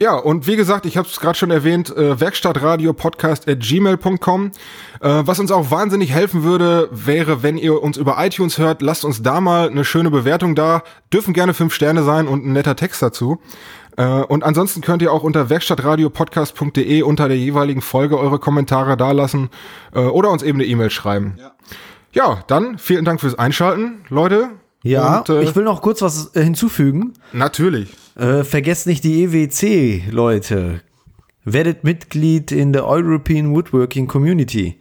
Ja, 0.00 0.14
und 0.14 0.46
wie 0.46 0.54
gesagt, 0.54 0.86
ich 0.86 0.96
habe 0.96 1.08
es 1.08 1.18
gerade 1.18 1.36
schon 1.36 1.50
erwähnt, 1.50 1.94
äh, 1.96 2.20
Werkstattradiopodcast 2.20 3.48
at 3.48 3.58
gmail.com. 3.58 4.46
Äh, 4.46 4.50
was 5.00 5.40
uns 5.40 5.50
auch 5.50 5.72
wahnsinnig 5.72 6.12
helfen 6.12 6.44
würde, 6.44 6.88
wäre, 6.92 7.42
wenn 7.42 7.58
ihr 7.58 7.82
uns 7.82 7.96
über 7.96 8.16
iTunes 8.24 8.58
hört, 8.58 8.80
lasst 8.80 9.04
uns 9.04 9.22
da 9.24 9.40
mal 9.40 9.68
eine 9.68 9.84
schöne 9.84 10.12
Bewertung 10.12 10.54
da. 10.54 10.84
Dürfen 11.12 11.34
gerne 11.34 11.52
fünf 11.52 11.74
Sterne 11.74 12.04
sein 12.04 12.28
und 12.28 12.46
ein 12.46 12.52
netter 12.52 12.76
Text 12.76 13.02
dazu. 13.02 13.40
Äh, 13.96 14.04
und 14.04 14.44
ansonsten 14.44 14.82
könnt 14.82 15.02
ihr 15.02 15.12
auch 15.12 15.24
unter 15.24 15.50
werkstattradiopodcast.de 15.50 17.02
unter 17.02 17.26
der 17.26 17.36
jeweiligen 17.36 17.80
Folge 17.80 18.20
eure 18.20 18.38
Kommentare 18.38 18.96
dalassen 18.96 19.50
äh, 19.92 19.98
oder 19.98 20.30
uns 20.30 20.44
eben 20.44 20.60
eine 20.60 20.68
E-Mail 20.68 20.90
schreiben. 20.90 21.36
Ja. 21.40 21.50
ja, 22.12 22.44
dann 22.46 22.78
vielen 22.78 23.04
Dank 23.04 23.20
fürs 23.20 23.36
Einschalten, 23.36 24.04
Leute. 24.10 24.50
Ja, 24.82 25.18
und, 25.18 25.28
äh, 25.28 25.42
ich 25.42 25.54
will 25.56 25.64
noch 25.64 25.82
kurz 25.82 26.02
was 26.02 26.34
äh, 26.34 26.42
hinzufügen. 26.42 27.14
Natürlich. 27.32 27.90
Äh, 28.16 28.44
vergesst 28.44 28.86
nicht 28.86 29.04
die 29.04 29.24
EWC, 29.24 30.10
Leute. 30.10 30.80
Werdet 31.44 31.84
Mitglied 31.84 32.52
in 32.52 32.72
der 32.72 32.86
European 32.86 33.54
Woodworking 33.54 34.06
Community. 34.06 34.80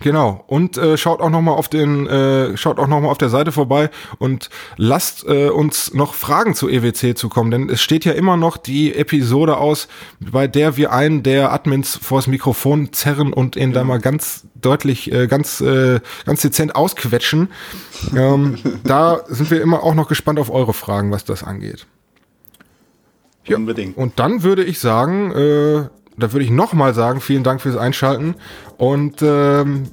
Genau. 0.00 0.44
Und 0.48 0.76
äh, 0.76 0.98
schaut 0.98 1.20
auch 1.20 1.30
noch 1.30 1.40
mal 1.40 1.52
auf 1.52 1.68
den, 1.68 2.06
äh, 2.06 2.56
schaut 2.56 2.78
auch 2.78 2.88
noch 2.88 3.00
mal 3.00 3.08
auf 3.08 3.18
der 3.18 3.30
Seite 3.30 3.52
vorbei 3.52 3.90
und 4.18 4.50
lasst 4.76 5.24
äh, 5.26 5.48
uns 5.48 5.94
noch 5.94 6.14
Fragen 6.14 6.54
zu 6.54 6.68
EWC 6.68 7.16
zukommen, 7.16 7.50
denn 7.50 7.70
es 7.70 7.80
steht 7.80 8.04
ja 8.04 8.12
immer 8.12 8.36
noch 8.36 8.56
die 8.56 8.94
Episode 8.94 9.56
aus, 9.56 9.88
bei 10.20 10.46
der 10.46 10.76
wir 10.76 10.92
einen 10.92 11.22
der 11.22 11.52
Admins 11.52 11.96
vors 11.96 12.26
Mikrofon 12.26 12.92
zerren 12.92 13.32
und 13.32 13.56
ihn 13.56 13.70
ja. 13.70 13.76
da 13.76 13.84
mal 13.84 13.98
ganz 13.98 14.46
deutlich, 14.60 15.10
äh, 15.10 15.26
ganz, 15.26 15.60
äh, 15.60 16.00
ganz 16.26 16.42
dezent 16.42 16.76
ausquetschen. 16.76 17.48
ähm, 18.14 18.58
da 18.84 19.20
sind 19.28 19.50
wir 19.50 19.62
immer 19.62 19.82
auch 19.82 19.94
noch 19.94 20.08
gespannt 20.08 20.38
auf 20.38 20.50
eure 20.50 20.74
Fragen, 20.74 21.12
was 21.12 21.24
das 21.24 21.42
angeht. 21.42 21.86
Ja, 23.46 23.56
Unbedingt. 23.56 23.96
Und 23.96 24.18
dann 24.18 24.42
würde 24.42 24.64
ich 24.64 24.80
sagen, 24.80 25.30
äh, 25.32 25.84
da 26.16 26.32
würde 26.32 26.44
ich 26.44 26.50
nochmal 26.50 26.94
sagen, 26.94 27.20
vielen 27.20 27.42
Dank 27.42 27.60
fürs 27.60 27.76
Einschalten 27.76 28.34
und 28.76 29.22
ähm, 29.22 29.84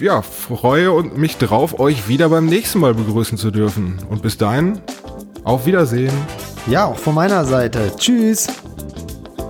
ja, 0.00 0.22
freue 0.22 1.02
mich 1.02 1.36
drauf, 1.36 1.78
euch 1.78 2.08
wieder 2.08 2.28
beim 2.28 2.46
nächsten 2.46 2.80
Mal 2.80 2.94
begrüßen 2.94 3.38
zu 3.38 3.50
dürfen. 3.50 3.98
Und 4.10 4.22
bis 4.22 4.36
dahin, 4.38 4.80
auf 5.44 5.66
Wiedersehen. 5.66 6.12
Ja, 6.66 6.86
auch 6.86 6.98
von 6.98 7.14
meiner 7.14 7.44
Seite. 7.44 7.92
Tschüss. 7.96 8.48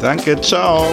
Danke, 0.00 0.40
ciao. 0.40 0.86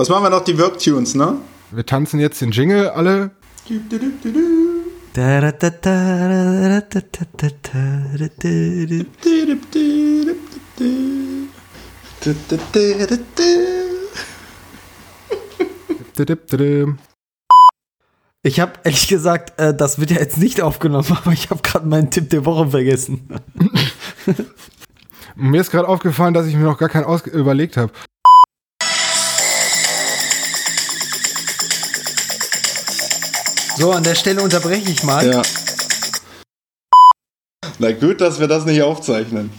Was 0.00 0.08
machen 0.08 0.22
wir 0.22 0.30
noch? 0.30 0.44
Die 0.44 0.58
Worktunes, 0.58 1.14
ne? 1.14 1.36
Wir 1.72 1.84
tanzen 1.84 2.20
jetzt 2.20 2.40
den 2.40 2.52
Jingle 2.52 2.88
alle. 2.88 3.32
Ich 18.42 18.58
habe 18.58 18.72
ehrlich 18.84 19.06
gesagt, 19.06 19.60
äh, 19.60 19.74
das 19.74 20.00
wird 20.00 20.12
ja 20.12 20.16
jetzt 20.16 20.38
nicht 20.38 20.62
aufgenommen, 20.62 21.14
aber 21.22 21.32
ich 21.32 21.50
habe 21.50 21.60
gerade 21.60 21.86
meinen 21.86 22.10
Tipp 22.10 22.30
der 22.30 22.46
Woche 22.46 22.70
vergessen. 22.70 23.28
mir 25.36 25.60
ist 25.60 25.70
gerade 25.70 25.88
aufgefallen, 25.88 26.32
dass 26.32 26.46
ich 26.46 26.56
mir 26.56 26.64
noch 26.64 26.78
gar 26.78 26.88
keinen 26.88 27.04
überlegt 27.26 27.76
habe. 27.76 27.92
So, 33.80 33.92
an 33.92 34.02
der 34.02 34.14
Stelle 34.14 34.42
unterbreche 34.42 34.90
ich 34.90 35.02
mal. 35.04 35.26
Ja. 35.26 35.40
Na 37.78 37.92
gut, 37.92 38.20
dass 38.20 38.38
wir 38.38 38.46
das 38.46 38.66
nicht 38.66 38.82
aufzeichnen. 38.82 39.50